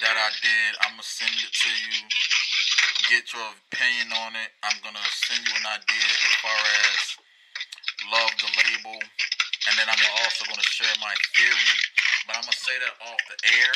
that 0.02 0.18
I 0.18 0.30
did. 0.42 0.72
I'm 0.82 0.98
gonna 0.98 1.06
send 1.06 1.34
it 1.38 1.54
to 1.54 1.70
you. 1.70 2.02
Get 3.10 3.34
your 3.34 3.45
opinion 3.69 4.11
on 4.26 4.35
it. 4.35 4.51
I'm 4.64 4.77
gonna 4.84 5.03
send 5.11 5.43
you 5.45 5.53
an 5.55 5.68
idea 5.68 6.07
as 6.07 6.34
far 6.41 6.60
as 6.88 6.99
love 8.11 8.31
the 8.41 8.49
label, 8.57 8.97
and 8.99 9.73
then 9.77 9.88
I'm 9.88 10.03
also 10.23 10.45
gonna 10.49 10.65
share 10.65 10.93
my 10.99 11.14
theory. 11.35 11.73
But 12.27 12.38
I'm 12.38 12.45
gonna 12.47 12.57
say 12.57 12.76
that 12.80 12.95
off 13.05 13.22
the 13.30 13.38
air. 13.60 13.73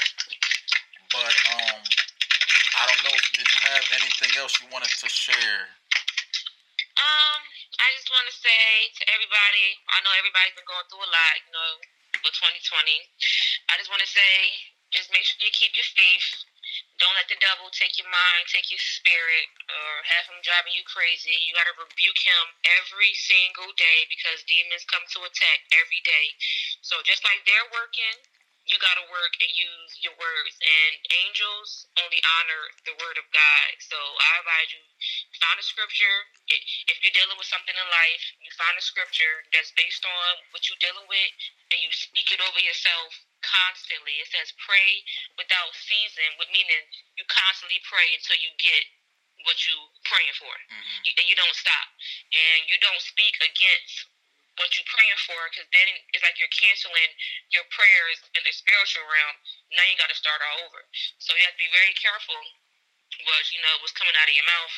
But 1.11 1.35
um, 1.55 1.81
I 2.77 2.83
don't 2.85 3.01
know. 3.07 3.15
Did 3.35 3.47
you 3.47 3.61
have 3.73 3.85
anything 3.97 4.31
else 4.37 4.59
you 4.61 4.67
wanted 4.69 4.91
to 4.91 5.09
share? 5.09 5.61
Um, 6.97 7.39
I 7.79 7.87
just 7.97 8.09
want 8.09 8.25
to 8.27 8.35
say 8.35 8.91
to 8.99 9.03
everybody, 9.13 9.67
I 9.93 10.01
know 10.01 10.13
everybody's 10.17 10.57
been 10.57 10.67
going 10.67 10.85
through 10.89 11.05
a 11.05 11.11
lot, 11.11 11.35
you 11.45 11.51
know, 11.53 11.71
with 12.25 12.35
2020. 12.37 12.57
I 13.69 13.77
just 13.77 13.89
want 13.89 14.01
to 14.01 14.09
say, 14.09 14.33
just 14.89 15.13
make 15.13 15.23
sure 15.25 15.37
you 15.41 15.53
keep 15.53 15.73
your 15.77 15.87
faith. 15.93 16.27
Don't 16.97 17.13
let 17.13 17.29
the 17.29 17.37
devil 17.37 17.69
take 17.69 17.93
your 18.01 18.09
mind, 18.09 18.49
take 18.49 18.73
your 18.73 18.81
spirit, 18.81 19.47
or 19.69 19.91
have 20.09 20.25
him 20.33 20.41
driving 20.41 20.73
you 20.73 20.81
crazy. 20.89 21.33
You 21.45 21.53
got 21.53 21.69
to 21.69 21.77
rebuke 21.77 22.21
him 22.25 22.45
every 22.81 23.13
single 23.13 23.69
day 23.77 24.09
because 24.09 24.41
demons 24.49 24.81
come 24.89 25.05
to 25.13 25.29
attack 25.29 25.61
every 25.77 26.01
day. 26.01 26.33
So 26.81 26.97
just 27.05 27.21
like 27.21 27.45
they're 27.45 27.69
working, 27.69 28.17
you 28.65 28.81
got 28.81 28.97
to 28.97 29.05
work 29.13 29.33
and 29.37 29.51
use 29.53 29.93
your 30.01 30.17
words. 30.17 30.57
And 30.57 30.93
angels 31.21 31.85
only 32.01 32.17
honor 32.41 32.63
the 32.89 32.97
word 32.97 33.21
of 33.21 33.29
God. 33.29 33.69
So 33.77 33.95
I 33.95 34.41
advise 34.41 34.73
you 34.73 34.81
find 35.37 35.61
a 35.61 35.63
scripture. 35.63 36.17
If 36.49 36.97
you're 37.05 37.13
dealing 37.13 37.37
with 37.37 37.47
something 37.47 37.77
in 37.77 37.87
life, 37.93 38.25
you 38.41 38.49
find 38.57 38.73
a 38.73 38.81
scripture 38.81 39.45
that's 39.53 39.69
based 39.77 40.01
on 40.01 40.29
what 40.49 40.65
you're 40.65 40.81
dealing 40.81 41.05
with, 41.05 41.31
and 41.71 41.79
you 41.79 41.93
speak 41.93 42.33
it 42.33 42.41
over 42.41 42.57
yourself 42.57 43.13
constantly. 43.47 44.19
It 44.19 44.27
says 44.29 44.51
pray 44.59 45.01
without 45.39 45.71
ceasing, 45.73 46.35
with 46.35 46.51
meaning 46.51 46.83
you 47.15 47.23
constantly 47.31 47.79
pray 47.87 48.11
until 48.13 48.37
you 48.43 48.51
get 48.59 48.83
what 49.47 49.57
you 49.63 49.75
praying 50.03 50.35
for, 50.35 50.51
Mm-hmm. 50.51 50.99
You- 51.07 51.15
and 51.17 51.25
you 51.31 51.35
don't 51.39 51.55
stop, 51.55 51.87
and 52.35 52.59
you 52.67 52.75
don't 52.83 52.99
speak 53.01 53.39
against 53.39 54.05
what 54.59 54.73
you're 54.75 54.89
praying 54.89 55.19
for, 55.29 55.39
because 55.53 55.69
then 55.71 55.87
it's 56.11 56.25
like 56.25 56.35
you're 56.41 56.51
canceling 56.51 57.11
your 57.53 57.63
prayers 57.71 58.19
in 58.35 58.41
the 58.43 58.51
spiritual 58.51 59.05
realm. 59.07 59.35
Now 59.77 59.85
you 59.87 59.95
got 59.95 60.09
to 60.11 60.17
start 60.17 60.41
all 60.41 60.65
over. 60.67 60.81
So 61.21 61.37
you 61.37 61.45
have 61.45 61.53
to 61.55 61.61
be 61.63 61.69
very 61.71 61.93
careful 61.95 62.37
what 63.25 63.43
you 63.53 63.61
know 63.63 63.75
what's 63.81 63.95
coming 63.95 64.13
out 64.19 64.29
of 64.29 64.35
your 64.35 64.45
mouth, 64.49 64.75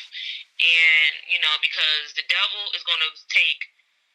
and 0.60 1.12
you 1.32 1.40
know 1.42 1.54
because 1.60 2.14
the 2.16 2.24
devil 2.30 2.62
is 2.76 2.84
going 2.86 3.00
to 3.02 3.12
take 3.32 3.60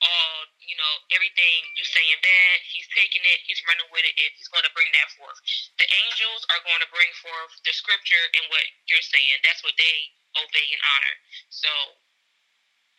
all 0.01 0.35
you 0.59 0.75
know 0.75 0.93
everything 1.15 1.59
you 1.79 1.85
saying 1.87 2.19
bad. 2.21 2.55
He's 2.67 2.87
taking 2.91 3.23
it. 3.23 3.39
He's 3.47 3.61
running 3.67 3.87
with 3.91 4.03
it. 4.03 4.15
And 4.15 4.31
he's 4.35 4.51
going 4.51 4.65
to 4.67 4.73
bring 4.75 4.91
that 4.95 5.09
forth. 5.15 5.39
The 5.79 5.87
angels 6.07 6.43
are 6.51 6.61
going 6.67 6.81
to 6.83 6.89
bring 6.91 7.11
forth 7.23 7.53
the 7.63 7.73
scripture 7.73 8.25
and 8.35 8.45
what 8.51 8.65
you're 8.91 9.05
saying. 9.05 9.39
That's 9.45 9.63
what 9.63 9.75
they 9.79 9.97
obey 10.35 10.67
and 10.71 10.83
honor. 10.95 11.15
So 11.51 11.71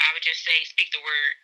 I 0.00 0.12
would 0.16 0.24
just 0.24 0.44
say 0.44 0.56
speak 0.68 0.88
the 0.92 1.02
word 1.04 1.34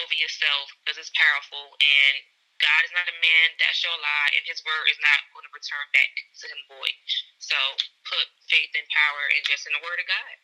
over 0.00 0.14
yourself 0.14 0.72
because 0.82 1.00
it's 1.00 1.12
powerful 1.16 1.76
and 1.80 2.14
God 2.58 2.82
is 2.82 2.94
not 2.94 3.06
a 3.06 3.16
man 3.22 3.48
that 3.62 3.74
shall 3.74 3.94
lie, 4.02 4.30
and 4.34 4.42
His 4.42 4.58
word 4.66 4.86
is 4.90 4.98
not 4.98 5.30
going 5.30 5.46
to 5.46 5.52
return 5.54 5.86
back 5.94 6.10
to 6.10 6.44
Him 6.50 6.60
void. 6.66 6.96
So 7.38 7.54
put 8.02 8.26
faith 8.50 8.74
and 8.74 8.86
power 8.90 9.24
in 9.38 9.46
just 9.46 9.66
in 9.70 9.74
the 9.78 9.82
word 9.82 10.02
of 10.02 10.10
God, 10.10 10.34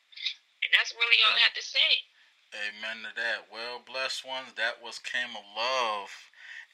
and 0.63 0.71
that's 0.71 0.95
really 0.95 1.19
all 1.27 1.35
I 1.35 1.43
have 1.43 1.59
to 1.59 1.67
say. 1.67 1.91
Amen 2.55 3.03
to 3.03 3.11
that. 3.19 3.51
Well, 3.51 3.83
blessed 3.83 4.23
ones, 4.23 4.55
that 4.55 4.79
was 4.79 5.03
Kima 5.03 5.43
Love. 5.59 6.11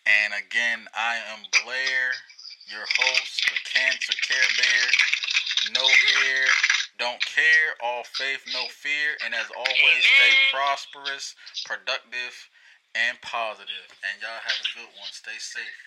And 0.04 0.36
again, 0.36 0.84
I 0.92 1.16
am 1.32 1.40
Blair, 1.64 2.12
your 2.68 2.84
host, 2.84 3.40
the 3.48 3.56
Cancer 3.64 4.12
Care 4.20 4.50
Bear. 4.60 4.84
No 5.72 5.84
hair, 5.88 6.44
don't 7.00 7.20
care, 7.24 7.72
all 7.80 8.04
faith, 8.04 8.44
no 8.52 8.68
fear. 8.68 9.16
And 9.24 9.32
as 9.32 9.48
always, 9.56 10.04
Amen. 10.04 10.16
stay 10.20 10.32
prosperous, 10.52 11.32
productive, 11.64 12.36
and 12.92 13.16
positive. 13.24 13.88
And 14.04 14.20
y'all 14.20 14.44
have 14.44 14.60
a 14.60 14.68
good 14.76 14.92
one. 15.00 15.08
Stay 15.16 15.40
safe. 15.40 15.80